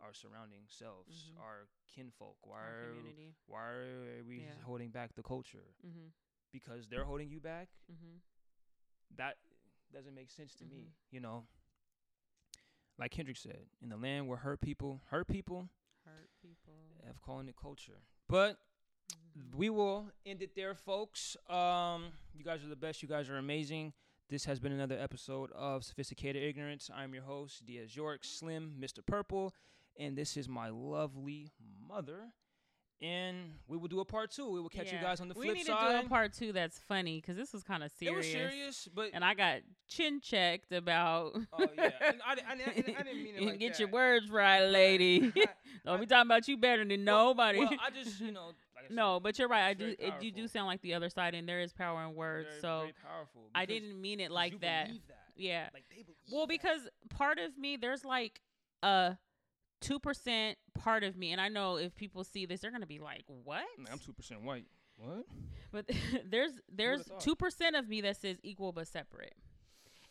our 0.00 0.12
surrounding 0.14 0.66
selves, 0.68 1.30
Mhm. 1.32 1.40
our 1.40 1.68
kinfolk? 1.88 2.38
Why 2.46 2.60
Our 2.60 2.80
are 2.80 2.94
community. 2.94 3.34
why 3.46 3.66
are 3.72 4.24
we 4.24 4.40
Yeah. 4.42 4.60
holding 4.62 4.90
back 4.90 5.14
the 5.14 5.22
culture? 5.22 5.74
Mm-hmm. 5.84 6.08
Because 6.52 6.88
they're 6.88 7.04
holding 7.04 7.28
you 7.28 7.40
back. 7.40 7.68
Mm-hmm. 7.90 8.18
That 9.16 9.38
doesn't 9.92 10.14
make 10.14 10.30
sense 10.30 10.54
to 10.56 10.64
me. 10.64 10.76
Mhm. 10.88 11.12
You 11.12 11.20
know. 11.20 11.48
Like 12.98 13.12
Kendrick 13.12 13.36
said, 13.36 13.68
in 13.80 13.90
the 13.90 13.96
land 13.96 14.28
where 14.28 14.38
hurt 14.38 14.60
people 14.60 15.02
hurt 15.06 15.28
people, 15.28 15.70
Hurt 16.04 16.30
people. 16.42 16.74
of 17.04 17.20
calling 17.22 17.48
it 17.48 17.56
culture. 17.56 18.02
But 18.26 18.60
Mhm. 19.36 19.54
we 19.54 19.70
will 19.70 20.10
end 20.26 20.42
it 20.42 20.54
there, 20.54 20.74
folks. 20.74 21.36
Um, 21.48 22.12
you 22.34 22.44
guys 22.44 22.64
are 22.64 22.68
the 22.68 22.76
best. 22.76 23.02
You 23.02 23.08
guys 23.08 23.28
are 23.28 23.36
amazing. 23.38 23.94
This 24.28 24.44
has 24.46 24.58
been 24.60 24.72
another 24.72 24.98
episode 24.98 25.50
of 25.52 25.84
Sophisticated 25.84 26.42
Ignorance. 26.42 26.90
I'm 26.90 27.14
your 27.14 27.22
host, 27.22 27.64
Diaz 27.64 27.94
York, 27.96 28.24
Slim, 28.24 28.78
Mr. 28.80 29.04
Purple, 29.04 29.54
and 29.98 30.16
this 30.16 30.36
is 30.36 30.48
my 30.48 30.68
lovely 30.70 31.50
mother. 31.86 32.28
And 33.00 33.52
we 33.68 33.76
will 33.76 33.86
do 33.86 34.00
a 34.00 34.04
part 34.04 34.32
two. 34.32 34.50
We 34.50 34.60
will 34.60 34.68
catch 34.68 34.90
you 34.92 34.98
guys 34.98 35.20
on 35.20 35.28
the 35.28 35.34
we 35.34 35.44
flip 35.46 35.56
need 35.58 35.66
side. 35.66 35.86
to 35.96 36.00
do 36.00 36.06
a 36.06 36.08
part 36.08 36.32
two 36.32 36.52
that's 36.52 36.80
funny 36.80 37.20
because 37.20 37.36
this 37.36 37.52
was 37.52 37.62
kind 37.62 37.84
of 37.84 37.92
serious. 37.92 38.14
it 38.14 38.16
was 38.16 38.50
serious, 38.50 38.88
but 38.92 39.10
And 39.14 39.24
I 39.24 39.34
got 39.34 39.60
chin 39.86 40.20
checked 40.20 40.72
about. 40.72 41.36
oh 41.52 41.66
yeah, 41.76 41.90
and 42.04 42.20
I, 42.26 42.32
I, 42.32 42.34
I, 42.34 42.94
I 42.98 43.02
didn't 43.04 43.22
mean 43.22 43.34
it 43.36 43.42
like 43.42 43.58
Get 43.60 43.74
that. 43.74 43.78
your 43.78 43.88
words 43.90 44.28
right, 44.28 44.64
lady. 44.64 45.32
Don't 45.86 46.00
be 46.00 46.06
talking 46.06 46.28
about 46.28 46.48
you 46.48 46.56
better 46.56 46.84
than 46.84 47.04
nobody. 47.04 47.60
Well, 47.60 47.70
I 47.80 47.90
just 47.90 48.20
you 48.20 48.32
know, 48.32 48.46
like 48.74 48.90
no, 48.90 49.20
but 49.20 49.38
you're 49.38 49.46
right. 49.46 49.68
I 49.68 49.74
do. 49.74 49.94
It, 49.96 50.14
you 50.20 50.32
do 50.32 50.48
sound 50.48 50.66
like 50.66 50.80
the 50.82 50.94
other 50.94 51.08
side, 51.08 51.34
and 51.36 51.48
there 51.48 51.60
is 51.60 51.72
power 51.72 52.02
in 52.02 52.16
words. 52.16 52.48
very, 52.48 52.60
so 52.60 52.78
very 52.80 52.94
powerful. 53.00 53.42
I 53.54 53.64
didn't 53.64 54.00
mean 54.00 54.18
it 54.18 54.32
like 54.32 54.54
that. 54.62 54.88
that. 55.06 55.16
Yeah. 55.36 55.68
Like 55.72 55.84
Well, 56.32 56.46
that. 56.46 56.48
because 56.48 56.88
part 57.10 57.38
of 57.38 57.56
me, 57.56 57.76
there's 57.76 58.04
like 58.04 58.40
a 58.82 59.16
two 59.80 59.98
percent 59.98 60.58
part 60.74 61.04
of 61.04 61.16
me, 61.16 61.32
and 61.32 61.40
I 61.40 61.48
know 61.48 61.76
if 61.76 61.94
people 61.94 62.24
see 62.24 62.46
this, 62.46 62.60
they're 62.60 62.70
gonna 62.70 62.86
be 62.86 62.98
like, 62.98 63.24
"What?" 63.26 63.64
I'm 63.90 63.98
two 63.98 64.12
percent 64.12 64.42
white. 64.42 64.66
What? 64.96 65.26
But 65.70 65.90
there's 66.30 66.52
there's 66.68 67.08
two 67.20 67.36
percent 67.36 67.76
of 67.76 67.88
me 67.88 68.00
that 68.02 68.16
says 68.16 68.38
equal 68.42 68.72
but 68.72 68.88
separate, 68.88 69.34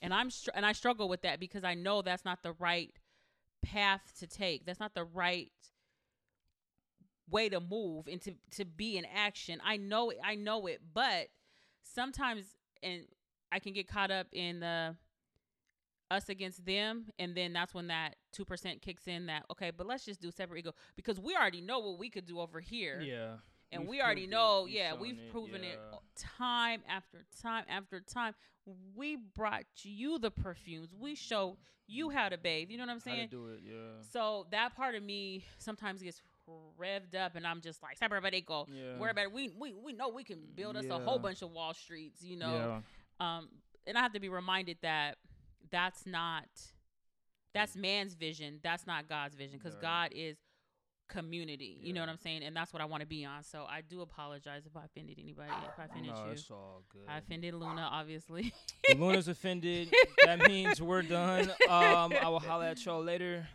and 0.02 0.14
I'm 0.14 0.30
str- 0.30 0.52
and 0.54 0.66
I 0.66 0.72
struggle 0.72 1.10
with 1.10 1.24
that 1.24 1.40
because 1.40 1.64
I 1.64 1.74
know 1.74 2.02
that's 2.02 2.26
not 2.26 2.44
the 2.44 2.54
right 2.54 2.94
path 3.62 4.14
to 4.20 4.28
take. 4.28 4.66
That's 4.66 4.80
not 4.80 4.94
the 4.94 5.04
right 5.04 5.52
way 7.30 7.50
to 7.50 7.60
move 7.60 8.08
and 8.08 8.22
to 8.22 8.34
to 8.52 8.66
be 8.66 8.98
in 8.98 9.06
action. 9.06 9.60
I 9.64 9.78
know 9.78 10.10
it. 10.10 10.18
I 10.24 10.36
know 10.36 10.68
it, 10.68 10.82
but 10.94 11.28
sometimes 11.84 12.46
and 12.84 13.04
I 13.52 13.60
can 13.60 13.74
get 13.74 13.88
caught 13.88 14.12
up 14.12 14.28
in 14.32 14.60
the 14.60 14.96
us 16.10 16.30
against 16.30 16.66
them 16.66 17.06
and 17.20 17.36
then 17.36 17.52
that's 17.54 17.74
when 17.74 17.88
that 17.88 18.16
2% 18.36 18.82
kicks 18.82 19.08
in 19.08 19.26
that 19.26 19.44
okay 19.52 19.72
but 19.76 19.86
let's 19.86 20.06
just 20.06 20.22
do 20.22 20.32
separate 20.32 20.60
ego 20.60 20.72
because 20.96 21.20
we 21.20 21.36
already 21.36 21.62
know 21.62 21.80
what 21.80 22.00
we 22.00 22.10
could 22.10 22.26
do 22.26 22.40
over 22.40 22.60
here 22.62 23.02
Yeah. 23.02 23.34
and 23.72 23.82
We've 23.82 23.90
we 23.90 24.02
already 24.02 24.22
proved 24.22 24.34
it. 24.34 24.36
know. 24.36 24.66
Yeah, 24.68 24.94
we've 24.94 25.20
proven 25.32 25.64
it 25.64 25.78
yeah. 25.92 25.98
time 26.38 26.82
after 26.90 27.26
time 27.42 27.66
after 27.70 28.00
time. 28.00 28.34
We 28.96 29.18
brought 29.36 29.66
you 29.84 30.20
the 30.20 30.32
perfumes. 30.32 30.90
We 30.98 31.16
show 31.16 31.58
you 31.88 32.10
how 32.10 32.30
to 32.30 32.38
bathe. 32.38 32.70
You 32.70 32.78
know 32.78 32.86
what 32.86 32.92
I'm 32.92 33.00
saying? 33.00 33.30
do 33.32 33.48
it? 33.48 33.60
Yeah. 33.66 34.02
So 34.12 34.46
that 34.52 34.76
part 34.76 34.96
of 34.96 35.04
me 35.04 35.46
sometimes 35.58 36.02
gets 36.02 36.22
revved 36.80 37.16
up, 37.16 37.36
and 37.36 37.46
I'm 37.48 37.62
just 37.62 37.82
like, 37.82 37.98
separate 37.98 38.22
but 38.24 38.34
go." 38.46 38.66
Yeah. 38.70 38.98
Where 38.98 39.10
about 39.10 39.32
we 39.32 39.52
we 39.58 39.74
we 39.74 39.94
know 39.94 40.10
we 40.10 40.24
can 40.24 40.40
build 40.56 40.76
us 40.78 40.86
a 40.90 41.00
whole 41.00 41.20
bunch 41.20 41.42
of 41.42 41.52
Wall 41.52 41.74
Streets, 41.74 42.24
you 42.24 42.36
know. 42.38 42.82
Yeah. 43.22 43.38
Um, 43.38 43.50
and 43.86 43.98
I 43.98 44.02
have 44.02 44.14
to 44.14 44.20
be 44.20 44.28
reminded 44.30 44.78
that 44.82 45.18
that's 45.72 46.06
not 46.06 46.46
that's 47.54 47.76
man's 47.76 48.14
vision. 48.14 48.60
That's 48.62 48.86
not 48.86 49.08
God's 49.10 49.36
vision 49.36 49.58
because 49.58 49.74
Right. 49.76 49.82
God 49.82 50.12
is 50.14 50.38
community. 51.10 51.80
You 51.82 51.94
know 51.94 52.02
what 52.02 52.10
I'm 52.10 52.18
saying? 52.18 52.44
And 52.44 52.56
that's 52.56 52.74
what 52.74 52.82
I 52.82 52.86
want 52.86 53.02
to 53.02 53.08
be 53.08 53.24
on. 53.26 53.42
So 53.44 53.66
I 53.68 53.82
do 53.82 54.02
apologize 54.02 54.66
if 54.66 54.76
I 54.76 54.84
offended 54.86 55.18
anybody. 55.22 55.50
If 55.50 55.80
I 55.80 55.86
offended 55.86 56.14
No, 56.14 56.26
you, 56.26 56.32
it's 56.32 56.52
all 56.52 56.84
good. 56.90 57.04
I 57.08 57.18
offended 57.18 57.54
Luna, 57.54 57.88
obviously. 57.92 58.54
Luna's 58.96 59.28
offended. 59.28 59.94
that 60.26 60.48
means 60.48 60.82
we're 60.82 61.02
done. 61.02 61.52
Um, 61.70 62.14
I 62.22 62.30
will 62.30 62.40
holla 62.40 62.70
at 62.70 62.86
y'all 62.86 63.04
later. 63.04 63.48